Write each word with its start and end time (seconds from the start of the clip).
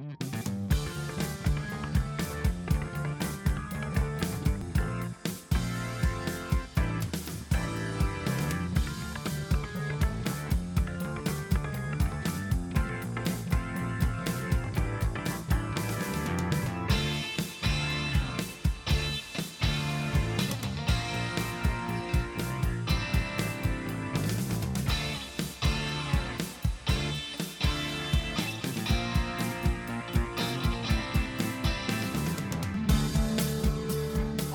Mm-hmm. 0.00 0.29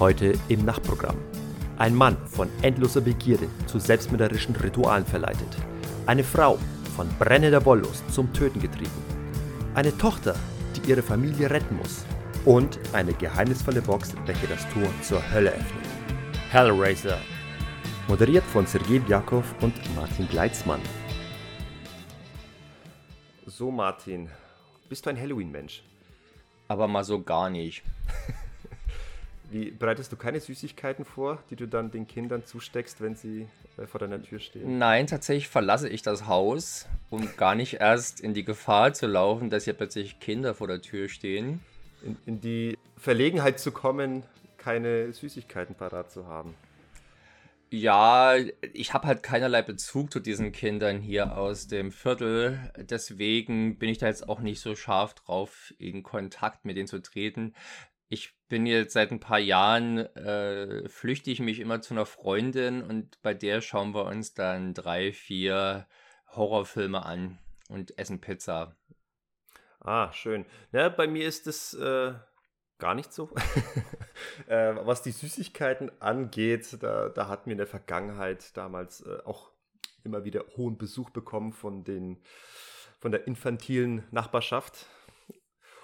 Heute 0.06 0.34
im 0.50 0.64
Nachtprogramm. 0.66 1.18
Ein 1.80 1.96
Mann 1.96 2.16
von 2.28 2.48
endloser 2.62 3.02
Begierde 3.02 3.48
zu 3.66 3.80
selbstmörderischen 3.80 4.56
Ritualen 4.56 5.04
verleitet. 5.04 5.58
Eine 6.06 6.24
Frau 6.24 6.60
von 6.96 7.10
brennender 7.18 7.66
Wollust 7.66 8.08
zum 8.14 8.32
Töten 8.32 8.62
getrieben. 8.62 9.04
Eine 9.74 9.98
Tochter, 9.98 10.36
die 10.76 10.92
ihre 10.92 11.02
Familie 11.02 11.50
retten 11.50 11.78
muss. 11.78 12.06
Und 12.46 12.78
eine 12.94 13.16
geheimnisvolle 13.16 13.82
Box, 13.82 14.14
welche 14.28 14.46
das 14.46 14.62
Tor 14.70 14.88
zur 15.02 15.24
Hölle 15.34 15.50
öffnet. 15.50 15.88
Hellraiser. 16.52 17.18
Moderiert 18.08 18.44
von 18.44 18.68
Sergei 18.68 19.00
Bjakov 19.00 19.56
und 19.62 19.74
Martin 19.96 20.28
Gleitzmann. 20.28 20.82
So, 23.48 23.72
Martin, 23.72 24.30
bist 24.88 25.04
du 25.04 25.10
ein 25.10 25.20
Halloween-Mensch? 25.20 25.82
Aber 26.68 26.88
mal 26.88 27.04
so 27.04 27.24
gar 27.24 27.50
nicht. 27.50 27.82
Wie 29.56 29.72
bereitest 29.72 30.12
du 30.12 30.18
keine 30.18 30.42
Süßigkeiten 30.42 31.06
vor, 31.06 31.42
die 31.50 31.56
du 31.56 31.66
dann 31.66 31.90
den 31.90 32.08
Kindern 32.08 32.44
zusteckst, 32.44 33.00
wenn 33.00 33.16
sie 33.16 33.48
äh, 33.78 33.88
vor 33.88 34.02
deiner 34.02 34.22
Tür 34.22 34.40
stehen? 34.40 34.80
Nein, 34.80 35.08
tatsächlich 35.08 35.48
verlasse 35.48 35.88
ich 35.88 36.02
das 36.02 36.28
Haus, 36.28 36.90
um 37.10 37.26
gar 37.38 37.56
nicht 37.56 37.76
erst 37.76 38.20
in 38.20 38.34
die 38.34 38.44
Gefahr 38.44 38.92
zu 38.92 39.08
laufen, 39.08 39.50
dass 39.50 39.64
hier 39.64 39.74
plötzlich 39.74 40.20
Kinder 40.20 40.56
vor 40.56 40.68
der 40.68 40.82
Tür 40.82 41.08
stehen. 41.08 41.62
In, 42.04 42.18
in 42.26 42.42
die 42.42 42.78
Verlegenheit 42.98 43.58
zu 43.58 43.72
kommen, 43.72 44.24
keine 44.58 45.14
Süßigkeiten 45.14 45.74
parat 45.74 46.12
zu 46.12 46.28
haben. 46.28 46.54
Ja, 47.70 48.36
ich 48.74 48.94
habe 48.94 49.08
halt 49.08 49.24
keinerlei 49.24 49.62
Bezug 49.62 50.12
zu 50.12 50.20
diesen 50.20 50.52
Kindern 50.52 51.00
hier 51.00 51.38
aus 51.38 51.68
dem 51.68 51.94
Viertel. 51.94 52.74
Deswegen 52.78 53.78
bin 53.78 53.88
ich 53.88 54.00
da 54.00 54.08
jetzt 54.08 54.28
auch 54.28 54.42
nicht 54.42 54.60
so 54.60 54.76
scharf 54.76 55.14
drauf, 55.14 55.74
in 55.78 56.04
Kontakt 56.04 56.66
mit 56.66 56.76
denen 56.76 56.88
zu 56.88 57.02
treten 57.02 57.54
ich 58.10 58.35
bin 58.48 58.66
jetzt 58.66 58.94
seit 58.94 59.12
ein 59.12 59.20
paar 59.20 59.40
Jahren, 59.40 59.98
äh, 60.16 60.88
flüchte 60.90 61.32
ich 61.32 61.40
mich 61.40 61.60
immer 61.60 61.82
zu 61.82 61.94
einer 61.94 62.06
Freundin 62.06 62.84
und 62.84 63.22
bei 63.22 63.34
der 63.34 63.62
schauen 63.62 63.94
wir 63.94 64.06
uns 64.06 64.34
dann 64.34 64.74
drei, 64.74 65.12
vier 65.12 65.88
Horrorfilme 66.28 67.06
an 67.06 67.40
und 67.70 67.98
essen 67.98 68.22
Pizza. 68.22 68.76
Ah, 69.80 70.12
schön. 70.14 70.46
Ja, 70.72 70.90
bei 70.90 71.08
mir 71.08 71.28
ist 71.28 71.48
es 71.48 71.74
äh, 71.74 72.14
gar 72.78 72.96
nicht 72.96 73.14
so. 73.14 73.30
äh, 74.48 74.76
was 74.84 75.02
die 75.02 75.12
Süßigkeiten 75.12 75.92
angeht, 76.02 76.78
da, 76.82 77.10
da 77.10 77.28
hatten 77.28 77.48
wir 77.48 77.54
in 77.54 77.60
der 77.60 77.68
Vergangenheit 77.68 78.56
damals 78.58 79.02
äh, 79.02 79.20
auch 79.26 79.52
immer 80.04 80.24
wieder 80.24 80.44
hohen 80.56 80.78
Besuch 80.78 81.10
bekommen 81.10 81.52
von 81.52 81.84
den 81.84 82.22
von 83.00 83.12
der 83.12 83.28
infantilen 83.28 84.04
Nachbarschaft. 84.12 84.88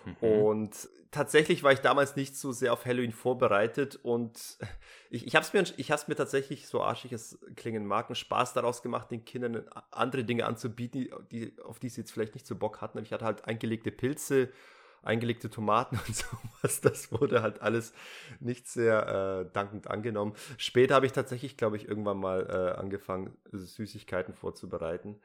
Mhm. 0.05 0.15
Und 0.27 0.89
tatsächlich 1.11 1.63
war 1.63 1.73
ich 1.73 1.79
damals 1.79 2.15
nicht 2.15 2.35
so 2.35 2.51
sehr 2.51 2.73
auf 2.73 2.85
Halloween 2.85 3.11
vorbereitet 3.11 3.99
und 4.01 4.57
ich, 5.09 5.27
ich 5.27 5.35
habe 5.35 5.45
es 5.45 5.53
mir, 5.53 5.63
mir 6.07 6.15
tatsächlich, 6.15 6.67
so 6.67 6.81
arschig 6.81 7.11
es 7.11 7.37
klingen 7.55 7.85
mag, 7.85 8.07
einen 8.07 8.15
Spaß 8.15 8.53
daraus 8.53 8.81
gemacht, 8.81 9.11
den 9.11 9.25
Kindern 9.25 9.65
andere 9.91 10.23
Dinge 10.23 10.45
anzubieten, 10.45 11.09
die, 11.31 11.53
auf 11.63 11.79
die 11.79 11.89
sie 11.89 12.01
jetzt 12.01 12.11
vielleicht 12.11 12.33
nicht 12.33 12.47
so 12.47 12.55
Bock 12.55 12.81
hatten. 12.81 12.97
Ich 12.99 13.11
hatte 13.11 13.25
halt 13.25 13.45
eingelegte 13.45 13.91
Pilze, 13.91 14.49
eingelegte 15.03 15.49
Tomaten 15.49 15.99
und 16.07 16.15
sowas. 16.15 16.81
Das 16.81 17.11
wurde 17.11 17.41
halt 17.41 17.61
alles 17.61 17.93
nicht 18.39 18.67
sehr 18.67 19.45
äh, 19.47 19.53
dankend 19.53 19.89
angenommen. 19.89 20.33
Später 20.57 20.95
habe 20.95 21.05
ich 21.05 21.11
tatsächlich, 21.11 21.57
glaube 21.57 21.75
ich, 21.75 21.87
irgendwann 21.87 22.19
mal 22.19 22.47
äh, 22.49 22.79
angefangen, 22.79 23.35
Süßigkeiten 23.51 24.33
vorzubereiten. 24.33 25.19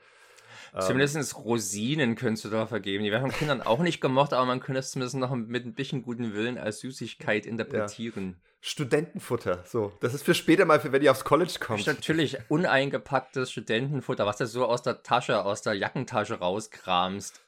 Ähm, 0.74 0.80
zumindest 0.80 1.36
Rosinen 1.36 2.14
könntest 2.16 2.44
du 2.44 2.48
da 2.48 2.66
vergeben. 2.66 3.04
Die 3.04 3.10
werden 3.10 3.30
von 3.30 3.38
Kindern 3.38 3.62
auch 3.62 3.80
nicht 3.80 4.00
gemocht, 4.00 4.32
aber 4.32 4.46
man 4.46 4.60
könnte 4.60 4.80
es 4.80 4.90
zumindest 4.90 5.16
noch 5.16 5.34
mit 5.34 5.64
ein 5.66 5.74
bisschen 5.74 6.02
guten 6.02 6.34
Willen 6.34 6.58
als 6.58 6.80
Süßigkeit 6.80 7.46
interpretieren. 7.46 8.36
Ja. 8.38 8.46
Studentenfutter, 8.60 9.62
so. 9.64 9.92
Das 10.00 10.12
ist 10.12 10.24
für 10.24 10.34
später 10.34 10.64
mal, 10.64 10.80
für 10.80 10.90
wenn 10.90 11.02
ihr 11.02 11.12
aufs 11.12 11.24
College 11.24 11.54
kommt. 11.60 11.86
Natürlich 11.86 12.38
uneingepacktes 12.48 13.52
Studentenfutter, 13.52 14.26
was 14.26 14.38
du 14.38 14.46
so 14.46 14.66
aus 14.66 14.82
der 14.82 15.02
Tasche, 15.02 15.44
aus 15.44 15.62
der 15.62 15.74
Jackentasche 15.74 16.34
rauskramst. 16.40 17.42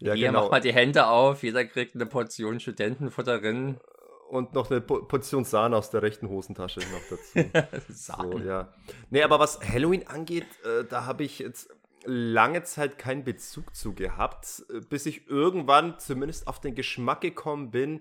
Ja, 0.00 0.14
Hier 0.14 0.28
genau. 0.28 0.42
macht 0.42 0.50
mal 0.50 0.60
die 0.60 0.74
Hände 0.74 1.06
auf, 1.06 1.42
jeder 1.42 1.64
kriegt 1.64 1.94
eine 1.94 2.06
Portion 2.06 2.60
Studentenfutter 2.60 3.40
drin. 3.40 3.78
Und 4.28 4.54
noch 4.54 4.68
eine 4.70 4.80
Portion 4.80 5.44
Sahne 5.44 5.76
aus 5.76 5.90
der 5.90 6.02
rechten 6.02 6.28
Hosentasche 6.28 6.80
noch 6.80 7.00
dazu. 7.08 7.78
Sahne. 7.88 8.32
So, 8.32 8.38
ja. 8.40 8.74
Nee, 9.08 9.22
aber 9.22 9.38
was 9.38 9.60
Halloween 9.60 10.04
angeht, 10.08 10.46
äh, 10.64 10.84
da 10.84 11.06
habe 11.06 11.22
ich 11.22 11.38
jetzt 11.38 11.70
lange 12.06 12.62
Zeit 12.62 12.98
keinen 12.98 13.24
Bezug 13.24 13.74
zu 13.74 13.94
gehabt, 13.94 14.64
bis 14.88 15.06
ich 15.06 15.28
irgendwann 15.28 15.98
zumindest 15.98 16.46
auf 16.46 16.60
den 16.60 16.74
Geschmack 16.74 17.20
gekommen 17.20 17.70
bin, 17.70 18.00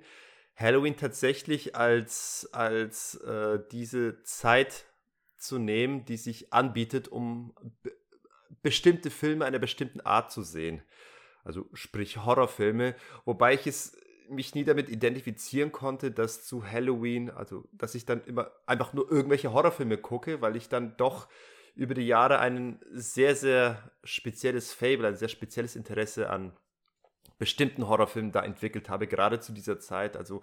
Halloween 0.56 0.96
tatsächlich 0.96 1.76
als, 1.76 2.50
als 2.54 3.16
äh, 3.16 3.60
diese 3.72 4.24
Zeit 4.24 4.86
zu 5.38 5.60
nehmen, 5.60 6.06
die 6.06 6.18
sich 6.18 6.54
anbietet, 6.54 7.08
um 7.10 7.54
bestimmte 8.62 9.12
Filme 9.12 9.46
einer 9.46 9.60
bestimmten 9.60 10.02
Art 10.02 10.32
zu 10.32 10.44
sehen. 10.44 10.82
Also 11.44 11.68
sprich 11.74 12.18
Horrorfilme, 12.26 12.96
wobei 13.26 13.54
ich 13.54 13.68
es 13.68 13.98
mich 14.30 14.56
nie 14.56 14.64
damit 14.64 14.90
identifizieren 14.90 15.72
konnte, 15.72 16.10
dass 16.10 16.44
zu 16.46 16.66
Halloween, 16.66 17.30
also 17.30 17.68
dass 17.72 17.94
ich 17.94 18.06
dann 18.06 18.24
immer 18.26 18.52
einfach 18.66 18.94
nur 18.94 19.12
irgendwelche 19.12 19.54
Horrorfilme 19.54 19.98
gucke, 19.98 20.42
weil 20.42 20.56
ich 20.56 20.70
dann 20.70 20.98
doch 20.98 21.28
über 21.76 21.94
die 21.94 22.08
Jahre 22.08 22.40
ein 22.40 22.80
sehr, 22.92 23.36
sehr 23.36 23.92
spezielles 24.04 24.74
Fable, 24.74 25.08
ein 25.08 25.16
sehr 25.16 25.28
spezielles 25.28 25.76
Interesse 25.76 26.30
an 26.30 26.54
bestimmten 27.38 27.88
Horrorfilmen 27.88 28.32
da 28.32 28.44
entwickelt 28.44 28.90
habe, 28.90 29.08
gerade 29.08 29.40
zu 29.42 29.52
dieser 29.52 29.80
Zeit. 29.80 30.16
Also 30.16 30.42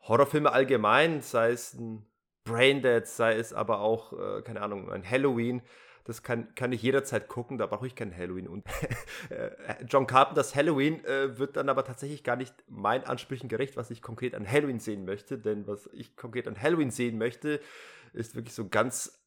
Horrorfilme 0.00 0.50
allgemein, 0.52 1.20
sei 1.20 1.50
es 1.50 1.74
ein 1.74 2.06
Braindead, 2.44 3.06
sei 3.06 3.36
es 3.36 3.52
aber 3.52 3.80
auch, 3.80 4.14
äh, 4.14 4.42
keine 4.42 4.62
Ahnung, 4.62 4.90
ein 4.90 5.08
Halloween. 5.08 5.60
Das 6.04 6.22
kann, 6.22 6.54
kann 6.54 6.72
ich 6.72 6.82
jederzeit 6.82 7.28
gucken, 7.28 7.58
da 7.58 7.66
brauche 7.66 7.86
ich 7.86 7.94
kein 7.94 8.16
Halloween. 8.16 8.48
Und 8.48 8.66
äh, 9.28 9.50
John 9.86 10.06
Carpenters 10.06 10.54
Halloween 10.54 11.04
äh, 11.04 11.38
wird 11.38 11.56
dann 11.56 11.68
aber 11.68 11.84
tatsächlich 11.84 12.24
gar 12.24 12.36
nicht 12.36 12.54
meinen 12.68 13.04
Ansprüchen 13.04 13.48
gerecht, 13.48 13.76
was 13.76 13.90
ich 13.90 14.00
konkret 14.00 14.34
an 14.34 14.50
Halloween 14.50 14.80
sehen 14.80 15.04
möchte. 15.04 15.38
Denn 15.38 15.66
was 15.66 15.90
ich 15.92 16.16
konkret 16.16 16.48
an 16.48 16.60
Halloween 16.60 16.90
sehen 16.90 17.18
möchte, 17.18 17.60
ist 18.14 18.34
wirklich 18.34 18.54
so 18.54 18.68
ganz 18.68 19.19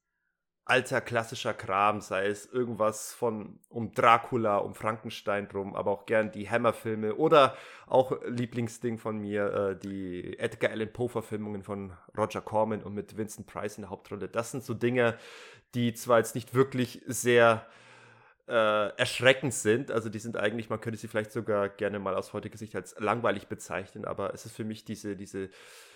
alter 0.66 1.02
klassischer 1.02 1.54
Kram, 1.54 2.00
sei 2.00 2.28
es 2.28 2.46
irgendwas 2.46 3.14
von 3.14 3.60
um 3.70 3.92
Dracula, 3.94 4.58
um 4.58 4.76
Frankenstein 4.76 5.50
drum, 5.50 5.76
aber 5.76 5.92
auch 5.92 6.06
gern 6.06 6.32
die 6.32 6.50
Hammer-Filme 6.50 7.16
oder 7.16 7.58
auch 7.86 8.18
Lieblingsding 8.26 8.98
von 8.98 9.18
mir, 9.20 9.54
äh, 9.54 9.76
die 9.78 10.40
Edgar 10.40 10.72
Allan 10.72 10.92
Poe-Verfilmungen 10.92 11.64
von 11.64 11.94
Roger 12.18 12.42
Corman 12.42 12.82
und 12.82 12.94
mit 12.94 13.18
Vincent 13.18 13.46
Price 13.46 13.78
in 13.78 13.82
der 13.82 13.90
Hauptrolle. 13.90 14.30
Das 14.30 14.52
sind 14.52 14.64
so 14.64 14.74
Dinge, 14.74 15.18
die 15.76 15.94
zwar 15.94 16.20
jetzt 16.20 16.36
nicht 16.36 16.54
wirklich 16.54 17.02
sehr 17.08 17.66
äh, 18.48 18.96
erschreckend 18.98 19.54
sind, 19.54 19.92
also 19.92 20.08
die 20.08 20.20
sind 20.20 20.38
eigentlich, 20.38 20.70
man 20.70 20.80
könnte 20.80 21.00
sie 21.00 21.08
vielleicht 21.10 21.34
sogar 21.34 21.68
gerne 21.68 22.00
mal 22.00 22.16
aus 22.16 22.32
heutiger 22.32 22.58
Sicht 22.58 22.76
als 22.76 22.96
langweilig 23.00 23.48
bezeichnen, 23.48 24.06
aber 24.06 24.34
es 24.34 24.46
ist 24.46 24.56
für 24.56 24.66
mich 24.66 24.86
diese, 24.86 25.18
diese 25.18 25.50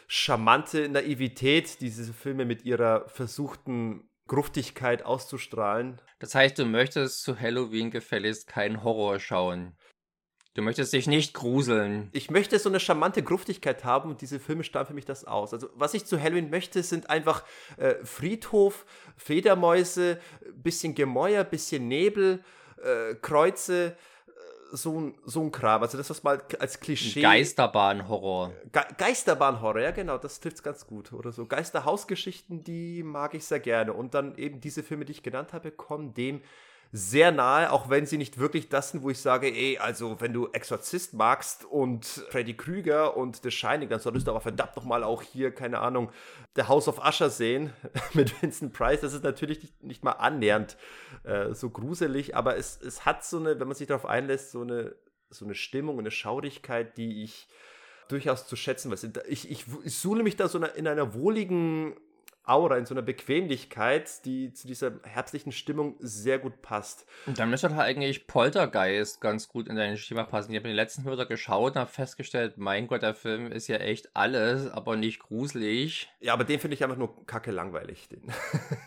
charmante 0.07 0.89
Naivität, 0.89 1.79
diese 1.79 2.13
Filme 2.13 2.45
mit 2.45 2.63
ihrer 2.65 3.07
versuchten 3.09 4.09
Gruftigkeit 4.27 5.03
auszustrahlen. 5.03 6.01
Das 6.19 6.35
heißt, 6.35 6.59
du 6.59 6.65
möchtest 6.65 7.23
zu 7.23 7.39
Halloween 7.39 7.91
gefälligst 7.91 8.47
keinen 8.47 8.83
Horror 8.83 9.19
schauen. 9.19 9.75
Du 10.57 10.63
möchtest 10.63 10.91
dich 10.91 11.05
nicht 11.05 11.35
gruseln. 11.35 12.09
Ich 12.13 12.31
möchte 12.31 12.57
so 12.57 12.67
eine 12.67 12.79
charmante 12.79 13.21
Gruftigkeit 13.21 13.83
haben 13.83 14.09
und 14.09 14.21
diese 14.21 14.39
Filme 14.39 14.63
strahlen 14.63 14.87
für 14.87 14.95
mich 14.95 15.05
das 15.05 15.23
aus. 15.23 15.53
Also, 15.53 15.69
was 15.75 15.93
ich 15.93 16.05
zu 16.05 16.19
Halloween 16.19 16.49
möchte, 16.49 16.81
sind 16.81 17.11
einfach 17.11 17.43
äh, 17.77 17.93
Friedhof, 18.03 18.87
Fledermäuse, 19.17 20.19
bisschen 20.55 20.95
Gemäuer, 20.95 21.43
bisschen 21.43 21.87
Nebel, 21.87 22.43
äh, 22.81 23.13
Kreuze, 23.21 23.95
so 24.71 24.99
ein, 24.99 25.15
so 25.25 25.41
ein 25.41 25.51
Kram. 25.51 25.81
Also 25.81 25.97
das, 25.97 26.09
was 26.09 26.23
mal 26.23 26.41
als 26.59 26.79
Klischee. 26.79 27.21
Geisterbahnhorror. 27.21 28.51
Ge 28.71 28.81
Geisterbahnhorror, 28.97 29.81
ja 29.81 29.91
genau, 29.91 30.17
das 30.17 30.39
trifft 30.39 30.57
es 30.57 30.63
ganz 30.63 30.87
gut. 30.87 31.13
Oder 31.13 31.31
so. 31.31 31.45
Geisterhausgeschichten, 31.45 32.63
die 32.63 33.03
mag 33.03 33.33
ich 33.33 33.45
sehr 33.45 33.59
gerne. 33.59 33.93
Und 33.93 34.13
dann 34.13 34.35
eben 34.37 34.61
diese 34.61 34.83
Filme, 34.83 35.05
die 35.05 35.11
ich 35.11 35.23
genannt 35.23 35.53
habe, 35.53 35.71
kommen 35.71 36.13
dem 36.13 36.41
sehr 36.91 37.31
nahe, 37.31 37.71
auch 37.71 37.89
wenn 37.89 38.05
sie 38.05 38.17
nicht 38.17 38.37
wirklich 38.37 38.69
das 38.69 38.91
sind, 38.91 39.03
wo 39.03 39.09
ich 39.09 39.19
sage, 39.19 39.47
ey, 39.47 39.77
also 39.77 40.19
wenn 40.19 40.33
du 40.33 40.47
Exorzist 40.47 41.13
magst 41.13 41.65
und 41.65 42.05
Freddy 42.05 42.55
Krüger 42.55 43.17
und 43.17 43.41
The 43.43 43.51
Shining, 43.51 43.89
dann 43.89 43.99
solltest 43.99 44.27
du 44.27 44.31
aber 44.31 44.41
verdammt 44.41 44.75
nochmal 44.75 45.03
auch 45.03 45.21
hier, 45.21 45.51
keine 45.51 45.79
Ahnung, 45.79 46.11
The 46.55 46.63
House 46.63 46.87
of 46.87 46.99
Usher 47.05 47.29
sehen 47.29 47.73
mit 48.13 48.41
Vincent 48.41 48.73
Price. 48.73 49.01
Das 49.01 49.13
ist 49.13 49.23
natürlich 49.23 49.61
nicht, 49.61 49.83
nicht 49.83 50.03
mal 50.03 50.13
annähernd 50.13 50.77
äh, 51.23 51.53
so 51.53 51.69
gruselig, 51.69 52.35
aber 52.35 52.57
es, 52.57 52.79
es 52.81 53.05
hat 53.05 53.25
so 53.25 53.37
eine, 53.37 53.59
wenn 53.59 53.67
man 53.67 53.75
sich 53.75 53.87
darauf 53.87 54.05
einlässt, 54.05 54.51
so 54.51 54.61
eine, 54.61 54.95
so 55.29 55.45
eine 55.45 55.55
Stimmung, 55.55 55.99
eine 55.99 56.11
Schaurigkeit, 56.11 56.97
die 56.97 57.23
ich 57.23 57.47
durchaus 58.07 58.47
zu 58.47 58.55
schätzen 58.55 58.91
weiß. 58.91 59.09
Ich, 59.27 59.51
ich, 59.51 59.65
ich 59.83 59.97
suhle 59.97 60.23
mich 60.23 60.37
da 60.37 60.47
so 60.47 60.57
in 60.63 60.87
einer 60.87 61.13
wohligen 61.13 61.95
Aura, 62.47 62.77
in 62.77 62.85
so 62.85 62.93
einer 62.93 63.01
Bequemlichkeit, 63.01 64.25
die 64.25 64.53
zu 64.53 64.67
dieser 64.67 64.93
herbstlichen 65.03 65.51
Stimmung 65.51 65.95
sehr 65.99 66.39
gut 66.39 66.61
passt. 66.61 67.05
Und 67.25 67.39
dann 67.39 67.49
müsste 67.49 67.75
halt 67.75 67.87
eigentlich 67.87 68.27
Poltergeist 68.27 69.21
ganz 69.21 69.47
gut 69.47 69.67
in 69.67 69.75
dein 69.75 69.97
Schema 69.97 70.23
passen. 70.23 70.51
Ich 70.51 70.57
habe 70.57 70.67
den 70.67 70.75
letzten 70.75 71.05
wieder 71.05 71.25
geschaut 71.25 71.75
und 71.75 71.79
habe 71.79 71.91
festgestellt, 71.91 72.57
mein 72.57 72.87
Gott, 72.87 73.01
der 73.01 73.13
Film 73.13 73.51
ist 73.51 73.67
ja 73.67 73.77
echt 73.77 74.15
alles, 74.15 74.71
aber 74.71 74.95
nicht 74.95 75.19
gruselig. 75.19 76.09
Ja, 76.19 76.33
aber 76.33 76.43
den 76.43 76.59
finde 76.59 76.75
ich 76.75 76.83
einfach 76.83 76.97
nur 76.97 77.25
kacke 77.25 77.51
langweilig. 77.51 78.07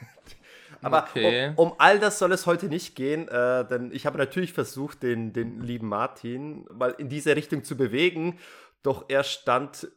aber 0.82 1.06
okay. 1.10 1.52
um, 1.56 1.68
um, 1.68 1.74
all 1.78 1.98
das 1.98 2.18
soll 2.18 2.32
es 2.32 2.46
heute 2.46 2.66
nicht 2.66 2.96
gehen, 2.96 3.28
äh, 3.28 3.66
denn 3.66 3.92
ich 3.92 4.06
habe 4.06 4.18
natürlich 4.18 4.52
versucht, 4.52 5.02
den, 5.02 5.32
den 5.32 5.60
lieben 5.60 5.88
Martin 5.88 6.66
mal 6.72 6.94
in 6.96 7.08
diese 7.08 7.36
Richtung 7.36 7.64
zu 7.64 7.76
bewegen, 7.76 8.38
doch 8.82 9.04
er 9.08 9.24
stand 9.24 9.88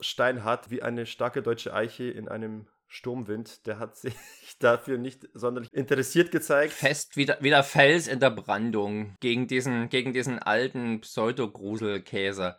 steinhart 0.00 0.70
wie 0.70 0.82
eine 0.82 1.06
starke 1.06 1.42
deutsche 1.42 1.74
Eiche 1.74 2.04
in 2.04 2.28
einem 2.28 2.66
Sturmwind, 2.88 3.66
der 3.66 3.78
hat 3.78 3.96
sich 3.96 4.14
dafür 4.58 4.98
nicht 4.98 5.28
sonderlich 5.34 5.72
interessiert 5.72 6.30
gezeigt. 6.30 6.72
Fest 6.72 7.16
wie 7.16 7.26
der, 7.26 7.62
Fels 7.62 8.08
in 8.08 8.18
der 8.18 8.30
Brandung 8.30 9.16
gegen 9.20 9.46
diesen, 9.46 9.88
gegen 9.90 10.12
diesen 10.12 10.38
alten 10.38 11.02
Pseudo-Gruselkäse. 11.02 12.56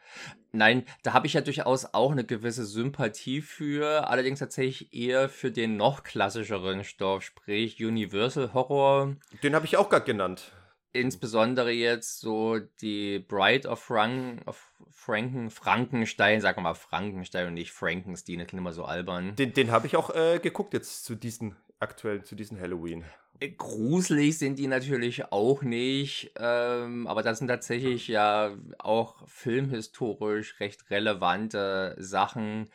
Nein, 0.52 0.86
da 1.04 1.14
habe 1.14 1.28
ich 1.28 1.34
ja 1.34 1.42
durchaus 1.42 1.94
auch 1.94 2.12
eine 2.12 2.24
gewisse 2.24 2.66
Sympathie 2.66 3.42
für, 3.42 4.08
allerdings 4.08 4.40
tatsächlich 4.40 4.94
eher 4.94 5.30
für 5.30 5.52
den 5.52 5.78
noch 5.78 6.04
klassischeren 6.04 6.84
Stoff, 6.84 7.24
sprich 7.24 7.84
Universal 7.84 8.54
Horror. 8.54 9.16
Den 9.44 9.54
habe 9.54 9.66
ich 9.66 9.78
auch 9.78 9.90
gerade 9.90 10.06
genannt 10.06 10.52
insbesondere 10.92 11.72
jetzt 11.72 12.20
so 12.20 12.60
die 12.82 13.20
Bride 13.20 13.68
of, 13.68 13.80
Frank, 13.80 14.42
of 14.48 14.72
Franken, 14.90 15.50
Frankenstein, 15.50 16.42
sagen 16.42 16.58
wir 16.58 16.64
mal 16.64 16.74
Frankenstein 16.74 17.48
und 17.48 17.54
nicht 17.54 17.72
Frankenstein, 17.72 18.40
das 18.40 18.48
klingt 18.48 18.62
immer 18.62 18.74
so 18.74 18.86
albern. 18.86 19.36
Den, 19.36 19.54
den 19.54 19.72
habe 19.72 19.88
ich 19.88 19.96
auch 19.96 20.14
äh, 20.14 20.40
geguckt 20.40 20.74
jetzt 20.74 21.06
zu 21.06 21.16
diesen 21.16 21.56
aktuellen, 21.80 22.24
zu 22.24 22.36
diesen 22.36 22.60
Halloween. 22.60 23.06
Äh, 23.40 23.50
gruselig 23.50 24.38
sind 24.38 24.60
die 24.60 24.68
natürlich 24.68 25.32
auch 25.32 25.62
nicht, 25.62 26.32
ähm, 26.38 27.08
aber 27.08 27.24
das 27.24 27.40
sind 27.40 27.48
tatsächlich 27.48 28.08
ja 28.08 28.56
auch 28.80 29.28
filmhistorisch 29.28 30.60
recht 30.60 30.90
relevante 30.90 31.96
Sachen, 31.98 32.70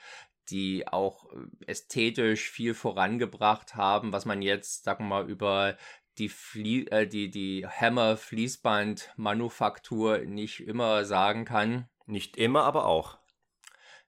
die 0.50 0.86
auch 0.86 1.30
äh, 1.32 1.66
ästhetisch 1.66 2.50
viel 2.50 2.74
vorangebracht 2.74 3.74
haben, 3.74 4.12
was 4.12 4.24
man 4.24 4.42
jetzt, 4.42 4.84
sagen 4.84 5.04
wir 5.04 5.08
mal, 5.08 5.30
über 5.30 5.76
die, 6.18 6.28
Flie 6.28 6.86
äh, 6.86 7.06
die, 7.06 7.30
die 7.30 7.64
Hammer-Fließband-Manufaktur 7.66 10.18
nicht 10.18 10.60
immer 10.60 11.04
sagen 11.04 11.44
kann. 11.44 11.88
Nicht 12.06 12.36
immer, 12.36 12.64
aber 12.64 12.86
auch. 12.86 13.18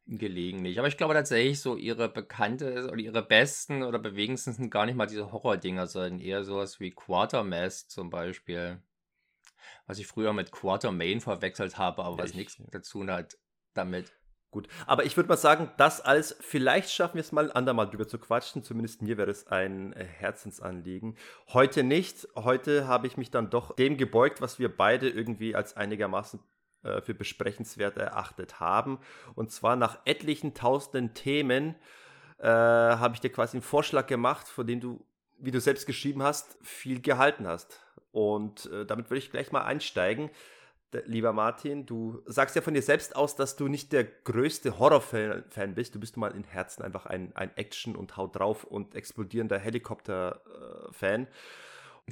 Gelegentlich. 0.09 0.79
Aber 0.79 0.87
ich 0.87 0.97
glaube 0.97 1.15
tatsächlich, 1.15 1.61
so 1.61 1.77
ihre 1.77 2.09
bekannte 2.09 2.89
oder 2.93 3.01
ihre 3.01 3.23
besten 3.23 3.83
oder 3.83 3.99
bewegendsten 3.99 4.53
sind 4.53 4.71
gar 4.71 4.87
nicht 4.87 4.95
mal 4.95 5.07
diese 5.07 5.33
Horror-Dinger, 5.33 5.89
sondern 5.89 6.21
eher 6.21 6.45
sowas 6.45 6.79
wie 6.79 6.93
Quartermass 6.93 7.89
zum 7.89 8.11
Beispiel. 8.11 8.81
Was 9.87 9.99
ich 9.99 10.07
früher 10.07 10.33
mit 10.33 10.53
Quartermain 10.53 11.21
verwechselt 11.21 11.77
habe, 11.77 12.05
aber 12.05 12.19
was 12.19 12.35
nichts 12.35 12.63
dazu 12.71 13.05
hat 13.07 13.37
damit. 13.75 14.13
Gut, 14.51 14.69
aber 14.87 15.05
ich 15.05 15.17
würde 15.17 15.29
mal 15.29 15.37
sagen, 15.37 15.71
das 15.77 16.01
alles, 16.01 16.37
vielleicht 16.41 16.91
schaffen 16.91 17.17
wir 17.17 17.21
es 17.21 17.33
mal, 17.33 17.47
ein 17.47 17.57
andermal 17.57 17.91
drüber 17.91 18.09
zu 18.09 18.19
quatschen. 18.19 18.63
Zumindest 18.63 19.03
mir 19.03 19.19
wäre 19.19 19.31
es 19.31 19.49
ein 19.49 19.93
äh, 19.93 20.05
Herzensanliegen. 20.05 21.17
Heute 21.53 21.83
nicht. 21.83 22.29
Heute 22.37 22.87
habe 22.87 23.07
ich 23.07 23.17
mich 23.17 23.31
dann 23.31 23.51
doch 23.51 23.75
dem 23.75 23.97
gebeugt, 23.97 24.41
was 24.41 24.59
wir 24.59 24.75
beide 24.75 25.09
irgendwie 25.09 25.55
als 25.55 25.77
einigermaßen 25.77 26.41
äh, 26.85 27.03
für 27.03 27.15
besprechenswert 27.15 27.97
erachtet 27.97 28.61
haben. 28.61 29.01
Und 29.35 29.51
zwar 29.51 29.77
nach 29.77 29.99
etlichen 30.05 30.55
tausenden 30.55 31.15
Themen 31.15 31.75
äh, 32.39 32.47
habe 32.47 33.15
ich 33.15 33.21
dir 33.21 33.31
quasi 33.31 33.57
einen 33.57 33.63
Vorschlag 33.63 34.07
gemacht, 34.07 34.47
von 34.47 34.67
dem 34.67 34.81
du, 34.81 35.05
wie 35.39 35.51
du 35.51 35.61
selbst 35.61 35.87
geschrieben 35.87 36.23
hast, 36.23 36.57
viel 36.63 37.01
gehalten 37.01 37.47
hast. 37.47 37.81
Und 38.13 38.71
äh, 38.73 38.87
damit 38.87 39.11
würde 39.11 39.19
ich 39.19 39.31
gleich 39.31 39.53
mal 39.53 39.65
einsteigen 39.65 40.31
lieber 41.05 41.33
Martin, 41.33 41.87
du 41.87 42.23
sagst 42.27 42.57
ja 42.57 42.63
von 42.63 42.75
dir 42.75 42.83
selbst 42.83 43.17
aus, 43.17 43.37
dass 43.37 43.57
du 43.57 43.69
nicht 43.69 43.93
der 43.93 44.05
größte 44.05 44.79
Horrorfan 44.79 45.75
bist. 45.75 45.95
Du 45.95 46.01
bist 46.01 46.17
mal 46.17 46.35
in 46.35 46.45
Herzen 46.45 46.83
einfach 46.83 47.07
ein, 47.07 47.33
ein 47.35 47.51
Action- 47.57 47.97
und 47.97 48.17
Haut 48.17 48.37
drauf 48.37 48.65
und 48.65 48.95
explodierender 48.95 49.59
Helikopter-Fan. 49.59 51.27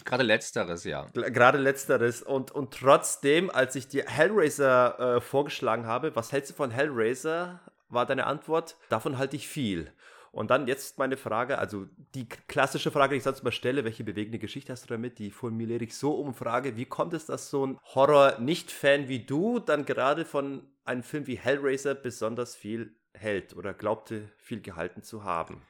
Gerade 0.05 0.25
letzteres, 0.25 0.85
ja. 0.85 1.06
Gerade 1.12 1.59
letzteres. 1.59 2.23
Und, 2.23 2.50
und 2.50 2.75
trotzdem, 2.75 3.49
als 3.49 3.76
ich 3.76 3.87
dir 3.87 4.06
Hellraiser 4.06 5.17
äh, 5.17 5.20
vorgeschlagen 5.20 5.87
habe, 5.87 6.17
was 6.17 6.32
hältst 6.32 6.50
du 6.50 6.55
von 6.55 6.73
Hellraiser, 6.73 7.61
war 7.88 8.06
deine 8.06 8.27
Antwort, 8.27 8.77
davon 8.88 9.19
halte 9.19 9.37
ich 9.37 9.47
viel. 9.47 9.93
Und 10.35 10.51
dann 10.51 10.67
jetzt 10.67 10.99
meine 10.99 11.17
Frage, 11.17 11.59
also 11.59 11.87
die 12.17 12.29
klassische 12.29 12.91
Frage, 12.91 13.11
die 13.15 13.19
ich 13.19 13.23
sonst 13.23 13.45
mal 13.45 13.53
stelle, 13.53 13.85
welche 13.85 14.03
bewegende 14.03 14.41
Geschichte 14.41 14.73
hast 14.73 14.83
du 14.83 14.89
damit? 14.89 15.21
Die 15.21 15.31
formuliere 15.31 15.85
ich 15.85 15.97
so 15.97 16.15
um 16.15 16.35
Frage, 16.35 16.77
wie 16.77 16.87
kommt 16.87 17.15
es, 17.15 17.27
dass 17.27 17.51
so 17.51 17.65
ein 17.65 17.79
Horror-Nicht-Fan 17.95 19.07
wie 19.07 19.25
du 19.25 19.61
dann 19.61 19.85
gerade 19.85 20.25
von 20.25 20.67
einem 20.85 21.05
Film 21.05 21.29
wie 21.29 21.39
Hellraiser 21.39 21.95
besonders 21.95 22.57
viel 22.57 22.97
hält 23.13 23.55
oder 23.55 23.75
glaubte, 23.75 24.29
viel 24.37 24.61
gehalten 24.61 25.05
zu 25.05 25.23
haben? 25.23 25.63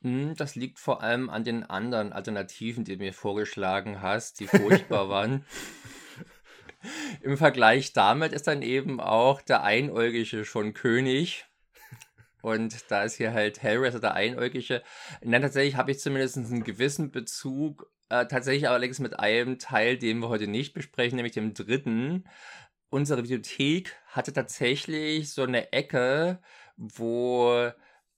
Hm, 0.00 0.34
das 0.34 0.54
liegt 0.54 0.78
vor 0.78 1.02
allem 1.02 1.28
an 1.28 1.44
den 1.44 1.62
anderen 1.62 2.14
Alternativen, 2.14 2.84
die 2.84 2.96
du 2.96 3.04
mir 3.04 3.12
vorgeschlagen 3.12 4.00
hast, 4.00 4.40
die 4.40 4.46
furchtbar 4.46 5.08
waren. 5.10 5.44
Im 7.20 7.36
Vergleich 7.36 7.92
damit 7.92 8.32
ist 8.32 8.46
dann 8.46 8.62
eben 8.62 8.98
auch 8.98 9.42
der 9.42 9.62
Einäugige 9.62 10.46
schon 10.46 10.72
König. 10.72 11.44
Und 12.44 12.90
da 12.90 13.04
ist 13.04 13.14
hier 13.14 13.32
halt 13.32 13.62
Hellraiser 13.62 14.00
der 14.00 14.12
Einäugige. 14.12 14.82
Nein, 15.22 15.40
tatsächlich 15.40 15.76
habe 15.76 15.92
ich 15.92 16.00
zumindest 16.00 16.36
einen 16.36 16.62
gewissen 16.62 17.10
Bezug. 17.10 17.90
Äh, 18.10 18.26
tatsächlich 18.26 18.68
allerdings 18.68 18.98
mit 18.98 19.18
einem 19.18 19.58
Teil, 19.58 19.96
den 19.96 20.18
wir 20.18 20.28
heute 20.28 20.46
nicht 20.46 20.74
besprechen, 20.74 21.16
nämlich 21.16 21.32
dem 21.32 21.54
dritten. 21.54 22.24
Unsere 22.90 23.22
Bibliothek 23.22 23.96
hatte 24.08 24.34
tatsächlich 24.34 25.32
so 25.32 25.42
eine 25.42 25.72
Ecke, 25.72 26.38
wo 26.76 27.70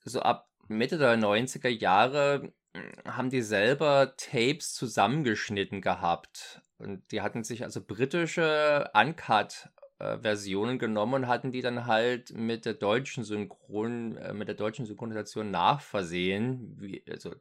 so 0.05 0.21
ab 0.23 0.51
Mitte 0.67 0.99
der 0.99 1.17
90er 1.17 1.69
Jahre 1.69 2.53
hm, 2.75 3.15
haben 3.15 3.31
die 3.31 3.43
selber 3.43 4.17
Tapes 4.17 4.75
zusammengeschnitten 4.75 5.81
gehabt. 5.81 6.63
Und 6.79 7.13
die 7.13 7.23
hatten 7.23 7.45
sich 7.45 7.63
also 7.63 7.81
britische 7.81 8.91
Uncut 8.93 9.69
äh, 9.99 10.19
Versionen 10.19 10.79
genommen 10.79 11.15
und 11.15 11.29
hatten 11.29 11.53
die 11.53 11.63
dann 11.63 11.87
halt 11.87 12.33
mit 12.35 12.65
der 12.65 12.75
deutschen 12.75 13.25
Synchron, 13.25 14.17
äh, 14.17 14.33
mit 14.33 14.49
der 14.49 14.55
deutschen 14.55 14.87
Synchronisation 14.87 15.51
nachversehen, 15.51 16.77
wie, 16.79 17.03
also 17.11 17.35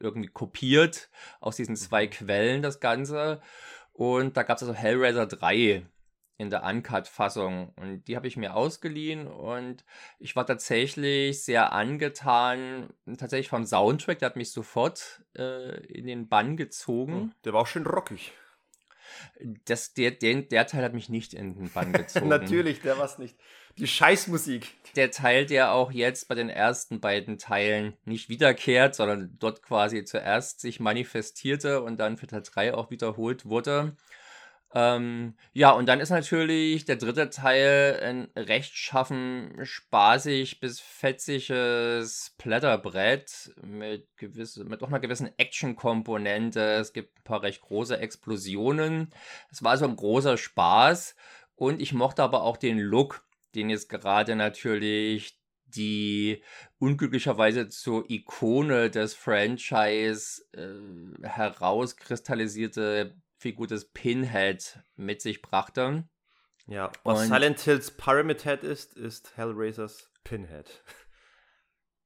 irgendwie 0.00 0.28
kopiert 0.28 1.10
aus 1.40 1.56
diesen 1.56 1.76
zwei 1.76 2.06
mhm. 2.06 2.10
Quellen 2.10 2.62
das 2.62 2.80
Ganze. 2.80 3.40
Und 3.92 4.36
da 4.36 4.42
gab 4.42 4.56
es 4.56 4.62
also 4.62 4.74
Hellraiser 4.74 5.26
3 5.26 5.86
in 6.38 6.50
der 6.50 6.64
Uncut-Fassung. 6.64 7.72
Und 7.76 8.08
die 8.08 8.16
habe 8.16 8.26
ich 8.26 8.36
mir 8.36 8.54
ausgeliehen 8.54 9.26
und 9.26 9.84
ich 10.18 10.34
war 10.34 10.46
tatsächlich 10.46 11.44
sehr 11.44 11.72
angetan, 11.72 12.92
tatsächlich 13.18 13.48
vom 13.48 13.64
Soundtrack, 13.64 14.18
der 14.18 14.26
hat 14.26 14.36
mich 14.36 14.50
sofort 14.50 15.24
äh, 15.36 15.76
in 15.86 16.06
den 16.06 16.28
Bann 16.28 16.56
gezogen. 16.56 17.34
Der 17.44 17.52
war 17.52 17.60
auch 17.60 17.66
schön 17.66 17.86
rockig. 17.86 18.32
Das, 19.64 19.94
der, 19.94 20.10
der, 20.10 20.42
der 20.42 20.66
Teil 20.66 20.84
hat 20.84 20.94
mich 20.94 21.08
nicht 21.08 21.34
in 21.34 21.54
den 21.54 21.70
Bann 21.70 21.92
gezogen. 21.92 22.28
Natürlich, 22.28 22.80
der 22.80 22.98
war 22.98 23.04
es 23.04 23.18
nicht. 23.18 23.36
Die 23.78 23.86
Scheißmusik. 23.86 24.68
Der 24.96 25.10
Teil, 25.10 25.46
der 25.46 25.72
auch 25.72 25.90
jetzt 25.90 26.28
bei 26.28 26.34
den 26.34 26.50
ersten 26.50 27.00
beiden 27.00 27.38
Teilen 27.38 27.94
nicht 28.04 28.28
wiederkehrt, 28.28 28.94
sondern 28.94 29.36
dort 29.38 29.62
quasi 29.62 30.04
zuerst 30.04 30.60
sich 30.60 30.80
manifestierte 30.80 31.82
und 31.82 31.98
dann 31.98 32.18
für 32.18 32.26
Teil 32.26 32.42
3 32.42 32.74
auch 32.74 32.90
wiederholt 32.90 33.46
wurde. 33.46 33.96
Ähm, 34.74 35.34
ja, 35.52 35.70
und 35.72 35.86
dann 35.86 36.00
ist 36.00 36.10
natürlich 36.10 36.86
der 36.86 36.96
dritte 36.96 37.28
Teil 37.28 38.00
ein 38.02 38.28
rechtschaffen, 38.36 39.58
spaßig 39.62 40.60
bis 40.60 40.80
fetziges 40.80 42.34
Blätterbrett 42.38 43.54
mit, 43.62 44.08
gewisse, 44.16 44.64
mit 44.64 44.82
auch 44.82 44.88
einer 44.88 45.00
gewissen 45.00 45.30
Action-Komponente. 45.36 46.60
Es 46.60 46.94
gibt 46.94 47.18
ein 47.18 47.24
paar 47.24 47.42
recht 47.42 47.60
große 47.60 47.98
Explosionen. 47.98 49.10
Es 49.50 49.62
war 49.62 49.76
so 49.76 49.84
ein 49.84 49.96
großer 49.96 50.38
Spaß 50.38 51.16
und 51.54 51.82
ich 51.82 51.92
mochte 51.92 52.22
aber 52.22 52.42
auch 52.42 52.56
den 52.56 52.78
Look, 52.78 53.26
den 53.54 53.68
jetzt 53.68 53.90
gerade 53.90 54.36
natürlich 54.36 55.38
die 55.66 56.42
unglücklicherweise 56.78 57.68
zur 57.68 58.08
Ikone 58.10 58.90
des 58.90 59.14
Franchise 59.14 60.42
äh, 60.52 61.26
herauskristallisierte 61.26 63.14
Figur 63.42 63.66
des 63.66 63.90
Pinhead 63.90 64.78
mit 64.96 65.20
sich 65.20 65.42
brachte. 65.42 66.08
Ja, 66.66 66.92
was 67.02 67.22
Und 67.22 67.26
Silent 67.26 67.60
Hills 67.60 67.90
Pyramid 67.90 68.44
Head 68.44 68.62
ist, 68.62 68.96
ist 68.96 69.36
Hellraisers 69.36 70.10
Pinhead. 70.24 70.82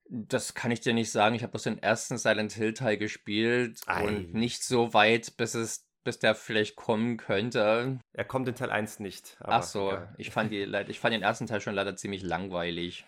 Das 0.09 0.55
kann 0.55 0.71
ich 0.71 0.81
dir 0.81 0.95
nicht 0.95 1.11
sagen. 1.11 1.35
Ich 1.35 1.43
habe 1.43 1.51
bloß 1.51 1.65
den 1.65 1.83
ersten 1.83 2.17
Silent 2.17 2.53
Hill 2.53 2.75
Teil 2.75 2.97
gespielt 2.97 3.81
Ei. 3.87 4.07
und 4.07 4.35
nicht 4.35 4.63
so 4.63 4.95
weit, 4.95 5.37
bis 5.37 5.55
es 5.55 5.85
bis 6.05 6.21
der 6.21 6.37
vielleicht 6.37 6.77
kommen 6.77 7.17
könnte. 7.17 7.99
Er 8.13 8.25
kommt 8.25 8.47
in 8.47 8.55
Teil 8.55 8.71
1 8.71 9.01
nicht. 9.01 9.37
Ach 9.41 9.65
so, 9.65 9.91
ja. 9.91 10.15
ich, 10.17 10.31
fand 10.31 10.53
die, 10.53 10.63
ich 10.89 11.01
fand 11.01 11.13
den 11.13 11.23
ersten 11.23 11.49
Teil 11.49 11.61
schon 11.61 11.75
leider 11.75 11.97
ziemlich 11.97 12.23
langweilig 12.23 13.05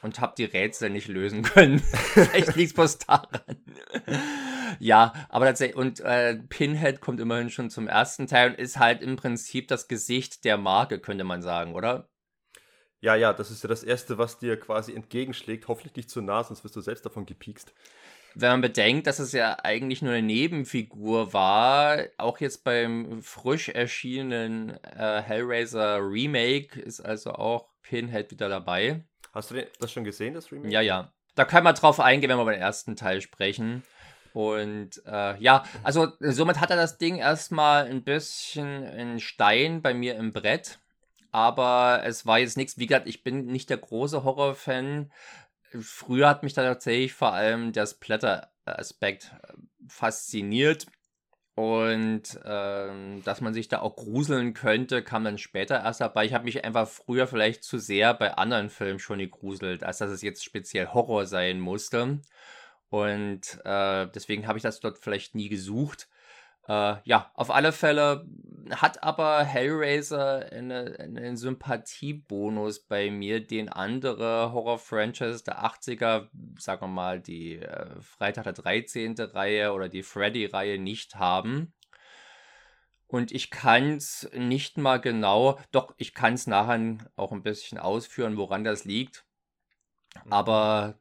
und 0.00 0.20
habe 0.20 0.32
die 0.38 0.46
Rätsel 0.46 0.88
nicht 0.88 1.08
lösen 1.08 1.42
können. 1.42 1.78
Vielleicht 2.14 2.56
liegt 2.56 2.78
es 2.78 2.96
daran. 2.96 3.42
Ja, 4.78 5.12
aber 5.28 5.46
tatsächlich, 5.46 5.76
und 5.76 6.00
äh, 6.00 6.36
Pinhead 6.48 7.00
kommt 7.00 7.20
immerhin 7.20 7.50
schon 7.50 7.70
zum 7.70 7.88
ersten 7.88 8.26
Teil 8.26 8.50
und 8.50 8.58
ist 8.58 8.78
halt 8.78 9.02
im 9.02 9.16
Prinzip 9.16 9.68
das 9.68 9.88
Gesicht 9.88 10.44
der 10.44 10.58
Marke, 10.58 10.98
könnte 10.98 11.24
man 11.24 11.42
sagen, 11.42 11.74
oder? 11.74 12.08
Ja, 13.00 13.16
ja, 13.16 13.32
das 13.32 13.50
ist 13.50 13.62
ja 13.62 13.68
das 13.68 13.82
Erste, 13.82 14.18
was 14.18 14.38
dir 14.38 14.58
quasi 14.58 14.94
entgegenschlägt. 14.94 15.66
Hoffentlich 15.66 15.96
nicht 15.96 16.10
zu 16.10 16.20
nah, 16.20 16.44
sonst 16.44 16.62
wirst 16.62 16.76
du 16.76 16.80
selbst 16.80 17.04
davon 17.04 17.26
gepiekst 17.26 17.72
wenn 18.34 18.50
man 18.50 18.60
bedenkt, 18.60 19.06
dass 19.06 19.18
es 19.18 19.32
ja 19.32 19.58
eigentlich 19.62 20.02
nur 20.02 20.12
eine 20.12 20.26
Nebenfigur 20.26 21.32
war, 21.32 21.98
auch 22.18 22.38
jetzt 22.40 22.64
beim 22.64 23.22
frisch 23.22 23.68
erschienenen 23.68 24.70
äh, 24.84 25.22
Hellraiser 25.22 25.98
Remake 25.98 26.80
ist 26.80 27.00
also 27.00 27.32
auch 27.32 27.68
Pinhead 27.82 28.30
wieder 28.30 28.48
dabei. 28.48 29.04
Hast 29.32 29.50
du 29.50 29.66
das 29.80 29.92
schon 29.92 30.04
gesehen, 30.04 30.34
das 30.34 30.52
Remake? 30.52 30.72
Ja, 30.72 30.80
ja. 30.80 31.12
Da 31.34 31.44
kann 31.44 31.64
man 31.64 31.74
drauf 31.74 32.00
eingehen, 32.00 32.28
wenn 32.28 32.36
wir 32.36 32.42
über 32.42 32.52
den 32.52 32.60
ersten 32.60 32.96
Teil 32.96 33.20
sprechen. 33.22 33.82
Und 34.32 35.02
äh, 35.06 35.38
ja, 35.38 35.64
also 35.82 36.08
somit 36.20 36.60
hat 36.60 36.70
er 36.70 36.76
das 36.76 36.98
Ding 36.98 37.16
erstmal 37.16 37.86
ein 37.86 38.02
bisschen 38.02 38.84
in 38.84 39.20
Stein 39.20 39.82
bei 39.82 39.94
mir 39.94 40.16
im 40.16 40.32
Brett. 40.32 40.78
Aber 41.30 42.02
es 42.04 42.26
war 42.26 42.38
jetzt 42.38 42.56
nichts, 42.56 42.78
wie 42.78 42.86
gesagt, 42.86 43.08
ich 43.08 43.22
bin 43.24 43.46
nicht 43.46 43.70
der 43.70 43.78
große 43.78 44.22
Horrorfan. 44.22 45.10
Früher 45.80 46.28
hat 46.28 46.42
mich 46.42 46.52
da 46.52 46.62
tatsächlich 46.62 47.14
vor 47.14 47.32
allem 47.32 47.72
der 47.72 47.86
Splatter-Aspekt 47.86 49.32
äh, 49.42 49.54
fasziniert. 49.88 50.86
Und 51.54 52.40
ähm, 52.46 53.22
dass 53.24 53.42
man 53.42 53.52
sich 53.52 53.68
da 53.68 53.80
auch 53.80 53.96
gruseln 53.96 54.54
könnte, 54.54 55.02
kam 55.02 55.24
dann 55.24 55.36
später 55.36 55.82
erst 55.82 56.00
dabei. 56.00 56.24
Ich 56.24 56.32
habe 56.32 56.44
mich 56.44 56.64
einfach 56.64 56.88
früher 56.88 57.26
vielleicht 57.26 57.62
zu 57.62 57.78
sehr 57.78 58.14
bei 58.14 58.34
anderen 58.34 58.70
Filmen 58.70 58.98
schon 58.98 59.18
gegruselt, 59.18 59.84
als 59.84 59.98
dass 59.98 60.10
es 60.10 60.22
jetzt 60.22 60.44
speziell 60.44 60.88
Horror 60.88 61.26
sein 61.26 61.60
musste. 61.60 62.20
Und 62.92 63.58
äh, 63.64 64.06
deswegen 64.14 64.46
habe 64.46 64.58
ich 64.58 64.62
das 64.62 64.80
dort 64.80 64.98
vielleicht 64.98 65.34
nie 65.34 65.48
gesucht. 65.48 66.10
Äh, 66.68 66.96
ja, 67.04 67.30
auf 67.32 67.50
alle 67.50 67.72
Fälle 67.72 68.26
hat 68.70 69.02
aber 69.02 69.42
Hellraiser 69.44 70.52
eine, 70.52 70.98
einen 70.98 71.38
Sympathiebonus 71.38 72.80
bei 72.80 73.10
mir, 73.10 73.46
den 73.46 73.70
andere 73.70 74.52
Horror-Franchises 74.52 75.42
der 75.42 75.64
80er, 75.64 76.28
sagen 76.58 76.82
wir 76.82 76.88
mal 76.88 77.18
die 77.18 77.60
äh, 77.60 77.98
Freitag 78.02 78.44
der 78.44 78.52
13. 78.52 79.14
Reihe 79.18 79.72
oder 79.72 79.88
die 79.88 80.02
Freddy-Reihe 80.02 80.78
nicht 80.78 81.14
haben. 81.14 81.72
Und 83.06 83.32
ich 83.32 83.50
kann 83.50 83.96
es 83.96 84.28
nicht 84.34 84.76
mal 84.76 85.00
genau, 85.00 85.58
doch 85.70 85.94
ich 85.96 86.12
kann 86.12 86.34
es 86.34 86.46
nachher 86.46 86.98
auch 87.16 87.32
ein 87.32 87.42
bisschen 87.42 87.78
ausführen, 87.78 88.36
woran 88.36 88.64
das 88.64 88.84
liegt. 88.84 89.24
Mhm. 90.26 90.32
Aber, 90.34 90.98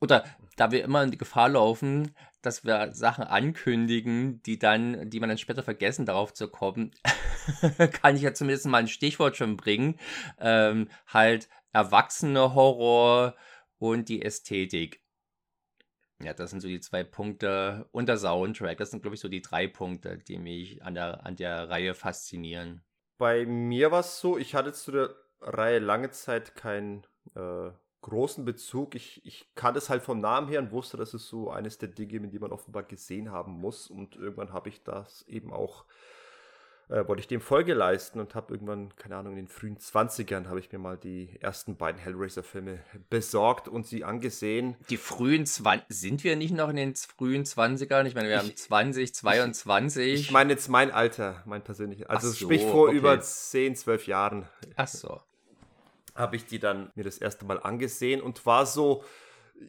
oder 0.00 0.24
da 0.56 0.70
wir 0.70 0.84
immer 0.84 1.02
in 1.02 1.10
die 1.10 1.18
Gefahr 1.18 1.48
laufen, 1.50 2.14
dass 2.42 2.64
wir 2.64 2.92
Sachen 2.92 3.24
ankündigen, 3.24 4.42
die 4.42 4.58
dann, 4.58 5.08
die 5.08 5.20
man 5.20 5.28
dann 5.28 5.38
später 5.38 5.62
vergessen, 5.62 6.06
darauf 6.06 6.34
zu 6.34 6.48
kommen, 6.48 6.92
kann 8.02 8.16
ich 8.16 8.22
ja 8.22 8.34
zumindest 8.34 8.66
mal 8.66 8.78
ein 8.78 8.88
Stichwort 8.88 9.36
schon 9.36 9.56
bringen. 9.56 9.98
Ähm, 10.38 10.88
halt 11.06 11.48
erwachsene 11.72 12.54
Horror 12.54 13.36
und 13.78 14.08
die 14.08 14.22
Ästhetik. 14.22 15.02
Ja, 16.22 16.34
das 16.34 16.50
sind 16.50 16.60
so 16.60 16.68
die 16.68 16.80
zwei 16.80 17.02
Punkte 17.02 17.88
und 17.90 18.08
der 18.08 18.16
Soundtrack. 18.16 18.78
Das 18.78 18.90
sind, 18.90 19.02
glaube 19.02 19.16
ich, 19.16 19.20
so 19.20 19.28
die 19.28 19.42
drei 19.42 19.66
Punkte, 19.66 20.18
die 20.18 20.38
mich 20.38 20.82
an 20.82 20.94
der, 20.94 21.26
an 21.26 21.36
der 21.36 21.68
Reihe 21.68 21.94
faszinieren. 21.94 22.84
Bei 23.18 23.44
mir 23.44 23.90
war 23.90 24.00
es 24.00 24.20
so, 24.20 24.38
ich 24.38 24.54
hatte 24.54 24.72
zu 24.72 24.92
der 24.92 25.14
Reihe 25.40 25.80
lange 25.80 26.10
Zeit 26.10 26.54
kein 26.54 27.04
äh, 27.34 27.70
großen 28.02 28.44
Bezug. 28.44 28.94
Ich, 28.94 29.24
ich 29.24 29.46
kannte 29.54 29.78
es 29.78 29.88
halt 29.88 30.02
vom 30.02 30.20
Namen 30.20 30.48
her 30.48 30.60
und 30.60 30.72
wusste, 30.72 30.96
dass 30.96 31.14
es 31.14 31.26
so 31.26 31.50
eines 31.50 31.78
der 31.78 31.88
Dinge, 31.88 32.20
die 32.28 32.38
man 32.38 32.52
offenbar 32.52 32.82
gesehen 32.82 33.30
haben 33.30 33.52
muss. 33.52 33.88
Und 33.88 34.16
irgendwann 34.16 34.52
habe 34.52 34.68
ich 34.68 34.82
das 34.82 35.24
eben 35.28 35.52
auch, 35.52 35.84
äh, 36.88 37.06
wollte 37.06 37.20
ich 37.20 37.28
dem 37.28 37.40
Folge 37.40 37.74
leisten 37.74 38.20
und 38.20 38.34
habe 38.34 38.52
irgendwann, 38.52 38.94
keine 38.96 39.16
Ahnung, 39.16 39.32
in 39.32 39.46
den 39.46 39.48
frühen 39.48 39.78
20ern 39.78 40.48
habe 40.48 40.58
ich 40.58 40.70
mir 40.72 40.78
mal 40.78 40.98
die 40.98 41.38
ersten 41.40 41.76
beiden 41.76 42.00
Hellraiser-Filme 42.00 42.80
besorgt 43.08 43.68
und 43.68 43.86
sie 43.86 44.04
angesehen. 44.04 44.76
Die 44.90 44.96
frühen 44.96 45.46
20 45.46 45.86
sind 45.88 46.24
wir 46.24 46.36
nicht 46.36 46.54
noch 46.54 46.68
in 46.68 46.76
den 46.76 46.94
frühen 46.96 47.44
20ern? 47.44 48.04
Ich 48.06 48.14
meine, 48.14 48.28
wir 48.28 48.36
ich, 48.36 48.42
haben 48.42 48.56
20, 48.56 49.14
22. 49.14 50.14
Ich, 50.14 50.20
ich 50.22 50.30
meine 50.32 50.52
jetzt 50.52 50.68
mein 50.68 50.90
Alter, 50.90 51.42
mein 51.46 51.62
persönliches. 51.62 52.06
Also 52.06 52.28
so, 52.28 52.34
sprich 52.34 52.62
vor 52.62 52.88
okay. 52.88 52.96
über 52.96 53.20
10, 53.20 53.76
12 53.76 54.06
Jahren. 54.08 54.48
Ach 54.76 54.88
so 54.88 55.20
habe 56.14 56.36
ich 56.36 56.46
die 56.46 56.58
dann 56.58 56.90
mir 56.94 57.04
das 57.04 57.18
erste 57.18 57.44
Mal 57.44 57.60
angesehen 57.60 58.20
und 58.20 58.44
war 58.46 58.66
so 58.66 59.04
äh, 59.54 59.64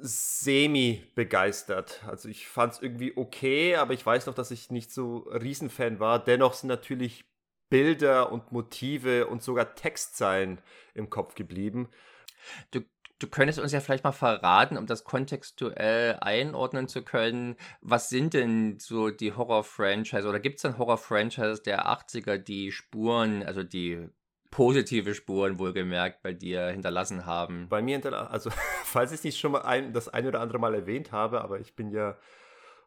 semi 0.00 1.04
begeistert. 1.14 2.02
Also 2.06 2.28
ich 2.28 2.48
fand 2.48 2.74
es 2.74 2.82
irgendwie 2.82 3.16
okay, 3.16 3.76
aber 3.76 3.94
ich 3.94 4.04
weiß 4.04 4.26
noch, 4.26 4.34
dass 4.34 4.50
ich 4.50 4.70
nicht 4.70 4.92
so 4.92 5.18
Riesenfan 5.18 6.00
war. 6.00 6.22
Dennoch 6.22 6.54
sind 6.54 6.68
natürlich 6.68 7.24
Bilder 7.70 8.32
und 8.32 8.52
Motive 8.52 9.28
und 9.28 9.42
sogar 9.42 9.74
Textzeilen 9.74 10.60
im 10.94 11.08
Kopf 11.08 11.34
geblieben. 11.34 11.88
Du, 12.72 12.80
du 13.20 13.28
könntest 13.28 13.60
uns 13.60 13.72
ja 13.72 13.80
vielleicht 13.80 14.04
mal 14.04 14.12
verraten, 14.12 14.76
um 14.76 14.86
das 14.86 15.04
kontextuell 15.04 16.18
einordnen 16.20 16.88
zu 16.88 17.02
können, 17.02 17.56
was 17.80 18.08
sind 18.08 18.34
denn 18.34 18.78
so 18.78 19.10
die 19.10 19.32
Horror-Franchise 19.32 20.28
oder 20.28 20.40
gibt 20.40 20.56
es 20.56 20.62
denn 20.62 20.78
Horror-Franchise 20.78 21.62
der 21.62 21.86
80er, 21.86 22.38
die 22.38 22.72
Spuren, 22.72 23.44
also 23.44 23.62
die 23.62 24.08
positive 24.50 25.14
Spuren 25.14 25.58
wohlgemerkt 25.58 26.22
bei 26.22 26.32
dir 26.32 26.68
hinterlassen 26.68 27.26
haben. 27.26 27.68
Bei 27.68 27.82
mir 27.82 27.94
hinterlassen, 27.94 28.32
also 28.32 28.50
falls 28.84 29.12
ich 29.12 29.22
nicht 29.22 29.38
schon 29.38 29.52
mal 29.52 29.62
ein, 29.62 29.92
das 29.92 30.08
ein 30.08 30.26
oder 30.26 30.40
andere 30.40 30.58
Mal 30.58 30.74
erwähnt 30.74 31.12
habe, 31.12 31.42
aber 31.42 31.60
ich 31.60 31.74
bin 31.74 31.90
ja 31.90 32.16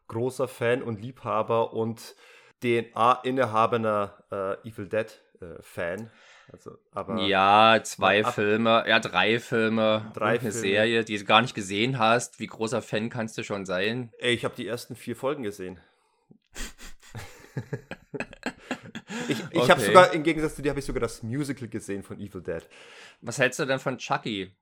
großer 0.08 0.48
Fan 0.48 0.82
und 0.82 1.00
Liebhaber 1.00 1.72
und 1.72 2.14
DNA-innehabender 2.62 4.58
äh, 4.64 4.68
Evil 4.68 4.88
Dead-Fan. 4.88 6.00
Äh, 6.00 6.10
also, 6.52 6.76
ja, 7.16 7.80
zwei 7.82 8.22
ab, 8.24 8.34
Filme, 8.34 8.84
ja, 8.86 9.00
drei 9.00 9.40
Filme, 9.40 10.10
drei 10.14 10.32
eine 10.32 10.38
Filme. 10.40 10.52
Serie, 10.52 11.04
die 11.04 11.16
du 11.16 11.24
gar 11.24 11.40
nicht 11.40 11.54
gesehen 11.54 11.98
hast. 11.98 12.38
Wie 12.38 12.46
großer 12.46 12.82
Fan 12.82 13.08
kannst 13.08 13.38
du 13.38 13.42
schon 13.42 13.64
sein? 13.64 14.12
Ey, 14.18 14.34
ich 14.34 14.44
habe 14.44 14.54
die 14.54 14.66
ersten 14.66 14.94
vier 14.94 15.16
Folgen 15.16 15.42
gesehen. 15.42 15.80
Ich, 19.28 19.38
ich 19.38 19.60
okay. 19.60 19.70
habe 19.70 19.80
sogar, 19.80 20.12
im 20.12 20.22
Gegensatz 20.22 20.56
zu 20.56 20.62
dir, 20.62 20.70
habe 20.70 20.80
ich 20.80 20.86
sogar 20.86 21.00
das 21.00 21.22
Musical 21.22 21.68
gesehen 21.68 22.02
von 22.02 22.18
Evil 22.18 22.42
Dead. 22.42 22.62
Was 23.20 23.38
hältst 23.38 23.58
du 23.58 23.64
denn 23.64 23.78
von 23.78 23.98
Chucky? 23.98 24.52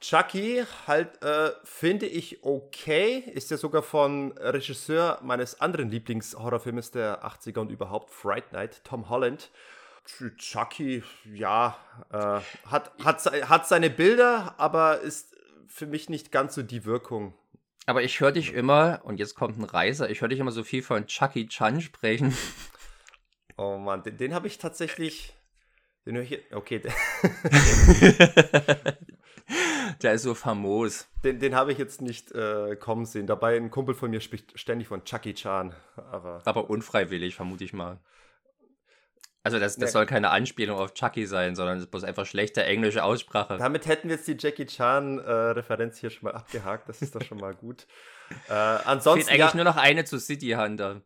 Chucky 0.00 0.64
halt, 0.86 1.22
äh, 1.22 1.50
finde 1.64 2.06
ich 2.06 2.44
okay. 2.44 3.18
Ist 3.18 3.50
ja 3.50 3.56
sogar 3.56 3.82
von 3.82 4.32
Regisseur 4.38 5.18
meines 5.22 5.60
anderen 5.60 5.90
Lieblingshorrorfilmes 5.90 6.92
der 6.92 7.24
80er 7.24 7.58
und 7.58 7.72
überhaupt, 7.72 8.10
Fright 8.10 8.52
Night, 8.52 8.82
Tom 8.84 9.08
Holland. 9.08 9.50
Chucky, 10.38 11.02
ja, 11.34 11.76
äh, 12.10 12.40
hat, 12.70 12.92
hat, 13.04 13.26
hat 13.26 13.68
seine 13.68 13.90
Bilder, 13.90 14.54
aber 14.56 15.00
ist 15.00 15.36
für 15.66 15.86
mich 15.86 16.08
nicht 16.08 16.32
ganz 16.32 16.54
so 16.54 16.62
die 16.62 16.86
Wirkung. 16.86 17.34
Aber 17.84 18.02
ich 18.02 18.20
höre 18.20 18.32
dich 18.32 18.54
immer, 18.54 19.00
und 19.04 19.18
jetzt 19.18 19.34
kommt 19.34 19.58
ein 19.58 19.64
Reiser, 19.64 20.08
ich 20.08 20.20
höre 20.20 20.28
dich 20.28 20.38
immer 20.38 20.50
so 20.50 20.62
viel 20.62 20.82
von 20.82 21.06
Chucky 21.06 21.46
Chan 21.48 21.80
sprechen. 21.80 22.34
Oh 23.58 23.76
Mann, 23.76 24.02
den, 24.04 24.16
den 24.16 24.32
habe 24.34 24.46
ich 24.46 24.56
tatsächlich. 24.58 25.34
Den 26.06 26.14
höre 26.14 26.22
ich. 26.22 26.40
Okay. 26.54 26.80
Der 30.02 30.12
ist 30.12 30.22
so 30.22 30.34
famos. 30.34 31.08
Den, 31.24 31.40
den 31.40 31.56
habe 31.56 31.72
ich 31.72 31.78
jetzt 31.78 32.00
nicht 32.00 32.30
äh, 32.32 32.76
kommen 32.76 33.04
sehen. 33.04 33.26
Dabei 33.26 33.56
ein 33.56 33.70
Kumpel 33.70 33.96
von 33.96 34.10
mir 34.10 34.20
spricht 34.20 34.56
ständig 34.58 34.86
von 34.86 35.04
Chucky 35.04 35.34
Chan. 35.34 35.74
Aber, 35.96 36.40
aber 36.44 36.70
unfreiwillig, 36.70 37.34
vermute 37.34 37.64
ich 37.64 37.72
mal. 37.72 37.98
Also 39.42 39.58
das, 39.58 39.76
das 39.76 39.92
soll 39.92 40.06
keine 40.06 40.30
Anspielung 40.30 40.78
auf 40.78 40.94
Chucky 40.94 41.26
sein, 41.26 41.56
sondern 41.56 41.78
es 41.78 41.84
ist 41.84 41.90
bloß 41.90 42.04
einfach 42.04 42.26
schlechte 42.26 42.64
englische 42.64 43.02
Aussprache. 43.02 43.56
Damit 43.56 43.86
hätten 43.86 44.08
wir 44.08 44.16
jetzt 44.16 44.28
die 44.28 44.36
Jackie 44.38 44.66
Chan-Referenz 44.66 45.96
äh, 45.96 46.00
hier 46.00 46.10
schon 46.10 46.24
mal 46.24 46.34
abgehakt. 46.34 46.88
Das 46.88 47.02
ist 47.02 47.14
doch 47.14 47.22
schon 47.22 47.38
mal 47.38 47.54
gut. 47.54 47.86
Äh, 48.50 48.52
ansonsten 48.52 49.26
Fehlt 49.26 49.40
eigentlich 49.40 49.54
ja, 49.54 49.56
nur 49.56 49.64
noch 49.64 49.78
eine 49.78 50.04
zu 50.04 50.18
City 50.18 50.50
Hunter 50.50 51.00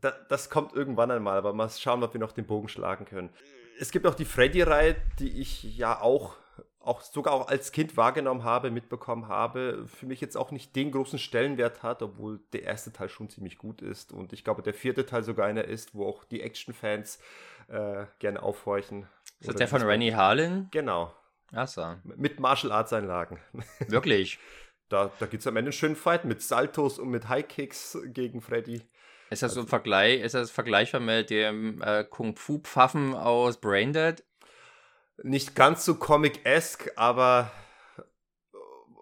da, 0.00 0.12
das 0.28 0.50
kommt 0.50 0.74
irgendwann 0.74 1.10
einmal, 1.10 1.38
aber 1.38 1.52
mal 1.52 1.70
schauen, 1.70 2.02
ob 2.02 2.14
wir 2.14 2.20
noch 2.20 2.32
den 2.32 2.46
Bogen 2.46 2.68
schlagen 2.68 3.04
können. 3.04 3.30
Es 3.78 3.90
gibt 3.90 4.06
auch 4.06 4.14
die 4.14 4.24
Freddy-Reihe, 4.24 4.96
die 5.18 5.40
ich 5.40 5.76
ja 5.76 6.00
auch 6.00 6.36
auch 6.84 7.00
sogar 7.00 7.34
auch 7.34 7.48
als 7.48 7.72
Kind 7.72 7.96
wahrgenommen 7.96 8.44
habe, 8.44 8.70
mitbekommen 8.70 9.28
habe, 9.28 9.86
für 9.86 10.06
mich 10.06 10.20
jetzt 10.20 10.36
auch 10.36 10.50
nicht 10.50 10.76
den 10.76 10.92
großen 10.92 11.18
Stellenwert 11.18 11.82
hat, 11.82 12.02
obwohl 12.02 12.40
der 12.52 12.64
erste 12.64 12.92
Teil 12.92 13.08
schon 13.08 13.30
ziemlich 13.30 13.58
gut 13.58 13.80
ist 13.80 14.12
und 14.12 14.32
ich 14.32 14.44
glaube, 14.44 14.62
der 14.62 14.74
vierte 14.74 15.06
Teil 15.06 15.22
sogar 15.22 15.46
einer 15.46 15.64
ist, 15.64 15.94
wo 15.94 16.06
auch 16.06 16.24
die 16.24 16.42
Action-Fans 16.42 17.18
äh, 17.68 18.04
gerne 18.18 18.42
aufhorchen. 18.42 19.06
Ist 19.40 19.48
das 19.48 19.56
der 19.56 19.68
von 19.68 19.82
Rennie 19.82 20.14
Harlan? 20.14 20.68
Genau. 20.70 21.12
Achso. 21.52 21.96
Mit 22.04 22.40
Martial 22.40 22.72
Arts 22.72 22.92
Einlagen. 22.92 23.38
Wirklich? 23.88 24.38
da 24.88 25.10
da 25.18 25.26
gibt 25.26 25.40
es 25.40 25.46
am 25.46 25.56
Ende 25.56 25.68
einen 25.68 25.72
schönen 25.72 25.96
Fight 25.96 26.24
mit 26.24 26.42
Saltos 26.42 26.98
und 26.98 27.08
mit 27.08 27.28
High 27.28 27.48
Kicks 27.48 27.98
gegen 28.06 28.40
Freddy. 28.40 28.82
Ist 29.34 29.42
das 29.42 29.54
so 29.54 29.62
ein 29.62 29.66
Vergleich, 29.66 30.20
ist 30.20 30.36
das 30.36 30.52
vergleichbar 30.52 31.00
mit 31.00 31.28
dem 31.28 31.82
äh, 31.82 32.04
Kung 32.04 32.36
Fu 32.36 32.60
Pfaffen 32.60 33.14
aus 33.14 33.60
Braindead? 33.60 34.22
Nicht 35.24 35.56
ganz 35.56 35.84
so 35.84 35.96
comic-esque, 35.96 36.92
aber 36.94 37.50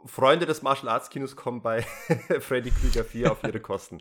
Freunde 0.04 0.46
des 0.46 0.62
Martial 0.62 0.88
Arts 0.88 1.10
Kinos 1.10 1.36
kommen 1.36 1.62
bei 1.62 1.82
Freddy 2.40 2.70
Krüger 2.70 3.04
4 3.04 3.32
auf 3.32 3.44
ihre 3.44 3.60
Kosten. 3.60 4.00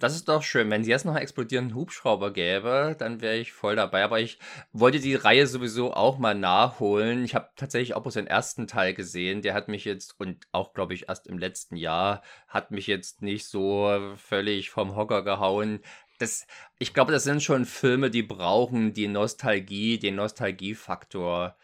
Das 0.00 0.14
ist 0.14 0.28
doch 0.28 0.42
schön. 0.42 0.70
Wenn 0.70 0.82
es 0.82 0.88
jetzt 0.88 1.04
noch 1.04 1.12
einen 1.12 1.22
explodierenden 1.22 1.76
Hubschrauber 1.76 2.32
gäbe, 2.32 2.96
dann 2.98 3.20
wäre 3.20 3.36
ich 3.36 3.52
voll 3.52 3.76
dabei. 3.76 4.04
Aber 4.04 4.20
ich 4.20 4.38
wollte 4.72 5.00
die 5.00 5.14
Reihe 5.14 5.46
sowieso 5.46 5.94
auch 5.94 6.18
mal 6.18 6.34
nachholen. 6.34 7.24
Ich 7.24 7.34
habe 7.34 7.50
tatsächlich 7.56 7.94
auch 7.94 8.02
bloß 8.02 8.14
den 8.14 8.26
ersten 8.26 8.66
Teil 8.66 8.94
gesehen. 8.94 9.42
Der 9.42 9.54
hat 9.54 9.68
mich 9.68 9.84
jetzt, 9.84 10.18
und 10.18 10.46
auch 10.50 10.72
glaube 10.72 10.94
ich 10.94 11.08
erst 11.08 11.26
im 11.26 11.38
letzten 11.38 11.76
Jahr, 11.76 12.22
hat 12.48 12.70
mich 12.70 12.86
jetzt 12.86 13.22
nicht 13.22 13.46
so 13.46 14.14
völlig 14.16 14.70
vom 14.70 14.96
Hocker 14.96 15.22
gehauen. 15.22 15.80
Das, 16.18 16.46
ich 16.78 16.94
glaube, 16.94 17.12
das 17.12 17.24
sind 17.24 17.42
schon 17.42 17.64
Filme, 17.64 18.10
die 18.10 18.22
brauchen 18.22 18.92
die 18.92 19.08
Nostalgie, 19.08 19.98
den 19.98 20.16
Nostalgiefaktor. 20.16 21.56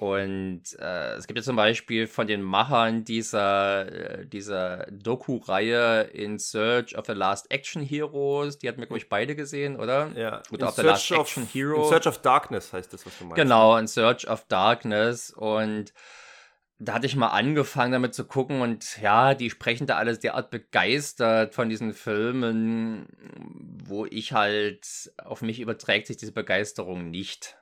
Und 0.00 0.62
äh, 0.80 1.14
es 1.14 1.28
gibt 1.28 1.38
ja 1.38 1.44
zum 1.44 1.54
Beispiel 1.54 2.08
von 2.08 2.26
den 2.26 2.42
Machern 2.42 3.04
dieser, 3.04 3.86
äh, 3.86 4.26
dieser 4.26 4.86
Doku-Reihe 4.90 6.02
In 6.12 6.38
Search 6.38 6.98
of 6.98 7.06
the 7.06 7.12
Last 7.12 7.50
Action 7.52 7.80
Heroes, 7.80 8.58
die 8.58 8.68
hatten 8.68 8.80
wir, 8.80 8.86
glaube 8.86 8.98
ich, 8.98 9.08
beide 9.08 9.36
gesehen, 9.36 9.76
oder? 9.78 10.10
Ja, 10.16 10.42
oder 10.50 10.68
of 10.68 10.74
the 10.74 10.82
Last 10.82 11.12
of, 11.12 11.20
Action 11.20 11.46
Hero. 11.46 11.84
In 11.84 11.88
Search 11.88 12.08
of 12.08 12.18
Darkness 12.18 12.72
heißt 12.72 12.92
das, 12.92 13.06
was 13.06 13.16
du 13.18 13.24
meinst. 13.24 13.36
Genau, 13.36 13.76
In 13.76 13.86
Search 13.86 14.28
of 14.28 14.44
Darkness. 14.48 15.30
Und 15.30 15.94
da 16.78 16.94
hatte 16.94 17.06
ich 17.06 17.14
mal 17.14 17.28
angefangen 17.28 17.92
damit 17.92 18.14
zu 18.14 18.24
gucken 18.24 18.62
und 18.62 19.00
ja, 19.00 19.34
die 19.34 19.48
sprechen 19.48 19.86
da 19.86 19.96
alles 19.96 20.18
derart 20.18 20.50
begeistert 20.50 21.54
von 21.54 21.68
diesen 21.68 21.92
Filmen, 21.92 23.06
wo 23.84 24.06
ich 24.06 24.32
halt, 24.32 25.12
auf 25.18 25.40
mich 25.40 25.60
überträgt 25.60 26.08
sich 26.08 26.16
diese 26.16 26.32
Begeisterung 26.32 27.10
nicht. 27.10 27.56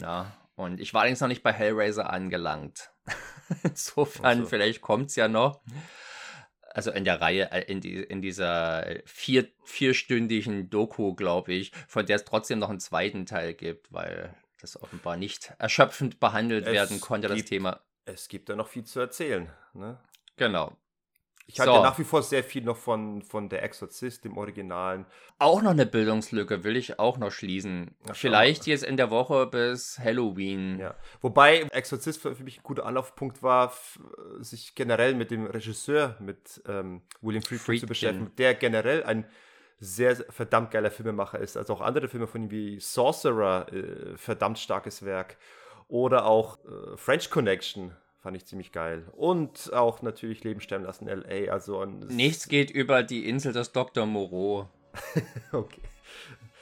Ja, 0.00 0.32
und 0.58 0.80
ich 0.80 0.92
war 0.92 1.02
allerdings 1.02 1.20
noch 1.20 1.28
nicht 1.28 1.44
bei 1.44 1.52
Hellraiser 1.52 2.10
angelangt. 2.10 2.90
Insofern, 3.62 4.40
so. 4.40 4.46
vielleicht 4.46 4.80
kommt 4.80 5.10
es 5.10 5.16
ja 5.16 5.28
noch. 5.28 5.62
Also 6.70 6.90
in 6.90 7.04
der 7.04 7.20
Reihe, 7.20 7.52
äh, 7.52 7.62
in, 7.70 7.80
die, 7.80 7.94
in 7.94 8.20
dieser 8.20 8.84
vier, 9.06 9.48
vierstündigen 9.62 10.68
Doku, 10.68 11.14
glaube 11.14 11.52
ich, 11.52 11.70
von 11.86 12.06
der 12.06 12.16
es 12.16 12.24
trotzdem 12.24 12.58
noch 12.58 12.70
einen 12.70 12.80
zweiten 12.80 13.24
Teil 13.24 13.54
gibt, 13.54 13.92
weil 13.92 14.34
das 14.60 14.82
offenbar 14.82 15.16
nicht 15.16 15.54
erschöpfend 15.58 16.18
behandelt 16.18 16.66
es 16.66 16.72
werden 16.72 17.00
konnte, 17.00 17.28
gibt, 17.28 17.40
das 17.40 17.48
Thema. 17.48 17.80
Es 18.04 18.26
gibt 18.26 18.48
da 18.48 18.56
noch 18.56 18.66
viel 18.66 18.82
zu 18.82 18.98
erzählen. 18.98 19.48
Ne? 19.74 20.00
Genau. 20.36 20.76
Ich 21.50 21.58
halte 21.60 21.72
so. 21.72 21.82
nach 21.82 21.98
wie 21.98 22.04
vor 22.04 22.22
sehr 22.22 22.44
viel 22.44 22.62
noch 22.62 22.76
von, 22.76 23.22
von 23.22 23.48
Der 23.48 23.62
Exorzist, 23.62 24.22
dem 24.22 24.36
Originalen. 24.36 25.06
Auch 25.38 25.62
noch 25.62 25.70
eine 25.70 25.86
Bildungslücke 25.86 26.62
will 26.62 26.76
ich 26.76 26.98
auch 26.98 27.16
noch 27.16 27.32
schließen. 27.32 27.94
Ach, 28.06 28.14
Vielleicht 28.14 28.66
jetzt 28.66 28.84
in 28.84 28.98
der 28.98 29.10
Woche 29.10 29.46
bis 29.46 29.98
Halloween. 29.98 30.78
Ja. 30.78 30.94
Wobei 31.22 31.62
Exorzist 31.70 32.20
für, 32.20 32.36
für 32.36 32.44
mich 32.44 32.58
ein 32.58 32.62
guter 32.62 32.84
Anlaufpunkt 32.84 33.42
war, 33.42 33.72
sich 34.40 34.74
generell 34.74 35.14
mit 35.14 35.30
dem 35.30 35.46
Regisseur, 35.46 36.16
mit 36.20 36.62
ähm, 36.68 37.00
William 37.22 37.42
Friedkin, 37.42 37.58
Friedkin, 37.64 37.80
zu 37.80 37.86
beschäftigen, 37.86 38.30
der 38.36 38.54
generell 38.54 39.04
ein 39.04 39.24
sehr, 39.80 40.16
verdammt 40.16 40.70
geiler 40.70 40.90
Filmemacher 40.90 41.38
ist. 41.38 41.56
Also 41.56 41.72
auch 41.72 41.80
andere 41.80 42.08
Filme 42.08 42.26
von 42.26 42.42
ihm 42.42 42.50
wie 42.50 42.78
Sorcerer, 42.78 43.72
äh, 43.72 44.18
verdammt 44.18 44.58
starkes 44.58 45.02
Werk. 45.02 45.38
Oder 45.88 46.26
auch 46.26 46.58
äh, 46.66 46.96
French 46.98 47.30
Connection 47.30 47.96
Fand 48.28 48.36
ich 48.36 48.44
ziemlich 48.44 48.72
geil. 48.72 49.06
Und 49.16 49.72
auch 49.72 50.02
natürlich 50.02 50.44
Leben 50.44 50.60
sterben 50.60 50.84
lassen 50.84 51.08
L.A. 51.08 51.50
Also 51.50 51.82
Nichts 51.86 52.46
geht 52.46 52.70
über 52.70 53.02
die 53.02 53.26
Insel 53.26 53.54
des 53.54 53.72
Dr. 53.72 54.04
Moreau. 54.04 54.68
okay. 55.52 55.80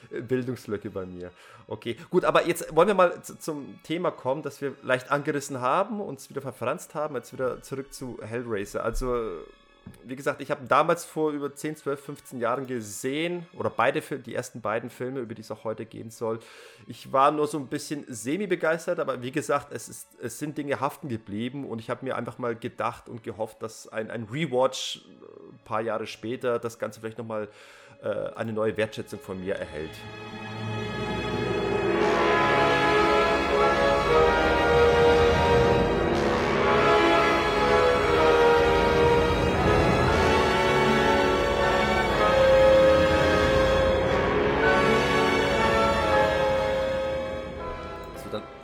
Bildungslücke 0.09 0.89
bei 0.89 1.05
mir. 1.05 1.29
Okay, 1.67 1.97
gut, 2.09 2.23
aber 2.23 2.47
jetzt 2.47 2.73
wollen 2.73 2.87
wir 2.87 2.95
mal 2.95 3.21
zum 3.21 3.83
Thema 3.83 4.11
kommen, 4.11 4.43
das 4.43 4.61
wir 4.61 4.75
leicht 4.81 5.11
angerissen 5.11 5.59
haben, 5.59 5.99
uns 5.99 6.29
wieder 6.29 6.41
verfranst 6.41 6.95
haben, 6.95 7.15
jetzt 7.15 7.33
wieder 7.33 7.61
zurück 7.61 7.93
zu 7.93 8.17
Hellraiser. 8.21 8.85
Also 8.85 9.41
wie 10.03 10.15
gesagt, 10.15 10.41
ich 10.41 10.51
habe 10.51 10.65
damals 10.67 11.05
vor 11.05 11.31
über 11.31 11.53
10, 11.53 11.77
12, 11.77 11.99
15 11.99 12.39
Jahren 12.39 12.67
gesehen, 12.67 13.45
oder 13.53 13.69
beide, 13.69 14.01
die 14.01 14.35
ersten 14.35 14.61
beiden 14.61 14.89
Filme, 14.89 15.19
über 15.19 15.35
die 15.35 15.41
es 15.41 15.51
auch 15.51 15.63
heute 15.63 15.85
gehen 15.85 16.09
soll. 16.09 16.39
Ich 16.87 17.11
war 17.11 17.31
nur 17.31 17.47
so 17.47 17.57
ein 17.57 17.67
bisschen 17.67 18.05
semi-begeistert, 18.07 18.99
aber 18.99 19.21
wie 19.21 19.31
gesagt, 19.31 19.71
es, 19.71 19.89
ist, 19.89 20.07
es 20.21 20.39
sind 20.39 20.57
Dinge 20.57 20.79
haften 20.79 21.09
geblieben 21.09 21.65
und 21.65 21.79
ich 21.79 21.89
habe 21.89 22.05
mir 22.05 22.15
einfach 22.15 22.37
mal 22.37 22.55
gedacht 22.55 23.09
und 23.09 23.23
gehofft, 23.23 23.61
dass 23.61 23.87
ein, 23.87 24.11
ein 24.11 24.23
Rewatch 24.23 25.01
ein 25.05 25.11
äh, 25.11 25.65
paar 25.65 25.81
Jahre 25.81 26.07
später 26.07 26.59
das 26.59 26.79
Ganze 26.79 26.99
vielleicht 26.99 27.17
nochmal 27.17 27.47
äh, 28.01 28.07
eine 28.35 28.53
neue 28.53 28.77
Wertschätzung 28.77 29.19
von 29.19 29.39
mir 29.39 29.55
erhält. 29.55 29.91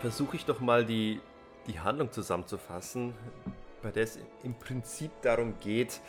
Versuche 0.04 0.36
ich 0.36 0.44
doch 0.44 0.60
mal 0.60 0.84
die, 0.84 1.22
die 1.66 1.80
Handlung 1.80 2.12
zusammenzufassen, 2.12 3.14
bei 3.82 3.90
der 3.90 4.04
es 4.04 4.20
im 4.44 4.54
Prinzip 4.54 5.12
darum 5.22 5.54
geht, 5.62 6.02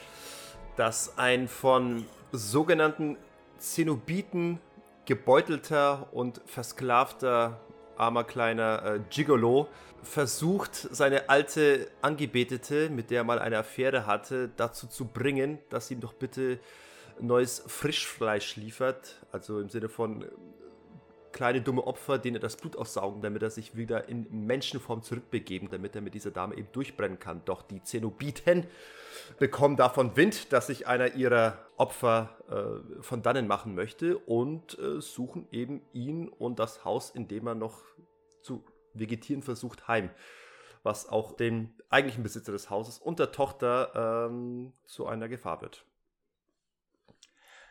dass 0.74 1.16
ein 1.16 1.46
von 1.46 2.04
sogenannten 2.32 3.16
Zenobiten 3.58 4.58
gebeutelter 5.04 6.08
und 6.10 6.40
versklavter 6.44 7.60
armer 7.96 8.24
kleiner 8.24 8.84
äh, 8.84 9.00
Gigolo 9.10 9.68
versucht, 10.02 10.74
seine 10.74 11.28
alte 11.28 11.86
Angebetete, 12.02 12.90
mit 12.90 13.12
der 13.12 13.18
er 13.18 13.24
mal 13.24 13.38
eine 13.38 13.58
Affäre 13.58 14.06
hatte, 14.06 14.50
dazu 14.56 14.88
zu 14.88 15.04
bringen, 15.04 15.60
dass 15.70 15.86
sie 15.86 15.94
ihm 15.94 16.00
doch 16.00 16.14
bitte 16.14 16.58
neues 17.20 17.62
Frischfleisch 17.68 18.56
liefert. 18.56 19.24
Also 19.30 19.60
im 19.60 19.68
Sinne 19.68 19.88
von 19.88 20.24
kleine 21.34 21.60
dumme 21.60 21.86
Opfer, 21.86 22.16
denen 22.16 22.36
er 22.36 22.40
das 22.40 22.56
Blut 22.56 22.76
aussaugen, 22.76 23.20
damit 23.20 23.42
er 23.42 23.50
sich 23.50 23.76
wieder 23.76 24.08
in 24.08 24.46
Menschenform 24.46 25.02
zurückbegeben, 25.02 25.68
damit 25.68 25.94
er 25.94 26.00
mit 26.00 26.14
dieser 26.14 26.30
Dame 26.30 26.56
eben 26.56 26.68
durchbrennen 26.72 27.18
kann. 27.18 27.42
Doch 27.44 27.60
die 27.60 27.82
Zenobiten 27.82 28.66
bekommen 29.38 29.76
davon 29.76 30.16
Wind, 30.16 30.52
dass 30.52 30.68
sich 30.68 30.86
einer 30.86 31.14
ihrer 31.14 31.58
Opfer 31.76 32.30
äh, 32.48 33.02
von 33.02 33.22
dannen 33.22 33.46
machen 33.46 33.74
möchte 33.74 34.16
und 34.16 34.78
äh, 34.78 35.00
suchen 35.00 35.46
eben 35.50 35.82
ihn 35.92 36.28
und 36.28 36.58
das 36.58 36.84
Haus, 36.84 37.10
in 37.10 37.28
dem 37.28 37.46
er 37.48 37.54
noch 37.54 37.82
zu 38.40 38.64
vegetieren 38.94 39.42
versucht, 39.42 39.88
heim. 39.88 40.10
Was 40.84 41.08
auch 41.08 41.32
dem 41.32 41.74
eigentlichen 41.88 42.22
Besitzer 42.22 42.52
des 42.52 42.70
Hauses 42.70 42.98
und 42.98 43.18
der 43.18 43.32
Tochter 43.32 44.28
ähm, 44.30 44.72
zu 44.86 45.06
einer 45.06 45.28
Gefahr 45.28 45.60
wird 45.62 45.84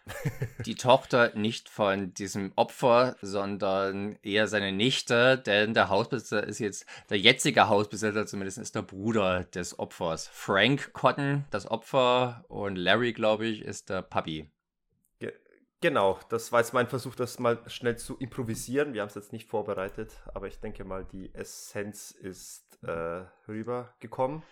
die 0.65 0.75
Tochter 0.75 1.31
nicht 1.35 1.69
von 1.69 2.13
diesem 2.13 2.51
Opfer, 2.55 3.15
sondern 3.21 4.17
eher 4.21 4.47
seine 4.47 4.71
Nichte, 4.71 5.37
denn 5.37 5.73
der 5.73 5.89
Hausbesitzer 5.89 6.45
ist 6.45 6.59
jetzt, 6.59 6.85
der 7.09 7.19
jetzige 7.19 7.69
Hausbesitzer 7.69 8.25
zumindest 8.25 8.57
ist 8.57 8.75
der 8.75 8.81
Bruder 8.81 9.45
des 9.45 9.79
Opfers. 9.79 10.27
Frank 10.27 10.93
Cotton, 10.93 11.45
das 11.51 11.69
Opfer, 11.69 12.43
und 12.47 12.75
Larry, 12.75 13.13
glaube 13.13 13.45
ich, 13.45 13.61
ist 13.61 13.89
der 13.89 14.01
Puppy. 14.01 14.49
genau, 15.79 16.19
das 16.29 16.51
war 16.51 16.59
jetzt 16.59 16.73
mein 16.73 16.87
Versuch, 16.87 17.15
das 17.15 17.39
mal 17.39 17.59
schnell 17.67 17.97
zu 17.97 18.17
improvisieren. 18.17 18.93
Wir 18.93 19.01
haben 19.01 19.09
es 19.09 19.15
jetzt 19.15 19.33
nicht 19.33 19.47
vorbereitet, 19.47 20.11
aber 20.33 20.47
ich 20.47 20.59
denke 20.59 20.83
mal, 20.83 21.05
die 21.05 21.33
Essenz 21.33 22.11
ist 22.11 22.79
äh, 22.83 23.23
rübergekommen. 23.47 24.43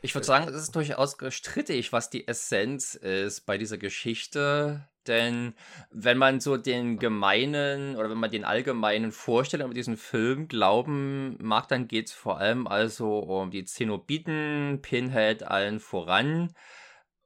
Ich 0.00 0.14
würde 0.14 0.26
sagen, 0.26 0.46
es 0.48 0.54
ist 0.54 0.76
durchaus 0.76 1.16
strittig, 1.30 1.92
was 1.92 2.08
die 2.08 2.28
Essenz 2.28 2.94
ist 2.94 3.46
bei 3.46 3.58
dieser 3.58 3.78
Geschichte. 3.78 4.88
Denn 5.08 5.54
wenn 5.90 6.18
man 6.18 6.38
so 6.38 6.56
den 6.56 6.98
gemeinen 6.98 7.96
oder 7.96 8.10
wenn 8.10 8.18
man 8.18 8.30
den 8.30 8.44
allgemeinen 8.44 9.10
Vorstellungen 9.10 9.70
über 9.70 9.74
diesen 9.74 9.96
Film 9.96 10.46
glauben 10.46 11.36
mag, 11.40 11.66
dann 11.66 11.88
geht 11.88 12.08
es 12.08 12.12
vor 12.12 12.38
allem 12.38 12.68
also 12.68 13.18
um 13.18 13.50
die 13.50 13.64
Zenobiten, 13.64 14.80
Pinhead 14.82 15.42
allen 15.42 15.80
voran 15.80 16.52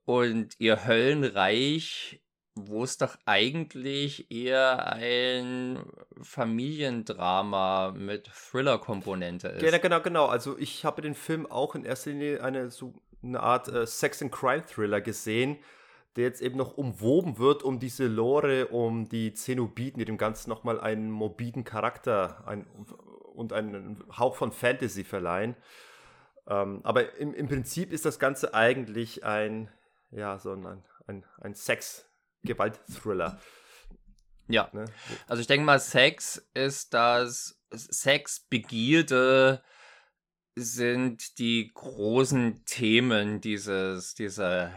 und 0.05 0.55
ihr 0.59 0.87
Höllenreich 0.87 2.22
wo 2.55 2.85
es 2.85 2.99
doch 2.99 3.17
eigentlich 3.25 4.31
eher 4.31 4.93
ein 4.93 5.79
Familiendrama 6.21 7.93
mit 7.93 8.29
Thriller-Komponente 8.29 9.49
ist. 9.49 9.61
Genau, 9.65 9.79
genau, 9.79 10.01
genau. 10.01 10.27
Also 10.27 10.59
ich 10.59 10.85
habe 10.85 11.01
den 11.01 11.15
Film 11.15 11.51
auch 11.51 11.75
in 11.75 11.85
erster 11.85 12.11
Linie 12.11 12.43
eine 12.43 12.71
so 12.71 12.93
eine 13.23 13.41
Art 13.41 13.69
äh, 13.69 13.87
Sex 13.87 14.21
and 14.21 14.33
Crime 14.33 14.65
Thriller 14.67 15.01
gesehen, 15.01 15.59
der 16.17 16.25
jetzt 16.25 16.43
eben 16.43 16.59
noch 16.59 16.77
umwoben 16.77 17.39
wird 17.39 17.63
um 17.63 17.79
diese 17.79 18.07
Lore, 18.07 18.67
um 18.67 19.09
die 19.09 19.33
Zenobiten, 19.33 19.99
die 19.99 20.05
dem 20.05 20.19
Ganzen 20.19 20.51
nochmal 20.51 20.79
einen 20.81 21.11
morbiden 21.11 21.65
Charakter 21.65 22.47
ein, 22.47 22.67
und 23.35 23.53
einen 23.55 24.05
Hauch 24.19 24.37
von 24.37 24.53
Fantasy 24.53 25.05
verleihen. 25.05 25.57
Ähm, 26.47 26.81
aber 26.83 27.17
im, 27.17 27.33
im 27.33 27.49
Prinzip 27.49 27.93
ist 27.93 28.05
das 28.05 28.19
Ganze 28.19 28.53
eigentlich 28.53 29.25
ein, 29.25 29.71
ja, 30.11 30.39
so 30.39 30.53
ein, 30.53 30.83
ein, 31.07 31.25
ein 31.41 31.55
Sex-Gewalt-Thriller. 32.43 33.39
Ja. 34.49 34.69
Ne? 34.73 34.85
Also 35.29 35.41
ich 35.41 35.47
denke 35.47 35.65
mal, 35.65 35.79
Sex 35.79 36.49
ist 36.55 36.93
das 36.95 37.61
Sex, 37.71 38.41
Begierde 38.51 39.63
sind 40.55 41.39
die 41.39 41.71
großen 41.73 42.65
Themen 42.67 43.41
dieses, 43.41 44.15
dieser 44.15 44.73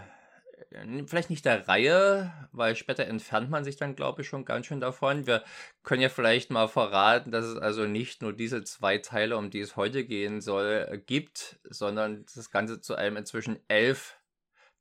vielleicht 1.07 1.29
nicht 1.29 1.45
der 1.45 1.67
Reihe, 1.67 2.33
weil 2.51 2.75
später 2.75 3.05
entfernt 3.05 3.49
man 3.49 3.63
sich 3.63 3.77
dann, 3.77 3.95
glaube 3.95 4.21
ich, 4.21 4.27
schon 4.27 4.45
ganz 4.45 4.65
schön 4.65 4.81
davon. 4.81 5.25
Wir 5.25 5.43
können 5.83 6.01
ja 6.01 6.09
vielleicht 6.09 6.51
mal 6.51 6.67
verraten, 6.67 7.31
dass 7.31 7.45
es 7.45 7.57
also 7.57 7.85
nicht 7.85 8.21
nur 8.21 8.33
diese 8.33 8.63
zwei 8.63 8.97
Teile, 8.97 9.37
um 9.37 9.49
die 9.49 9.61
es 9.61 9.77
heute 9.77 10.05
gehen 10.05 10.41
soll, 10.41 11.01
gibt, 11.05 11.59
sondern 11.63 12.25
das 12.35 12.51
Ganze 12.51 12.81
zu 12.81 12.95
einem 12.95 13.17
inzwischen 13.17 13.59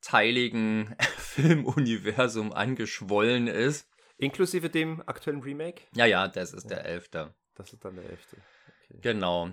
elfteiligen 0.04 0.94
Filmuniversum 1.18 2.52
angeschwollen 2.52 3.46
ist. 3.46 3.88
Inklusive 4.18 4.68
dem 4.68 5.02
aktuellen 5.06 5.40
Remake? 5.42 5.82
Ja, 5.94 6.04
ja, 6.04 6.28
das 6.28 6.52
ist 6.52 6.70
der 6.70 6.84
elfte. 6.84 7.34
Das 7.54 7.72
ist 7.72 7.84
dann 7.84 7.96
der 7.96 8.04
elfte. 8.10 8.36
Okay. 8.90 8.98
Genau. 9.00 9.50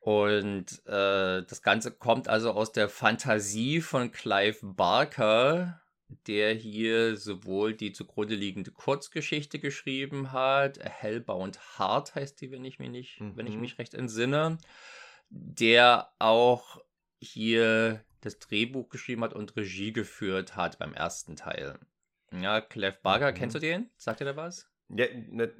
Und 0.00 0.86
äh, 0.86 1.42
das 1.42 1.62
Ganze 1.62 1.90
kommt 1.92 2.28
also 2.28 2.52
aus 2.52 2.72
der 2.72 2.88
Fantasie 2.88 3.80
von 3.80 4.12
Clive 4.12 4.58
Barker, 4.62 5.80
der 6.28 6.54
hier 6.54 7.16
sowohl 7.16 7.74
die 7.74 7.92
zugrunde 7.92 8.36
liegende 8.36 8.70
Kurzgeschichte 8.70 9.58
geschrieben 9.58 10.30
hat, 10.30 10.78
Hellbound 10.78 11.58
Heart 11.78 12.14
heißt 12.14 12.40
die, 12.40 12.52
wenn 12.52 12.64
ich 12.64 12.78
mich 12.78 12.90
nicht, 12.90 13.20
mhm. 13.20 13.36
wenn 13.36 13.46
ich 13.48 13.54
mhm. 13.54 13.62
mich 13.62 13.78
recht 13.78 13.94
entsinne, 13.94 14.58
der 15.30 16.12
auch 16.20 16.80
hier 17.18 18.04
das 18.20 18.38
Drehbuch 18.38 18.88
geschrieben 18.88 19.22
hat 19.22 19.34
und 19.34 19.56
Regie 19.56 19.92
geführt 19.92 20.56
hat 20.56 20.78
beim 20.78 20.94
ersten 20.94 21.36
Teil. 21.36 21.78
Ja, 22.32 22.60
Clive 22.60 22.98
Barker, 23.02 23.30
mhm. 23.30 23.34
kennst 23.34 23.54
du 23.54 23.60
den? 23.60 23.90
Sagt 23.96 24.20
dir 24.20 24.24
da 24.24 24.36
was? 24.36 24.68
Ja, 24.88 25.06
ne, 25.30 25.52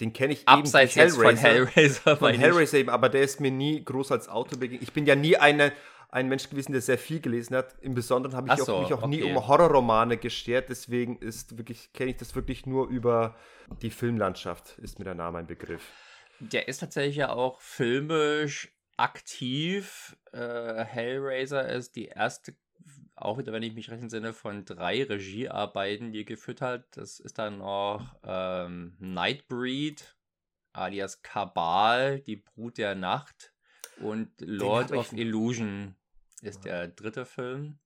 den 0.00 0.12
kenne 0.12 0.32
ich 0.32 0.48
Abseits 0.48 0.96
eben 0.96 1.10
von 1.10 1.36
Hellraiser. 1.36 2.16
Von 2.16 2.34
Hellraiser 2.34 2.78
eben, 2.78 2.90
aber 2.90 3.08
der 3.08 3.22
ist 3.22 3.40
mir 3.40 3.50
nie 3.50 3.84
groß 3.84 4.12
als 4.12 4.28
Autor 4.28 4.58
begegnet. 4.58 4.82
Ich 4.82 4.92
bin 4.92 5.06
ja 5.06 5.14
nie 5.14 5.36
eine, 5.36 5.72
ein 6.08 6.28
Mensch 6.28 6.50
gewesen, 6.50 6.72
der 6.72 6.80
sehr 6.80 6.98
viel 6.98 7.20
gelesen 7.20 7.56
hat. 7.56 7.76
Im 7.80 7.94
Besonderen 7.94 8.34
habe 8.34 8.48
ich 8.52 8.64
so, 8.64 8.74
auch, 8.74 8.82
mich 8.82 8.92
auch 8.92 9.02
okay. 9.02 9.08
nie 9.08 9.22
um 9.22 9.46
Horrorromane 9.46 10.16
gestört. 10.16 10.68
Deswegen 10.70 11.18
ist 11.18 11.56
wirklich, 11.56 11.92
kenne 11.92 12.10
ich 12.10 12.16
das 12.16 12.34
wirklich 12.34 12.66
nur 12.66 12.88
über 12.88 13.36
die 13.80 13.90
Filmlandschaft, 13.90 14.78
ist 14.78 14.98
mir 14.98 15.04
der 15.04 15.14
Name 15.14 15.38
ein 15.38 15.46
Begriff. 15.46 15.82
Der 16.40 16.66
ist 16.66 16.78
tatsächlich 16.78 17.16
ja 17.16 17.30
auch 17.30 17.60
filmisch 17.60 18.72
aktiv. 18.96 20.16
Äh, 20.32 20.84
Hellraiser 20.84 21.68
ist 21.68 21.96
die 21.96 22.06
erste 22.06 22.54
auch 23.14 23.38
wieder, 23.38 23.52
wenn 23.52 23.62
ich 23.62 23.74
mich 23.74 23.90
recht 23.90 24.02
entsinne, 24.02 24.32
von 24.32 24.64
drei 24.64 25.04
Regiearbeiten, 25.04 26.12
die 26.12 26.20
er 26.20 26.24
geführt 26.24 26.60
hat. 26.60 26.96
Das 26.96 27.20
ist 27.20 27.38
dann 27.38 27.58
noch 27.58 28.16
ähm, 28.24 28.96
Nightbreed, 28.98 30.16
alias 30.72 31.22
Kabal, 31.22 32.20
die 32.20 32.36
Brut 32.36 32.78
der 32.78 32.94
Nacht 32.94 33.52
und 34.00 34.32
Lord 34.40 34.92
of 34.92 35.12
Illusion 35.12 35.94
ist 36.40 36.64
der 36.64 36.88
dritte 36.88 37.24
Film. 37.24 37.78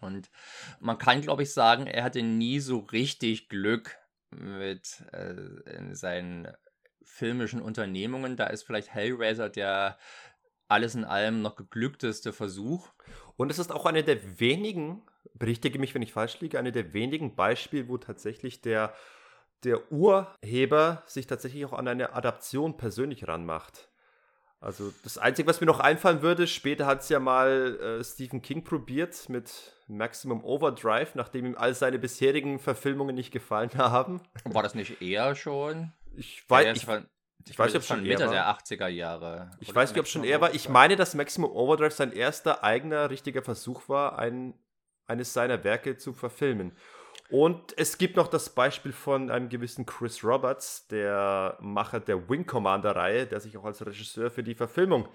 Und 0.00 0.30
man 0.80 0.98
kann, 0.98 1.20
glaube 1.20 1.44
ich, 1.44 1.52
sagen, 1.52 1.86
er 1.86 2.02
hatte 2.02 2.22
nie 2.22 2.58
so 2.58 2.78
richtig 2.78 3.48
Glück 3.48 3.96
mit 4.30 5.04
äh, 5.12 5.94
seinen 5.94 6.48
filmischen 7.04 7.62
Unternehmungen. 7.62 8.36
Da 8.36 8.46
ist 8.46 8.62
vielleicht 8.62 8.92
Hellraiser 8.92 9.48
der 9.48 9.98
alles 10.68 10.94
in 10.94 11.04
allem 11.04 11.42
noch 11.42 11.56
geglückteste 11.56 12.32
Versuch. 12.32 12.88
Und 13.36 13.50
es 13.50 13.58
ist 13.58 13.70
auch 13.70 13.86
eine 13.86 14.02
der 14.02 14.40
wenigen, 14.40 15.02
berichtige 15.34 15.78
mich, 15.78 15.94
wenn 15.94 16.02
ich 16.02 16.12
falsch 16.12 16.40
liege, 16.40 16.58
eine 16.58 16.72
der 16.72 16.94
wenigen 16.94 17.36
Beispiele, 17.36 17.88
wo 17.88 17.98
tatsächlich 17.98 18.62
der, 18.62 18.94
der 19.64 19.92
Urheber 19.92 21.02
sich 21.06 21.26
tatsächlich 21.26 21.64
auch 21.66 21.74
an 21.74 21.88
eine 21.88 22.14
Adaption 22.14 22.76
persönlich 22.76 23.28
ranmacht. 23.28 23.88
Also 24.60 24.92
das 25.02 25.18
Einzige, 25.18 25.48
was 25.48 25.60
mir 25.60 25.66
noch 25.66 25.80
einfallen 25.80 26.22
würde, 26.22 26.46
später 26.46 26.86
hat 26.86 27.00
es 27.00 27.08
ja 27.08 27.18
mal 27.18 27.78
äh, 27.80 28.04
Stephen 28.04 28.42
King 28.42 28.62
probiert 28.62 29.28
mit 29.28 29.72
Maximum 29.88 30.44
Overdrive, 30.44 31.16
nachdem 31.16 31.46
ihm 31.46 31.56
all 31.56 31.74
seine 31.74 31.98
bisherigen 31.98 32.60
Verfilmungen 32.60 33.16
nicht 33.16 33.32
gefallen 33.32 33.70
haben. 33.76 34.20
War 34.44 34.62
das 34.62 34.76
nicht 34.76 35.02
eher 35.02 35.34
schon? 35.34 35.92
Ich 36.16 36.44
weiß, 36.48 36.76
ich, 36.76 36.82
ich, 36.82 37.58
weiß 37.58 37.72
nicht, 37.72 37.76
ob 37.76 37.84
schon 37.84 38.02
Mitte 38.02 38.28
der 38.28 38.46
80er 38.46 38.88
Jahre. 38.88 39.50
Ich 39.60 39.74
weiß 39.74 39.90
nicht, 39.90 40.00
ob 40.00 40.06
schon 40.06 40.24
eher 40.24 40.40
war. 40.40 40.54
Ich 40.54 40.68
meine, 40.68 40.96
dass 40.96 41.14
Maximum 41.14 41.50
Overdrive 41.50 41.92
sein 41.92 42.12
erster 42.12 42.62
eigener 42.62 43.10
richtiger 43.10 43.42
Versuch 43.42 43.88
war, 43.88 44.18
ein, 44.18 44.54
eines 45.06 45.32
seiner 45.32 45.64
Werke 45.64 45.96
zu 45.96 46.12
verfilmen. 46.12 46.72
Und 47.30 47.76
es 47.78 47.96
gibt 47.96 48.16
noch 48.16 48.28
das 48.28 48.50
Beispiel 48.50 48.92
von 48.92 49.30
einem 49.30 49.48
gewissen 49.48 49.86
Chris 49.86 50.22
Roberts, 50.22 50.86
der 50.88 51.56
Macher 51.60 51.98
der 52.00 52.28
Wing 52.28 52.44
Commander-Reihe, 52.44 53.26
der 53.26 53.40
sich 53.40 53.56
auch 53.56 53.64
als 53.64 53.84
Regisseur 53.84 54.30
für 54.30 54.42
die 54.42 54.54
Verfilmung 54.54 55.08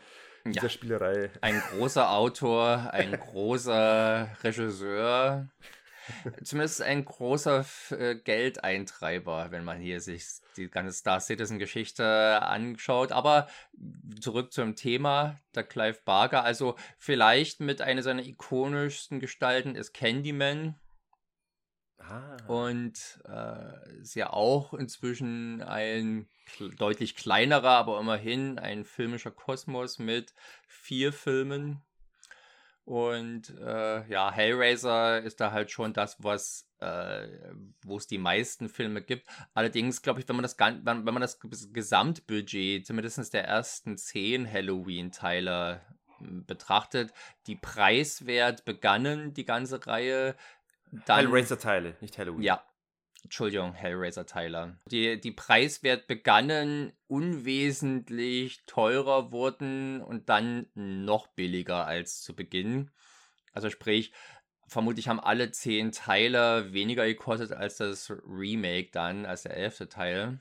dieser 0.46 0.64
ja, 0.64 0.70
Spielerei. 0.70 1.30
Ein 1.42 1.62
großer 1.72 2.10
Autor, 2.10 2.90
ein 2.92 3.12
großer 3.20 4.30
Regisseur. 4.44 5.48
Zumindest 6.44 6.82
ein 6.82 7.06
großer 7.06 7.66
äh, 7.92 8.16
Geldeintreiber, 8.16 9.52
wenn 9.52 9.64
man 9.64 9.80
hier 9.80 10.02
sich 10.02 10.26
die 10.56 10.70
ganze 10.70 10.94
Star 10.94 11.20
Citizen-Geschichte 11.20 12.42
anschaut. 12.42 13.12
Aber 13.12 13.48
zurück 14.20 14.52
zum 14.54 14.76
Thema, 14.76 15.40
der 15.56 15.64
Clive 15.64 16.00
Barker. 16.06 16.44
Also 16.44 16.76
vielleicht 16.98 17.60
mit 17.60 17.82
einer 17.82 18.04
seiner 18.04 18.26
ikonischsten 18.26 19.20
Gestalten 19.20 19.76
ist 19.76 19.94
Candyman. 19.94 20.80
Ah. 22.00 22.38
Und 22.48 23.22
äh, 23.28 24.00
ist 24.02 24.16
ja 24.16 24.32
auch 24.32 24.74
inzwischen 24.74 25.62
ein 25.64 26.30
deutlich 26.78 27.16
kleinerer, 27.16 27.72
aber 27.72 28.00
immerhin 28.00 28.60
ein 28.60 28.86
filmischer 28.86 29.32
Kosmos 29.32 29.98
mit 29.98 30.34
vier 30.68 31.12
Filmen 31.12 31.82
und 32.88 33.54
äh, 33.60 34.08
ja, 34.08 34.32
Hellraiser 34.32 35.22
ist 35.22 35.42
da 35.42 35.52
halt 35.52 35.72
schon 35.72 35.92
das, 35.92 36.24
was 36.24 36.70
äh, 36.80 37.28
wo 37.84 37.98
es 37.98 38.08
die 38.08 38.18
meisten 38.18 38.70
Filme 38.70 39.02
gibt. 39.02 39.28
Allerdings 39.54 40.02
glaube 40.02 40.22
ich, 40.22 40.30
wenn 40.30 40.38
man 40.38 40.44
das 40.44 40.58
wenn, 40.58 40.86
wenn 40.86 41.14
man 41.14 41.20
das 41.20 41.38
Gesamtbudget, 41.74 42.88
zumindest 42.88 43.34
der 43.34 43.44
ersten 43.44 43.98
zehn 43.98 44.50
Halloween-Teile 44.50 45.82
hm, 46.20 46.46
betrachtet, 46.46 47.12
die 47.48 47.58
preiswert 47.58 48.64
begannen, 48.64 49.34
die 49.34 49.44
ganze 49.44 49.86
Reihe. 49.86 50.38
Hellraiser-Teile, 51.08 51.98
nicht 52.00 52.18
Halloween. 52.18 52.44
Ja, 52.44 52.64
Entschuldigung, 53.28 53.74
Hellraiser-Teiler. 53.74 54.78
Die, 54.90 55.20
die 55.20 55.34
preiswert 55.34 56.08
begannen, 56.08 56.94
unwesentlich 57.08 58.66
teurer 58.68 59.34
wurden 59.34 60.02
und 60.02 60.30
dann 60.30 60.68
noch 60.74 61.28
billiger 61.28 61.86
als 61.86 62.22
zu 62.22 62.38
Beginn. 62.38 62.90
Also 63.52 63.70
sprich, 63.70 64.14
vermutlich 64.70 65.10
haben 65.10 65.20
alle 65.20 65.52
zehn 65.52 65.92
Teile 65.92 66.72
weniger 66.72 67.06
gekostet 67.06 67.52
als 67.52 67.76
das 67.76 68.10
Remake 68.26 68.92
dann, 68.94 69.26
als 69.26 69.44
der 69.44 69.58
elfte 69.58 69.90
Teil. 69.90 70.40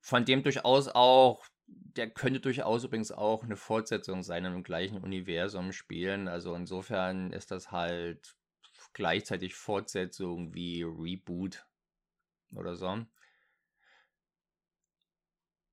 Von 0.00 0.26
dem 0.26 0.42
durchaus 0.42 0.88
auch, 0.88 1.46
der 1.66 2.10
könnte 2.10 2.40
durchaus 2.40 2.84
übrigens 2.84 3.10
auch 3.10 3.42
eine 3.42 3.56
Fortsetzung 3.56 4.22
sein 4.22 4.44
im 4.44 4.62
gleichen 4.62 4.98
Universum 4.98 5.72
spielen. 5.72 6.28
Also 6.28 6.54
insofern 6.54 7.32
ist 7.32 7.50
das 7.50 7.70
halt 7.70 8.36
gleichzeitig 8.94 9.54
Fortsetzung 9.54 10.54
wie 10.54 10.82
Reboot 10.82 11.66
oder 12.54 12.76
so. 12.76 13.04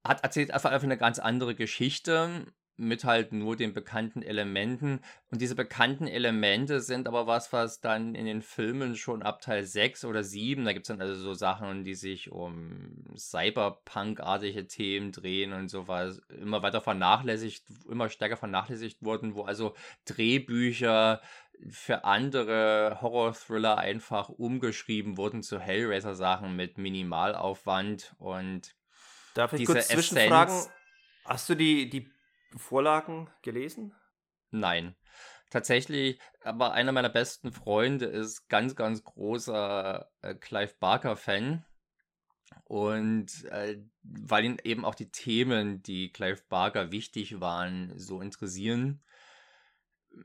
Hat 0.03 0.23
erzählt 0.23 0.51
einfach 0.51 0.71
eine 0.71 0.97
ganz 0.97 1.19
andere 1.19 1.55
Geschichte 1.55 2.45
mit 2.79 3.03
halt 3.03 3.34
nur 3.34 3.55
den 3.55 3.73
bekannten 3.73 4.23
Elementen. 4.23 5.01
Und 5.29 5.41
diese 5.41 5.55
bekannten 5.55 6.08
Elemente 6.08 6.79
sind 6.82 7.08
aber 7.08 7.27
was, 7.27 7.51
was 7.51 7.82
dann 7.82 8.15
in 8.15 8.25
den 8.25 8.41
Filmen 8.41 8.95
schon 8.95 9.21
ab 9.21 9.41
Teil 9.41 9.65
6 9.65 10.05
oder 10.05 10.23
7, 10.23 10.63
da 10.63 10.73
gibt 10.73 10.86
es 10.86 10.88
dann 10.88 11.01
also 11.01 11.15
so 11.15 11.34
Sachen, 11.34 11.84
die 11.84 11.95
sich 11.95 12.32
um 12.32 13.03
Cyberpunk-artige 13.17 14.65
Themen 14.67 15.12
drehen 15.12 15.51
und 15.51 15.67
sowas, 15.67 16.21
immer 16.29 16.63
weiter 16.63 16.82
vernachlässigt, 16.82 17.65
immer 17.89 18.10
stärker 18.10 18.38
vernachlässigt 18.38 19.03
wurden, 19.03 19.36
wo 19.36 19.43
also 19.43 19.75
Drehbücher 20.05 21.21
für 21.67 22.06
andere 22.06 23.00
Horror-Thriller 23.02 23.78
einfach 23.78 24.30
umgeschrieben 24.30 25.17
wurden 25.17 25.43
zu 25.43 25.60
Hellraiser-Sachen 25.60 26.56
mit 26.56 26.78
Minimalaufwand 26.78 28.15
und 28.17 28.76
Darf 29.34 29.54
ich 29.54 29.65
kurz 29.65 29.89
zwischenfragen? 29.89 30.56
Hast 31.26 31.50
du 31.50 31.56
die, 31.56 31.89
die 31.89 32.10
Vorlagen 32.58 33.30
gelesen? 33.41 33.93
Nein. 34.52 34.95
Tatsächlich, 35.50 36.19
aber 36.43 36.74
einer 36.74 36.91
meiner 36.91 37.10
besten 37.10 37.52
Freunde 37.52 38.06
ist 38.06 38.50
ganz, 38.50 38.76
ganz 38.76 39.04
großer 39.04 40.10
äh, 40.22 40.36
Clive 40.36 40.76
Barker-Fan. 40.80 41.65
Und 42.65 43.45
äh, 43.45 43.82
weil 44.04 44.45
ihn 44.45 44.58
eben 44.63 44.86
auch 44.86 44.95
die 44.95 45.10
Themen, 45.12 45.82
die 45.82 46.12
Clive 46.12 46.41
Barker 46.50 46.91
wichtig 46.91 47.39
waren, 47.39 47.98
so 47.98 48.22
interessieren. 48.22 49.04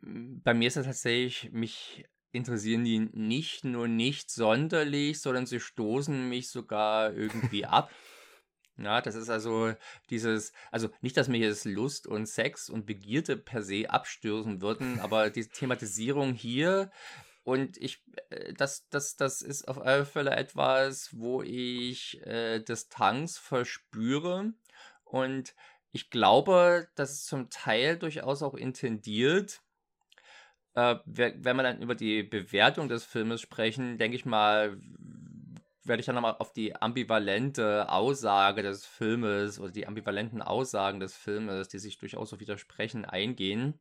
Bei 0.02 0.54
mir 0.54 0.68
ist 0.68 0.76
es 0.76 0.86
tatsächlich, 0.86 1.50
mich 1.52 2.04
interessieren 2.32 2.84
die 2.84 2.98
nicht 3.12 3.64
nur 3.64 3.88
nicht 3.88 4.30
sonderlich, 4.30 5.20
sondern 5.20 5.46
sie 5.46 5.60
stoßen 5.60 6.28
mich 6.28 6.50
sogar 6.50 7.12
irgendwie 7.12 7.64
ab. 7.64 7.90
Ja, 8.76 9.00
das 9.00 9.14
ist 9.14 9.30
also 9.30 9.72
dieses, 10.10 10.52
also 10.72 10.88
nicht, 11.00 11.16
dass 11.16 11.28
mir 11.28 11.38
jetzt 11.38 11.64
Lust 11.64 12.08
und 12.08 12.26
Sex 12.26 12.68
und 12.68 12.86
Begierde 12.86 13.36
per 13.36 13.62
se 13.62 13.88
abstürzen 13.88 14.60
würden, 14.60 14.98
aber 14.98 15.30
die 15.30 15.46
Thematisierung 15.46 16.34
hier 16.34 16.90
und 17.44 17.76
ich, 17.76 18.02
äh, 18.30 18.52
das, 18.54 18.88
das, 18.88 19.16
das 19.16 19.42
ist 19.42 19.68
auf 19.68 19.78
alle 19.78 20.04
Fälle 20.04 20.32
etwas, 20.32 21.10
wo 21.12 21.42
ich 21.42 22.20
äh, 22.26 22.60
Distanz 22.60 23.38
verspüre 23.38 24.54
und 25.04 25.54
ich 25.92 26.10
glaube, 26.10 26.88
das 26.96 27.12
ist 27.12 27.26
zum 27.26 27.50
Teil 27.50 27.96
durchaus 27.96 28.42
auch 28.42 28.54
intendiert. 28.54 29.62
Äh, 30.74 30.96
wenn 31.04 31.56
wir 31.56 31.62
dann 31.62 31.82
über 31.82 31.94
die 31.94 32.22
Bewertung 32.22 32.88
des 32.88 33.04
Filmes 33.04 33.40
sprechen, 33.40 33.96
denke 33.98 34.16
ich 34.16 34.24
mal, 34.24 34.76
werde 35.84 36.00
ich 36.00 36.06
dann 36.06 36.14
nochmal 36.14 36.36
auf 36.38 36.52
die 36.52 36.74
ambivalente 36.74 37.88
Aussage 37.88 38.62
des 38.62 38.84
Filmes 38.84 39.60
oder 39.60 39.70
die 39.70 39.86
ambivalenten 39.86 40.42
Aussagen 40.42 40.98
des 40.98 41.16
Filmes, 41.16 41.68
die 41.68 41.78
sich 41.78 41.98
durchaus 41.98 42.30
so 42.30 42.40
widersprechen, 42.40 43.04
eingehen. 43.04 43.78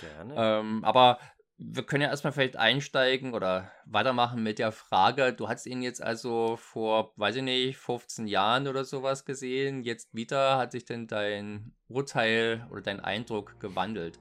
Gerne. 0.00 0.34
Ähm, 0.36 0.84
aber 0.84 1.18
wir 1.58 1.84
können 1.84 2.02
ja 2.02 2.08
erstmal 2.08 2.32
vielleicht 2.32 2.56
einsteigen 2.56 3.32
oder 3.32 3.70
weitermachen 3.86 4.42
mit 4.42 4.58
der 4.58 4.72
Frage, 4.72 5.32
du 5.32 5.48
hast 5.48 5.66
ihn 5.66 5.82
jetzt 5.82 6.02
also 6.02 6.56
vor, 6.56 7.12
weiß 7.16 7.36
ich 7.36 7.42
nicht, 7.42 7.78
15 7.78 8.26
Jahren 8.26 8.68
oder 8.68 8.84
sowas 8.84 9.24
gesehen, 9.24 9.82
jetzt 9.82 10.14
wieder, 10.14 10.58
hat 10.58 10.72
sich 10.72 10.84
denn 10.84 11.06
dein 11.06 11.74
Urteil 11.88 12.66
oder 12.70 12.82
dein 12.82 13.00
Eindruck 13.00 13.58
gewandelt? 13.58 14.18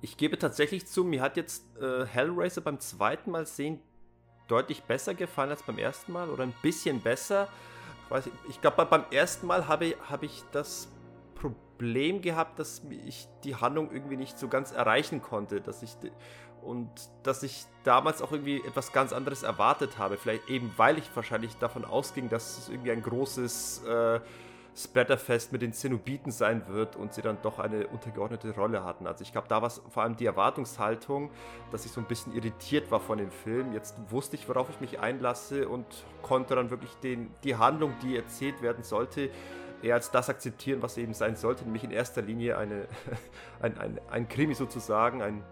Ich 0.00 0.16
gebe 0.16 0.38
tatsächlich 0.38 0.86
zu, 0.86 1.04
mir 1.04 1.22
hat 1.22 1.36
jetzt 1.36 1.64
äh, 1.80 2.06
Hellraiser 2.06 2.60
beim 2.60 2.78
zweiten 2.78 3.30
Mal 3.30 3.46
sehen 3.46 3.80
deutlich 4.46 4.82
besser 4.84 5.14
gefallen 5.14 5.50
als 5.50 5.62
beim 5.62 5.78
ersten 5.78 6.12
Mal 6.12 6.30
oder 6.30 6.42
ein 6.42 6.54
bisschen 6.62 7.00
besser. 7.00 7.48
Ich, 8.18 8.30
ich 8.48 8.60
glaube, 8.60 8.86
beim 8.86 9.04
ersten 9.10 9.46
Mal 9.46 9.68
habe, 9.68 9.94
habe 10.08 10.26
ich 10.26 10.42
das 10.52 10.88
Problem 11.34 12.22
gehabt, 12.22 12.58
dass 12.58 12.82
ich 13.06 13.28
die 13.44 13.56
Handlung 13.56 13.90
irgendwie 13.92 14.16
nicht 14.16 14.38
so 14.38 14.48
ganz 14.48 14.72
erreichen 14.72 15.20
konnte, 15.20 15.60
dass 15.60 15.82
ich 15.82 15.96
und 16.62 16.90
dass 17.22 17.42
ich 17.42 17.66
damals 17.84 18.20
auch 18.20 18.32
irgendwie 18.32 18.58
etwas 18.66 18.92
ganz 18.92 19.12
anderes 19.12 19.42
erwartet 19.42 19.98
habe. 19.98 20.16
Vielleicht 20.16 20.48
eben, 20.48 20.72
weil 20.76 20.98
ich 20.98 21.04
wahrscheinlich 21.14 21.56
davon 21.56 21.84
ausging, 21.84 22.28
dass 22.28 22.58
es 22.58 22.68
irgendwie 22.68 22.90
ein 22.90 23.02
großes 23.02 23.84
äh, 23.84 24.20
Splatterfest 24.78 25.52
mit 25.52 25.60
den 25.60 25.72
Zenobiten 25.72 26.30
sein 26.30 26.62
wird 26.68 26.94
und 26.94 27.12
sie 27.12 27.20
dann 27.20 27.38
doch 27.42 27.58
eine 27.58 27.88
untergeordnete 27.88 28.54
Rolle 28.54 28.84
hatten. 28.84 29.08
Also 29.08 29.22
ich 29.22 29.32
glaube, 29.32 29.48
da 29.48 29.60
war 29.60 29.66
es 29.66 29.82
vor 29.90 30.04
allem 30.04 30.16
die 30.16 30.26
Erwartungshaltung, 30.26 31.30
dass 31.72 31.84
ich 31.84 31.90
so 31.90 32.00
ein 32.00 32.06
bisschen 32.06 32.32
irritiert 32.34 32.90
war 32.90 33.00
von 33.00 33.18
dem 33.18 33.30
Film. 33.30 33.72
Jetzt 33.72 33.96
wusste 34.08 34.36
ich, 34.36 34.48
worauf 34.48 34.70
ich 34.70 34.80
mich 34.80 35.00
einlasse 35.00 35.68
und 35.68 35.84
konnte 36.22 36.54
dann 36.54 36.70
wirklich 36.70 36.94
den, 37.02 37.34
die 37.42 37.56
Handlung, 37.56 37.92
die 38.02 38.16
erzählt 38.16 38.62
werden 38.62 38.84
sollte, 38.84 39.30
eher 39.82 39.94
als 39.94 40.12
das 40.12 40.28
akzeptieren, 40.28 40.80
was 40.80 40.96
eben 40.96 41.14
sein 41.14 41.34
sollte, 41.34 41.64
nämlich 41.64 41.84
in 41.84 41.90
erster 41.90 42.22
Linie 42.22 42.56
eine, 42.56 42.86
ein, 43.60 43.78
ein, 43.78 44.00
ein 44.10 44.28
Krimi 44.28 44.54
sozusagen, 44.54 45.22
ein 45.22 45.42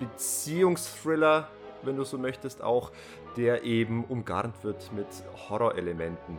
Beziehungsthriller, 0.00 1.48
wenn 1.82 1.96
du 1.96 2.04
so 2.04 2.18
möchtest, 2.18 2.62
auch, 2.62 2.90
der 3.36 3.62
eben 3.62 4.04
umgarnt 4.04 4.64
wird 4.64 4.92
mit 4.92 5.06
Horrorelementen. 5.48 6.38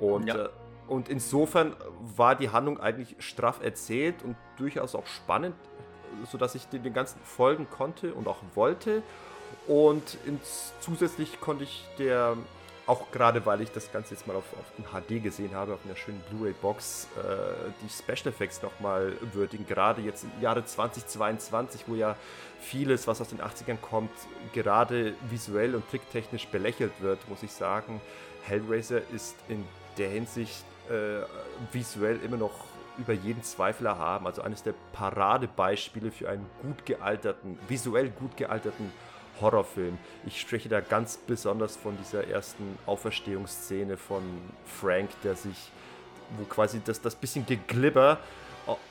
Und 0.00 0.26
ja. 0.26 0.46
äh, 0.46 0.48
und 0.92 1.08
insofern 1.08 1.74
war 2.16 2.34
die 2.34 2.50
Handlung 2.50 2.78
eigentlich 2.78 3.16
straff 3.18 3.64
erzählt 3.64 4.22
und 4.22 4.36
durchaus 4.58 4.94
auch 4.94 5.06
spannend, 5.06 5.54
sodass 6.30 6.54
ich 6.54 6.66
den, 6.66 6.92
ganzen 6.92 7.18
folgen 7.24 7.66
konnte 7.70 8.12
und 8.12 8.28
auch 8.28 8.40
wollte. 8.54 9.02
Und 9.66 10.18
zusätzlich 10.80 11.40
konnte 11.40 11.64
ich 11.64 11.86
der, 11.98 12.36
auch 12.86 13.10
gerade 13.10 13.46
weil 13.46 13.62
ich 13.62 13.72
das 13.72 13.90
Ganze 13.90 14.12
jetzt 14.12 14.26
mal 14.26 14.36
auf, 14.36 14.44
auf 14.52 15.02
HD 15.02 15.22
gesehen 15.22 15.54
habe, 15.54 15.72
auf 15.72 15.80
einer 15.86 15.96
schönen 15.96 16.20
Blu-ray-Box, 16.28 17.08
äh, 17.16 17.70
die 17.82 17.88
Special 17.88 18.28
Effects 18.28 18.60
nochmal 18.62 19.14
würdigen. 19.32 19.66
Gerade 19.66 20.02
jetzt 20.02 20.24
im 20.24 20.42
Jahre 20.42 20.62
2022, 20.62 21.84
wo 21.86 21.94
ja 21.94 22.16
vieles, 22.60 23.06
was 23.06 23.18
aus 23.22 23.28
den 23.28 23.40
80ern 23.40 23.78
kommt, 23.80 24.12
gerade 24.52 25.14
visuell 25.30 25.74
und 25.74 25.88
tricktechnisch 25.88 26.48
belächelt 26.48 26.92
wird, 27.00 27.26
muss 27.30 27.42
ich 27.42 27.52
sagen. 27.52 28.02
Hellraiser 28.42 29.00
ist 29.10 29.36
in 29.48 29.64
der 29.96 30.10
Hinsicht 30.10 30.64
äh, 30.88 31.22
visuell 31.72 32.20
immer 32.24 32.36
noch 32.36 32.52
über 32.98 33.12
jeden 33.12 33.42
Zweifel 33.42 33.86
erhaben. 33.86 34.26
Also 34.26 34.42
eines 34.42 34.62
der 34.62 34.74
Paradebeispiele 34.92 36.10
für 36.10 36.28
einen 36.28 36.46
gut 36.62 36.84
gealterten, 36.84 37.58
visuell 37.68 38.10
gut 38.10 38.36
gealterten 38.36 38.92
Horrorfilm. 39.40 39.98
Ich 40.26 40.40
spreche 40.40 40.68
da 40.68 40.80
ganz 40.80 41.16
besonders 41.16 41.76
von 41.76 41.96
dieser 41.98 42.26
ersten 42.28 42.78
Auferstehungsszene 42.86 43.96
von 43.96 44.22
Frank, 44.66 45.10
der 45.24 45.34
sich, 45.34 45.70
wo 46.36 46.44
quasi 46.44 46.80
das, 46.84 47.00
das 47.00 47.14
bisschen 47.14 47.46
Geglibber 47.46 48.18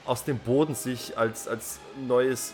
aus 0.06 0.24
dem 0.24 0.38
Boden 0.40 0.76
sich 0.76 1.18
als, 1.18 1.48
als 1.48 1.80
neues 2.08 2.54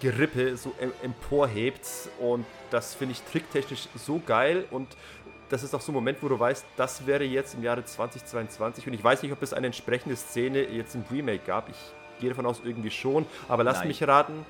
Gerippe 0.00 0.56
so 0.56 0.74
emporhebt 1.02 1.86
und 2.18 2.44
das 2.70 2.94
finde 2.94 3.12
ich 3.12 3.22
tricktechnisch 3.22 3.88
so 3.94 4.20
geil 4.24 4.66
und 4.70 4.88
das 5.48 5.62
ist 5.62 5.74
auch 5.74 5.80
so 5.80 5.92
ein 5.92 5.94
Moment, 5.94 6.18
wo 6.22 6.28
du 6.28 6.38
weißt, 6.38 6.64
das 6.76 7.06
wäre 7.06 7.24
jetzt 7.24 7.54
im 7.54 7.62
Jahre 7.62 7.84
2022 7.84 8.86
und 8.86 8.92
ich 8.92 9.02
weiß 9.02 9.22
nicht, 9.22 9.32
ob 9.32 9.42
es 9.42 9.52
eine 9.52 9.66
entsprechende 9.66 10.16
Szene 10.16 10.62
jetzt 10.62 10.94
im 10.94 11.04
Remake 11.10 11.42
gab. 11.46 11.68
Ich 11.68 12.20
gehe 12.20 12.28
davon 12.30 12.46
aus, 12.46 12.60
irgendwie 12.64 12.90
schon, 12.90 13.26
aber 13.48 13.64
lass 13.64 13.78
Nein. 13.78 13.88
mich 13.88 14.06
raten. 14.06 14.44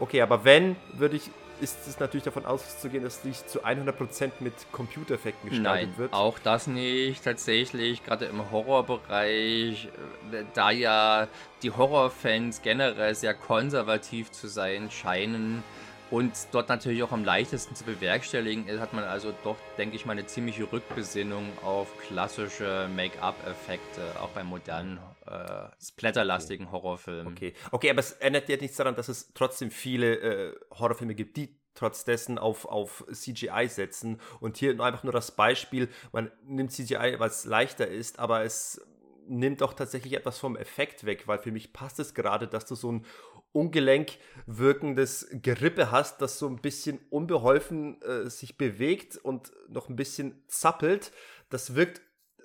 Okay, 0.00 0.22
aber 0.22 0.44
wenn, 0.44 0.76
würde 0.94 1.16
ich 1.16 1.30
ist 1.60 1.86
es 1.86 1.98
natürlich 1.98 2.24
davon 2.24 2.44
auszugehen, 2.44 3.02
dass 3.02 3.22
dies 3.22 3.46
zu 3.46 3.64
100% 3.64 4.30
mit 4.40 4.52
Computereffekten 4.72 5.48
gestaltet 5.48 5.90
Nein, 5.90 5.98
wird. 5.98 6.12
auch 6.12 6.38
das 6.38 6.66
nicht. 6.66 7.24
Tatsächlich, 7.24 8.04
gerade 8.04 8.26
im 8.26 8.50
Horrorbereich, 8.50 9.88
äh, 10.32 10.44
da 10.54 10.70
ja 10.70 11.28
die 11.62 11.70
Horrorfans 11.70 12.62
generell 12.62 13.14
sehr 13.14 13.34
konservativ 13.34 14.30
zu 14.30 14.48
sein 14.48 14.90
scheinen, 14.90 15.62
und 16.10 16.32
dort 16.52 16.68
natürlich 16.68 17.02
auch 17.02 17.12
am 17.12 17.24
leichtesten 17.24 17.74
zu 17.74 17.84
bewerkstelligen 17.84 18.68
ist, 18.68 18.80
hat 18.80 18.92
man 18.92 19.04
also 19.04 19.34
doch, 19.42 19.56
denke 19.76 19.96
ich 19.96 20.06
mal, 20.06 20.12
eine 20.12 20.26
ziemliche 20.26 20.70
Rückbesinnung 20.70 21.46
auf 21.64 21.88
klassische 21.98 22.88
Make-up-Effekte, 22.94 24.20
auch 24.20 24.28
bei 24.28 24.44
modernen, 24.44 24.98
äh, 25.26 25.68
splatterlastigen 25.82 26.70
Horrorfilmen. 26.70 27.32
Okay. 27.32 27.54
okay, 27.72 27.90
aber 27.90 28.00
es 28.00 28.12
ändert 28.12 28.48
ja 28.48 28.56
nichts 28.56 28.76
daran, 28.76 28.94
dass 28.94 29.08
es 29.08 29.32
trotzdem 29.34 29.72
viele 29.72 30.14
äh, 30.14 30.54
Horrorfilme 30.70 31.16
gibt, 31.16 31.36
die 31.36 31.58
trotz 31.74 32.04
dessen 32.04 32.38
auf, 32.38 32.66
auf 32.66 33.04
CGI 33.12 33.68
setzen. 33.68 34.20
Und 34.40 34.56
hier 34.56 34.80
einfach 34.80 35.02
nur 35.02 35.12
das 35.12 35.32
Beispiel, 35.32 35.88
man 36.12 36.30
nimmt 36.44 36.72
CGI, 36.72 37.16
weil 37.18 37.28
es 37.28 37.44
leichter 37.44 37.86
ist, 37.86 38.18
aber 38.18 38.44
es 38.44 38.80
nimmt 39.28 39.62
auch 39.62 39.74
tatsächlich 39.74 40.12
etwas 40.14 40.38
vom 40.38 40.56
Effekt 40.56 41.04
weg, 41.04 41.26
weil 41.26 41.38
für 41.38 41.50
mich 41.50 41.72
passt 41.72 41.98
es 41.98 42.14
gerade, 42.14 42.46
dass 42.46 42.64
du 42.64 42.74
so 42.74 42.92
ein 42.92 43.04
ungelenk 43.52 44.18
wirkendes 44.46 45.28
Gerippe 45.30 45.90
hast, 45.90 46.20
das 46.20 46.38
so 46.38 46.46
ein 46.46 46.60
bisschen 46.60 47.00
unbeholfen 47.10 48.00
äh, 48.02 48.28
sich 48.28 48.58
bewegt 48.58 49.16
und 49.16 49.52
noch 49.68 49.88
ein 49.88 49.96
bisschen 49.96 50.42
zappelt. 50.48 51.12
Das 51.48 51.74
wirkt 51.74 51.98
äh, 52.38 52.42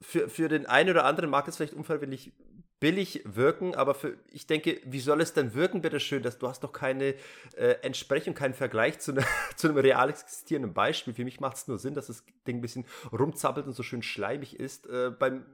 für, 0.00 0.28
für 0.28 0.48
den 0.48 0.66
einen 0.66 0.90
oder 0.90 1.04
anderen 1.04 1.30
mag 1.30 1.48
es 1.48 1.56
vielleicht 1.56 1.74
unfreiwillig 1.74 2.32
billig 2.80 3.22
wirken, 3.24 3.74
aber 3.74 3.94
für, 3.94 4.16
ich 4.32 4.46
denke, 4.46 4.80
wie 4.84 5.00
soll 5.00 5.20
es 5.20 5.34
denn 5.34 5.54
wirken, 5.54 5.82
bitteschön, 5.82 6.22
dass 6.22 6.38
du 6.38 6.48
hast 6.48 6.64
doch 6.64 6.72
keine 6.72 7.14
äh, 7.56 7.76
Entsprechung, 7.82 8.34
keinen 8.34 8.54
Vergleich 8.54 8.98
zu, 8.98 9.12
ne, 9.12 9.22
zu 9.56 9.68
einem 9.68 9.76
real 9.76 10.08
existierenden 10.08 10.72
Beispiel. 10.72 11.12
Für 11.12 11.24
mich 11.24 11.40
macht 11.40 11.58
es 11.58 11.68
nur 11.68 11.78
Sinn, 11.78 11.94
dass 11.94 12.06
das 12.06 12.24
Ding 12.46 12.56
ein 12.56 12.62
bisschen 12.62 12.86
rumzappelt 13.12 13.66
und 13.66 13.74
so 13.74 13.82
schön 13.82 14.02
schleimig 14.02 14.58
ist. 14.58 14.86
Äh, 14.86 15.10
beim 15.10 15.44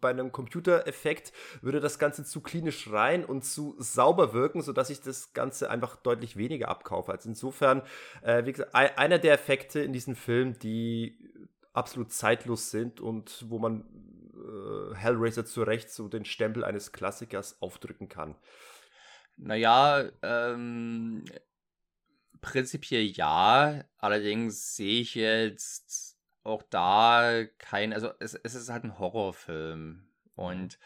bei 0.00 0.10
einem 0.10 0.32
Computereffekt 0.32 1.32
würde 1.62 1.80
das 1.80 1.98
Ganze 1.98 2.24
zu 2.24 2.40
klinisch 2.40 2.90
rein 2.90 3.24
und 3.24 3.44
zu 3.44 3.74
sauber 3.78 4.32
wirken, 4.32 4.62
sodass 4.62 4.90
ich 4.90 5.00
das 5.00 5.32
Ganze 5.32 5.70
einfach 5.70 5.96
deutlich 5.96 6.36
weniger 6.36 6.68
abkaufe. 6.68 7.12
Also 7.12 7.28
insofern, 7.28 7.82
äh, 8.22 8.44
wie 8.44 8.52
gesagt, 8.52 8.74
einer 8.74 9.18
der 9.18 9.34
Effekte 9.34 9.80
in 9.80 9.92
diesem 9.92 10.16
Film, 10.16 10.58
die 10.58 11.18
absolut 11.72 12.12
zeitlos 12.12 12.70
sind 12.70 13.00
und 13.00 13.44
wo 13.48 13.58
man 13.58 13.84
äh, 14.34 14.94
Hellraiser 14.94 15.44
zu 15.44 15.62
Recht 15.62 15.90
so 15.90 16.08
den 16.08 16.24
Stempel 16.24 16.64
eines 16.64 16.92
Klassikers 16.92 17.60
aufdrücken 17.60 18.08
kann. 18.08 18.36
Naja, 19.36 20.10
ähm, 20.22 21.24
prinzipiell 22.40 23.04
ja. 23.04 23.84
Allerdings 23.98 24.76
sehe 24.76 25.00
ich 25.00 25.14
jetzt 25.14 26.07
auch 26.48 26.62
da 26.62 27.44
kein, 27.58 27.92
also 27.92 28.10
es, 28.18 28.34
es 28.34 28.54
ist 28.54 28.70
halt 28.70 28.84
ein 28.84 28.98
Horrorfilm. 28.98 30.08
Und 30.34 30.78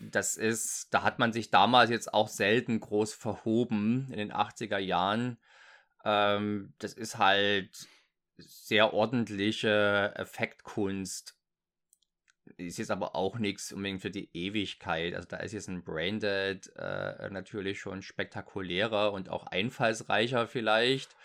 das 0.00 0.36
ist, 0.36 0.92
da 0.92 1.02
hat 1.02 1.18
man 1.18 1.32
sich 1.32 1.50
damals 1.50 1.90
jetzt 1.90 2.12
auch 2.12 2.28
selten 2.28 2.80
groß 2.80 3.14
verhoben 3.14 4.08
in 4.10 4.18
den 4.18 4.32
80er 4.32 4.78
Jahren. 4.78 5.38
Ähm, 6.04 6.74
das 6.78 6.94
ist 6.94 7.18
halt 7.18 7.88
sehr 8.36 8.92
ordentliche 8.92 10.12
Effektkunst. 10.16 11.36
Ist 12.56 12.78
jetzt 12.78 12.90
aber 12.90 13.16
auch 13.16 13.38
nichts 13.38 13.72
unbedingt 13.72 14.02
für 14.02 14.10
die 14.10 14.28
Ewigkeit. 14.34 15.14
Also 15.14 15.28
da 15.28 15.38
ist 15.38 15.52
jetzt 15.52 15.68
ein 15.68 15.82
Braindead 15.82 16.72
äh, 16.76 17.30
natürlich 17.30 17.80
schon 17.80 18.02
spektakulärer 18.02 19.12
und 19.12 19.30
auch 19.30 19.46
einfallsreicher 19.46 20.46
vielleicht. 20.46 21.16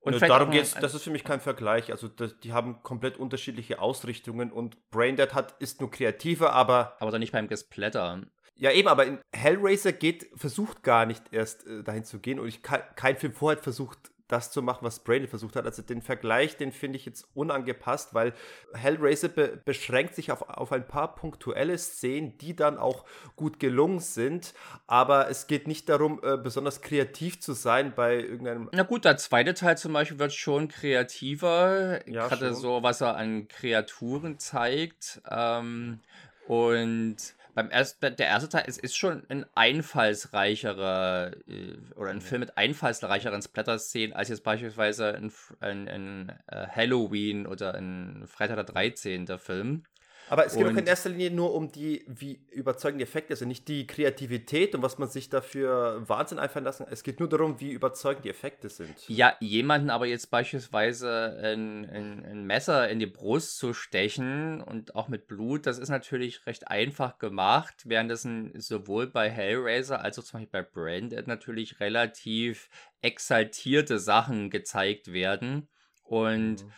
Und 0.00 0.20
ja, 0.20 0.28
darum 0.28 0.50
geht's, 0.50 0.74
das 0.74 0.94
ist 0.94 1.02
für 1.02 1.10
mich 1.10 1.24
kein 1.24 1.40
Vergleich. 1.40 1.90
Also 1.90 2.08
das, 2.08 2.38
die 2.40 2.52
haben 2.52 2.82
komplett 2.82 3.16
unterschiedliche 3.16 3.80
Ausrichtungen 3.80 4.52
und 4.52 4.90
Braindead 4.90 5.34
hat, 5.34 5.60
ist 5.60 5.80
nur 5.80 5.90
kreativer, 5.90 6.52
aber. 6.52 6.96
Aber 7.00 7.10
dann 7.10 7.20
nicht 7.20 7.32
beim 7.32 7.48
Gesplatter. 7.48 8.22
Ja, 8.54 8.72
eben, 8.72 8.88
aber 8.88 9.06
in 9.06 9.20
Hellraiser 9.32 9.92
geht, 9.92 10.30
versucht 10.34 10.82
gar 10.82 11.06
nicht 11.06 11.32
erst 11.32 11.66
äh, 11.66 11.82
dahin 11.82 12.04
zu 12.04 12.18
gehen 12.18 12.40
und 12.40 12.48
ich 12.48 12.62
kein 12.62 13.16
Film 13.16 13.32
vorher 13.32 13.62
versucht, 13.62 13.98
das 14.28 14.50
zu 14.50 14.62
machen, 14.62 14.84
was 14.84 15.00
Brady 15.00 15.26
versucht 15.26 15.56
hat. 15.56 15.64
Also 15.64 15.82
den 15.82 16.02
Vergleich, 16.02 16.56
den 16.56 16.70
finde 16.70 16.98
ich 16.98 17.06
jetzt 17.06 17.26
unangepasst, 17.34 18.14
weil 18.14 18.34
Hellraiser 18.74 19.28
be 19.28 19.58
beschränkt 19.64 20.14
sich 20.14 20.30
auf, 20.30 20.42
auf 20.48 20.70
ein 20.72 20.86
paar 20.86 21.14
punktuelle 21.14 21.76
Szenen, 21.78 22.36
die 22.38 22.54
dann 22.54 22.78
auch 22.78 23.04
gut 23.36 23.58
gelungen 23.58 24.00
sind. 24.00 24.54
Aber 24.86 25.30
es 25.30 25.46
geht 25.46 25.66
nicht 25.66 25.88
darum, 25.88 26.20
äh, 26.22 26.36
besonders 26.36 26.82
kreativ 26.82 27.40
zu 27.40 27.54
sein 27.54 27.94
bei 27.94 28.16
irgendeinem. 28.16 28.68
Na 28.72 28.82
gut, 28.82 29.04
der 29.04 29.16
zweite 29.16 29.54
Teil 29.54 29.78
zum 29.78 29.94
Beispiel 29.94 30.18
wird 30.18 30.32
schon 30.32 30.68
kreativer. 30.68 32.06
Ja, 32.08 32.28
Gerade 32.28 32.54
so, 32.54 32.82
was 32.82 33.00
er 33.00 33.16
an 33.16 33.48
Kreaturen 33.48 34.38
zeigt. 34.38 35.22
Ähm, 35.30 36.00
und 36.46 37.16
beim 37.58 37.70
ersten, 37.70 38.14
der 38.14 38.28
erste 38.28 38.48
Teil 38.48 38.68
ist, 38.68 38.78
ist 38.78 38.96
schon 38.96 39.24
ein 39.28 39.44
einfallsreicherer 39.56 41.32
äh, 41.48 41.76
oder 41.96 42.10
ein 42.10 42.20
Film 42.20 42.38
mit 42.38 42.56
einfallsreicheren 42.56 43.42
Splatter-Szenen 43.42 44.12
als 44.12 44.28
jetzt 44.28 44.44
beispielsweise 44.44 45.16
ein, 45.16 45.32
ein, 45.58 45.88
ein, 45.88 46.32
ein 46.46 46.76
Halloween 46.76 47.48
oder 47.48 47.74
ein 47.74 48.22
Freitag 48.28 48.54
der 48.54 48.64
13. 48.64 49.26
Film. 49.38 49.82
Aber 50.30 50.46
es 50.46 50.54
geht 50.54 50.64
und, 50.64 50.74
auch 50.74 50.78
in 50.78 50.86
erster 50.86 51.10
Linie 51.10 51.30
nur 51.30 51.54
um 51.54 51.70
die, 51.70 52.04
wie 52.06 52.40
überzeugend 52.50 53.00
die 53.00 53.04
Effekte 53.04 53.34
sind, 53.36 53.48
nicht 53.48 53.68
die 53.68 53.86
Kreativität 53.86 54.74
und 54.74 54.82
was 54.82 54.98
man 54.98 55.08
sich 55.08 55.28
dafür 55.30 56.02
Wahnsinn 56.08 56.38
einfallen 56.38 56.64
lassen. 56.64 56.86
Es 56.90 57.02
geht 57.02 57.20
nur 57.20 57.28
darum, 57.28 57.60
wie 57.60 57.70
überzeugend 57.70 58.24
die 58.24 58.30
Effekte 58.30 58.68
sind. 58.68 59.08
Ja, 59.08 59.34
jemanden 59.40 59.90
aber 59.90 60.06
jetzt 60.06 60.30
beispielsweise 60.30 61.38
ein, 61.42 61.88
ein, 61.88 62.24
ein 62.24 62.44
Messer 62.44 62.88
in 62.88 62.98
die 62.98 63.06
Brust 63.06 63.58
zu 63.58 63.72
stechen 63.72 64.60
und 64.60 64.94
auch 64.94 65.08
mit 65.08 65.26
Blut, 65.26 65.66
das 65.66 65.78
ist 65.78 65.88
natürlich 65.88 66.46
recht 66.46 66.68
einfach 66.68 67.18
gemacht, 67.18 67.84
während 67.84 68.10
es 68.10 68.26
sowohl 68.66 69.06
bei 69.06 69.30
Hellraiser 69.30 70.02
als 70.02 70.18
auch 70.18 70.24
zum 70.24 70.40
Beispiel 70.40 70.62
bei 70.62 70.68
Branded 70.68 71.26
natürlich 71.26 71.80
relativ 71.80 72.68
exaltierte 73.02 73.98
Sachen 73.98 74.50
gezeigt 74.50 75.12
werden. 75.12 75.68
Und 76.02 76.64
mhm. 76.64 76.72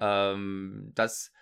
ähm, 0.00 0.92
das 0.94 1.32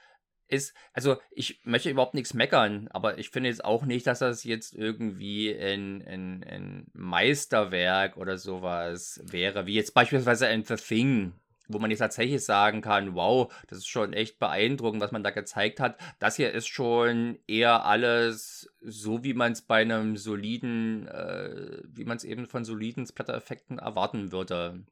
ist, 0.48 0.74
also 0.92 1.16
ich 1.30 1.60
möchte 1.64 1.90
überhaupt 1.90 2.14
nichts 2.14 2.34
meckern, 2.34 2.88
aber 2.90 3.18
ich 3.18 3.30
finde 3.30 3.50
jetzt 3.50 3.64
auch 3.64 3.84
nicht, 3.84 4.06
dass 4.06 4.20
das 4.20 4.44
jetzt 4.44 4.74
irgendwie 4.74 5.54
ein, 5.54 6.02
ein, 6.06 6.44
ein 6.44 6.86
Meisterwerk 6.92 8.16
oder 8.16 8.38
sowas 8.38 9.20
wäre, 9.24 9.66
wie 9.66 9.74
jetzt 9.74 9.94
beispielsweise 9.94 10.46
ein 10.46 10.64
The 10.64 10.76
Thing, 10.76 11.34
wo 11.68 11.78
man 11.78 11.90
jetzt 11.90 12.00
tatsächlich 12.00 12.44
sagen 12.44 12.80
kann, 12.80 13.14
wow, 13.14 13.52
das 13.68 13.78
ist 13.78 13.88
schon 13.88 14.14
echt 14.14 14.38
beeindruckend, 14.38 15.02
was 15.02 15.12
man 15.12 15.22
da 15.22 15.30
gezeigt 15.30 15.80
hat. 15.80 15.98
Das 16.18 16.36
hier 16.36 16.52
ist 16.52 16.66
schon 16.66 17.38
eher 17.46 17.84
alles 17.84 18.72
so, 18.80 19.22
wie 19.22 19.34
man 19.34 19.52
es 19.52 19.62
bei 19.62 19.82
einem 19.82 20.16
soliden, 20.16 21.06
äh, 21.08 21.82
wie 21.84 22.04
man 22.04 22.16
es 22.16 22.24
eben 22.24 22.46
von 22.46 22.64
soliden 22.64 23.06
Splatter-Effekten 23.06 23.78
erwarten 23.78 24.32
würde. 24.32 24.84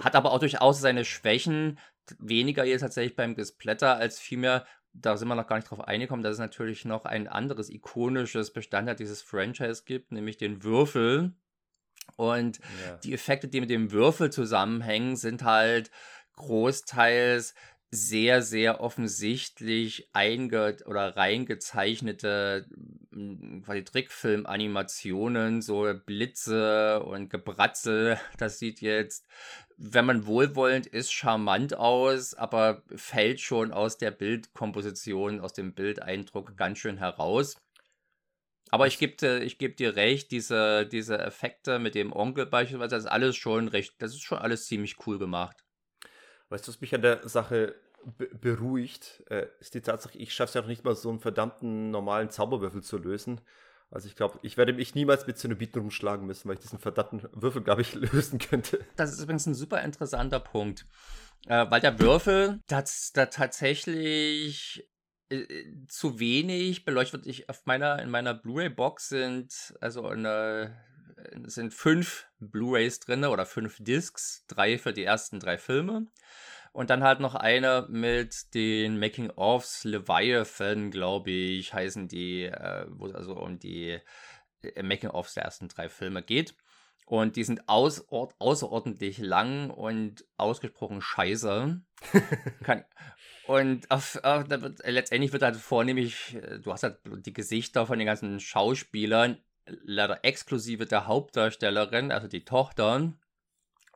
Hat 0.00 0.16
aber 0.16 0.32
auch 0.32 0.38
durchaus 0.38 0.80
seine 0.80 1.04
Schwächen, 1.04 1.78
weniger 2.18 2.64
jetzt 2.64 2.82
tatsächlich 2.82 3.16
beim 3.16 3.34
Gesplatter 3.34 3.96
als 3.96 4.18
vielmehr 4.18 4.66
da 4.94 5.16
sind 5.16 5.28
wir 5.28 5.34
noch 5.34 5.46
gar 5.46 5.56
nicht 5.56 5.70
drauf 5.70 5.80
eingekommen, 5.80 6.22
dass 6.22 6.34
es 6.34 6.38
natürlich 6.38 6.84
noch 6.84 7.04
ein 7.04 7.28
anderes 7.28 7.68
ikonisches 7.68 8.52
Bestandteil 8.52 8.94
dieses 8.94 9.22
Franchise 9.22 9.82
gibt, 9.84 10.12
nämlich 10.12 10.36
den 10.36 10.62
Würfel. 10.62 11.32
Und 12.16 12.58
ja. 12.58 12.96
die 13.02 13.14
Effekte, 13.14 13.48
die 13.48 13.60
mit 13.60 13.70
dem 13.70 13.90
Würfel 13.90 14.30
zusammenhängen, 14.30 15.16
sind 15.16 15.42
halt 15.42 15.90
großteils 16.36 17.54
sehr, 17.94 18.42
sehr 18.42 18.80
offensichtlich 18.80 20.10
einge- 20.12 20.84
oder 20.84 21.16
reingezeichnete 21.16 22.66
hm, 23.12 23.62
quasi 23.64 23.84
Trickfilm-Animationen, 23.84 25.62
so 25.62 25.92
Blitze 26.04 27.02
und 27.04 27.30
Gebratzel. 27.30 28.18
Das 28.38 28.58
sieht 28.58 28.80
jetzt, 28.80 29.26
wenn 29.76 30.04
man 30.04 30.26
wohlwollend 30.26 30.86
ist, 30.86 31.12
charmant 31.12 31.76
aus, 31.76 32.34
aber 32.34 32.82
fällt 32.94 33.40
schon 33.40 33.72
aus 33.72 33.98
der 33.98 34.10
Bildkomposition, 34.10 35.40
aus 35.40 35.52
dem 35.52 35.74
Bildeindruck 35.74 36.56
ganz 36.56 36.78
schön 36.78 36.98
heraus. 36.98 37.56
Aber 38.70 38.86
ich 38.86 38.98
gebe 38.98 39.16
dir, 39.16 39.42
ich 39.42 39.58
geb 39.58 39.76
dir 39.76 39.94
recht, 39.96 40.30
diese, 40.30 40.86
diese 40.86 41.18
Effekte 41.18 41.78
mit 41.78 41.94
dem 41.94 42.12
Onkel 42.12 42.46
beispielsweise, 42.46 42.96
das 42.96 43.04
ist 43.04 43.10
alles 43.10 43.36
schon 43.36 43.68
recht, 43.68 43.94
das 43.98 44.12
ist 44.12 44.22
schon 44.22 44.38
alles 44.38 44.66
ziemlich 44.66 44.96
cool 45.06 45.18
gemacht. 45.18 45.64
Weißt 46.48 46.66
du, 46.66 46.72
was 46.72 46.80
mich 46.80 46.94
an 46.94 47.02
der 47.02 47.28
Sache 47.28 47.74
beruhigt, 48.04 49.22
äh, 49.28 49.46
ist 49.60 49.74
die 49.74 49.80
Tatsache, 49.80 50.18
ich 50.18 50.34
schaffe 50.34 50.48
es 50.48 50.54
ja 50.54 50.60
noch 50.60 50.68
nicht 50.68 50.84
mal 50.84 50.94
so 50.94 51.08
einen 51.08 51.20
verdammten 51.20 51.90
normalen 51.90 52.30
Zauberwürfel 52.30 52.82
zu 52.82 52.98
lösen. 52.98 53.40
Also 53.94 54.08
ich 54.08 54.16
glaube, 54.16 54.40
ich 54.42 54.56
werde 54.56 54.72
mich 54.72 54.96
niemals 54.96 55.26
mit 55.26 55.38
Zenobiten 55.38 55.80
rumschlagen 55.80 56.26
müssen, 56.26 56.48
weil 56.48 56.56
ich 56.56 56.62
diesen 56.62 56.80
verdammten 56.80 57.28
Würfel, 57.32 57.62
glaube 57.62 57.82
ich, 57.82 57.94
lösen 58.12 58.40
könnte. 58.40 58.84
Das 58.96 59.12
ist 59.12 59.20
übrigens 59.20 59.46
ein 59.46 59.54
super 59.54 59.80
interessanter 59.82 60.40
Punkt. 60.40 60.84
Äh, 61.46 61.70
weil 61.70 61.80
der 61.80 61.98
Würfel, 62.00 62.60
das 62.66 63.12
da 63.12 63.26
tatsächlich 63.26 64.90
äh, 65.30 65.64
zu 65.86 66.18
wenig 66.18 66.84
beleuchtet. 66.84 67.24
Ich 67.26 67.48
auf 67.48 67.66
meiner, 67.66 68.02
in 68.02 68.10
meiner 68.10 68.34
Blu-ray-Box 68.34 69.10
sind 69.10 69.74
also 69.80 70.08
eine, 70.08 70.76
sind 71.44 71.72
fünf 71.72 72.26
Blu-rays 72.40 72.98
drin 72.98 73.24
oder 73.24 73.46
fünf 73.46 73.76
Discs, 73.78 74.44
drei 74.48 74.76
für 74.76 74.92
die 74.92 75.04
ersten 75.04 75.38
drei 75.38 75.56
Filme. 75.56 76.08
Und 76.74 76.90
dann 76.90 77.04
halt 77.04 77.20
noch 77.20 77.36
eine 77.36 77.86
mit 77.88 78.52
den 78.52 78.98
Making-ofs, 78.98 79.84
Leviathan, 79.84 80.90
glaube 80.90 81.30
ich, 81.30 81.72
heißen 81.72 82.08
die, 82.08 82.46
äh, 82.46 82.86
wo 82.88 83.06
es 83.06 83.14
also 83.14 83.36
um 83.36 83.60
die 83.60 84.00
äh, 84.62 84.82
Making-ofs 84.82 85.34
der 85.34 85.44
ersten 85.44 85.68
drei 85.68 85.88
Filme 85.88 86.20
geht. 86.24 86.56
Und 87.06 87.36
die 87.36 87.44
sind 87.44 87.68
aus, 87.68 88.08
außerordentlich 88.10 89.18
lang 89.18 89.70
und 89.70 90.24
ausgesprochen 90.36 91.00
scheiße. 91.00 91.80
Kann, 92.64 92.84
und 93.46 93.88
auf, 93.92 94.18
auf, 94.24 94.50
wird, 94.50 94.80
letztendlich 94.84 95.32
wird 95.32 95.44
halt 95.44 95.54
vornehmlich, 95.54 96.34
äh, 96.34 96.58
du 96.58 96.72
hast 96.72 96.82
halt 96.82 96.98
die 97.04 97.32
Gesichter 97.32 97.86
von 97.86 97.98
den 98.00 98.06
ganzen 98.06 98.40
Schauspielern, 98.40 99.38
leider 99.66 100.24
exklusive 100.24 100.86
der 100.86 101.06
Hauptdarstellerin, 101.06 102.10
also 102.10 102.26
die 102.26 102.44
Tochter, 102.44 103.12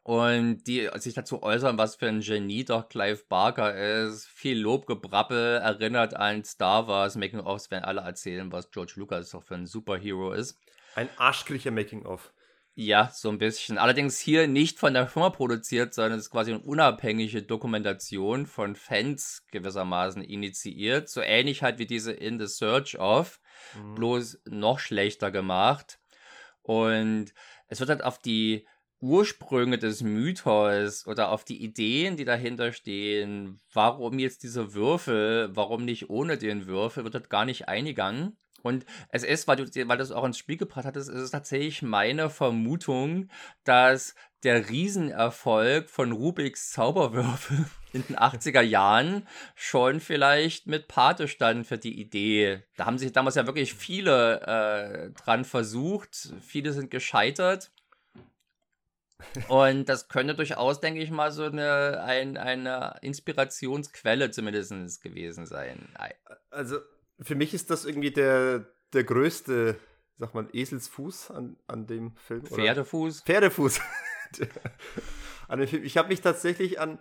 und 0.09 0.67
die 0.67 0.89
sich 0.95 1.13
dazu 1.13 1.43
äußern, 1.43 1.77
was 1.77 1.97
für 1.97 2.07
ein 2.07 2.21
Genie 2.21 2.65
doch 2.65 2.89
Clive 2.89 3.25
Barker 3.29 3.77
ist. 3.77 4.27
Viel 4.27 4.59
Lobgebrabbel 4.59 5.59
erinnert 5.59 6.15
an 6.15 6.43
Star 6.45 6.89
Wars 6.89 7.17
Making-ofs, 7.17 7.71
wenn 7.71 7.85
alle 7.85 8.01
erzählen, 8.01 8.51
was 8.51 8.71
George 8.71 8.95
Lucas 8.97 9.29
doch 9.29 9.43
für 9.43 9.57
ein 9.57 9.67
Superhero 9.67 10.33
ist. 10.33 10.59
Ein 10.95 11.11
arschkricher 11.19 11.73
Making-of. 11.73 12.33
Ja, 12.75 13.11
so 13.13 13.29
ein 13.29 13.37
bisschen. 13.37 13.77
Allerdings 13.77 14.19
hier 14.19 14.49
nicht 14.49 14.79
von 14.79 14.95
der 14.95 15.09
Firma 15.09 15.29
produziert, 15.29 15.93
sondern 15.93 16.19
es 16.19 16.25
ist 16.25 16.31
quasi 16.31 16.53
eine 16.53 16.63
unabhängige 16.63 17.43
Dokumentation 17.43 18.47
von 18.47 18.77
Fans 18.77 19.45
gewissermaßen 19.51 20.23
initiiert. 20.25 21.11
So 21.11 21.21
ähnlich 21.21 21.63
halt 21.63 21.79
wie 21.79 21.87
diese 21.87 22.13
In 22.13 22.41
the 22.41 22.47
Search 22.47 22.99
of, 22.99 23.43
mhm. 23.75 23.95
bloß 23.95 24.41
noch 24.47 24.79
schlechter 24.79 25.31
gemacht. 25.31 26.01
Und 26.63 27.35
es 27.67 27.81
wird 27.81 27.91
halt 27.91 28.03
auf 28.03 28.19
die 28.19 28.67
Ursprünge 29.01 29.79
des 29.79 30.03
Mythos 30.03 31.07
oder 31.07 31.31
auf 31.31 31.45
die 31.45 31.63
Ideen, 31.63 32.17
die 32.17 32.25
dahinter 32.25 32.73
stehen, 32.73 33.61
warum 33.73 34.19
jetzt 34.19 34.43
dieser 34.43 34.75
Würfel, 34.75 35.51
warum 35.55 35.85
nicht 35.85 36.11
ohne 36.11 36.37
den 36.37 36.67
Würfel, 36.67 37.05
wird 37.05 37.15
dort 37.15 37.31
gar 37.31 37.45
nicht 37.45 37.69
eingegangen. 37.69 38.37
Und 38.63 38.85
es 39.11 39.23
ist, 39.23 39.47
weil 39.47 39.57
du, 39.57 39.89
weil 39.89 39.99
du 39.99 40.03
es 40.03 40.11
auch 40.11 40.25
ins 40.25 40.39
Spiel 40.39 40.57
gebracht 40.57 40.85
hattest, 40.85 41.09
ist 41.09 41.21
es 41.21 41.31
tatsächlich 41.31 41.83
meine 41.83 42.29
Vermutung, 42.29 43.29
dass 43.65 44.15
der 44.43 44.69
Riesenerfolg 44.69 45.89
von 45.89 46.13
Rubiks 46.13 46.71
Zauberwürfel 46.71 47.67
in 47.93 48.05
den 48.07 48.17
80er 48.17 48.61
Jahren 48.61 49.27
schon 49.55 50.01
vielleicht 50.01 50.67
mit 50.67 50.89
Pate 50.89 51.29
stand 51.29 51.67
für 51.67 51.79
die 51.79 52.01
Idee. 52.01 52.65
Da 52.77 52.87
haben 52.87 52.99
sich 52.99 53.13
damals 53.13 53.37
ja 53.37 53.47
wirklich 53.47 53.75
viele 53.75 54.41
äh, 54.43 55.11
dran 55.13 55.45
versucht. 55.45 56.33
Viele 56.41 56.73
sind 56.73 56.91
gescheitert. 56.91 57.71
Und 59.49 59.89
das 59.89 60.09
könnte 60.09 60.35
durchaus, 60.35 60.81
denke 60.81 61.01
ich 61.01 61.11
mal, 61.11 61.33
so 61.33 61.45
eine, 61.45 62.03
ein, 62.03 62.37
eine 62.37 62.97
Inspirationsquelle 63.03 64.31
zumindest 64.31 65.03
gewesen 65.03 65.47
sein. 65.47 65.89
Also 66.51 66.79
für 67.21 67.35
mich 67.35 67.55
ist 67.55 67.71
das 67.71 67.85
irgendwie 67.85 68.13
der, 68.13 68.67
der 68.93 69.05
größte, 69.05 69.77
sag 70.19 70.35
mal, 70.35 70.49
Eselsfuß 70.53 71.33
an, 71.33 71.57
an 71.67 71.87
dem 71.87 72.15
Film. 72.17 72.43
Oder? 72.43 72.63
Pferdefuß? 72.63 73.23
Pferdefuß. 73.23 73.81
an 75.49 75.59
dem 75.59 75.69
Film. 75.69 75.85
Ich 75.85 75.97
habe 75.97 76.09
mich 76.09 76.21
tatsächlich 76.21 76.81
an, 76.81 76.99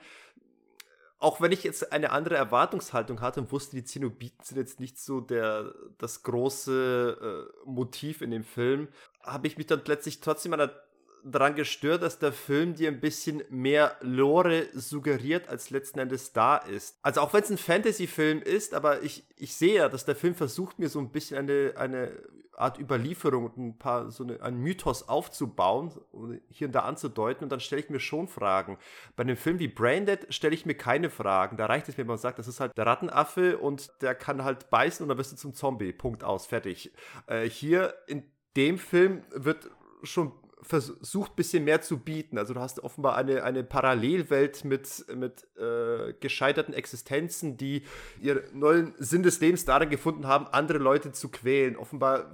auch 1.20 1.42
wenn 1.42 1.52
ich 1.52 1.64
jetzt 1.64 1.92
eine 1.92 2.12
andere 2.12 2.36
Erwartungshaltung 2.36 3.22
hatte 3.22 3.42
und 3.42 3.52
wusste, 3.52 3.76
die 3.76 3.84
Zenobiten 3.84 4.44
sind 4.44 4.58
jetzt 4.58 4.80
nicht 4.80 5.00
so 5.00 5.20
der, 5.20 5.74
das 5.98 6.24
große 6.24 7.50
äh, 7.66 7.70
Motiv 7.70 8.22
in 8.22 8.32
dem 8.32 8.44
Film, 8.44 8.88
habe 9.22 9.48
ich 9.48 9.58
mich 9.58 9.68
dann 9.68 9.82
letztlich 9.86 10.20
trotzdem 10.20 10.54
an 10.54 10.60
der 10.60 10.87
daran 11.24 11.56
gestört, 11.56 12.04
dass 12.04 12.20
der 12.20 12.32
Film 12.32 12.76
dir 12.76 12.90
ein 12.90 13.00
bisschen 13.00 13.44
mehr 13.50 13.96
Lore 14.02 14.68
suggeriert, 14.74 15.50
als 15.50 15.70
letzten 15.70 16.00
Endes 16.00 16.34
da 16.34 16.58
ist. 16.58 16.98
Also 17.02 17.22
auch 17.22 17.34
wenn 17.34 17.44
es 17.44 17.50
ein 17.50 17.58
Fantasy-Film 17.58 18.42
ist, 18.42 18.74
aber 18.74 19.04
ich, 19.04 19.26
ich 19.36 19.56
sehe 19.56 19.76
ja, 19.76 19.90
dass 19.90 20.06
der 20.06 20.16
Film 20.16 20.36
versucht, 20.36 20.80
mir 20.80 20.90
so 20.90 21.00
ein 21.00 21.12
bisschen 21.12 21.38
eine, 21.38 21.74
eine 21.76 22.12
Art 22.58 22.80
Überlieferung 22.80 23.46
und 23.46 23.58
ein 23.58 23.78
paar, 23.78 24.10
so 24.10 24.24
eine, 24.24 24.42
einen 24.42 24.58
Mythos 24.58 25.08
aufzubauen 25.08 25.92
und 26.12 26.42
hier 26.50 26.68
und 26.68 26.74
da 26.74 26.82
anzudeuten 26.82 27.44
und 27.44 27.52
dann 27.52 27.60
stelle 27.60 27.82
ich 27.82 27.90
mir 27.90 28.00
schon 28.00 28.28
Fragen. 28.28 28.80
Bei 29.16 29.22
einem 29.22 29.38
Film 29.38 29.60
wie 29.60 29.68
Braindead 29.68 30.34
stelle 30.34 30.56
ich 30.56 30.66
mir 30.66 30.74
keine 30.74 31.12
Fragen. 31.12 31.58
Da 31.58 31.68
reicht 31.68 31.88
es 31.88 31.98
mir, 31.98 32.04
wenn 32.04 32.08
man 32.08 32.18
sagt, 32.18 32.40
das 32.40 32.48
ist 32.48 32.60
halt 32.60 32.76
der 32.76 32.88
Rattenaffe 32.88 33.60
und 33.60 33.92
der 34.02 34.16
kann 34.16 34.44
halt 34.44 34.72
beißen 34.72 35.04
und 35.04 35.10
dann 35.10 35.20
wirst 35.20 35.34
du 35.34 35.36
zum 35.36 35.54
Zombie. 35.54 35.94
Punkt 35.94 36.24
aus, 36.24 36.48
fertig. 36.48 36.92
Äh, 37.28 37.48
hier 37.48 37.94
in 38.08 38.24
dem 38.56 38.80
Film 38.80 39.24
wird 39.30 39.70
schon 40.02 40.32
versucht, 40.62 41.32
ein 41.32 41.36
bisschen 41.36 41.64
mehr 41.64 41.82
zu 41.82 42.00
bieten. 42.00 42.38
Also 42.38 42.54
du 42.54 42.60
hast 42.60 42.80
offenbar 42.80 43.16
eine, 43.16 43.44
eine 43.44 43.64
Parallelwelt 43.64 44.66
mit, 44.66 45.06
mit 45.16 45.48
äh, 45.58 46.14
gescheiterten 46.20 46.74
Existenzen, 46.74 47.58
die 47.58 47.84
ihren 48.22 48.42
neuen 48.58 48.94
Sinn 48.98 49.24
des 49.24 49.40
Lebens 49.40 49.66
darin 49.66 49.90
gefunden 49.90 50.28
haben, 50.28 50.48
andere 50.48 50.80
Leute 50.80 51.12
zu 51.12 51.30
quälen. 51.30 51.76
Offenbar 51.78 52.32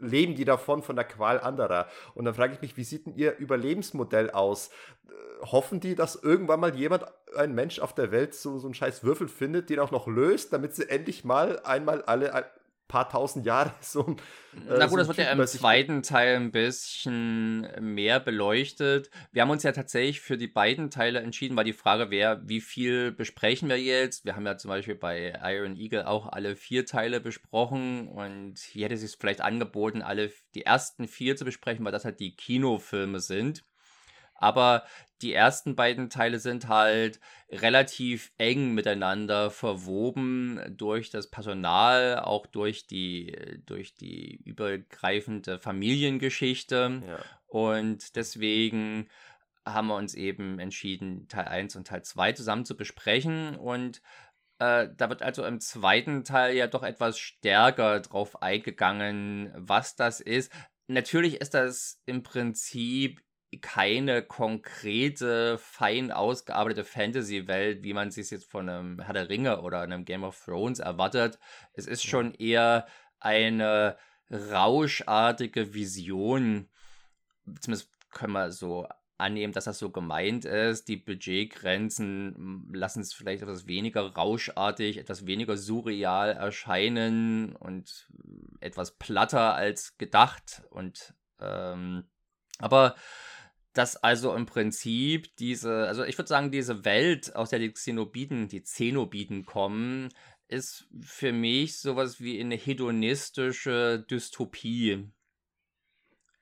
leben 0.00 0.34
die 0.34 0.44
davon, 0.44 0.82
von 0.82 0.96
der 0.96 1.04
Qual 1.04 1.40
anderer. 1.40 1.88
Und 2.14 2.24
dann 2.24 2.34
frage 2.34 2.54
ich 2.54 2.60
mich, 2.60 2.76
wie 2.76 2.84
sieht 2.84 3.06
denn 3.06 3.16
ihr 3.16 3.36
Überlebensmodell 3.38 4.30
aus? 4.30 4.68
Äh, 5.08 5.46
hoffen 5.46 5.80
die, 5.80 5.94
dass 5.94 6.16
irgendwann 6.16 6.60
mal 6.60 6.74
jemand, 6.74 7.04
ein 7.36 7.54
Mensch 7.54 7.78
auf 7.78 7.94
der 7.94 8.10
Welt, 8.10 8.34
so, 8.34 8.58
so 8.58 8.66
einen 8.66 8.74
scheiß 8.74 9.04
Würfel 9.04 9.28
findet, 9.28 9.70
den 9.70 9.80
auch 9.80 9.90
noch 9.90 10.06
löst, 10.06 10.52
damit 10.52 10.74
sie 10.74 10.88
endlich 10.88 11.24
mal 11.24 11.60
einmal 11.60 12.02
alle 12.02 12.32
paar 12.88 13.08
tausend 13.08 13.46
Jahre 13.46 13.72
so 13.80 14.04
ein. 14.04 14.16
Äh, 14.68 14.78
Na 14.78 14.86
gut, 14.86 14.90
so 14.90 14.96
das 14.96 15.08
wird 15.08 15.18
ja 15.18 15.30
im 15.30 15.46
zweiten 15.46 16.02
Teil 16.02 16.36
ein 16.36 16.50
bisschen 16.50 17.68
mehr 17.80 18.18
beleuchtet. 18.18 19.10
Wir 19.30 19.42
haben 19.42 19.50
uns 19.50 19.62
ja 19.62 19.72
tatsächlich 19.72 20.20
für 20.20 20.36
die 20.36 20.48
beiden 20.48 20.90
Teile 20.90 21.20
entschieden, 21.20 21.56
weil 21.56 21.64
die 21.64 21.72
Frage 21.72 22.10
wäre, 22.10 22.40
wie 22.44 22.60
viel 22.60 23.12
besprechen 23.12 23.68
wir 23.68 23.80
jetzt? 23.80 24.24
Wir 24.24 24.34
haben 24.34 24.46
ja 24.46 24.56
zum 24.56 24.70
Beispiel 24.70 24.96
bei 24.96 25.38
Iron 25.44 25.76
Eagle 25.76 26.06
auch 26.06 26.26
alle 26.26 26.56
vier 26.56 26.86
Teile 26.86 27.20
besprochen 27.20 28.08
und 28.08 28.58
hier 28.58 28.86
hätte 28.86 28.94
es 28.94 29.02
sich 29.02 29.16
vielleicht 29.18 29.42
angeboten, 29.42 30.02
alle 30.02 30.32
die 30.54 30.62
ersten 30.62 31.06
vier 31.06 31.36
zu 31.36 31.44
besprechen, 31.44 31.84
weil 31.84 31.92
das 31.92 32.04
halt 32.04 32.18
die 32.18 32.34
Kinofilme 32.34 33.20
sind. 33.20 33.64
Aber 34.38 34.84
die 35.20 35.34
ersten 35.34 35.74
beiden 35.74 36.10
Teile 36.10 36.38
sind 36.38 36.68
halt 36.68 37.20
relativ 37.50 38.32
eng 38.38 38.72
miteinander 38.72 39.50
verwoben 39.50 40.60
durch 40.70 41.10
das 41.10 41.28
Personal, 41.28 42.20
auch 42.20 42.46
durch 42.46 42.86
die, 42.86 43.36
durch 43.66 43.94
die 43.94 44.36
übergreifende 44.44 45.58
Familiengeschichte. 45.58 47.02
Ja. 47.06 47.18
Und 47.46 48.14
deswegen 48.16 49.08
haben 49.66 49.88
wir 49.88 49.96
uns 49.96 50.14
eben 50.14 50.60
entschieden, 50.60 51.26
Teil 51.28 51.48
1 51.48 51.76
und 51.76 51.88
Teil 51.88 52.02
2 52.02 52.32
zusammen 52.32 52.64
zu 52.64 52.76
besprechen. 52.76 53.56
Und 53.56 54.00
äh, 54.60 54.88
da 54.96 55.08
wird 55.08 55.22
also 55.22 55.44
im 55.44 55.60
zweiten 55.60 56.22
Teil 56.22 56.54
ja 56.54 56.68
doch 56.68 56.84
etwas 56.84 57.18
stärker 57.18 58.00
drauf 58.00 58.40
eingegangen, 58.40 59.52
was 59.56 59.96
das 59.96 60.20
ist. 60.20 60.52
Natürlich 60.86 61.40
ist 61.40 61.54
das 61.54 62.00
im 62.06 62.22
Prinzip 62.22 63.20
keine 63.62 64.22
konkrete, 64.22 65.58
fein 65.58 66.12
ausgearbeitete 66.12 66.84
Fantasy-Welt, 66.84 67.82
wie 67.82 67.94
man 67.94 68.10
sich 68.10 68.30
jetzt 68.30 68.50
von 68.50 68.68
einem 68.68 69.00
Herr 69.00 69.14
der 69.14 69.28
Ringe 69.28 69.62
oder 69.62 69.80
einem 69.80 70.04
Game 70.04 70.24
of 70.24 70.38
Thrones 70.44 70.78
erwartet. 70.78 71.38
Es 71.72 71.86
ist 71.86 72.04
schon 72.04 72.34
eher 72.34 72.86
eine 73.20 73.96
rauschartige 74.30 75.72
Vision. 75.72 76.68
Zumindest 77.60 77.90
können 78.10 78.34
wir 78.34 78.52
so 78.52 78.86
annehmen, 79.16 79.52
dass 79.52 79.64
das 79.64 79.78
so 79.78 79.90
gemeint 79.90 80.44
ist. 80.44 80.86
Die 80.88 80.96
Budgetgrenzen 80.96 82.68
lassen 82.72 83.00
es 83.00 83.14
vielleicht 83.14 83.42
etwas 83.42 83.66
weniger 83.66 84.02
rauschartig, 84.14 84.98
etwas 84.98 85.26
weniger 85.26 85.56
surreal 85.56 86.32
erscheinen 86.32 87.56
und 87.56 88.08
etwas 88.60 88.96
platter 88.98 89.54
als 89.54 89.96
gedacht. 89.96 90.62
Und 90.70 91.14
ähm, 91.40 92.04
aber 92.58 92.94
dass 93.78 93.94
also 93.94 94.34
im 94.34 94.44
Prinzip 94.44 95.36
diese, 95.36 95.86
also 95.86 96.02
ich 96.02 96.18
würde 96.18 96.26
sagen, 96.26 96.50
diese 96.50 96.84
Welt, 96.84 97.36
aus 97.36 97.50
der 97.50 97.60
die 97.60 97.72
Xenobiten, 97.72 98.48
die 98.48 98.64
Zenobiten 98.64 99.46
kommen, 99.46 100.08
ist 100.48 100.88
für 101.00 101.30
mich 101.30 101.78
sowas 101.78 102.20
wie 102.20 102.40
eine 102.40 102.56
hedonistische 102.56 104.04
Dystopie. 104.10 105.08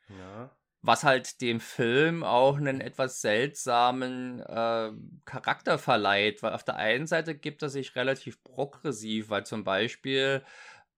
Ja. 0.08 0.56
Was 0.80 1.04
halt 1.04 1.42
dem 1.42 1.60
Film 1.60 2.24
auch 2.24 2.56
einen 2.56 2.80
etwas 2.80 3.20
seltsamen 3.20 4.40
äh, 4.40 4.92
Charakter 5.26 5.78
verleiht, 5.78 6.42
weil 6.42 6.54
auf 6.54 6.64
der 6.64 6.76
einen 6.76 7.06
Seite 7.06 7.34
gibt 7.34 7.60
er 7.60 7.68
sich 7.68 7.96
relativ 7.96 8.42
progressiv, 8.44 9.28
weil 9.28 9.44
zum 9.44 9.62
Beispiel 9.62 10.42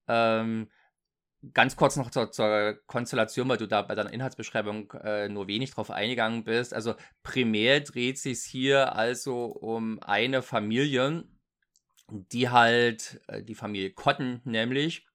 ähm, 0.06 0.70
Ganz 1.54 1.76
kurz 1.76 1.94
noch 1.94 2.10
zur, 2.10 2.32
zur, 2.32 2.80
Konstellation, 2.86 3.48
weil 3.48 3.58
du 3.58 3.68
da 3.68 3.82
bei 3.82 3.94
deiner 3.94 4.12
Inhaltsbeschreibung 4.12 4.90
äh, 5.04 5.28
nur 5.28 5.46
wenig 5.46 5.70
drauf 5.70 5.90
eingegangen 5.90 6.42
bist. 6.42 6.74
Also 6.74 6.94
primär 7.22 7.80
dreht 7.80 8.18
sich 8.18 8.40
hier 8.40 8.96
also 8.96 9.44
um 9.44 10.02
eine 10.02 10.42
Familie, 10.42 11.24
die 12.10 12.48
halt, 12.48 13.20
äh, 13.28 13.44
die 13.44 13.54
Familie 13.54 13.92
Cotton 13.92 14.40
nämlich, 14.44 15.06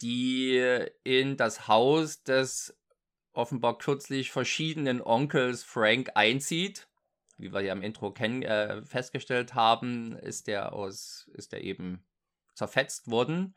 die 0.00 0.60
in 1.04 1.36
das 1.36 1.68
Haus 1.68 2.24
des 2.24 2.76
offenbar 3.32 3.78
kürzlich 3.78 4.32
verschiedenen 4.32 5.00
Onkels 5.00 5.62
Frank 5.62 6.10
einzieht. 6.14 6.88
Wie 7.36 7.52
wir 7.52 7.60
ja 7.60 7.72
im 7.72 7.82
Intro 7.82 8.12
kennen, 8.12 8.42
äh, 8.42 8.82
festgestellt 8.84 9.54
haben, 9.54 10.16
ist 10.16 10.48
der 10.48 10.72
aus, 10.72 11.30
ist 11.34 11.52
der 11.52 11.62
eben 11.62 12.04
zerfetzt 12.54 13.10
worden. 13.10 13.54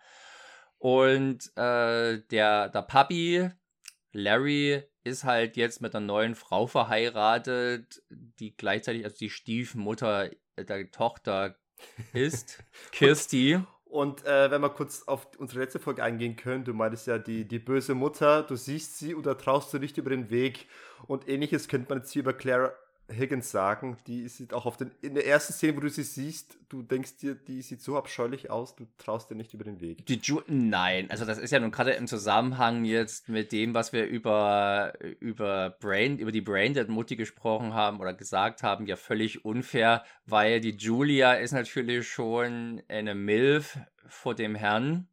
Und 0.80 1.51
äh, 1.57 2.21
der, 2.30 2.69
der 2.69 2.82
Papi, 2.84 3.49
Larry, 4.11 4.84
ist 5.03 5.23
halt 5.23 5.57
jetzt 5.57 5.82
mit 5.82 5.95
einer 5.95 6.05
neuen 6.05 6.36
Frau 6.36 6.67
verheiratet, 6.67 8.03
die 8.09 8.55
gleichzeitig 8.55 9.03
also 9.05 9.17
die 9.17 9.30
Stiefmutter 9.30 10.30
der 10.57 10.91
Tochter 10.91 11.57
ist, 12.13 12.63
Kirsty. 12.91 13.59
Und 13.86 14.25
äh, 14.25 14.51
wenn 14.51 14.61
wir 14.61 14.69
kurz 14.69 15.03
auf 15.03 15.28
unsere 15.38 15.61
letzte 15.61 15.80
Folge 15.80 16.03
eingehen 16.03 16.36
können, 16.36 16.65
du 16.65 16.73
meintest 16.73 17.07
ja 17.07 17.17
die, 17.17 17.47
die 17.47 17.59
böse 17.59 17.95
Mutter, 17.95 18.43
du 18.43 18.55
siehst 18.57 18.97
sie 18.97 19.15
oder 19.15 19.38
traust 19.38 19.73
du 19.73 19.80
nicht 19.80 19.97
über 19.97 20.09
den 20.09 20.30
Weg. 20.30 20.67
Und 21.07 21.30
ähnliches 21.30 21.69
könnte 21.69 21.89
man 21.89 21.99
jetzt 21.99 22.11
hier 22.11 22.21
über 22.21 22.34
Clara 22.34 22.73
Higgins 23.09 23.51
sagen. 23.51 23.97
Die 24.07 24.27
sieht 24.27 24.53
auch 24.53 24.65
auf 24.65 24.77
den, 24.77 24.91
in 25.01 25.15
der 25.15 25.25
ersten 25.25 25.53
Szene, 25.53 25.75
wo 25.75 25.81
du 25.81 25.89
sie 25.89 26.03
siehst, 26.03 26.57
du 26.69 26.81
denkst 26.81 27.17
dir, 27.17 27.35
die 27.35 27.61
sieht 27.61 27.81
so 27.81 27.97
abscheulich 27.97 28.49
aus, 28.49 28.75
du 28.75 28.85
traust 28.97 29.29
dir 29.29 29.35
nicht 29.35 29.53
über 29.53 29.63
den 29.63 29.79
Weg. 29.79 30.05
Die 30.05 30.19
Ju 30.21 30.41
Nein, 30.47 31.09
also 31.09 31.25
das 31.25 31.37
ist 31.37 31.51
ja 31.51 31.59
nun 31.59 31.71
gerade 31.71 31.91
im 31.91 32.07
Zusammenhang 32.07 32.85
jetzt 32.85 33.29
mit 33.29 33.51
dem, 33.51 33.73
was 33.73 33.93
wir 33.93 34.05
über, 34.05 34.93
über 35.19 35.71
Brain, 35.79 36.19
über 36.19 36.31
die 36.31 36.41
Braindead 36.41 36.89
Mutti 36.89 37.15
gesprochen 37.15 37.73
haben 37.73 37.99
oder 37.99 38.13
gesagt 38.13 38.63
haben, 38.63 38.85
ja 38.85 38.95
völlig 38.95 39.45
unfair, 39.45 40.03
weil 40.25 40.59
die 40.59 40.75
Julia 40.75 41.33
ist 41.33 41.51
natürlich 41.51 42.07
schon 42.07 42.81
eine 42.87 43.15
Milf 43.15 43.77
vor 44.07 44.35
dem 44.35 44.55
Herrn. 44.55 45.07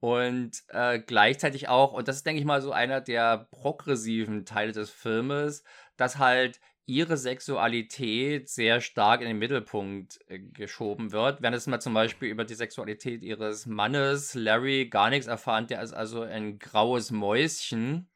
Und 0.00 0.64
äh, 0.68 0.98
gleichzeitig 0.98 1.68
auch, 1.68 1.94
und 1.94 2.08
das 2.08 2.16
ist, 2.16 2.26
denke 2.26 2.38
ich 2.38 2.44
mal, 2.44 2.60
so 2.60 2.72
einer 2.72 3.00
der 3.00 3.48
progressiven 3.50 4.44
Teile 4.44 4.72
des 4.72 4.90
Filmes, 4.90 5.64
dass 5.96 6.18
halt 6.18 6.60
ihre 6.86 7.16
Sexualität 7.16 8.48
sehr 8.48 8.80
stark 8.80 9.20
in 9.20 9.28
den 9.28 9.38
Mittelpunkt 9.38 10.18
äh, 10.28 10.38
geschoben 10.38 11.12
wird. 11.12 11.40
Während 11.40 11.56
es 11.56 11.66
mal 11.66 11.80
zum 11.80 11.94
Beispiel 11.94 12.28
über 12.28 12.44
die 12.44 12.54
Sexualität 12.54 13.22
ihres 13.22 13.66
Mannes 13.66 14.34
Larry 14.34 14.88
gar 14.88 15.10
nichts 15.10 15.26
erfahren, 15.26 15.66
der 15.66 15.82
ist 15.82 15.92
also 15.92 16.22
ein 16.22 16.58
graues 16.58 17.10
Mäuschen. 17.10 18.08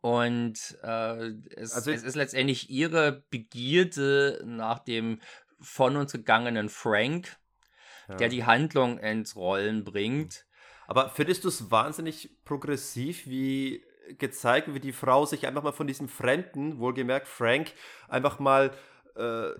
Und 0.00 0.78
äh, 0.82 1.32
es, 1.56 1.72
also 1.72 1.90
es, 1.90 2.02
ist 2.02 2.16
letztendlich 2.16 2.70
ihre 2.70 3.24
Begierde 3.30 4.42
nach 4.44 4.80
dem 4.80 5.20
von 5.60 5.96
uns 5.96 6.12
gegangenen 6.12 6.68
Frank, 6.68 7.36
ja. 8.08 8.16
der 8.16 8.28
die 8.28 8.44
Handlung 8.44 8.98
ins 8.98 9.36
Rollen 9.36 9.84
bringt. 9.84 10.46
Aber 10.86 11.10
findest 11.10 11.44
du 11.44 11.48
es 11.48 11.70
wahnsinnig 11.70 12.30
progressiv, 12.44 13.26
wie 13.26 13.84
gezeigt, 14.18 14.72
wie 14.72 14.80
die 14.80 14.92
Frau 14.92 15.26
sich 15.26 15.46
einfach 15.46 15.62
mal 15.62 15.72
von 15.72 15.86
diesem 15.86 16.08
Fremden, 16.08 16.78
wohlgemerkt 16.78 17.28
Frank, 17.28 17.72
einfach 18.08 18.38
mal, 18.38 18.72
äh, 19.16 19.50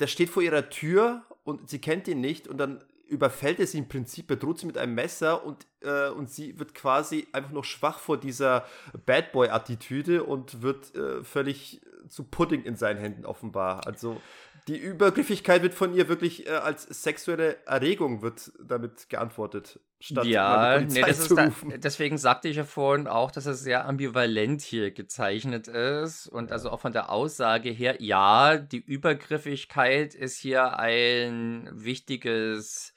der 0.00 0.06
steht 0.06 0.30
vor 0.30 0.42
ihrer 0.42 0.70
Tür 0.70 1.22
und 1.44 1.68
sie 1.68 1.80
kennt 1.80 2.08
ihn 2.08 2.20
nicht 2.20 2.48
und 2.48 2.58
dann 2.58 2.84
überfällt 3.08 3.58
er 3.58 3.66
sie 3.66 3.78
im 3.78 3.88
Prinzip, 3.88 4.26
bedroht 4.26 4.58
sie 4.58 4.66
mit 4.66 4.76
einem 4.76 4.94
Messer 4.94 5.44
und, 5.44 5.66
äh, 5.80 6.10
und 6.10 6.30
sie 6.30 6.58
wird 6.58 6.74
quasi 6.74 7.26
einfach 7.32 7.52
noch 7.52 7.64
schwach 7.64 7.98
vor 7.98 8.18
dieser 8.18 8.66
Bad 9.06 9.32
Boy-Attitüde 9.32 10.24
und 10.24 10.62
wird 10.62 10.94
äh, 10.94 11.24
völlig 11.24 11.80
zu 12.08 12.24
Pudding 12.24 12.64
in 12.64 12.76
seinen 12.76 12.98
Händen 12.98 13.24
offenbar. 13.24 13.86
Also 13.86 14.20
die 14.68 14.76
Übergriffigkeit 14.76 15.62
wird 15.62 15.74
von 15.74 15.94
ihr 15.94 16.08
wirklich 16.08 16.46
äh, 16.46 16.50
als 16.50 16.82
sexuelle 16.82 17.56
Erregung 17.66 18.22
wird 18.22 18.52
damit 18.62 19.08
geantwortet, 19.08 19.80
statt 19.98 20.26
ja, 20.26 20.78
nee, 20.80 21.00
da, 21.00 21.50
deswegen 21.76 22.18
sagte 22.18 22.48
ich 22.48 22.56
ja 22.56 22.64
vorhin 22.64 23.08
auch, 23.08 23.30
dass 23.30 23.46
es 23.46 23.60
sehr 23.60 23.86
ambivalent 23.86 24.60
hier 24.60 24.90
gezeichnet 24.90 25.68
ist 25.68 26.28
und 26.28 26.52
also 26.52 26.70
auch 26.70 26.80
von 26.80 26.92
der 26.92 27.10
Aussage 27.10 27.70
her, 27.70 27.96
ja, 28.00 28.58
die 28.58 28.78
Übergriffigkeit 28.78 30.14
ist 30.14 30.38
hier 30.38 30.78
ein 30.78 31.70
wichtiges 31.72 32.94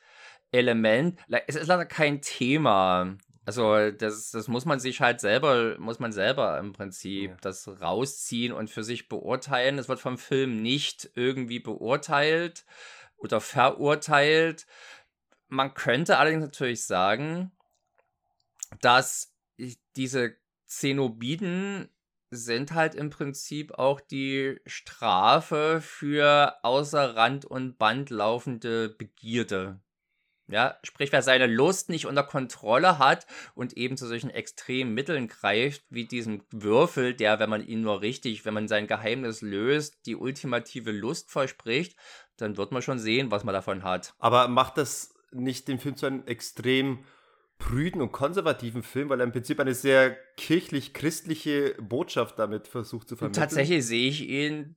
Element. 0.52 1.20
Es 1.48 1.56
ist 1.56 1.68
leider 1.68 1.86
kein 1.86 2.22
Thema. 2.22 3.16
Also 3.46 3.90
das, 3.92 4.32
das 4.32 4.48
muss 4.48 4.66
man 4.66 4.80
sich 4.80 5.02
halt 5.02 5.20
selber, 5.20 5.78
muss 5.80 6.00
man 6.00 6.12
selber 6.12 6.60
im 6.60 6.74
Prinzip 6.74 7.32
ja. 7.32 7.38
das 7.42 7.68
rausziehen 7.68 8.54
und 8.54 8.70
für 8.70 8.84
sich 8.84 9.10
beurteilen. 9.10 9.80
Es 9.80 9.90
wird 9.90 10.00
vom 10.00 10.18
Film 10.18 10.62
nicht 10.62 11.12
irgendwie 11.16 11.60
beurteilt 11.60 12.66
oder 13.18 13.42
verurteilt. 13.42 14.68
Man 15.48 15.74
könnte 15.74 16.18
allerdings 16.18 16.44
natürlich 16.44 16.86
sagen, 16.86 17.52
dass 18.80 19.34
diese 19.96 20.36
Zenobiden 20.66 21.90
sind 22.30 22.74
halt 22.74 22.96
im 22.96 23.10
Prinzip 23.10 23.74
auch 23.74 24.00
die 24.00 24.60
Strafe 24.66 25.82
für 25.82 26.58
außer 26.64 27.16
Rand 27.16 27.44
und 27.44 27.78
Band 27.78 28.10
laufende 28.10 28.88
Begierde. 28.90 29.82
Ja, 30.52 30.78
sprich, 30.84 31.12
wer 31.12 31.22
seine 31.22 31.48
Lust 31.48 31.90
nicht 31.90 32.06
unter 32.06 32.24
Kontrolle 32.24 33.00
hat 33.00 33.26
und 33.56 33.78
eben 33.78 33.98
zu 33.98 34.08
solchen 34.08 34.30
extremen 34.30 34.94
Mitteln 34.94 35.28
greift, 35.28 35.84
wie 35.90 36.06
diesem 36.06 36.44
Würfel, 36.52 37.14
der, 37.14 37.40
wenn 37.40 37.50
man 37.50 37.66
ihn 37.66 37.82
nur 37.82 38.02
richtig, 38.02 38.46
wenn 38.46 38.54
man 38.54 38.68
sein 38.68 38.88
Geheimnis 38.88 39.42
löst, 39.42 40.06
die 40.06 40.16
ultimative 40.16 40.92
Lust 40.92 41.32
verspricht, 41.32 41.96
dann 42.38 42.58
wird 42.58 42.72
man 42.72 42.82
schon 42.82 43.00
sehen, 43.00 43.32
was 43.32 43.44
man 43.44 43.54
davon 43.54 43.84
hat. 43.84 44.14
Aber 44.20 44.48
macht 44.48 44.78
das 44.78 45.14
nicht 45.32 45.68
den 45.68 45.80
Film 45.80 45.96
zu 45.96 46.06
einem 46.06 46.26
extrem 46.26 47.06
prüden 47.58 48.02
und 48.02 48.12
konservativen 48.12 48.84
Film, 48.84 49.10
weil 49.10 49.22
er 49.22 49.26
im 49.26 49.32
Prinzip 49.32 49.60
eine 49.60 49.76
sehr 49.76 50.18
kirchlich-christliche 50.38 51.76
Botschaft 51.80 52.40
damit 52.40 52.68
versucht 52.68 53.08
zu 53.08 53.16
vermitteln? 53.16 53.42
Tatsächlich 53.42 53.86
sehe 53.86 54.10
ich 54.10 54.28
ihn 54.28 54.76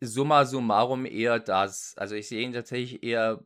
summa 0.00 0.44
summarum 0.44 1.06
eher 1.06 1.38
das. 1.40 1.94
Also 1.96 2.14
ich 2.14 2.28
sehe 2.28 2.42
ihn 2.42 2.52
tatsächlich 2.52 3.02
eher 3.02 3.40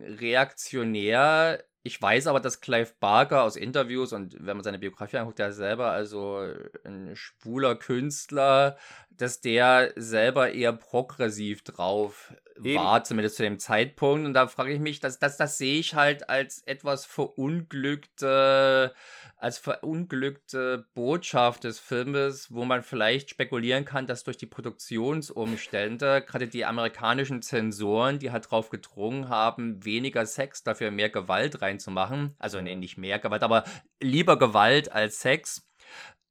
reaktionär. 0.00 1.64
Ich 1.86 2.02
weiß 2.02 2.26
aber, 2.26 2.40
dass 2.40 2.60
Clive 2.60 2.90
Barker 2.98 3.44
aus 3.44 3.54
Interviews 3.54 4.12
und 4.12 4.34
wenn 4.40 4.56
man 4.56 4.64
seine 4.64 4.80
Biografie 4.80 5.18
anguckt, 5.18 5.38
der 5.38 5.52
selber 5.52 5.92
also 5.92 6.44
ein 6.84 7.14
schwuler 7.14 7.76
Künstler, 7.76 8.76
dass 9.10 9.40
der 9.40 9.92
selber 9.94 10.50
eher 10.50 10.72
progressiv 10.72 11.62
drauf 11.62 12.34
Eben. 12.56 12.82
war, 12.82 13.04
zumindest 13.04 13.36
zu 13.36 13.44
dem 13.44 13.60
Zeitpunkt. 13.60 14.26
Und 14.26 14.34
da 14.34 14.48
frage 14.48 14.72
ich 14.72 14.80
mich, 14.80 14.98
das, 14.98 15.20
das, 15.20 15.36
das 15.36 15.58
sehe 15.58 15.78
ich 15.78 15.94
halt 15.94 16.28
als 16.28 16.62
etwas 16.66 17.06
verunglückte 17.06 18.92
als 19.38 19.58
verunglückte 19.58 20.86
Botschaft 20.94 21.64
des 21.64 21.78
Filmes, 21.78 22.52
wo 22.52 22.64
man 22.64 22.82
vielleicht 22.82 23.30
spekulieren 23.30 23.84
kann, 23.84 24.06
dass 24.06 24.24
durch 24.24 24.38
die 24.38 24.46
Produktionsumstände, 24.46 26.22
gerade 26.22 26.48
die 26.48 26.64
amerikanischen 26.64 27.42
Zensoren, 27.42 28.18
die 28.18 28.30
halt 28.30 28.50
drauf 28.50 28.70
gedrungen 28.70 29.28
haben, 29.28 29.84
weniger 29.84 30.24
Sex, 30.24 30.62
dafür 30.62 30.90
mehr 30.90 31.10
Gewalt 31.10 31.60
reinzumachen, 31.76 32.34
also 32.38 32.60
nee, 32.60 32.74
nicht 32.74 32.98
mehr 32.98 33.18
Gewalt, 33.18 33.42
aber 33.42 33.64
lieber 34.00 34.38
Gewalt 34.38 34.92
als 34.92 35.20
Sex, 35.20 35.68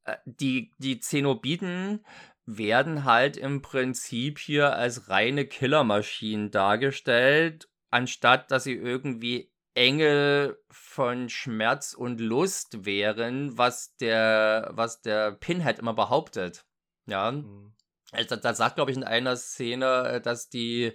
äh, 0.05 0.17
die, 0.25 0.71
die 0.77 0.99
Zenobiten 0.99 2.05
werden 2.45 3.05
halt 3.05 3.37
im 3.37 3.61
Prinzip 3.61 4.39
hier 4.39 4.75
als 4.75 5.09
reine 5.09 5.45
Killermaschinen 5.45 6.51
dargestellt, 6.51 7.69
anstatt 7.89 8.51
dass 8.51 8.65
sie 8.65 8.73
irgendwie 8.75 9.51
Engel 9.73 10.57
von 10.69 11.27
Schmerz 11.29 11.93
und 11.93 12.21
Lust 12.21 12.85
wären, 12.85 13.57
was 13.57 13.95
der, 13.97 14.69
was 14.73 15.01
der 15.01 15.31
Pinhead 15.31 15.79
immer 15.79 15.93
behauptet. 15.93 16.65
Ja. 17.07 17.31
Mhm. 17.31 17.73
Also, 18.11 18.37
da 18.37 18.53
sagt, 18.53 18.75
glaube 18.75 18.91
ich, 18.91 18.97
in 18.97 19.03
einer 19.03 19.35
Szene, 19.35 20.07
äh, 20.07 20.21
dass 20.21 20.47
die, 20.47 20.93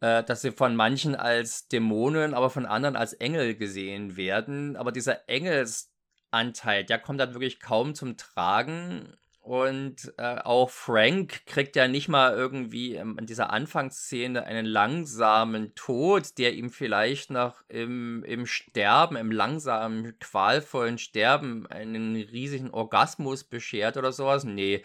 äh, 0.00 0.22
dass 0.24 0.42
sie 0.42 0.52
von 0.52 0.76
manchen 0.76 1.14
als 1.14 1.68
Dämonen, 1.68 2.34
aber 2.34 2.50
von 2.50 2.66
anderen 2.66 2.96
als 2.96 3.14
Engel 3.14 3.54
gesehen 3.54 4.16
werden. 4.16 4.76
Aber 4.76 4.92
dieser 4.92 5.28
Engelsanteil, 5.28 6.84
der 6.84 6.98
kommt 6.98 7.20
dann 7.20 7.34
wirklich 7.34 7.60
kaum 7.60 7.94
zum 7.94 8.16
Tragen. 8.16 9.16
Und 9.40 10.12
äh, 10.18 10.40
auch 10.44 10.68
Frank 10.68 11.46
kriegt 11.46 11.74
ja 11.74 11.88
nicht 11.88 12.08
mal 12.08 12.34
irgendwie 12.34 12.96
in 12.96 13.24
dieser 13.24 13.50
Anfangsszene 13.50 14.44
einen 14.44 14.66
langsamen 14.66 15.74
Tod, 15.74 16.36
der 16.36 16.52
ihm 16.52 16.68
vielleicht 16.68 17.30
noch 17.30 17.62
im, 17.68 18.22
im 18.24 18.44
Sterben, 18.44 19.16
im 19.16 19.32
langsamen, 19.32 20.18
qualvollen 20.18 20.98
Sterben 20.98 21.66
einen 21.66 22.16
riesigen 22.16 22.70
Orgasmus 22.70 23.42
beschert 23.42 23.96
oder 23.96 24.12
sowas. 24.12 24.44
Nee, 24.44 24.82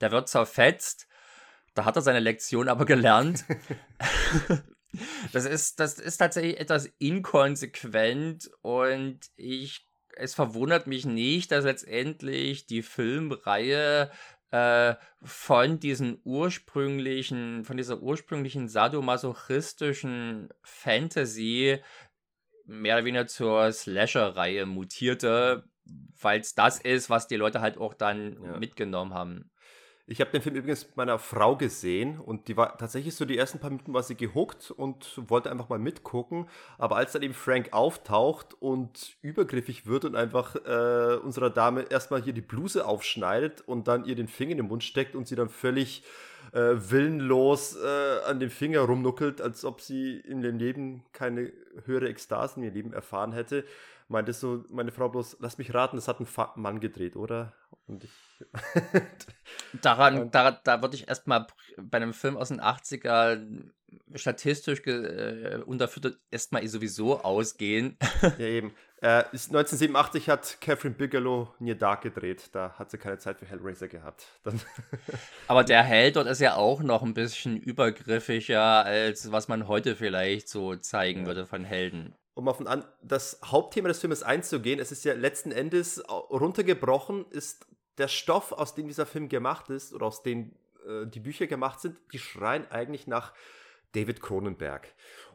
der 0.00 0.12
wird 0.12 0.28
zerfetzt. 0.28 1.08
Da 1.74 1.84
hat 1.84 1.96
er 1.96 2.02
seine 2.02 2.20
Lektion 2.20 2.68
aber 2.68 2.84
gelernt. 2.84 3.44
das, 5.32 5.44
ist, 5.44 5.80
das 5.80 5.98
ist 5.98 6.18
tatsächlich 6.18 6.58
etwas 6.60 6.86
inkonsequent 6.98 8.50
und 8.62 9.20
ich 9.36 9.86
es 10.16 10.34
verwundert 10.34 10.86
mich 10.86 11.04
nicht, 11.04 11.50
dass 11.50 11.64
letztendlich 11.64 12.66
die 12.66 12.82
Filmreihe 12.82 14.10
äh, 14.50 14.94
von 15.22 15.80
diesen 15.80 16.20
ursprünglichen, 16.24 17.64
von 17.64 17.76
dieser 17.76 18.00
ursprünglichen 18.00 18.68
sadomasochistischen 18.68 20.50
Fantasy 20.62 21.80
mehr 22.64 22.96
oder 22.96 23.04
weniger 23.04 23.26
zur 23.26 23.72
Slasher-Reihe 23.72 24.66
mutierte, 24.66 25.64
weil 26.20 26.40
es 26.40 26.54
das 26.54 26.80
ist, 26.80 27.10
was 27.10 27.26
die 27.26 27.36
Leute 27.36 27.60
halt 27.60 27.78
auch 27.78 27.94
dann 27.94 28.42
ja. 28.42 28.58
mitgenommen 28.58 29.12
haben. 29.12 29.50
Ich 30.06 30.20
habe 30.20 30.30
den 30.30 30.42
Film 30.42 30.54
übrigens 30.54 30.86
mit 30.86 30.98
meiner 30.98 31.18
Frau 31.18 31.56
gesehen 31.56 32.20
und 32.20 32.48
die 32.48 32.58
war 32.58 32.76
tatsächlich 32.76 33.14
so 33.14 33.24
die 33.24 33.38
ersten 33.38 33.58
paar 33.58 33.70
Minuten 33.70 33.94
war 33.94 34.02
sie 34.02 34.16
gehuckt 34.16 34.70
und 34.70 35.18
wollte 35.30 35.50
einfach 35.50 35.70
mal 35.70 35.78
mitgucken. 35.78 36.46
Aber 36.76 36.96
als 36.96 37.12
dann 37.12 37.22
eben 37.22 37.32
Frank 37.32 37.72
auftaucht 37.72 38.52
und 38.60 39.16
übergriffig 39.22 39.86
wird 39.86 40.04
und 40.04 40.14
einfach 40.14 40.56
äh, 40.56 41.16
unserer 41.16 41.48
Dame 41.48 41.86
erstmal 41.88 42.20
hier 42.20 42.34
die 42.34 42.42
Bluse 42.42 42.86
aufschneidet 42.86 43.62
und 43.62 43.88
dann 43.88 44.04
ihr 44.04 44.14
den 44.14 44.28
Finger 44.28 44.52
in 44.52 44.58
den 44.58 44.66
Mund 44.66 44.84
steckt 44.84 45.16
und 45.16 45.26
sie 45.26 45.36
dann 45.36 45.48
völlig 45.48 46.04
äh, 46.52 46.74
willenlos 46.76 47.74
äh, 47.74 48.24
an 48.26 48.40
dem 48.40 48.50
Finger 48.50 48.80
rumnuckelt, 48.80 49.40
als 49.40 49.64
ob 49.64 49.80
sie 49.80 50.18
in 50.18 50.42
dem 50.42 50.58
Leben 50.58 51.02
keine 51.14 51.50
höhere 51.86 52.10
Ekstase 52.10 52.56
in 52.56 52.64
ihrem 52.64 52.74
Leben 52.74 52.92
erfahren 52.92 53.32
hätte, 53.32 53.64
meinte 54.14 54.32
so 54.32 54.64
meine 54.70 54.92
Frau 54.92 55.08
bloß, 55.10 55.36
lass 55.40 55.58
mich 55.58 55.74
raten, 55.74 55.96
das 55.96 56.08
hat 56.08 56.20
ein 56.20 56.26
Mann 56.54 56.80
gedreht, 56.80 57.16
oder? 57.16 57.52
Und 57.86 58.04
ich 58.04 58.12
Daran, 59.82 60.30
da, 60.30 60.52
da 60.52 60.80
würde 60.80 60.96
ich 60.96 61.08
erstmal 61.08 61.46
bei 61.76 61.96
einem 61.96 62.14
Film 62.14 62.36
aus 62.36 62.48
den 62.48 62.60
80er 62.60 63.70
statistisch 64.14 64.80
äh, 64.86 65.60
unterfüttert 65.64 66.18
erstmal 66.30 66.66
sowieso 66.66 67.20
ausgehen. 67.20 67.96
ja, 68.38 68.46
eben. 68.46 68.72
Äh, 69.00 69.24
1987 69.32 70.28
hat 70.28 70.58
Catherine 70.60 70.94
Bigelow 70.94 71.52
Near 71.58 71.76
Dark 71.76 72.02
gedreht. 72.02 72.50
Da 72.52 72.74
hat 72.78 72.90
sie 72.90 72.98
keine 72.98 73.18
Zeit 73.18 73.38
für 73.38 73.46
Hellraiser 73.46 73.88
gehabt. 73.88 74.26
Aber 75.46 75.62
der 75.64 75.82
Held 75.82 76.16
dort 76.16 76.26
ist 76.26 76.40
ja 76.40 76.54
auch 76.56 76.82
noch 76.82 77.02
ein 77.02 77.14
bisschen 77.14 77.56
übergriffiger, 77.56 78.84
als 78.84 79.30
was 79.30 79.48
man 79.48 79.68
heute 79.68 79.96
vielleicht 79.96 80.48
so 80.48 80.76
zeigen 80.76 81.20
ja. 81.20 81.26
würde 81.26 81.46
von 81.46 81.64
Helden 81.64 82.14
um 82.34 82.48
auf 82.48 82.64
ein, 82.64 82.84
das 83.02 83.40
Hauptthema 83.44 83.88
des 83.88 84.00
Filmes 84.00 84.22
einzugehen, 84.22 84.80
es 84.80 84.92
ist 84.92 85.04
ja 85.04 85.14
letzten 85.14 85.52
Endes 85.52 86.02
runtergebrochen, 86.08 87.26
ist 87.30 87.66
der 87.98 88.08
Stoff, 88.08 88.52
aus 88.52 88.74
dem 88.74 88.88
dieser 88.88 89.06
Film 89.06 89.28
gemacht 89.28 89.70
ist 89.70 89.92
oder 89.92 90.06
aus 90.06 90.22
dem 90.22 90.52
äh, 90.86 91.06
die 91.06 91.20
Bücher 91.20 91.46
gemacht 91.46 91.80
sind, 91.80 91.96
die 92.12 92.18
schreien 92.18 92.70
eigentlich 92.70 93.06
nach 93.06 93.32
David 93.92 94.20
Cronenberg. 94.20 94.92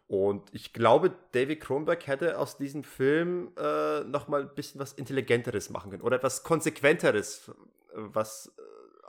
Und 0.07 0.53
ich 0.53 0.73
glaube, 0.73 1.15
David 1.33 1.61
Cronenberg 1.61 2.07
hätte 2.07 2.39
aus 2.39 2.57
diesem 2.57 2.83
Film 2.83 3.51
äh, 3.57 4.01
nochmal 4.01 4.41
ein 4.41 4.55
bisschen 4.55 4.81
was 4.81 4.93
Intelligenteres 4.93 5.69
machen 5.69 5.91
können 5.91 6.01
oder 6.01 6.17
etwas 6.17 6.43
Konsequenteres, 6.43 7.51
was 7.93 8.51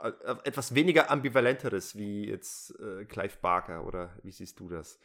äh, 0.01 0.09
äh, 0.09 0.35
etwas 0.43 0.73
weniger 0.75 1.09
Ambivalenteres 1.09 1.95
wie 1.97 2.27
jetzt 2.27 2.79
äh, 2.79 3.05
Clive 3.05 3.37
Barker 3.41 3.85
oder 3.85 4.11
wie 4.23 4.31
siehst 4.31 4.59
du 4.59 4.69
das? 4.69 4.99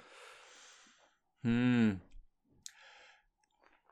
Hm, 1.42 2.00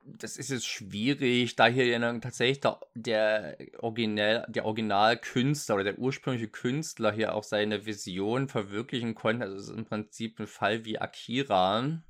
das 0.06 0.36
ist 0.36 0.50
jetzt 0.50 0.66
schwierig, 0.66 1.56
da 1.56 1.66
hier 1.66 1.98
tatsächlich 2.20 2.60
der, 2.60 2.78
der, 2.94 3.56
Original, 3.78 4.46
der 4.48 4.64
Originalkünstler 4.64 5.76
oder 5.76 5.84
der 5.84 5.98
ursprüngliche 5.98 6.48
Künstler 6.48 7.12
hier 7.12 7.34
auch 7.34 7.44
seine 7.44 7.86
Vision 7.86 8.48
verwirklichen 8.48 9.14
konnte. 9.14 9.44
Also 9.44 9.56
es 9.56 9.68
ist 9.68 9.76
im 9.76 9.84
Prinzip 9.84 10.38
ein 10.38 10.46
Fall 10.46 10.84
wie 10.84 10.98
Akira, 10.98 12.02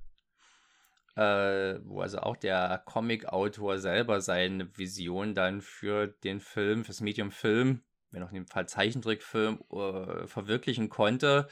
äh, 1.16 1.78
wo 1.84 2.00
also 2.00 2.18
auch 2.18 2.36
der 2.36 2.82
Comic-Autor 2.84 3.78
selber 3.78 4.20
seine 4.20 4.76
Vision 4.76 5.34
dann 5.34 5.60
für 5.60 6.08
den 6.08 6.40
Film, 6.40 6.84
fürs 6.84 7.00
Medium 7.00 7.30
Film, 7.30 7.82
wenn 8.10 8.22
auch 8.22 8.30
in 8.30 8.36
dem 8.36 8.46
Fall 8.46 8.68
Zeichentrickfilm, 8.68 9.62
äh, 9.72 10.26
verwirklichen 10.26 10.88
konnte. 10.88 11.48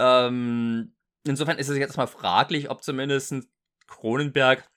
Ähm, 0.00 0.94
insofern 1.24 1.58
ist 1.58 1.68
es 1.68 1.78
jetzt 1.78 1.96
mal 1.96 2.06
fraglich, 2.06 2.70
ob 2.70 2.82
zumindest 2.82 3.34
Cronenberg 3.86 4.68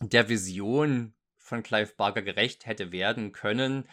der 0.00 0.28
Vision 0.28 1.14
von 1.44 1.62
Clive 1.62 1.92
Barker 1.96 2.22
gerecht 2.22 2.66
hätte 2.66 2.92
werden 2.92 3.32
können. 3.32 3.86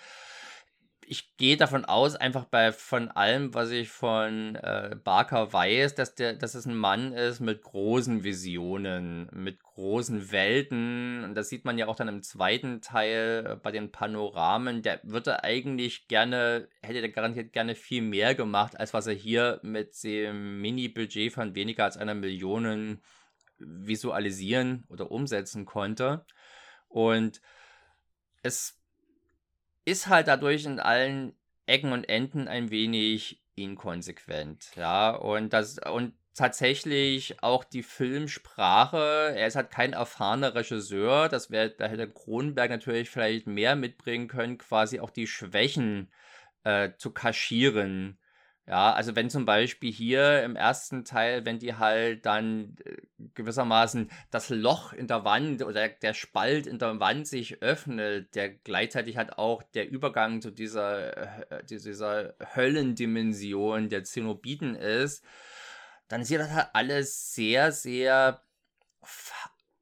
Ich 1.05 1.35
gehe 1.35 1.57
davon 1.57 1.83
aus, 1.83 2.15
einfach 2.15 2.45
bei 2.45 2.71
von 2.71 3.09
allem, 3.09 3.53
was 3.53 3.71
ich 3.71 3.89
von 3.89 4.55
äh, 4.55 4.95
Barker 5.03 5.51
weiß, 5.51 5.93
dass, 5.95 6.15
der, 6.15 6.33
dass 6.35 6.55
es 6.55 6.65
ein 6.65 6.75
Mann 6.75 7.11
ist 7.11 7.41
mit 7.41 7.63
großen 7.63 8.23
Visionen, 8.23 9.29
mit 9.33 9.61
großen 9.61 10.31
Welten. 10.31 11.25
Und 11.25 11.35
das 11.35 11.49
sieht 11.49 11.65
man 11.65 11.77
ja 11.77 11.87
auch 11.87 11.97
dann 11.97 12.07
im 12.07 12.21
zweiten 12.21 12.79
Teil 12.79 13.45
äh, 13.45 13.55
bei 13.57 13.71
den 13.71 13.91
Panoramen. 13.91 14.83
Der 14.83 15.01
würde 15.03 15.43
eigentlich 15.43 16.07
gerne, 16.07 16.69
hätte 16.81 17.01
er 17.01 17.09
garantiert 17.09 17.51
gerne 17.51 17.75
viel 17.75 18.03
mehr 18.03 18.33
gemacht, 18.33 18.79
als 18.79 18.93
was 18.93 19.07
er 19.07 19.13
hier 19.13 19.59
mit 19.63 20.01
dem 20.03 20.61
Mini-Budget 20.61 21.33
von 21.33 21.55
weniger 21.55 21.83
als 21.83 21.97
einer 21.97 22.15
Million 22.15 23.01
visualisieren 23.65 24.85
oder 24.89 25.11
umsetzen 25.11 25.65
konnte. 25.65 26.25
Und 26.87 27.41
es 28.43 28.79
ist 29.85 30.07
halt 30.07 30.27
dadurch 30.27 30.65
in 30.65 30.79
allen 30.79 31.33
Ecken 31.65 31.91
und 31.91 32.05
Enden 32.05 32.47
ein 32.47 32.69
wenig 32.69 33.41
inkonsequent, 33.55 34.71
ja, 34.75 35.11
und 35.11 35.53
das 35.53 35.77
und 35.79 36.13
tatsächlich 36.33 37.43
auch 37.43 37.63
die 37.63 37.83
Filmsprache, 37.83 39.33
er 39.35 39.47
ist 39.47 39.55
halt 39.55 39.69
kein 39.69 39.93
erfahrener 39.93 40.55
Regisseur, 40.55 41.29
das 41.29 41.51
wäre, 41.51 41.71
da 41.71 41.87
hätte 41.87 42.09
Kronenberg 42.09 42.69
natürlich 42.69 43.09
vielleicht 43.09 43.47
mehr 43.47 43.75
mitbringen 43.75 44.27
können, 44.27 44.57
quasi 44.57 44.99
auch 44.99 45.09
die 45.09 45.27
Schwächen 45.27 46.11
äh, 46.63 46.91
zu 46.97 47.11
kaschieren 47.11 48.17
ja, 48.67 48.93
also 48.93 49.15
wenn 49.15 49.29
zum 49.29 49.45
Beispiel 49.45 49.91
hier 49.91 50.43
im 50.43 50.55
ersten 50.55 51.03
Teil, 51.03 51.45
wenn 51.45 51.57
die 51.59 51.75
halt 51.75 52.25
dann 52.25 52.75
äh, 52.85 52.97
gewissermaßen 53.33 54.11
das 54.29 54.49
Loch 54.49 54.93
in 54.93 55.07
der 55.07 55.25
Wand 55.25 55.63
oder 55.63 55.89
der 55.89 56.13
Spalt 56.13 56.67
in 56.67 56.77
der 56.77 56.99
Wand 56.99 57.27
sich 57.27 57.61
öffnet, 57.61 58.35
der 58.35 58.49
gleichzeitig 58.49 59.17
halt 59.17 59.37
auch 59.37 59.63
der 59.63 59.89
Übergang 59.89 60.41
zu 60.41 60.51
dieser, 60.51 61.51
äh, 61.51 61.63
dieser 61.65 62.35
Höllendimension 62.55 63.89
der 63.89 64.03
Zenobiten 64.03 64.75
ist, 64.75 65.25
dann 66.07 66.23
sieht 66.23 66.39
das 66.39 66.51
halt 66.51 66.69
alles 66.73 67.33
sehr, 67.33 67.71
sehr 67.71 68.43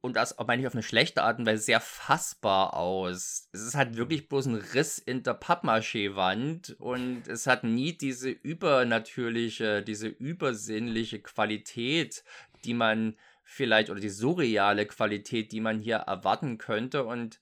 und 0.01 0.15
das 0.15 0.35
meine 0.45 0.61
ich 0.61 0.67
auf 0.67 0.73
eine 0.73 0.83
schlechte 0.83 1.23
Art 1.23 1.39
und 1.39 1.45
Weise 1.45 1.63
sehr 1.63 1.81
fassbar 1.81 2.75
aus. 2.75 3.49
Es 3.51 3.61
ist 3.61 3.75
halt 3.75 3.97
wirklich 3.97 4.29
bloß 4.29 4.45
ein 4.47 4.55
Riss 4.55 4.97
in 4.97 5.23
der 5.23 5.39
Pappmaché-Wand 5.39 6.77
und 6.79 7.27
es 7.27 7.47
hat 7.47 7.63
nie 7.63 7.97
diese 7.97 8.29
übernatürliche, 8.29 9.81
diese 9.81 10.07
übersinnliche 10.07 11.19
Qualität, 11.19 12.23
die 12.63 12.73
man 12.73 13.17
vielleicht 13.43 13.89
oder 13.89 13.99
die 13.99 14.09
surreale 14.09 14.85
Qualität, 14.85 15.51
die 15.51 15.59
man 15.59 15.79
hier 15.79 15.97
erwarten 15.97 16.57
könnte 16.57 17.03
und 17.03 17.39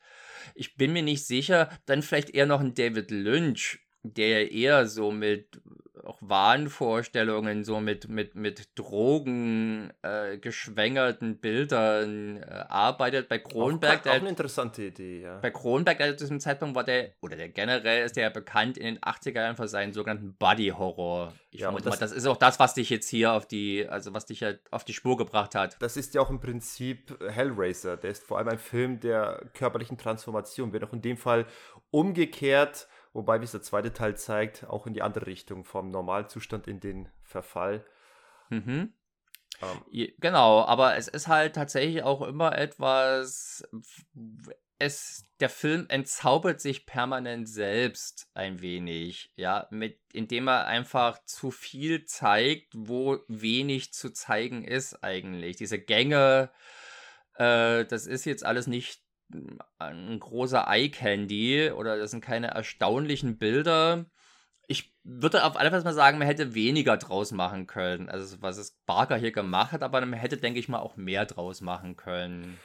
ich 0.56 0.76
bin 0.78 0.94
mir 0.94 1.04
nicht 1.04 1.26
sicher, 1.26 1.70
dann 1.86 2.02
vielleicht 2.02 2.32
eher 2.32 2.46
noch 2.46 2.62
ein 2.62 2.74
David 2.74 3.12
Lynch, 3.12 3.80
der 4.04 4.52
eher 4.52 4.88
so 4.88 5.12
mit 5.12 5.62
auch 6.08 6.18
Wahnvorstellungen, 6.22 7.64
so 7.64 7.80
mit, 7.80 8.08
mit, 8.08 8.36
mit 8.36 8.70
Drogen 8.76 9.92
äh, 10.02 10.38
geschwängerten 10.38 11.38
Bildern 11.38 12.38
äh, 12.38 12.46
arbeitet. 12.70 13.30
Bei 13.30 13.40
Kronberg. 13.40 14.00
Auch, 14.00 14.04
der, 14.04 14.12
auch 14.14 14.18
eine 14.18 14.30
interessante 14.30 14.86
Idee, 14.86 15.22
ja. 15.22 15.40
Bei 15.40 15.52
Kronberg, 15.52 16.00
also 16.00 16.16
zu 16.16 16.24
diesem 16.24 16.40
Zeitpunkt 16.40 16.76
war 16.76 16.84
der, 16.84 17.12
oder 17.22 17.36
der 17.36 17.50
generell 17.50 18.06
ist 18.06 18.16
der 18.16 18.24
ja 18.24 18.30
bekannt 18.30 18.78
in 18.78 18.86
den 18.86 19.00
80er 19.00 19.36
Jahren 19.36 19.56
für 19.56 19.68
seinen 19.68 19.94
sogenannten 19.94 20.36
Body-Horror. 20.38 21.34
Ich 21.52 21.62
ja, 21.62 21.68
vermute 21.68 21.86
das, 21.86 21.96
mal, 21.96 22.00
das 22.00 22.12
ist 22.12 22.26
auch 22.26 22.38
das, 22.38 22.60
was 22.60 22.74
dich 22.74 22.90
jetzt 22.90 23.10
hier 23.10 23.34
auf 23.34 23.48
die, 23.48 23.88
also 23.88 24.14
was 24.14 24.26
dich 24.26 24.40
ja 24.40 24.54
auf 24.72 24.86
die 24.86 24.94
Spur 24.94 25.18
gebracht 25.18 25.56
hat. 25.56 25.76
Das 25.82 25.98
ist 25.98 26.14
ja 26.14 26.22
auch 26.22 26.30
im 26.30 26.40
Prinzip 26.40 27.18
Hellraiser. 27.30 27.98
Der 27.98 28.12
ist 28.12 28.24
vor 28.24 28.38
allem 28.38 28.50
ein 28.50 28.60
Film 28.60 29.00
der 29.00 29.42
körperlichen 29.54 29.98
Transformation, 29.98 30.72
wenn 30.74 30.84
auch 30.84 30.94
in 30.94 31.02
dem 31.02 31.18
Fall 31.18 31.46
umgekehrt 31.92 32.88
Wobei, 33.14 33.40
wie 33.40 33.46
es 33.46 33.52
der 33.52 33.62
zweite 33.62 33.94
Teil 33.94 34.16
zeigt, 34.18 34.68
auch 34.68 34.88
in 34.88 34.94
die 34.94 35.02
andere 35.02 35.28
Richtung, 35.28 35.64
vom 35.64 35.90
Normalzustand 35.90 36.68
in 36.68 36.80
den 36.80 37.10
Verfall. 37.24 37.86
Mhm. 38.50 38.94
Ähm. 39.62 40.08
Genau, 40.20 40.64
aber 40.64 40.98
es 40.98 41.08
ist 41.08 41.28
halt 41.28 41.56
tatsächlich 41.56 42.04
auch 42.04 42.22
immer 42.22 42.58
etwas, 42.58 43.68
es, 44.80 45.26
der 45.40 45.50
Film 45.50 45.86
entzaubert 45.90 46.62
sich 46.62 46.86
permanent 46.86 47.50
selbst 47.50 48.30
ein 48.34 48.62
wenig, 48.62 49.32
ja, 49.36 49.68
mit, 49.72 50.00
indem 50.14 50.48
er 50.48 50.68
einfach 50.68 51.24
zu 51.26 51.52
viel 51.52 52.06
zeigt, 52.06 52.74
wo 52.76 53.20
wenig 53.28 53.94
zu 53.94 54.12
zeigen 54.12 54.64
ist 54.64 55.04
eigentlich. 55.04 55.58
Diese 55.58 55.80
Gänge, 55.80 56.52
äh, 57.36 57.86
das 57.86 58.06
ist 58.06 58.26
jetzt 58.26 58.46
alles 58.46 58.68
nicht 58.68 59.02
ein 59.78 60.20
großer 60.20 60.66
Eye-Candy 60.68 61.72
oder 61.72 61.98
das 61.98 62.12
sind 62.12 62.22
keine 62.22 62.48
erstaunlichen 62.48 63.38
Bilder. 63.38 64.06
Ich 64.68 64.94
würde 65.04 65.46
auf 65.46 65.58
alle 65.58 65.70
Fälle 65.70 65.84
mal 65.84 65.94
sagen, 65.94 66.18
man 66.18 66.28
hätte 66.28 66.54
weniger 66.54 66.98
draus 66.98 67.32
machen 67.32 67.68
können. 67.68 68.10
Also 68.10 68.42
was 68.42 68.58
es 68.58 68.72
Barker 68.86 69.18
hier 69.18 69.32
gemacht 69.32 69.72
hat, 69.72 69.84
aber 69.84 70.02
man 70.02 70.20
hätte, 70.20 70.38
denke 70.38 70.60
ich 70.60 70.70
mal, 70.70 70.80
auch 70.80 70.98
mehr 70.98 71.26
draus 71.26 71.62
machen 71.62 71.96
können. 71.96 72.58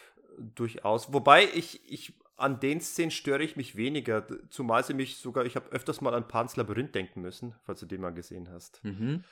Durchaus. 0.55 1.13
Wobei 1.13 1.45
ich, 1.55 1.81
ich 1.91 2.15
an 2.37 2.59
den 2.59 2.81
Szenen 2.81 3.11
störe 3.11 3.43
ich 3.43 3.57
mich 3.57 3.77
weniger, 3.77 4.27
zumal 4.51 4.83
sie 4.85 4.95
mich 4.95 5.19
sogar, 5.19 5.45
ich 5.45 5.55
habe 5.55 5.71
öfters 5.71 6.01
mal 6.01 6.15
an 6.15 6.27
Pans 6.27 6.57
Labyrinth 6.57 6.95
denken 6.95 7.21
müssen, 7.21 7.55
falls 7.63 7.81
du 7.81 7.87
den 7.87 8.01
mal 8.01 8.13
gesehen 8.13 8.51
hast. 8.51 8.83
Mhm. 8.83 9.23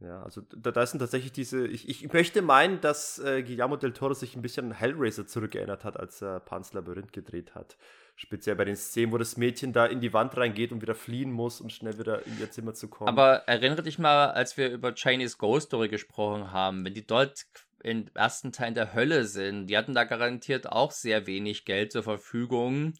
Ja, 0.00 0.22
also 0.22 0.42
da, 0.56 0.70
da 0.70 0.86
sind 0.86 1.00
tatsächlich 1.00 1.32
diese. 1.32 1.66
Ich, 1.66 1.88
ich 1.88 2.12
möchte 2.12 2.40
meinen, 2.40 2.80
dass 2.80 3.18
äh, 3.18 3.42
Guillermo 3.42 3.76
del 3.76 3.92
Toro 3.92 4.14
sich 4.14 4.36
ein 4.36 4.42
bisschen 4.42 4.66
an 4.66 4.72
Hellraiser 4.72 5.26
zurückerinnert 5.26 5.84
hat, 5.84 5.98
als 5.98 6.22
er 6.22 6.38
Pans 6.38 6.72
Labyrinth 6.72 7.12
gedreht 7.12 7.56
hat. 7.56 7.76
Speziell 8.14 8.54
bei 8.54 8.64
den 8.64 8.76
Szenen, 8.76 9.12
wo 9.12 9.18
das 9.18 9.36
Mädchen 9.36 9.72
da 9.72 9.86
in 9.86 10.00
die 10.00 10.12
Wand 10.12 10.36
reingeht 10.36 10.70
und 10.70 10.82
wieder 10.82 10.94
fliehen 10.94 11.32
muss, 11.32 11.60
um 11.60 11.68
schnell 11.68 11.98
wieder 11.98 12.24
in 12.26 12.38
ihr 12.38 12.50
Zimmer 12.50 12.74
zu 12.74 12.88
kommen. 12.88 13.08
Aber 13.08 13.48
erinnere 13.48 13.82
dich 13.82 13.98
mal, 13.98 14.30
als 14.30 14.56
wir 14.56 14.70
über 14.70 14.94
Chinese 14.94 15.36
Ghost 15.36 15.66
Story 15.66 15.88
gesprochen 15.88 16.52
haben, 16.52 16.84
wenn 16.84 16.94
die 16.94 17.06
dort 17.06 17.46
im 17.82 18.06
ersten 18.14 18.52
Teil 18.52 18.74
der 18.74 18.94
Hölle 18.94 19.24
sind, 19.24 19.66
die 19.66 19.76
hatten 19.76 19.94
da 19.94 20.04
garantiert 20.04 20.68
auch 20.70 20.92
sehr 20.92 21.26
wenig 21.26 21.64
Geld 21.64 21.92
zur 21.92 22.02
Verfügung. 22.02 22.94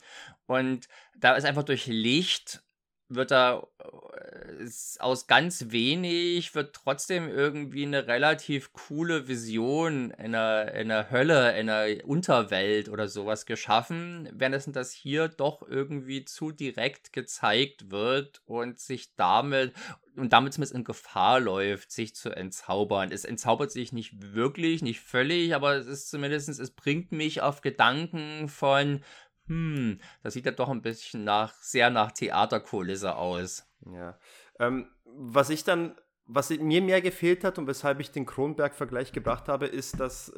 Und 0.47 0.89
da 1.17 1.35
ist 1.35 1.45
einfach 1.45 1.65
durch 1.65 1.87
Licht 1.87 2.63
wird 3.09 3.31
da 3.31 3.67
äh, 3.81 4.69
aus 4.99 5.27
ganz 5.27 5.67
wenig 5.71 6.55
wird 6.55 6.75
trotzdem 6.75 7.29
irgendwie 7.29 7.85
eine 7.87 8.07
relativ 8.07 8.73
coole 8.73 9.29
Vision 9.29 10.11
in 10.11 10.35
einer, 10.35 10.73
in 10.73 10.91
einer 10.91 11.11
Hölle, 11.11 11.59
in 11.59 11.71
einer 11.71 12.05
Unterwelt 12.05 12.89
oder 12.89 13.09
sowas 13.09 13.47
geschaffen, 13.47 14.29
während 14.33 14.77
das 14.77 14.93
hier 14.93 15.29
doch 15.29 15.63
irgendwie 15.67 16.25
zu 16.25 16.51
direkt 16.51 17.13
gezeigt 17.13 17.91
wird 17.91 18.43
und 18.47 18.79
sich 18.79 19.15
damit 19.17 19.73
und 20.17 20.33
damit 20.33 20.53
zumindest 20.53 20.75
in 20.75 20.85
Gefahr 20.85 21.41
läuft, 21.41 21.93
sich 21.93 22.15
zu 22.15 22.31
entzaubern. 22.31 23.13
Es 23.13 23.25
entzaubert 23.25 23.71
sich 23.71 23.93
nicht 23.93 24.35
wirklich, 24.35 24.83
nicht 24.83 25.01
völlig, 25.01 25.55
aber 25.55 25.77
es 25.77 25.87
ist 25.87 26.11
zumindest, 26.11 26.49
es 26.49 26.71
bringt 26.73 27.13
mich 27.13 27.41
auf 27.41 27.61
Gedanken 27.61 28.49
von, 28.49 29.01
hm, 29.49 30.01
das 30.23 30.35
sieht 30.35 30.47
ja 30.47 30.53
doch 30.53 30.69
ein 30.69 30.83
bisschen 30.83 31.25
nach, 31.25 31.53
sehr 31.55 31.91
nach 31.91 32.13
Theaterkulisse 32.13 33.17
aus. 33.17 33.67
Ja. 33.93 34.19
Ähm, 34.59 34.91
was 35.05 35.51
ich 35.51 35.65
dann, 35.65 35.97
was 36.27 36.51
mir 36.51 36.83
mehr 36.83 37.01
gefehlt 37.01 37.43
hat 37.43 37.59
und 37.59 37.67
weshalb 37.67 38.01
ich 38.01 38.11
den 38.11 38.27
Kronberg-Vergleich 38.27 39.13
gebracht 39.13 39.49
habe, 39.49 39.67
ist, 39.67 39.99
dass 39.99 40.33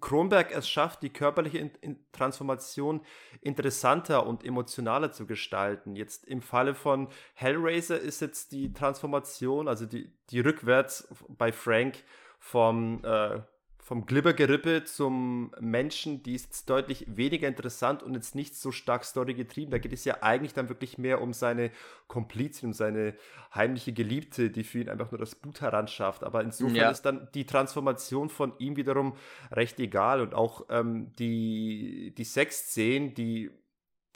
Kronberg 0.00 0.52
es 0.52 0.68
schafft, 0.68 1.02
die 1.02 1.10
körperliche 1.10 1.70
Transformation 2.12 3.00
interessanter 3.40 4.26
und 4.26 4.44
emotionaler 4.44 5.10
zu 5.10 5.26
gestalten. 5.26 5.96
Jetzt 5.96 6.24
im 6.24 6.42
Falle 6.42 6.74
von 6.74 7.08
Hellraiser 7.34 7.98
ist 7.98 8.20
jetzt 8.20 8.52
die 8.52 8.72
Transformation, 8.72 9.66
also 9.66 9.86
die, 9.86 10.12
die 10.30 10.40
rückwärts 10.40 11.08
bei 11.28 11.50
Frank 11.50 12.04
vom 12.38 13.04
äh, 13.04 13.40
vom 13.86 14.04
Glibbergerippe 14.04 14.82
zum 14.82 15.54
Menschen, 15.60 16.20
die 16.24 16.34
ist 16.34 16.46
jetzt 16.46 16.68
deutlich 16.68 17.06
weniger 17.06 17.46
interessant 17.46 18.02
und 18.02 18.14
jetzt 18.14 18.34
nicht 18.34 18.56
so 18.56 18.72
stark 18.72 19.04
Story 19.04 19.34
getrieben. 19.34 19.70
Da 19.70 19.78
geht 19.78 19.92
es 19.92 20.04
ja 20.04 20.24
eigentlich 20.24 20.54
dann 20.54 20.68
wirklich 20.68 20.98
mehr 20.98 21.22
um 21.22 21.32
seine 21.32 21.70
Komplizin, 22.08 22.70
um 22.70 22.72
seine 22.72 23.14
heimliche 23.54 23.92
Geliebte, 23.92 24.50
die 24.50 24.64
für 24.64 24.80
ihn 24.80 24.88
einfach 24.88 25.12
nur 25.12 25.20
das 25.20 25.36
Blut 25.36 25.60
heranschafft. 25.60 26.24
Aber 26.24 26.42
insofern 26.42 26.74
ja. 26.74 26.90
ist 26.90 27.02
dann 27.02 27.28
die 27.32 27.46
Transformation 27.46 28.28
von 28.28 28.54
ihm 28.58 28.74
wiederum 28.74 29.14
recht 29.52 29.78
egal 29.78 30.20
und 30.20 30.34
auch 30.34 30.66
ähm, 30.68 31.12
die, 31.20 32.12
die 32.18 32.24
Sexszenen, 32.24 33.14
die, 33.14 33.52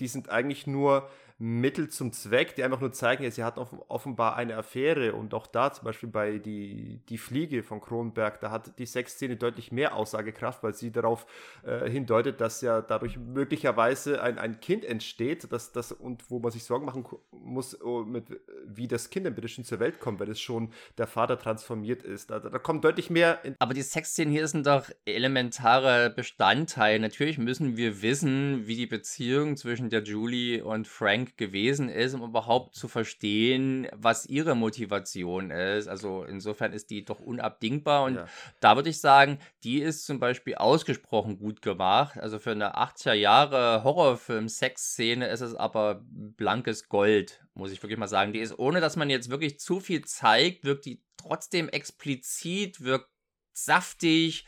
die 0.01 0.09
sind 0.09 0.31
eigentlich 0.31 0.67
nur 0.67 1.09
Mittel 1.43 1.89
zum 1.89 2.13
Zweck, 2.13 2.55
die 2.55 2.63
einfach 2.63 2.83
nur 2.83 2.93
zeigen, 2.93 3.29
sie 3.31 3.43
hat 3.43 3.57
offenbar 3.57 4.37
eine 4.37 4.59
Affäre 4.59 5.15
und 5.15 5.33
auch 5.33 5.47
da 5.47 5.73
zum 5.73 5.87
Beispiel 5.87 6.11
bei 6.11 6.37
die, 6.37 7.01
die 7.09 7.17
Fliege 7.17 7.63
von 7.63 7.81
Kronberg, 7.81 8.41
da 8.41 8.51
hat 8.51 8.79
die 8.79 8.85
Sexszene 8.85 9.37
deutlich 9.37 9.73
mehr 9.73 9.97
Aussagekraft, 9.97 10.63
weil 10.63 10.75
sie 10.75 10.93
darauf 10.93 11.25
äh, 11.65 11.89
hindeutet, 11.89 12.43
dass 12.43 12.61
ja 12.61 12.83
dadurch 12.83 13.17
möglicherweise 13.17 14.23
ein, 14.23 14.39
ein 14.39 14.61
Kind 14.61 14.85
entsteht, 14.85 15.51
dass 15.51 15.73
das 15.73 15.93
und 15.93 16.31
wo 16.31 16.41
man 16.41 16.51
sich 16.51 16.65
Sorgen 16.65 16.85
machen 16.85 17.07
muss, 17.31 17.81
oh, 17.81 18.05
mit, 18.05 18.39
wie 18.67 18.87
das 18.87 19.09
Kind 19.09 19.35
bitte 19.35 19.49
schön 19.49 19.65
zur 19.65 19.81
Welt 19.81 19.99
kommt, 19.99 20.21
weil 20.21 20.29
es 20.29 20.41
schon 20.41 20.71
der 20.99 21.07
Vater 21.07 21.39
transformiert 21.39 22.03
ist. 22.03 22.29
Da, 22.29 22.41
da 22.41 22.59
kommt 22.59 22.85
deutlich 22.85 23.09
mehr. 23.09 23.41
Aber 23.61 23.73
die 23.73 23.81
Sexszenen 23.81 24.31
hier 24.31 24.47
sind 24.47 24.67
doch 24.67 24.91
elementare 25.07 26.11
Bestandteil. 26.11 26.99
Natürlich 26.99 27.39
müssen 27.39 27.79
wir 27.79 28.03
wissen, 28.03 28.67
wie 28.67 28.77
die 28.77 28.87
Beziehung 28.87 29.57
zwischen 29.57 29.89
der 29.89 30.03
Julie 30.03 30.63
und 30.63 30.87
Frank 30.87 31.30
gewesen 31.37 31.89
ist, 31.89 32.15
um 32.15 32.23
überhaupt 32.23 32.75
zu 32.75 32.89
verstehen, 32.89 33.89
was 33.93 34.27
ihre 34.27 34.55
Motivation 34.55 35.51
ist. 35.51 35.89
Also 35.89 36.25
insofern 36.25 36.73
ist 36.73 36.91
die 36.91 37.05
doch 37.05 37.21
unabdingbar. 37.21 38.05
Und 38.05 38.17
ja. 38.17 38.27
da 38.61 38.77
würde 38.77 38.91
ich 38.91 39.01
sagen, 39.01 39.39
die 39.65 39.81
ist 39.81 40.07
zum 40.07 40.21
Beispiel 40.21 40.55
ausgesprochen 40.55 41.39
gut 41.39 41.63
gemacht. 41.63 42.19
Also 42.19 42.39
für 42.39 42.53
eine 42.53 42.77
80er 42.77 43.15
Jahre 43.15 43.85
Horrorfilm-Sexszene 43.85 45.27
ist 45.29 45.41
es 45.41 45.55
aber 45.55 46.03
blankes 46.07 46.89
Gold, 46.89 47.45
muss 47.55 47.73
ich 47.73 47.83
wirklich 47.83 47.99
mal 47.99 48.09
sagen. 48.09 48.33
Die 48.33 48.41
ist, 48.41 48.59
ohne 48.59 48.81
dass 48.81 48.97
man 48.97 49.11
jetzt 49.11 49.31
wirklich 49.31 49.59
zu 49.61 49.81
viel 49.81 50.05
zeigt, 50.05 50.65
wirkt 50.65 50.87
die 50.87 51.03
trotzdem 51.17 51.69
explizit, 51.69 52.83
wirkt 52.83 53.09
saftig 53.53 54.47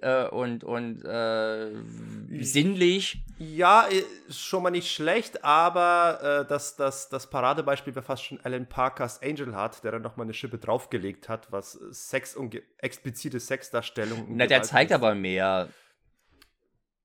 äh, 0.00 0.26
und, 0.28 0.64
und 0.64 1.04
äh, 1.04 1.70
sinnlich. 2.40 3.22
Ja, 3.38 3.82
ist 3.82 4.40
schon 4.40 4.62
mal 4.62 4.70
nicht 4.70 4.90
schlecht, 4.90 5.44
aber 5.44 6.42
äh, 6.42 6.48
das, 6.48 6.76
das, 6.76 7.08
das 7.08 7.28
Paradebeispiel 7.28 7.94
wäre 7.94 8.04
fast 8.04 8.24
schon 8.24 8.40
Alan 8.42 8.66
Parkers 8.66 9.22
Angel 9.22 9.54
Heart, 9.54 9.84
der 9.84 9.92
dann 9.92 10.02
nochmal 10.02 10.26
eine 10.26 10.34
Schippe 10.34 10.58
draufgelegt 10.58 11.28
hat, 11.28 11.50
was 11.50 11.72
Sex 11.90 12.36
und 12.36 12.60
explizite 12.78 13.40
Sexdarstellung. 13.40 14.26
Na, 14.28 14.46
der 14.46 14.62
zeigt 14.62 14.90
ist. 14.90 14.94
aber 14.94 15.14
mehr. 15.14 15.68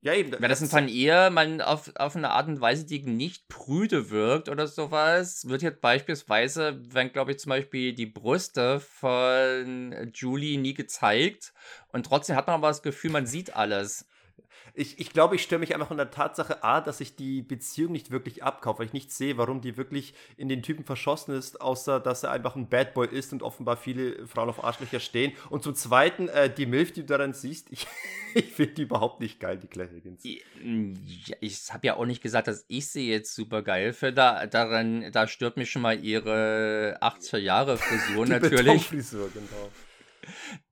Ja, 0.06 0.14
eben. 0.14 0.34
Wenn 0.40 0.50
das 0.50 0.64
von 0.70 0.88
ihr 0.88 1.32
man 1.32 1.62
auf, 1.62 1.92
auf 1.96 2.16
eine 2.16 2.30
Art 2.30 2.48
und 2.48 2.62
Weise, 2.62 2.86
die 2.86 3.02
nicht 3.02 3.48
prüde 3.48 4.12
wirkt 4.12 4.50
oder 4.50 4.68
sowas, 4.68 5.50
wird 5.50 5.64
jetzt 5.64 5.82
beispielsweise, 5.82 6.80
wenn, 6.94 7.12
glaube 7.12 7.32
ich, 7.32 7.40
zum 7.40 7.50
Beispiel 7.50 7.92
die 7.92 8.06
Brüste 8.06 8.80
von 8.80 10.12
Julie 10.14 10.60
nie 10.60 10.76
gezeigt 10.76 11.56
und 11.88 12.06
trotzdem 12.06 12.36
hat 12.36 12.46
man 12.46 12.58
aber 12.58 12.68
das 12.68 12.84
Gefühl, 12.84 13.10
man 13.10 13.26
sieht 13.26 13.56
alles 13.56 14.08
ich, 14.76 15.00
ich 15.00 15.12
glaube, 15.12 15.36
ich 15.36 15.44
störe 15.44 15.60
mich 15.60 15.74
einfach 15.74 15.92
an 15.92 15.98
der 15.98 16.12
Tatsache, 16.12 16.64
A, 16.64 16.82
dass 16.82 17.00
ich 17.00 17.16
die 17.16 17.42
Beziehung 17.42 17.92
nicht 17.92 18.12
wirklich 18.12 18.44
abkaufe, 18.44 18.80
weil 18.80 18.88
ich 18.88 18.94
nicht 18.94 19.12
sehe, 19.12 19.38
warum 19.38 19.62
die 19.62 19.78
wirklich 19.78 20.14
in 20.38 20.50
den 20.50 20.62
Typen 20.62 20.84
verschossen 20.84 21.34
ist, 21.34 21.62
außer 21.62 22.00
dass 22.00 22.24
er 22.24 22.32
einfach 22.32 22.56
ein 22.56 22.70
Bad 22.70 22.94
Boy 22.94 23.08
ist 23.08 23.32
und 23.34 23.42
offenbar 23.42 23.78
viele 23.78 24.28
Frauen 24.28 24.50
auf 24.50 24.64
Arschlöcher 24.64 25.00
stehen. 25.00 25.32
Und 25.50 25.64
zum 25.64 25.76
Zweiten, 25.76 26.28
äh, 26.28 26.54
die 26.54 26.66
Milf, 26.66 26.92
die 26.92 27.02
du 27.02 27.08
daran 27.08 27.34
siehst, 27.34 27.68
ich, 27.72 27.88
ich 28.34 28.54
finde 28.54 28.74
die 28.74 28.82
überhaupt 28.84 29.22
nicht 29.22 29.40
geil, 29.40 29.58
die 29.58 29.68
Claire 29.68 29.92
Higgins. 29.92 30.24
Ich 30.24 31.72
habe 31.72 31.88
ja 31.88 31.96
auch 31.96 32.06
nicht 32.06 32.22
gesagt, 32.22 32.48
dass 32.48 32.66
ich 32.68 32.88
sie 32.88 33.10
jetzt 33.10 33.34
super 33.34 33.62
geil 33.62 33.94
finde. 33.94 34.16
Da, 34.16 34.46
daran, 34.46 35.12
da 35.12 35.28
stört 35.28 35.58
mich 35.58 35.72
schon 35.72 35.82
mal 35.82 36.04
ihre 36.04 36.98
80er 37.02 37.38
Jahre 37.38 37.78
Frisur 37.78 38.26
natürlich. 38.26 38.88
Frisur, 38.88 39.30
genau 39.34 39.72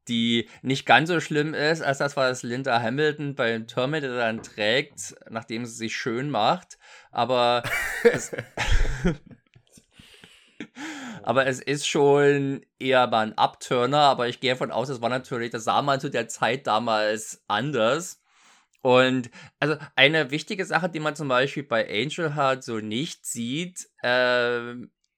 die 0.08 0.50
nicht 0.62 0.86
ganz 0.86 1.10
so 1.10 1.20
schlimm 1.20 1.54
ist, 1.54 1.82
als 1.82 2.00
das, 2.00 2.16
was 2.18 2.44
Linda 2.44 2.82
Hamilton 2.82 3.36
bei 3.36 3.58
Terminator 3.60 4.18
dann 4.18 4.44
trägt, 4.44 5.16
nachdem 5.30 5.66
sie 5.66 5.74
sich 5.74 5.96
schön 5.96 6.30
macht. 6.30 6.78
Aber 7.12 7.64
es, 8.04 8.32
aber 11.24 11.48
es 11.48 11.62
ist 11.62 11.88
schon 11.88 12.66
eher 12.80 13.08
mal 13.08 13.28
ein 13.28 13.38
Upturner, 13.38 14.00
aber 14.00 14.28
ich 14.28 14.40
gehe 14.40 14.52
davon 14.52 14.72
aus, 14.72 14.88
das 14.88 15.02
war 15.02 15.10
natürlich, 15.10 15.52
das 15.52 15.64
sah 15.64 15.82
man 15.82 16.00
zu 16.00 16.10
der 16.10 16.28
Zeit 16.28 16.68
damals 16.68 17.44
anders. 17.48 18.22
Und 18.82 19.30
also 19.62 19.78
eine 19.96 20.30
wichtige 20.32 20.66
Sache, 20.66 20.90
die 20.90 21.00
man 21.00 21.16
zum 21.16 21.30
Beispiel 21.30 21.64
bei 21.64 21.88
Angel 21.90 22.36
Heart 22.36 22.66
so 22.66 22.80
nicht 22.80 23.26
sieht, 23.26 23.88
äh, 24.02 24.76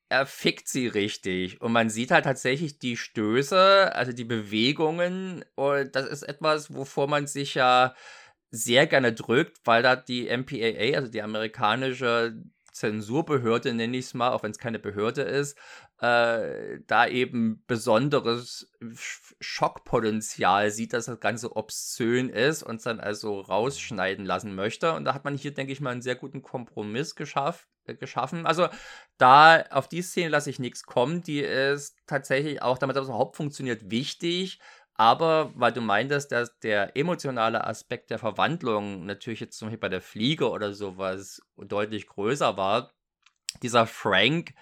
er 0.10 0.26
fickt 0.26 0.68
sie 0.68 0.88
richtig. 0.88 1.62
Und 1.62 1.72
man 1.72 1.90
sieht 1.90 2.12
halt 2.12 2.26
tatsächlich 2.26 2.80
die 2.80 2.98
Stöße, 2.98 3.94
also 3.96 4.14
die 4.14 4.26
Bewegungen. 4.26 5.44
Und 5.56 5.96
das 5.96 6.08
ist 6.08 6.24
etwas, 6.24 6.74
wovor 6.74 7.08
man 7.08 7.28
sich 7.28 7.56
ja 7.56 7.96
sehr 8.52 8.88
gerne 8.88 9.14
drückt, 9.14 9.60
weil 9.66 9.84
da 9.84 9.96
die 9.96 10.28
MPAA, 10.28 10.96
also 10.98 11.10
die 11.12 11.22
amerikanische 11.22 12.36
Zensurbehörde, 12.76 13.74
nenne 13.74 13.96
ich 13.96 14.06
es 14.06 14.14
mal, 14.14 14.32
auch 14.32 14.44
wenn 14.44 14.52
es 14.52 14.60
keine 14.60 14.80
Behörde 14.80 15.22
ist, 15.22 15.58
äh, 16.02 16.80
da 16.86 17.08
eben 17.08 17.64
besonderes 17.68 18.70
Schockpotenzial 19.40 20.72
sieht, 20.72 20.92
dass 20.92 21.06
das 21.06 21.22
Ganze 21.22 21.56
obszön 21.56 22.28
ist 22.28 22.64
und 22.64 22.86
dann 22.86 23.00
also 23.00 23.40
rausschneiden 23.40 24.26
lassen 24.26 24.56
möchte. 24.56 24.94
Und 24.94 25.06
da 25.06 25.14
hat 25.14 25.24
man 25.24 25.38
hier, 25.38 25.54
denke 25.54 25.72
ich 25.72 25.80
mal, 25.80 25.92
einen 25.92 26.02
sehr 26.02 26.16
guten 26.16 26.42
Kompromiss 26.42 27.16
geschafft, 27.16 27.66
äh, 27.86 27.96
geschaffen. 27.96 28.46
Also 28.46 28.68
da 29.18 29.62
auf 29.70 29.88
die 29.88 30.02
Szene 30.02 30.28
lasse 30.28 30.50
ich 30.50 30.60
nichts 30.60 30.84
kommen. 30.84 31.22
Die 31.22 31.40
ist 31.40 31.96
tatsächlich 32.08 32.62
auch, 32.62 32.78
damit 32.78 32.98
das 32.98 33.08
überhaupt 33.08 33.38
funktioniert, 33.38 33.90
wichtig. 33.90 34.60
Aber 34.98 35.52
weil 35.56 35.74
du 35.74 35.82
meintest, 35.82 36.32
dass 36.32 36.58
der 36.60 36.96
emotionale 36.96 37.66
Aspekt 37.66 38.10
der 38.10 38.20
Verwandlung 38.20 39.06
natürlich 39.06 39.42
jetzt 39.42 39.58
zum 39.58 39.68
Beispiel 39.68 39.80
bei 39.80 39.90
der 39.90 40.02
Fliege 40.02 40.50
oder 40.50 40.74
sowas 40.74 41.42
deutlich 41.58 42.08
größer 42.08 42.56
war, 42.56 42.94
dieser 43.62 43.88
Frank 43.88 44.54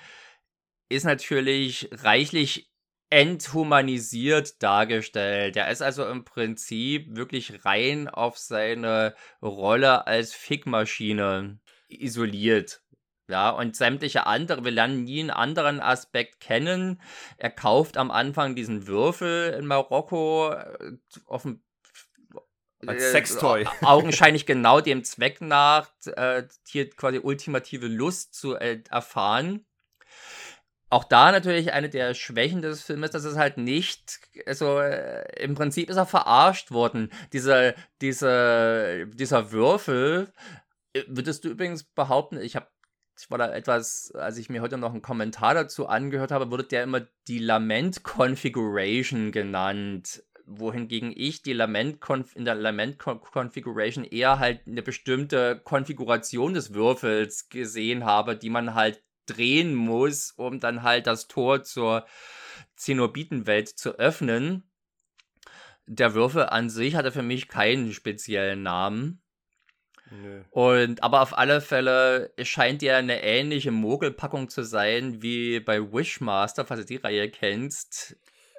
ist 0.89 1.05
natürlich 1.05 1.89
reichlich 1.91 2.71
enthumanisiert 3.09 4.61
dargestellt. 4.63 5.55
Er 5.55 5.69
ist 5.71 5.81
also 5.83 6.05
im 6.07 6.25
Prinzip 6.25 7.15
wirklich 7.15 7.65
rein 7.65 8.07
auf 8.07 8.37
seine 8.37 9.15
Rolle 9.41 10.07
als 10.07 10.33
Fickmaschine 10.33 11.59
isoliert. 11.89 12.82
Ja, 13.29 13.51
und 13.51 13.75
sämtliche 13.75 14.25
andere, 14.27 14.65
wir 14.65 14.71
lernen 14.71 15.05
nie 15.05 15.21
einen 15.21 15.29
anderen 15.29 15.79
Aspekt 15.79 16.41
kennen. 16.41 17.01
Er 17.37 17.49
kauft 17.49 17.97
am 17.97 18.11
Anfang 18.11 18.53
diesen 18.53 18.85
Würfel 18.85 19.53
in 19.53 19.65
Marokko 19.65 20.51
äh, 20.51 20.97
auf 21.25 21.43
dem 21.43 21.63
als 22.85 23.01
äh, 23.01 23.11
Sextoy. 23.11 23.65
augenscheinlich 23.81 24.45
genau 24.45 24.81
dem 24.81 25.05
Zweck 25.05 25.39
nach, 25.39 25.89
äh, 26.05 26.43
hier 26.67 26.89
quasi 26.89 27.19
ultimative 27.19 27.87
Lust 27.87 28.33
zu 28.33 28.55
äh, 28.55 28.83
erfahren 28.89 29.65
auch 30.93 31.03
da 31.03 31.31
natürlich 31.31 31.73
eine 31.73 31.89
der 31.89 32.13
Schwächen 32.13 32.61
des 32.61 32.83
Films, 32.83 33.09
dass 33.09 33.23
es 33.23 33.35
halt 33.35 33.57
nicht, 33.57 34.19
also 34.45 34.79
äh, 34.79 35.23
im 35.41 35.55
Prinzip 35.55 35.89
ist 35.89 35.97
er 35.97 36.05
verarscht 36.05 36.69
worden. 36.69 37.11
Dieser, 37.33 37.73
dieser, 37.99 39.07
dieser 39.07 39.51
Würfel, 39.51 40.31
äh, 40.93 41.01
würdest 41.07 41.45
du 41.45 41.49
übrigens 41.49 41.83
behaupten, 41.83 42.39
ich 42.39 42.55
habe 42.55 42.67
ich 43.23 43.31
war 43.31 43.37
da 43.37 43.53
etwas, 43.53 44.11
als 44.11 44.37
ich 44.37 44.49
mir 44.49 44.61
heute 44.61 44.77
noch 44.77 44.91
einen 44.91 45.01
Kommentar 45.01 45.53
dazu 45.53 45.87
angehört 45.87 46.31
habe, 46.31 46.51
wurde 46.51 46.65
der 46.65 46.83
immer 46.83 47.07
die 47.29 47.39
Lament 47.39 48.03
Configuration 48.03 49.31
genannt 49.31 50.23
wohingegen 50.45 51.13
ich 51.15 51.41
die 51.41 51.53
Lament 51.53 51.99
in 52.35 52.43
der 52.43 52.55
Lament 52.55 52.99
Configuration 52.99 54.03
eher 54.03 54.39
halt 54.39 54.67
eine 54.67 54.81
bestimmte 54.81 55.61
Konfiguration 55.63 56.53
des 56.53 56.73
Würfels 56.73 57.47
gesehen 57.47 58.03
habe, 58.03 58.35
die 58.35 58.49
man 58.49 58.73
halt 58.73 59.01
drehen 59.25 59.73
muss, 59.73 60.31
um 60.31 60.59
dann 60.59 60.83
halt 60.83 61.07
das 61.07 61.29
Tor 61.29 61.63
zur 61.63 62.05
Zenobitenwelt 62.75 63.69
zu 63.69 63.97
öffnen. 63.97 64.69
Der 65.85 66.13
Würfel 66.13 66.43
an 66.43 66.69
sich 66.69 66.95
hatte 66.95 67.13
für 67.13 67.23
mich 67.23 67.47
keinen 67.47 67.93
speziellen 67.93 68.63
Namen. 68.63 69.22
Nö. 70.21 70.43
Und 70.51 71.01
aber 71.01 71.21
auf 71.21 71.37
alle 71.37 71.59
Fälle 71.59 72.31
scheint 72.43 72.81
ja 72.81 72.97
eine 72.97 73.23
ähnliche 73.23 73.71
Mogelpackung 73.71 74.47
zu 74.49 74.63
sein 74.63 75.21
wie 75.21 75.59
bei 75.59 75.81
Wishmaster, 75.81 76.65
falls 76.65 76.81
du 76.81 76.85
die 76.85 76.97
Reihe 76.97 77.29
kennst. 77.29 78.15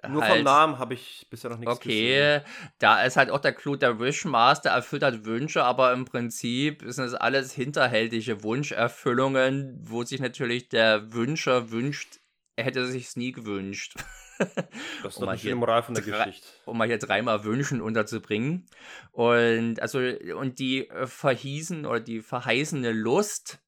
Nur 0.09 0.23
halt, 0.23 0.35
vom 0.35 0.45
Namen 0.45 0.79
habe 0.79 0.95
ich 0.95 1.27
bisher 1.31 1.51
noch 1.51 1.59
nichts 1.59 1.75
okay, 1.75 1.89
gesehen. 1.89 2.41
Okay, 2.41 2.73
da 2.79 3.03
ist 3.05 3.17
halt 3.17 3.31
auch 3.31 3.39
der 3.39 3.53
Clou, 3.53 3.77
der 3.77 4.01
Wishmaster 4.01 4.71
erfüllt 4.71 5.03
halt 5.03 5.25
Wünsche, 5.25 5.65
aber 5.65 5.93
im 5.93 6.05
Prinzip 6.05 6.83
sind 6.87 7.05
es 7.05 7.15
alles 7.15 7.53
hinterhältige 7.53 8.43
Wunscherfüllungen, 8.43 9.79
wo 9.81 10.03
sich 10.03 10.21
natürlich 10.21 10.69
der 10.69 11.13
Wünscher 11.13 11.71
wünscht, 11.71 12.19
er 12.57 12.65
hätte 12.65 12.87
sich 12.87 13.17
nie 13.17 13.33
gewünscht. 13.33 13.95
Das 14.39 15.15
ist 15.15 15.17
um 15.19 15.27
doch 15.27 15.33
eine 15.33 15.55
Moral 15.55 15.83
von 15.83 15.95
der 15.95 16.05
Geschichte. 16.05 16.47
Um 16.65 16.79
mal 16.79 16.87
hier 16.87 16.99
dreimal 16.99 17.45
Wünschen 17.45 17.81
unterzubringen. 17.81 18.67
Und 19.13 19.81
also, 19.81 19.99
und 19.99 20.59
die 20.59 20.89
äh, 20.89 21.07
verhießen 21.07 21.87
oder 21.87 22.01
die 22.01 22.21
verheißene 22.21 22.93
Lust 22.93 23.61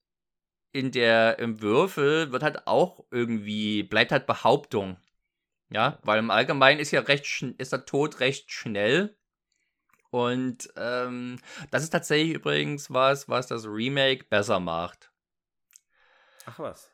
in 0.72 0.90
der 0.90 1.38
im 1.38 1.62
Würfel 1.62 2.32
wird 2.32 2.42
halt 2.42 2.66
auch 2.66 3.04
irgendwie, 3.10 3.82
bleibt 3.82 4.12
halt 4.12 4.26
Behauptung. 4.26 4.98
Ja, 5.70 5.98
weil 6.02 6.18
im 6.18 6.30
Allgemeinen 6.30 6.80
ist 6.80 6.92
ja 6.92 7.00
recht 7.00 7.42
ist 7.58 7.72
der 7.72 7.86
Tod 7.86 8.20
recht 8.20 8.52
schnell. 8.52 9.16
Und 10.10 10.68
ähm, 10.76 11.40
das 11.70 11.82
ist 11.82 11.90
tatsächlich 11.90 12.34
übrigens 12.34 12.90
was, 12.90 13.28
was 13.28 13.48
das 13.48 13.66
Remake 13.66 14.24
besser 14.24 14.60
macht. 14.60 15.10
Ach 16.44 16.58
was. 16.58 16.92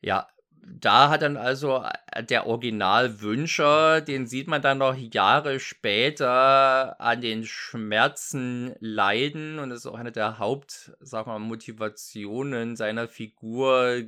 Ja, 0.00 0.28
da 0.62 1.10
hat 1.10 1.22
dann 1.22 1.36
also 1.36 1.84
äh, 2.12 2.24
der 2.24 2.46
Originalwünscher, 2.46 4.00
den 4.00 4.26
sieht 4.26 4.48
man 4.48 4.62
dann 4.62 4.78
noch 4.78 4.96
Jahre 4.96 5.60
später 5.60 7.00
an 7.00 7.20
den 7.20 7.44
Schmerzen 7.44 8.74
leiden 8.80 9.58
und 9.58 9.70
das 9.70 9.80
ist 9.80 9.86
auch 9.86 9.98
eine 9.98 10.12
der 10.12 10.38
Haupt, 10.38 10.92
sag 11.00 11.26
mal, 11.26 11.38
Motivationen 11.38 12.76
seiner 12.76 13.08
Figur 13.08 14.02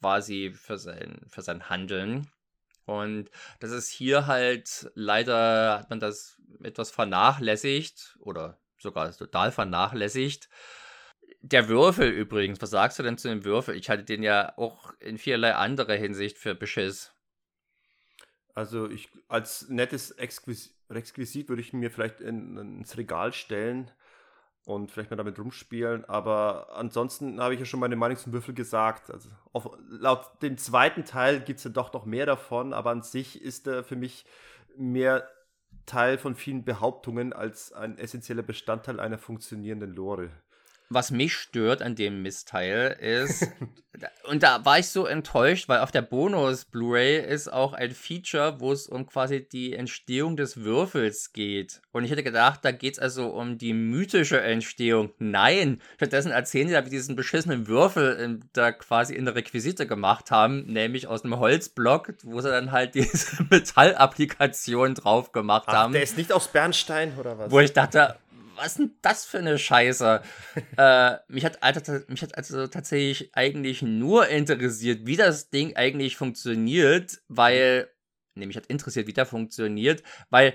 quasi 0.00 0.52
für 0.54 0.78
sein, 0.78 1.20
für 1.28 1.42
sein 1.42 1.68
Handeln. 1.68 2.28
Und 2.84 3.30
das 3.60 3.70
ist 3.70 3.88
hier 3.88 4.26
halt 4.26 4.90
leider 4.94 5.78
hat 5.78 5.90
man 5.90 6.00
das 6.00 6.38
etwas 6.62 6.90
vernachlässigt 6.90 8.16
oder 8.20 8.58
sogar 8.78 9.16
total 9.16 9.52
vernachlässigt. 9.52 10.48
Der 11.44 11.68
Würfel 11.68 12.08
übrigens, 12.08 12.62
was 12.62 12.70
sagst 12.70 13.00
du 13.00 13.02
denn 13.02 13.18
zu 13.18 13.28
dem 13.28 13.44
Würfel? 13.44 13.74
Ich 13.74 13.90
hatte 13.90 14.04
den 14.04 14.22
ja 14.22 14.56
auch 14.56 14.94
in 15.00 15.18
vielerlei 15.18 15.56
anderer 15.56 15.94
Hinsicht 15.94 16.38
für 16.38 16.54
Beschiss. 16.54 17.12
Also 18.54 18.88
ich 18.88 19.08
als 19.28 19.68
nettes 19.68 20.12
Exquis 20.12 20.72
Exquisit 20.88 21.48
würde 21.48 21.62
ich 21.62 21.72
mir 21.72 21.90
vielleicht 21.90 22.20
in, 22.20 22.56
ins 22.58 22.96
Regal 22.96 23.32
stellen 23.32 23.90
und 24.66 24.92
vielleicht 24.92 25.10
mal 25.10 25.16
damit 25.16 25.38
rumspielen. 25.38 26.04
Aber 26.04 26.68
ansonsten 26.76 27.40
habe 27.40 27.54
ich 27.54 27.60
ja 27.60 27.66
schon 27.66 27.80
meine 27.80 27.96
Meinung 27.96 28.18
zum 28.18 28.32
Würfel 28.32 28.54
gesagt. 28.54 29.10
Also 29.10 29.28
auf, 29.52 29.70
laut 29.88 30.42
dem 30.42 30.58
zweiten 30.58 31.04
Teil 31.04 31.40
gibt 31.40 31.58
es 31.58 31.64
ja 31.64 31.70
doch 31.70 31.92
noch 31.92 32.04
mehr 32.04 32.26
davon, 32.26 32.72
aber 32.72 32.90
an 32.90 33.02
sich 33.02 33.40
ist 33.40 33.66
er 33.66 33.82
für 33.82 33.96
mich 33.96 34.26
mehr 34.76 35.28
Teil 35.86 36.18
von 36.18 36.36
vielen 36.36 36.64
Behauptungen 36.64 37.32
als 37.32 37.72
ein 37.72 37.98
essentieller 37.98 38.42
Bestandteil 38.42 39.00
einer 39.00 39.18
funktionierenden 39.18 39.94
Lore 39.94 40.30
was 40.94 41.10
mich 41.10 41.34
stört 41.34 41.82
an 41.82 41.94
dem 41.94 42.22
Missteil 42.22 42.96
ist, 43.00 43.48
und 44.24 44.42
da 44.42 44.64
war 44.64 44.78
ich 44.78 44.88
so 44.88 45.06
enttäuscht, 45.06 45.68
weil 45.68 45.80
auf 45.80 45.90
der 45.90 46.02
Bonus-Blu-ray 46.02 47.20
ist 47.20 47.52
auch 47.52 47.72
ein 47.72 47.92
Feature, 47.92 48.60
wo 48.60 48.72
es 48.72 48.86
um 48.86 49.06
quasi 49.06 49.46
die 49.46 49.74
Entstehung 49.74 50.36
des 50.36 50.58
Würfels 50.58 51.32
geht. 51.32 51.82
Und 51.92 52.04
ich 52.04 52.10
hätte 52.10 52.22
gedacht, 52.22 52.60
da 52.62 52.72
geht 52.72 52.94
es 52.94 52.98
also 52.98 53.28
um 53.28 53.58
die 53.58 53.74
mythische 53.74 54.40
Entstehung. 54.40 55.10
Nein, 55.18 55.80
stattdessen 55.96 56.32
erzählen 56.32 56.68
sie 56.68 56.74
da, 56.74 56.84
wie 56.86 56.90
diesen 56.90 57.16
beschissenen 57.16 57.66
Würfel 57.66 58.14
in, 58.14 58.44
da 58.52 58.72
quasi 58.72 59.14
in 59.14 59.26
der 59.26 59.34
Requisite 59.34 59.86
gemacht 59.86 60.30
haben, 60.30 60.64
nämlich 60.66 61.06
aus 61.06 61.24
einem 61.24 61.38
Holzblock, 61.38 62.14
wo 62.22 62.40
sie 62.40 62.50
dann 62.50 62.72
halt 62.72 62.94
diese 62.94 63.44
Metallapplikation 63.50 64.94
drauf 64.94 65.32
gemacht 65.32 65.64
Ach, 65.66 65.74
haben. 65.74 65.92
Der 65.92 66.02
ist 66.02 66.16
nicht 66.16 66.32
aus 66.32 66.48
Bernstein 66.48 67.16
oder 67.18 67.38
was? 67.38 67.50
Wo 67.50 67.60
ich 67.60 67.72
dachte, 67.72 68.16
was 68.56 68.68
ist 68.68 68.78
denn 68.78 68.98
das 69.02 69.24
für 69.24 69.38
eine 69.38 69.58
Scheiße? 69.58 70.22
äh, 70.76 71.16
mich, 71.28 71.44
hat, 71.44 71.62
Alter, 71.62 72.02
mich 72.08 72.22
hat 72.22 72.36
also 72.36 72.66
tatsächlich 72.66 73.34
eigentlich 73.34 73.82
nur 73.82 74.28
interessiert, 74.28 75.06
wie 75.06 75.16
das 75.16 75.50
Ding 75.50 75.76
eigentlich 75.76 76.16
funktioniert, 76.16 77.22
weil, 77.28 77.90
ne, 78.34 78.46
mich 78.46 78.56
hat 78.56 78.66
interessiert, 78.66 79.06
wie 79.06 79.12
der 79.12 79.26
funktioniert, 79.26 80.02
weil, 80.30 80.54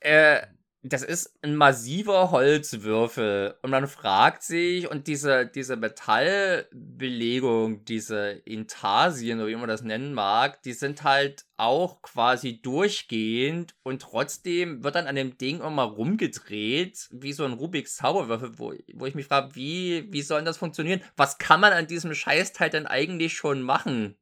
äh, 0.00 0.46
das 0.82 1.02
ist 1.02 1.34
ein 1.42 1.56
massiver 1.56 2.30
Holzwürfel 2.30 3.54
und 3.60 3.70
man 3.70 3.86
fragt 3.86 4.42
sich, 4.42 4.90
und 4.90 5.08
diese, 5.08 5.46
diese 5.46 5.76
Metallbelegung, 5.76 7.84
diese 7.84 8.30
Intarsien 8.46 9.40
oder 9.40 9.48
wie 9.48 9.56
man 9.56 9.68
das 9.68 9.82
nennen 9.82 10.14
mag, 10.14 10.62
die 10.62 10.72
sind 10.72 11.02
halt 11.02 11.44
auch 11.58 12.00
quasi 12.00 12.62
durchgehend 12.62 13.74
und 13.82 14.00
trotzdem 14.00 14.82
wird 14.82 14.94
dann 14.94 15.06
an 15.06 15.16
dem 15.16 15.36
Ding 15.36 15.60
immer 15.60 15.82
rumgedreht, 15.82 17.08
wie 17.10 17.34
so 17.34 17.44
ein 17.44 17.52
Rubiks 17.52 17.96
Zauberwürfel, 17.96 18.58
wo, 18.58 18.72
wo 18.94 19.04
ich 19.04 19.14
mich 19.14 19.26
frage, 19.26 19.54
wie, 19.54 20.10
wie 20.10 20.22
soll 20.22 20.44
das 20.44 20.56
funktionieren? 20.56 21.02
Was 21.14 21.36
kann 21.36 21.60
man 21.60 21.74
an 21.74 21.88
diesem 21.88 22.14
Scheißteil 22.14 22.70
denn 22.70 22.86
eigentlich 22.86 23.34
schon 23.34 23.60
machen? 23.60 24.16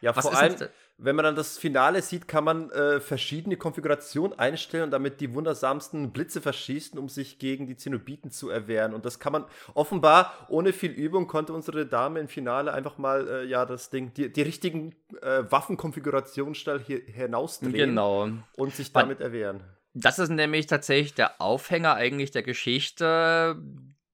Ja, 0.00 0.16
Was 0.16 0.26
vor 0.26 0.36
allem, 0.36 0.56
wenn 0.98 1.16
man 1.16 1.24
dann 1.24 1.34
das 1.34 1.58
Finale 1.58 2.00
sieht, 2.02 2.28
kann 2.28 2.44
man 2.44 2.70
äh, 2.70 3.00
verschiedene 3.00 3.56
Konfigurationen 3.56 4.38
einstellen 4.38 4.84
und 4.84 4.90
damit 4.90 5.20
die 5.20 5.34
wundersamsten 5.34 6.12
Blitze 6.12 6.40
verschießen, 6.40 6.98
um 6.98 7.08
sich 7.08 7.38
gegen 7.38 7.66
die 7.66 7.76
Zenobiten 7.76 8.30
zu 8.30 8.50
erwehren. 8.50 8.94
Und 8.94 9.04
das 9.04 9.18
kann 9.18 9.32
man 9.32 9.44
offenbar, 9.74 10.46
ohne 10.48 10.72
viel 10.72 10.92
Übung, 10.92 11.26
konnte 11.26 11.52
unsere 11.52 11.86
Dame 11.86 12.20
im 12.20 12.28
Finale 12.28 12.72
einfach 12.72 12.98
mal, 12.98 13.28
äh, 13.28 13.44
ja, 13.44 13.66
das 13.66 13.90
Ding, 13.90 14.12
die, 14.14 14.32
die 14.32 14.42
richtigen 14.42 14.94
äh, 15.22 15.42
Waffenkonfigurationsstall 15.48 16.80
hier 16.80 17.00
hinausdrehen 17.00 17.90
genau. 17.90 18.30
und 18.56 18.74
sich 18.74 18.92
damit 18.92 19.18
Man, 19.18 19.26
erwehren. 19.26 19.64
Das 19.94 20.18
ist 20.18 20.30
nämlich 20.30 20.66
tatsächlich 20.66 21.14
der 21.14 21.40
Aufhänger 21.40 21.94
eigentlich 21.94 22.30
der 22.30 22.42
Geschichte, 22.42 23.60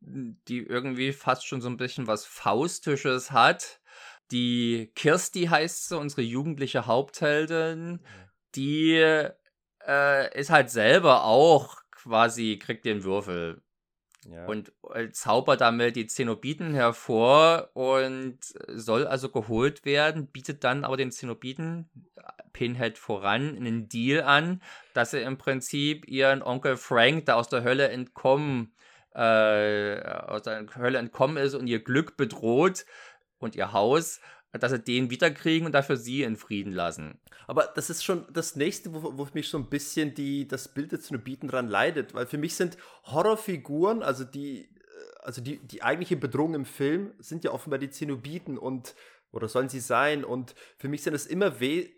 die 0.01 0.59
irgendwie 0.59 1.13
fast 1.13 1.47
schon 1.47 1.61
so 1.61 1.69
ein 1.69 1.77
bisschen 1.77 2.07
was 2.07 2.25
Faustisches 2.25 3.31
hat 3.31 3.79
die 4.31 4.93
Kirsti 4.95 5.45
heißt 5.45 5.89
sie, 5.89 5.99
unsere 5.99 6.23
jugendliche 6.23 6.87
Hauptheldin, 6.87 8.01
die 8.55 8.95
äh, 9.87 10.39
ist 10.39 10.51
halt 10.51 10.71
selber 10.71 11.25
auch 11.25 11.77
quasi, 11.91 12.59
kriegt 12.59 12.85
den 12.85 13.05
Würfel. 13.05 13.63
Ja. 14.25 14.47
Und 14.47 14.73
äh, 14.93 15.11
zaubert 15.11 15.61
damit 15.63 15.97
die 15.97 16.07
Zenobiten 16.07 16.75
hervor 16.75 17.71
und 17.73 18.39
soll 18.69 19.07
also 19.07 19.31
geholt 19.31 19.85
werden, 19.85 20.27
bietet 20.27 20.65
dann 20.65 20.85
aber 20.85 20.99
den 20.99 21.13
Zenobiten, 21.13 21.89
Pinhead 22.53 22.99
voran, 22.99 23.57
einen 23.57 23.89
Deal 23.89 24.23
an, 24.23 24.63
dass 24.93 25.15
er 25.15 25.23
im 25.23 25.39
Prinzip 25.39 26.07
ihren 26.09 26.43
Onkel 26.43 26.77
Frank, 26.77 27.27
der 27.27 27.37
aus 27.37 27.49
der 27.49 27.63
Hölle 27.63 27.89
entkommen, 27.89 28.75
äh, 29.15 30.01
aus 30.03 30.43
der 30.43 30.67
Hölle 30.77 30.99
entkommen 30.99 31.37
ist 31.37 31.55
und 31.55 31.67
ihr 31.67 31.83
Glück 31.83 32.17
bedroht, 32.17 32.85
und 33.39 33.57
ihr 33.57 33.73
Haus, 33.73 34.21
dass 34.53 34.73
sie 34.73 34.79
den 34.79 35.11
wiederkriegen 35.11 35.67
und 35.67 35.73
dafür 35.73 35.97
sie 35.97 36.23
in 36.23 36.37
Frieden 36.37 36.73
lassen. 36.73 37.19
Aber 37.47 37.71
das 37.75 37.91
ist 37.91 38.05
schon 38.05 38.27
das 38.33 38.57
nächste, 38.57 38.93
wo, 38.93 39.19
wo 39.19 39.29
mich 39.35 39.49
so 39.49 39.59
ein 39.59 39.69
bisschen 39.69 40.15
die, 40.15 40.49
das 40.49 40.69
Bild 40.69 40.93
der 40.93 41.01
Zenobiten 41.01 41.49
dran 41.49 41.69
leidet, 41.69 42.15
weil 42.15 42.27
für 42.27 42.39
mich 42.39 42.55
sind 42.55 42.79
Horrorfiguren, 43.05 44.03
also 44.03 44.25
die, 44.25 44.63
äh, 44.63 44.69
also 45.23 45.43
die, 45.43 45.59
die 45.59 45.83
eigentliche 45.83 46.17
Bedrohung 46.17 46.55
im 46.55 46.65
Film, 46.65 47.13
sind 47.19 47.45
ja 47.45 47.53
offenbar 47.53 47.79
die 47.79 47.91
Zenobiten 47.91 48.57
und, 48.57 48.95
oder 49.33 49.49
sollen 49.49 49.69
sie 49.69 49.81
sein? 49.81 50.25
Und 50.25 50.55
für 50.79 50.89
mich 50.89 51.03
sind 51.03 51.15
es 51.15 51.27
immer 51.27 51.61
weh, 51.61 51.91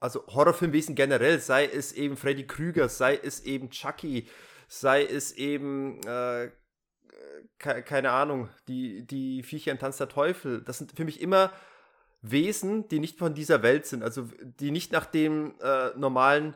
also 0.00 0.26
Horrorfilmwesen 0.26 0.94
generell, 0.94 1.40
sei 1.40 1.66
es 1.66 1.92
eben 1.92 2.16
Freddy 2.16 2.46
Krüger, 2.46 2.88
sei 2.88 3.16
es 3.16 3.40
eben 3.40 3.70
Chucky, 3.70 4.28
sei 4.68 5.04
es 5.04 5.32
eben 5.32 6.02
äh, 6.06 6.50
keine 7.58 8.10
Ahnung, 8.10 8.48
die, 8.68 9.06
die 9.06 9.42
Viecher 9.42 9.72
im 9.72 9.78
Tanz 9.78 9.98
der 9.98 10.08
Teufel, 10.08 10.62
das 10.62 10.78
sind 10.78 10.92
für 10.96 11.04
mich 11.04 11.20
immer 11.20 11.52
Wesen, 12.22 12.88
die 12.88 12.98
nicht 12.98 13.18
von 13.18 13.34
dieser 13.34 13.62
Welt 13.62 13.86
sind, 13.86 14.02
also 14.02 14.28
die 14.60 14.70
nicht 14.70 14.92
nach 14.92 15.06
den 15.06 15.58
äh, 15.60 15.90
normalen 15.96 16.54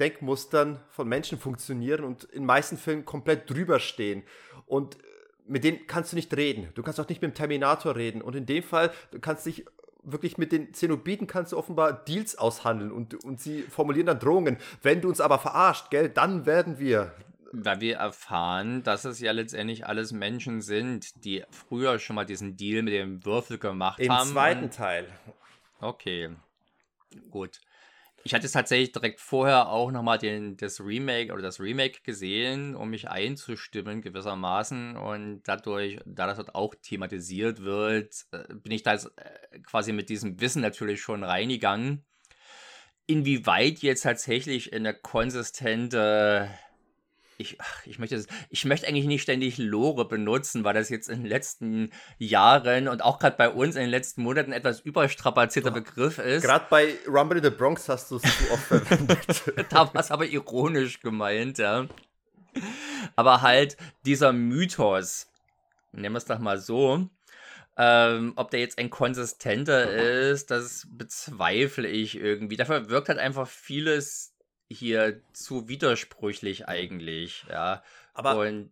Denkmustern 0.00 0.80
von 0.90 1.08
Menschen 1.08 1.38
funktionieren 1.38 2.04
und 2.04 2.24
in 2.24 2.44
meisten 2.44 2.76
Fällen 2.76 3.04
komplett 3.04 3.48
drüber 3.48 3.80
stehen. 3.80 4.22
Und 4.66 4.96
äh, 4.96 4.98
mit 5.46 5.64
denen 5.64 5.86
kannst 5.86 6.12
du 6.12 6.16
nicht 6.16 6.36
reden. 6.36 6.68
Du 6.74 6.82
kannst 6.82 6.98
auch 7.00 7.08
nicht 7.08 7.22
mit 7.22 7.32
dem 7.32 7.34
Terminator 7.34 7.96
reden. 7.96 8.20
Und 8.20 8.34
in 8.34 8.46
dem 8.46 8.62
Fall, 8.62 8.90
du 9.12 9.20
kannst 9.20 9.46
dich 9.46 9.64
wirklich 10.02 10.38
mit 10.38 10.52
den 10.52 10.72
Zenobiten 10.72 11.26
kannst 11.26 11.52
du 11.52 11.58
offenbar 11.58 11.92
Deals 11.92 12.38
aushandeln 12.38 12.92
und, 12.92 13.24
und 13.24 13.40
sie 13.40 13.62
formulieren 13.62 14.06
dann 14.06 14.20
Drohungen. 14.20 14.56
Wenn 14.82 15.00
du 15.00 15.08
uns 15.08 15.20
aber 15.20 15.38
verarscht, 15.38 15.90
gell, 15.90 16.08
dann 16.08 16.46
werden 16.46 16.78
wir 16.78 17.12
weil 17.52 17.80
wir 17.80 17.96
erfahren, 17.96 18.82
dass 18.82 19.04
es 19.04 19.20
ja 19.20 19.32
letztendlich 19.32 19.86
alles 19.86 20.12
Menschen 20.12 20.60
sind, 20.60 21.24
die 21.24 21.44
früher 21.50 21.98
schon 21.98 22.16
mal 22.16 22.26
diesen 22.26 22.56
Deal 22.56 22.82
mit 22.82 22.94
dem 22.94 23.24
Würfel 23.24 23.58
gemacht 23.58 24.00
Im 24.00 24.12
haben. 24.12 24.28
Im 24.28 24.32
zweiten 24.34 24.70
Teil. 24.70 25.06
Okay, 25.80 26.30
gut. 27.30 27.60
Ich 28.26 28.34
hatte 28.34 28.50
tatsächlich 28.50 28.90
direkt 28.90 29.20
vorher 29.20 29.68
auch 29.68 29.92
nochmal 29.92 30.18
das 30.56 30.80
Remake 30.80 31.32
oder 31.32 31.42
das 31.42 31.60
Remake 31.60 32.00
gesehen, 32.02 32.74
um 32.74 32.90
mich 32.90 33.08
einzustimmen 33.08 34.02
gewissermaßen. 34.02 34.96
Und 34.96 35.42
dadurch, 35.44 36.00
da 36.04 36.26
das 36.26 36.38
dort 36.38 36.56
auch 36.56 36.74
thematisiert 36.74 37.62
wird, 37.62 38.26
äh, 38.32 38.52
bin 38.52 38.72
ich 38.72 38.82
da 38.82 38.94
äh, 38.94 39.60
quasi 39.60 39.92
mit 39.92 40.08
diesem 40.08 40.40
Wissen 40.40 40.60
natürlich 40.60 41.00
schon 41.00 41.22
reingegangen. 41.22 42.04
Inwieweit 43.06 43.78
jetzt 43.78 44.02
tatsächlich 44.02 44.72
eine 44.72 44.92
konsistente 44.92 46.50
ich, 47.38 47.58
ich, 47.84 47.98
möchte, 47.98 48.24
ich 48.50 48.64
möchte 48.64 48.86
eigentlich 48.86 49.06
nicht 49.06 49.22
ständig 49.22 49.58
Lore 49.58 50.06
benutzen, 50.06 50.64
weil 50.64 50.74
das 50.74 50.88
jetzt 50.88 51.08
in 51.08 51.22
den 51.22 51.26
letzten 51.26 51.90
Jahren 52.18 52.88
und 52.88 53.02
auch 53.02 53.18
gerade 53.18 53.36
bei 53.36 53.48
uns 53.48 53.76
in 53.76 53.82
den 53.82 53.90
letzten 53.90 54.22
Monaten 54.22 54.52
etwas 54.52 54.80
überstrapazierter 54.80 55.70
Begriff 55.70 56.18
ist. 56.18 56.44
Gerade 56.44 56.66
bei 56.70 56.94
Rumble 57.06 57.38
in 57.38 57.44
the 57.44 57.50
Bronx 57.50 57.88
hast 57.88 58.10
du 58.10 58.16
es 58.16 58.22
zu 58.22 58.50
oft 58.52 58.64
verwendet. 58.64 59.42
da 59.70 59.92
war 59.92 60.00
es 60.00 60.10
aber 60.10 60.26
ironisch 60.26 61.00
gemeint, 61.00 61.58
ja. 61.58 61.86
Aber 63.16 63.42
halt 63.42 63.76
dieser 64.04 64.32
Mythos, 64.32 65.28
nehmen 65.92 66.14
wir 66.14 66.18
es 66.18 66.24
doch 66.24 66.38
mal 66.38 66.58
so, 66.58 67.08
ähm, 67.78 68.32
ob 68.36 68.50
der 68.50 68.60
jetzt 68.60 68.78
ein 68.78 68.88
konsistenter 68.88 69.90
ist, 69.90 70.50
das 70.50 70.86
bezweifle 70.90 71.86
ich 71.88 72.16
irgendwie. 72.16 72.56
Dafür 72.56 72.88
wirkt 72.88 73.08
halt 73.08 73.18
einfach 73.18 73.46
vieles 73.46 74.32
hier 74.70 75.20
zu 75.32 75.68
widersprüchlich 75.68 76.68
eigentlich, 76.68 77.44
ja. 77.48 77.82
Aber 78.14 78.38
und 78.38 78.70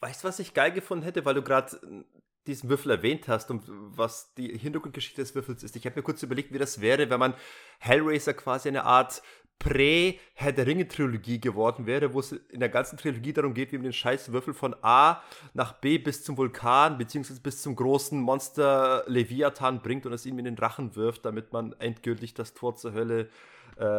weißt 0.00 0.24
du, 0.24 0.28
was 0.28 0.38
ich 0.38 0.54
geil 0.54 0.72
gefunden 0.72 1.04
hätte, 1.04 1.24
weil 1.24 1.34
du 1.34 1.42
gerade 1.42 1.76
äh, 1.76 2.04
diesen 2.46 2.68
Würfel 2.68 2.90
erwähnt 2.90 3.26
hast 3.28 3.50
und 3.50 3.62
was 3.66 4.34
die 4.34 4.58
Hintergrundgeschichte 4.58 5.22
des 5.22 5.34
Würfels 5.34 5.62
ist. 5.62 5.76
Ich 5.76 5.86
habe 5.86 5.96
mir 5.96 6.02
kurz 6.02 6.22
überlegt, 6.22 6.52
wie 6.52 6.58
das 6.58 6.80
wäre, 6.80 7.08
wenn 7.08 7.20
man 7.20 7.34
Hellraiser 7.78 8.34
quasi 8.34 8.68
eine 8.68 8.84
Art 8.84 9.22
Prä-Herr 9.60 10.52
der 10.52 10.66
Ringe-Trilogie 10.66 11.40
geworden 11.40 11.86
wäre, 11.86 12.12
wo 12.12 12.20
es 12.20 12.32
in 12.32 12.60
der 12.60 12.68
ganzen 12.68 12.98
Trilogie 12.98 13.32
darum 13.32 13.54
geht, 13.54 13.72
wie 13.72 13.76
man 13.76 13.84
den 13.84 13.92
scheiß 13.92 14.32
Würfel 14.32 14.52
von 14.52 14.74
A 14.82 15.22
nach 15.54 15.74
B 15.74 15.96
bis 15.96 16.22
zum 16.22 16.36
Vulkan, 16.36 16.98
beziehungsweise 16.98 17.40
bis 17.40 17.62
zum 17.62 17.76
großen 17.76 18.20
Monster 18.20 19.04
Leviathan 19.06 19.80
bringt 19.80 20.04
und 20.04 20.12
es 20.12 20.26
ihm 20.26 20.38
in 20.38 20.44
den 20.44 20.58
Rachen 20.58 20.96
wirft, 20.96 21.24
damit 21.24 21.52
man 21.52 21.72
endgültig 21.78 22.34
das 22.34 22.52
Tor 22.52 22.76
zur 22.76 22.92
Hölle 22.92 23.20
äh, 23.20 23.53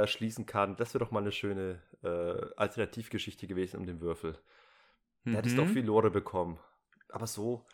schließen 0.07 0.45
kann. 0.45 0.75
Das 0.77 0.93
wäre 0.93 1.03
doch 1.03 1.11
mal 1.11 1.19
eine 1.19 1.31
schöne 1.31 1.81
äh, 2.03 2.45
Alternativgeschichte 2.55 3.47
gewesen 3.47 3.77
um 3.77 3.85
den 3.85 4.01
Würfel. 4.01 4.37
Da 5.25 5.31
mhm. 5.31 5.35
hättest 5.35 5.57
du 5.57 5.63
auch 5.63 5.67
viel 5.67 5.85
Lore 5.85 6.11
bekommen. 6.11 6.59
Aber 7.09 7.27
so. 7.27 7.65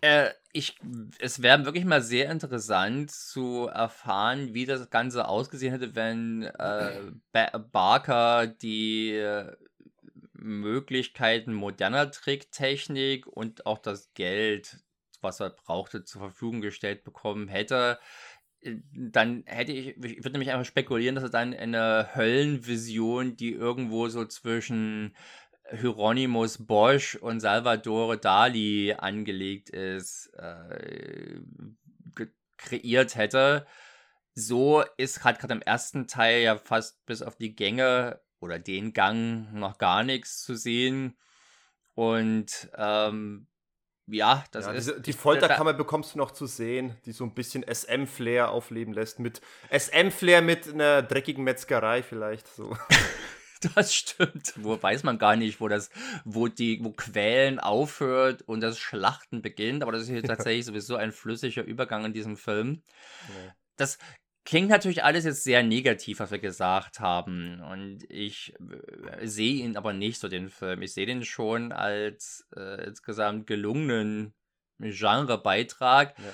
Äh, 0.00 0.30
ich, 0.52 0.76
es 1.18 1.42
wäre 1.42 1.64
wirklich 1.64 1.84
mal 1.84 2.00
sehr 2.00 2.30
interessant 2.30 3.10
zu 3.10 3.66
erfahren, 3.66 4.54
wie 4.54 4.66
das 4.66 4.88
Ganze 4.90 5.28
ausgesehen 5.28 5.72
hätte, 5.72 5.94
wenn 5.94 6.44
äh, 6.44 7.12
Barker 7.72 8.46
die 8.46 9.10
äh, 9.10 9.52
Möglichkeiten 10.32 11.52
moderner 11.52 12.10
Tricktechnik 12.10 13.26
und 13.26 13.66
auch 13.66 13.78
das 13.78 14.12
Geld, 14.14 14.78
was 15.20 15.40
er 15.40 15.50
brauchte, 15.50 16.04
zur 16.04 16.20
Verfügung 16.20 16.60
gestellt 16.60 17.02
bekommen 17.02 17.48
hätte 17.48 17.98
dann 18.92 19.42
hätte 19.46 19.72
ich, 19.72 19.88
ich 19.88 20.18
würde 20.18 20.32
nämlich 20.32 20.50
einfach 20.50 20.64
spekulieren, 20.64 21.14
dass 21.14 21.24
er 21.24 21.30
dann 21.30 21.54
eine 21.54 22.10
Höllenvision, 22.14 23.36
die 23.36 23.52
irgendwo 23.52 24.08
so 24.08 24.24
zwischen 24.24 25.14
Hieronymus 25.70 26.66
Bosch 26.66 27.14
und 27.16 27.40
Salvatore 27.40 28.18
Dali 28.18 28.94
angelegt 28.96 29.70
ist, 29.70 30.28
äh, 30.34 31.40
kreiert 32.56 33.16
hätte. 33.16 33.66
So 34.34 34.82
ist 34.96 35.24
halt 35.24 35.38
gerade 35.38 35.54
im 35.54 35.62
ersten 35.62 36.06
Teil 36.06 36.42
ja 36.42 36.56
fast 36.58 37.04
bis 37.06 37.22
auf 37.22 37.36
die 37.36 37.54
Gänge 37.54 38.20
oder 38.40 38.58
den 38.58 38.92
Gang 38.92 39.52
noch 39.52 39.78
gar 39.78 40.02
nichts 40.02 40.42
zu 40.42 40.54
sehen. 40.54 41.16
Und 41.94 42.68
ähm, 42.76 43.46
ja, 44.06 44.44
das 44.50 44.66
ja, 44.66 44.72
ist. 44.72 44.88
Diese, 44.88 45.00
die 45.00 45.12
Folterkammer 45.12 45.72
da, 45.72 45.78
bekommst 45.78 46.14
du 46.14 46.18
noch 46.18 46.30
zu 46.30 46.46
sehen, 46.46 46.96
die 47.06 47.12
so 47.12 47.24
ein 47.24 47.34
bisschen 47.34 47.64
SM-Flair 47.64 48.50
aufleben 48.50 48.92
lässt. 48.92 49.18
Mit 49.18 49.40
SM-Flair 49.70 50.42
mit 50.42 50.72
einer 50.72 51.02
dreckigen 51.02 51.42
Metzgerei 51.42 52.02
vielleicht. 52.02 52.46
So. 52.48 52.76
das 53.74 53.94
stimmt. 53.94 54.52
Wo 54.56 54.80
weiß 54.80 55.04
man 55.04 55.18
gar 55.18 55.36
nicht, 55.36 55.60
wo 55.60 55.68
das, 55.68 55.90
wo 56.24 56.48
die, 56.48 56.84
wo 56.84 56.90
Quälen 56.90 57.58
aufhört 57.58 58.42
und 58.42 58.60
das 58.60 58.78
Schlachten 58.78 59.40
beginnt. 59.40 59.82
Aber 59.82 59.92
das 59.92 60.02
ist 60.02 60.08
hier 60.08 60.22
tatsächlich 60.24 60.66
sowieso 60.66 60.96
ein 60.96 61.12
flüssiger 61.12 61.64
Übergang 61.64 62.04
in 62.04 62.12
diesem 62.12 62.36
Film. 62.36 62.82
Ja. 63.28 63.54
Das 63.76 63.98
Klingt 64.44 64.68
natürlich 64.68 65.02
alles 65.02 65.24
jetzt 65.24 65.42
sehr 65.42 65.62
negativ, 65.62 66.20
was 66.20 66.30
wir 66.30 66.38
gesagt 66.38 67.00
haben. 67.00 67.62
Und 67.62 68.04
ich 68.10 68.54
äh, 69.18 69.26
sehe 69.26 69.64
ihn 69.64 69.76
aber 69.76 69.94
nicht 69.94 70.20
so, 70.20 70.28
den 70.28 70.50
Film. 70.50 70.82
Ich 70.82 70.92
sehe 70.92 71.06
den 71.06 71.24
schon 71.24 71.72
als 71.72 72.46
äh, 72.54 72.84
insgesamt 72.86 73.46
gelungenen 73.46 74.34
Genrebeitrag. 74.78 76.18
Ja. 76.18 76.24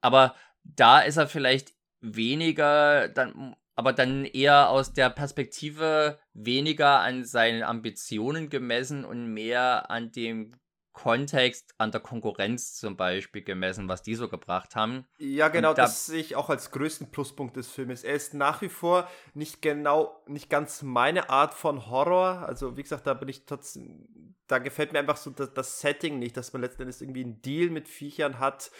Aber 0.00 0.36
da 0.62 1.00
ist 1.00 1.16
er 1.16 1.26
vielleicht 1.26 1.74
weniger, 2.00 3.08
dann, 3.08 3.56
aber 3.74 3.92
dann 3.92 4.24
eher 4.24 4.68
aus 4.68 4.92
der 4.92 5.10
Perspektive 5.10 6.20
weniger 6.34 7.00
an 7.00 7.24
seinen 7.24 7.64
Ambitionen 7.64 8.48
gemessen 8.48 9.04
und 9.04 9.32
mehr 9.32 9.90
an 9.90 10.12
dem 10.12 10.54
Kontext 10.96 11.74
an 11.76 11.90
der 11.90 12.00
Konkurrenz 12.00 12.74
zum 12.74 12.96
Beispiel 12.96 13.42
gemessen, 13.42 13.86
was 13.86 14.00
die 14.00 14.14
so 14.14 14.30
gebracht 14.30 14.74
haben. 14.74 15.04
Ja, 15.18 15.48
genau, 15.48 15.74
da 15.74 15.82
das 15.82 16.06
sehe 16.06 16.20
ich 16.20 16.36
auch 16.36 16.48
als 16.48 16.70
größten 16.70 17.10
Pluspunkt 17.10 17.54
des 17.56 17.68
Filmes. 17.68 18.02
Er 18.02 18.14
ist 18.14 18.32
nach 18.32 18.62
wie 18.62 18.70
vor 18.70 19.06
nicht 19.34 19.60
genau, 19.60 20.22
nicht 20.26 20.48
ganz 20.48 20.80
meine 20.80 21.28
Art 21.28 21.52
von 21.52 21.90
Horror. 21.90 22.46
Also, 22.48 22.78
wie 22.78 22.82
gesagt, 22.82 23.06
da 23.06 23.12
bin 23.12 23.28
ich 23.28 23.44
trotzdem, 23.44 24.34
da 24.46 24.56
gefällt 24.56 24.94
mir 24.94 25.00
einfach 25.00 25.18
so 25.18 25.30
das, 25.30 25.52
das 25.52 25.80
Setting 25.82 26.18
nicht, 26.18 26.34
dass 26.34 26.54
man 26.54 26.62
letzten 26.62 26.82
Endes 26.82 27.02
irgendwie 27.02 27.24
einen 27.24 27.42
Deal 27.42 27.68
mit 27.68 27.88
Viechern 27.88 28.38
hat, 28.38 28.70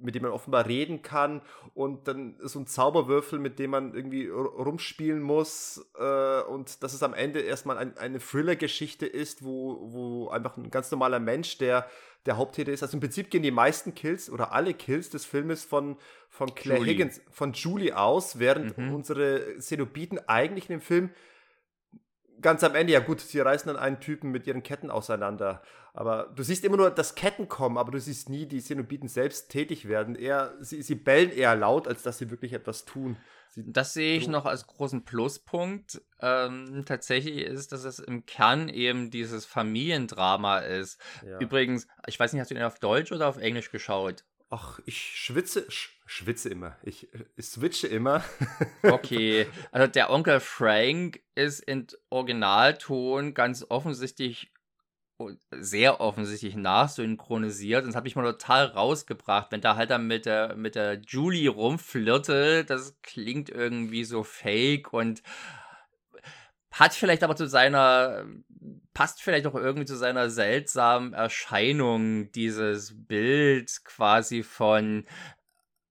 mit 0.00 0.14
dem 0.14 0.22
man 0.22 0.32
offenbar 0.32 0.66
reden 0.66 1.02
kann 1.02 1.42
und 1.74 2.08
dann 2.08 2.36
so 2.40 2.58
ein 2.58 2.66
Zauberwürfel, 2.66 3.38
mit 3.38 3.58
dem 3.58 3.70
man 3.70 3.94
irgendwie 3.94 4.28
rumspielen 4.28 5.22
muss 5.22 5.86
äh, 5.98 6.40
und 6.42 6.82
dass 6.82 6.92
es 6.92 7.02
am 7.02 7.14
Ende 7.14 7.40
erstmal 7.40 7.78
ein, 7.78 7.96
eine 7.96 8.18
Thriller-Geschichte 8.18 9.06
ist, 9.06 9.44
wo, 9.44 9.78
wo 9.92 10.28
einfach 10.28 10.56
ein 10.56 10.70
ganz 10.70 10.90
normaler 10.90 11.18
Mensch, 11.18 11.58
der 11.58 11.86
der 12.26 12.36
Haupttäter 12.36 12.72
ist. 12.72 12.82
Also 12.82 12.96
im 12.96 13.00
Prinzip 13.00 13.30
gehen 13.30 13.42
die 13.42 13.50
meisten 13.50 13.94
Kills 13.94 14.28
oder 14.28 14.52
alle 14.52 14.74
Kills 14.74 15.10
des 15.10 15.24
Filmes 15.24 15.64
von, 15.64 15.96
von 16.28 16.54
Claire 16.54 16.80
Julie. 16.80 16.94
Higgins, 16.94 17.20
von 17.30 17.52
Julie 17.52 17.96
aus, 17.96 18.38
während 18.38 18.76
mhm. 18.76 18.94
unsere 18.94 19.58
Cenobiten 19.58 20.18
eigentlich 20.26 20.68
in 20.68 20.78
dem 20.78 20.80
Film 20.80 21.10
ganz 22.40 22.64
am 22.64 22.74
Ende, 22.74 22.92
ja 22.92 23.00
gut, 23.00 23.20
sie 23.20 23.40
reißen 23.40 23.68
dann 23.68 23.76
einen 23.76 24.00
Typen 24.00 24.30
mit 24.30 24.46
ihren 24.46 24.62
Ketten 24.62 24.90
auseinander. 24.90 25.62
Aber 25.96 26.30
du 26.36 26.42
siehst 26.42 26.62
immer 26.62 26.76
nur 26.76 26.90
das 26.90 27.14
Ketten 27.14 27.48
kommen, 27.48 27.78
aber 27.78 27.90
du 27.90 27.98
siehst 27.98 28.28
nie 28.28 28.44
die 28.44 28.60
Cenobiten 28.60 29.08
selbst 29.08 29.48
tätig 29.48 29.88
werden. 29.88 30.14
Eher, 30.14 30.54
sie, 30.60 30.82
sie 30.82 30.94
bellen 30.94 31.30
eher 31.30 31.56
laut, 31.56 31.88
als 31.88 32.02
dass 32.02 32.18
sie 32.18 32.30
wirklich 32.30 32.52
etwas 32.52 32.84
tun. 32.84 33.16
Sie 33.48 33.64
das 33.72 33.94
sehe 33.94 34.18
ich 34.18 34.28
noch 34.28 34.44
als 34.44 34.66
großen 34.66 35.06
Pluspunkt. 35.06 36.02
Ähm, 36.20 36.84
tatsächlich 36.84 37.38
ist, 37.38 37.72
dass 37.72 37.84
es 37.84 37.98
im 37.98 38.26
Kern 38.26 38.68
eben 38.68 39.10
dieses 39.10 39.46
Familiendrama 39.46 40.58
ist. 40.58 41.00
Ja. 41.26 41.38
Übrigens, 41.38 41.88
ich 42.06 42.20
weiß 42.20 42.34
nicht, 42.34 42.40
hast 42.40 42.50
du 42.50 42.54
den 42.54 42.64
auf 42.64 42.78
Deutsch 42.78 43.10
oder 43.10 43.26
auf 43.26 43.38
Englisch 43.38 43.70
geschaut? 43.70 44.26
Ach, 44.50 44.78
ich 44.84 44.98
schwitze, 44.98 45.64
sch 45.70 45.98
schwitze 46.04 46.50
immer. 46.50 46.76
Ich, 46.82 47.08
ich 47.36 47.46
switche 47.46 47.86
immer. 47.86 48.22
okay, 48.82 49.46
also 49.72 49.90
der 49.90 50.10
Onkel 50.10 50.40
Frank 50.40 51.22
ist 51.34 51.60
in 51.60 51.86
Originalton 52.10 53.32
ganz 53.32 53.64
offensichtlich 53.68 54.52
sehr 55.50 56.00
offensichtlich 56.00 56.56
nachsynchronisiert. 56.56 57.82
Und 57.82 57.88
das 57.88 57.96
hat 57.96 58.04
mich 58.04 58.16
mal 58.16 58.30
total 58.32 58.66
rausgebracht, 58.66 59.50
wenn 59.50 59.60
da 59.60 59.76
halt 59.76 59.90
dann 59.90 60.06
mit 60.06 60.26
der, 60.26 60.56
mit 60.56 60.74
der 60.74 61.00
Julie 61.00 61.48
rumflirte. 61.48 62.64
Das 62.64 62.96
klingt 63.02 63.48
irgendwie 63.48 64.04
so 64.04 64.22
fake 64.22 64.92
und 64.92 65.22
hat 66.70 66.92
vielleicht 66.92 67.22
aber 67.24 67.36
zu 67.36 67.48
seiner, 67.48 68.26
passt 68.92 69.22
vielleicht 69.22 69.46
auch 69.46 69.54
irgendwie 69.54 69.86
zu 69.86 69.96
seiner 69.96 70.28
seltsamen 70.28 71.14
Erscheinung, 71.14 72.30
dieses 72.32 72.92
Bild 72.94 73.84
quasi 73.84 74.42
von 74.42 75.06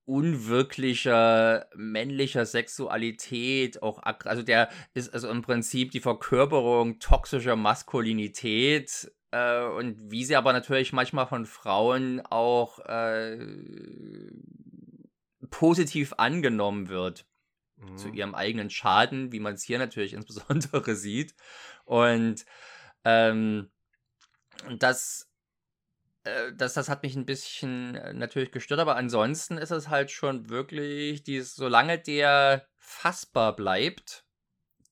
unwirklicher 0.05 1.67
männlicher 1.75 2.45
Sexualität, 2.45 3.81
auch 3.81 4.03
also 4.03 4.43
der 4.43 4.69
ist 4.93 5.11
also 5.13 5.29
im 5.29 5.41
Prinzip 5.41 5.91
die 5.91 5.99
Verkörperung 5.99 6.99
toxischer 6.99 7.55
Maskulinität 7.55 9.11
äh, 9.35 9.65
und 9.65 10.11
wie 10.11 10.23
sie 10.23 10.37
aber 10.37 10.53
natürlich 10.53 10.93
manchmal 10.93 11.27
von 11.27 11.45
Frauen 11.45 12.21
auch 12.21 12.79
äh, 12.79 13.37
positiv 15.49 16.13
angenommen 16.17 16.87
wird 16.87 17.25
mhm. 17.75 17.97
zu 17.97 18.09
ihrem 18.09 18.33
eigenen 18.33 18.69
Schaden, 18.69 19.33
wie 19.33 19.41
man 19.41 19.55
es 19.55 19.63
hier 19.63 19.77
natürlich 19.77 20.13
insbesondere 20.19 20.95
sieht. 20.95 21.35
Und 21.83 22.45
ähm, 23.03 23.69
das, 24.79 25.29
äh, 26.23 26.53
das, 26.53 26.75
das 26.75 26.87
hat 26.87 27.03
mich 27.03 27.17
ein 27.17 27.25
bisschen 27.25 27.95
äh, 27.95 28.13
natürlich 28.13 28.51
gestört, 28.51 28.79
aber 28.79 28.95
ansonsten 28.95 29.57
ist 29.57 29.71
es 29.71 29.89
halt 29.89 30.11
schon 30.11 30.49
wirklich, 30.49 31.23
dieses, 31.23 31.55
solange 31.55 31.99
der 31.99 32.69
fassbar 32.77 33.53
bleibt, 33.53 34.24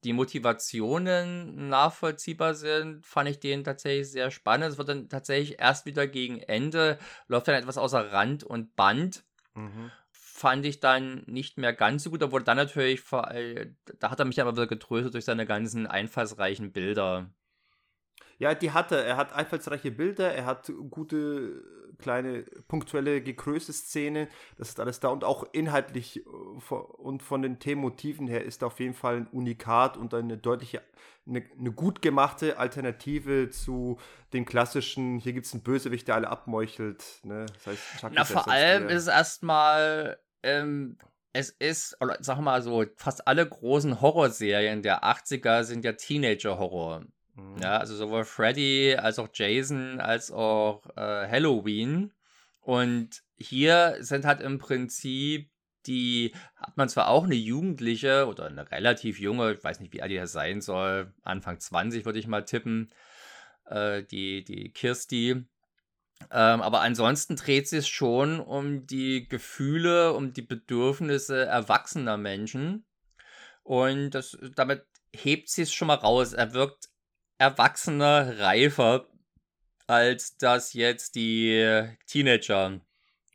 die 0.04 0.14
Motivationen 0.14 1.70
nachvollziehbar 1.70 2.56
sind, 2.56 3.06
fand 3.06 3.30
ich 3.30 3.40
den 3.40 3.64
tatsächlich 3.64 4.12
sehr 4.12 4.32
spannend. 4.32 4.72
Es 4.72 4.78
wird 4.78 4.90
dann 4.90 5.10
tatsächlich 5.10 5.60
erst 5.60 5.86
wieder 5.86 6.08
gegen 6.08 6.40
Ende, 6.40 6.98
läuft 7.28 7.48
dann 7.48 7.56
etwas 7.56 7.78
außer 7.78 8.12
Rand 8.12 8.44
und 8.44 8.76
Band. 8.76 9.24
Mhm 9.56 9.92
fand 10.44 10.66
ich 10.66 10.82
dann 10.82 11.24
nicht 11.26 11.58
mehr 11.58 11.72
ganz 11.72 12.04
so 12.04 12.10
gut, 12.10 12.22
obwohl 12.22 12.44
dann 12.44 12.58
natürlich, 12.58 13.02
da 13.10 14.10
hat 14.10 14.20
er 14.20 14.26
mich 14.26 14.42
aber 14.42 14.52
wieder 14.52 14.68
getröstet 14.68 15.14
durch 15.14 15.24
seine 15.24 15.46
ganzen 15.46 15.88
einfallsreichen 15.88 16.74
Bilder. 16.74 17.30
Ja, 18.40 18.54
die 18.54 18.72
hat 18.72 18.92
er. 18.92 19.06
Er 19.06 19.16
hat 19.16 19.32
einfallsreiche 19.32 19.92
Bilder, 19.92 20.34
er 20.34 20.46
hat 20.46 20.70
gute, 20.90 21.64
kleine, 22.04 22.44
punktuelle, 22.68 23.22
gegrößte 23.22 23.74
Szenen. 23.74 24.28
Das 24.58 24.70
ist 24.70 24.80
alles 24.80 25.00
da. 25.00 25.08
Und 25.08 25.24
auch 25.24 25.46
inhaltlich 25.54 26.18
äh, 26.18 26.74
und 26.74 27.24
von 27.24 27.42
den 27.42 27.60
Themenmotiven 27.60 28.28
her 28.28 28.44
ist 28.44 28.64
auf 28.64 28.80
jeden 28.80 28.94
Fall 28.94 29.18
ein 29.18 29.28
Unikat 29.28 29.98
und 29.98 30.14
eine 30.14 30.38
deutliche, 30.38 30.82
eine, 31.26 31.44
eine 31.58 31.72
gut 31.72 32.02
gemachte 32.02 32.60
Alternative 32.60 33.50
zu 33.50 33.98
dem 34.34 34.46
klassischen, 34.46 35.18
hier 35.18 35.34
gibt 35.34 35.46
es 35.46 35.54
einen 35.54 35.64
Bösewicht, 35.64 36.08
der 36.08 36.16
alle 36.16 36.30
abmeuchelt. 36.30 37.22
Ne? 37.24 37.46
Das 37.54 37.68
heißt, 37.68 37.82
Na, 38.12 38.26
vor 38.26 38.48
allem 38.48 38.90
ist 38.90 39.04
es 39.04 39.08
erstmal. 39.08 40.20
Ähm 40.44 40.98
es 41.36 41.50
ist, 41.50 41.98
oder 42.00 42.18
sag 42.20 42.40
mal 42.40 42.62
so, 42.62 42.86
fast 42.96 43.28
alle 43.28 43.48
großen 43.48 44.02
Horrorserien 44.02 44.84
der 44.84 45.04
80er 45.04 45.64
sind 45.64 45.84
ja 45.84 45.94
Teenager-Horror. 45.94 47.06
Mhm. 47.36 47.58
Ja, 47.62 47.78
also 47.78 47.96
sowohl 47.96 48.26
Freddy 48.26 48.96
als 48.96 49.20
auch 49.20 49.30
Jason 49.34 50.00
als 50.00 50.32
auch 50.32 50.86
äh, 50.96 51.28
Halloween. 51.28 52.14
Und 52.62 53.24
hier 53.38 53.98
sind 54.00 54.26
halt 54.26 54.42
im 54.42 54.58
Prinzip 54.60 55.50
die, 55.86 56.34
hat 56.56 56.78
man 56.78 56.88
zwar 56.88 57.10
auch 57.10 57.26
eine 57.26 57.36
Jugendliche 57.36 58.28
oder 58.28 58.46
eine 58.46 58.72
relativ 58.72 59.20
junge, 59.20 59.54
ich 59.54 59.64
weiß 59.64 59.80
nicht, 59.80 59.94
wie 59.94 60.02
alt 60.02 60.12
die 60.12 60.16
das 60.16 60.32
sein 60.32 60.62
soll, 60.62 61.14
Anfang 61.24 61.60
20 61.60 62.06
würde 62.06 62.20
ich 62.20 62.28
mal 62.28 62.46
tippen, 62.46 62.90
äh, 63.66 64.04
die, 64.04 64.44
die 64.44 64.72
Kirsti. 64.72 65.46
Ähm, 66.32 66.62
aber 66.62 66.82
ansonsten 66.82 67.36
dreht 67.36 67.68
sich 67.68 67.88
schon 67.88 68.40
um 68.40 68.88
die 68.88 69.28
Gefühle, 69.28 70.14
um 70.14 70.32
die 70.32 70.42
Bedürfnisse 70.42 71.46
erwachsener 71.46 72.18
Menschen. 72.18 72.86
Und 73.64 74.12
das, 74.12 74.38
damit 74.56 74.86
hebt 75.14 75.50
sie 75.50 75.64
es 75.64 75.74
schon 75.74 75.88
mal 75.88 75.96
raus. 75.96 76.34
Er 76.34 76.54
wirkt 76.54 76.90
erwachsener, 77.44 78.40
reifer, 78.40 79.06
als 79.86 80.38
das 80.38 80.72
jetzt 80.74 81.16
die 81.16 81.84
Teenager 82.08 82.80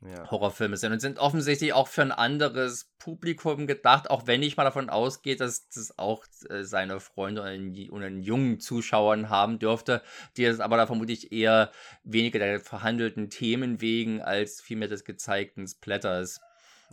ja. 0.01 0.31
Horrorfilme 0.31 0.77
sind 0.77 0.93
und 0.93 0.99
sind 0.99 1.19
offensichtlich 1.19 1.73
auch 1.73 1.87
für 1.87 2.01
ein 2.01 2.11
anderes 2.11 2.91
Publikum 2.97 3.67
gedacht, 3.67 4.09
auch 4.09 4.25
wenn 4.25 4.41
ich 4.41 4.57
mal 4.57 4.63
davon 4.63 4.89
ausgehe, 4.89 5.35
dass 5.35 5.69
das 5.69 5.99
auch 5.99 6.25
äh, 6.49 6.63
seine 6.63 6.99
Freunde 6.99 7.41
und 7.41 8.03
einen 8.03 8.23
jungen 8.23 8.59
Zuschauern 8.59 9.29
haben 9.29 9.59
dürfte, 9.59 10.01
die 10.37 10.45
es 10.45 10.59
aber 10.59 10.77
da 10.77 10.87
vermutlich 10.87 11.31
eher 11.31 11.71
weniger 12.03 12.39
der 12.39 12.59
verhandelten 12.59 13.29
Themen 13.29 13.79
wegen 13.79 14.21
als 14.21 14.59
vielmehr 14.59 14.87
des 14.87 15.03
gezeigten 15.03 15.67
Splatters. 15.67 16.39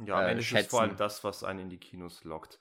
Ja, 0.05 0.19
am 0.19 0.27
äh, 0.27 0.31
Ende 0.33 0.43
schätzen. 0.43 0.65
ist 0.65 0.71
vor 0.71 0.83
allem 0.83 0.97
das, 0.97 1.25
was 1.25 1.45
einen 1.45 1.61
in 1.61 1.71
die 1.71 1.79
Kinos 1.79 2.25
lockt. 2.25 2.59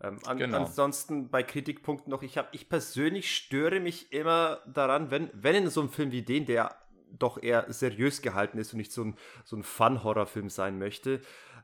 Ähm, 0.00 0.18
an, 0.26 0.38
genau. 0.38 0.58
Ansonsten 0.58 1.28
bei 1.28 1.42
Kritikpunkten 1.42 2.10
noch, 2.10 2.22
ich 2.22 2.38
habe, 2.38 2.48
ich 2.52 2.68
persönlich 2.68 3.34
störe 3.34 3.80
mich 3.80 4.12
immer 4.12 4.60
daran, 4.66 5.10
wenn, 5.10 5.30
wenn 5.32 5.56
in 5.56 5.70
so 5.70 5.80
einem 5.80 5.90
Film 5.90 6.12
wie 6.12 6.22
den, 6.22 6.46
der 6.46 6.76
doch 7.10 7.42
eher 7.42 7.72
seriös 7.72 8.22
gehalten 8.22 8.58
ist 8.58 8.72
und 8.72 8.78
nicht 8.78 8.92
so 8.92 9.02
ein, 9.02 9.16
so 9.44 9.56
ein 9.56 9.62
Fun-Horrorfilm 9.62 10.50
sein 10.50 10.78
möchte, 10.78 11.20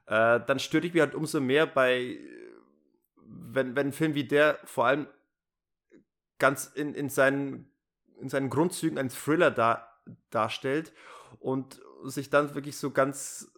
äh, 0.07 0.41
dann 0.41 0.59
störe 0.59 0.87
ich 0.87 0.95
mich 0.95 1.03
halt 1.03 1.14
umso 1.14 1.41
mehr 1.41 1.66
bei, 1.66 2.18
wenn, 3.24 3.76
wenn 3.76 3.89
ein 3.89 3.93
Film 3.93 4.14
wie 4.14 4.24
der 4.24 4.59
vor 4.64 4.87
allem 4.87 5.07
ganz 6.39 6.66
in, 6.66 6.95
in, 6.95 7.09
seinen, 7.09 7.70
in 8.20 8.28
seinen 8.28 8.51
Grundzügen 8.51 8.99
einen 8.99 9.11
Thriller 9.11 9.51
da, 9.51 9.89
darstellt 10.30 10.93
und 11.39 11.80
sich 12.05 12.30
dann 12.30 12.55
wirklich 12.55 12.76
so 12.76 12.91
ganz 12.91 13.54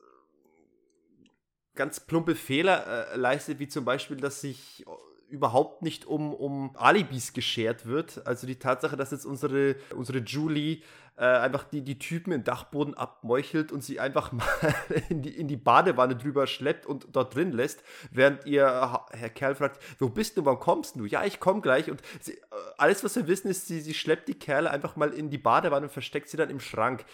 ganz 1.77 2.01
plumpe 2.01 2.35
Fehler 2.35 3.13
äh, 3.13 3.17
leistet, 3.17 3.59
wie 3.59 3.69
zum 3.69 3.85
Beispiel, 3.85 4.17
dass 4.17 4.41
sich 4.41 4.85
überhaupt 5.29 5.83
nicht 5.83 6.07
um, 6.07 6.33
um 6.33 6.77
Alibis 6.77 7.33
geschert 7.33 7.87
wird. 7.87 8.27
Also 8.27 8.47
die 8.47 8.57
Tatsache, 8.57 8.97
dass 8.97 9.11
jetzt 9.11 9.27
unsere, 9.27 9.77
unsere 9.95 10.19
Julie 10.19 10.83
äh, 11.17 11.25
einfach 11.25 11.65
die, 11.65 11.83
die 11.83 11.99
Typen 11.99 12.33
im 12.33 12.45
Dachboden 12.45 12.95
abmeuchelt 12.95 13.73
und 13.73 13.83
sie 13.83 14.01
einfach 14.01 14.33
mal 14.33 14.47
in 15.09 15.23
die, 15.23 15.31
in 15.31 15.49
die 15.49 15.57
Badewanne 15.57 16.17
drüber 16.17 16.47
schleppt 16.47 16.87
und 16.87 17.09
dort 17.13 17.35
drin 17.35 17.53
lässt, 17.53 17.83
während 18.11 18.45
ihr 18.47 18.67
Herr 19.11 19.31
Kerl 19.31 19.55
fragt, 19.55 19.83
wo 19.99 20.09
bist 20.09 20.37
du, 20.37 20.45
wann 20.45 20.59
kommst 20.59 20.97
du? 20.97 21.05
Ja, 21.05 21.25
ich 21.25 21.41
komme 21.41 21.61
gleich. 21.61 21.91
Und 21.91 22.03
sie, 22.21 22.35
äh, 22.35 22.41
alles, 22.79 23.03
was 23.03 23.17
wir 23.17 23.27
wissen, 23.27 23.49
ist, 23.49 23.67
sie, 23.67 23.81
sie 23.81 23.95
schleppt 23.95 24.29
die 24.29 24.35
Kerle 24.35 24.71
einfach 24.71 24.97
mal 24.97 25.13
in 25.13 25.31
die 25.31 25.39
Badewanne 25.39 25.87
und 25.87 25.93
versteckt 25.93 26.29
sie 26.29 26.37
dann 26.37 26.51
im 26.51 26.61
Schrank. 26.61 27.05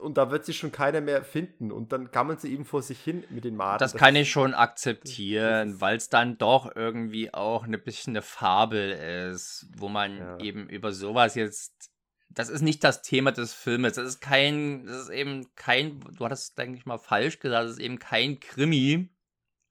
Und 0.00 0.16
da 0.16 0.30
wird 0.30 0.44
sie 0.44 0.54
schon 0.54 0.72
keiner 0.72 1.00
mehr 1.00 1.22
finden. 1.22 1.72
Und 1.72 1.92
dann 1.92 2.10
kann 2.10 2.26
man 2.26 2.38
sie 2.38 2.52
eben 2.52 2.64
vor 2.64 2.82
sich 2.82 3.00
hin 3.00 3.24
mit 3.30 3.44
den 3.44 3.56
Maden. 3.56 3.78
Das, 3.78 3.92
das 3.92 4.00
kann 4.00 4.16
ich 4.16 4.30
schon 4.30 4.54
akzeptieren, 4.54 5.80
weil 5.80 5.96
es 5.96 6.08
dann 6.08 6.38
doch 6.38 6.74
irgendwie 6.74 7.32
auch 7.34 7.64
ein 7.64 7.72
bisschen 7.82 8.12
eine 8.12 8.22
Fabel 8.22 8.92
ist, 9.30 9.66
wo 9.76 9.88
man 9.88 10.16
ja. 10.16 10.38
eben 10.38 10.68
über 10.68 10.92
sowas 10.92 11.34
jetzt 11.34 11.91
das 12.34 12.48
ist 12.48 12.62
nicht 12.62 12.82
das 12.84 13.02
Thema 13.02 13.32
des 13.32 13.52
Filmes. 13.52 13.94
Das 13.94 14.06
ist 14.06 14.20
kein, 14.20 14.86
das 14.86 15.04
ist 15.04 15.10
eben 15.10 15.54
kein, 15.54 16.00
du 16.00 16.24
hattest, 16.24 16.56
denke 16.58 16.78
ich 16.78 16.86
mal, 16.86 16.98
falsch 16.98 17.38
gesagt, 17.38 17.64
das 17.64 17.72
ist 17.72 17.80
eben 17.80 17.98
kein 17.98 18.40
Krimi, 18.40 19.10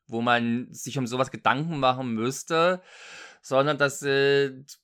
wo 0.07 0.21
man 0.21 0.67
sich 0.71 0.97
um 0.97 1.07
sowas 1.07 1.31
Gedanken 1.31 1.79
machen 1.79 2.13
müsste, 2.13 2.81
sondern 3.41 3.77
das 3.77 3.99
sind, 3.99 4.79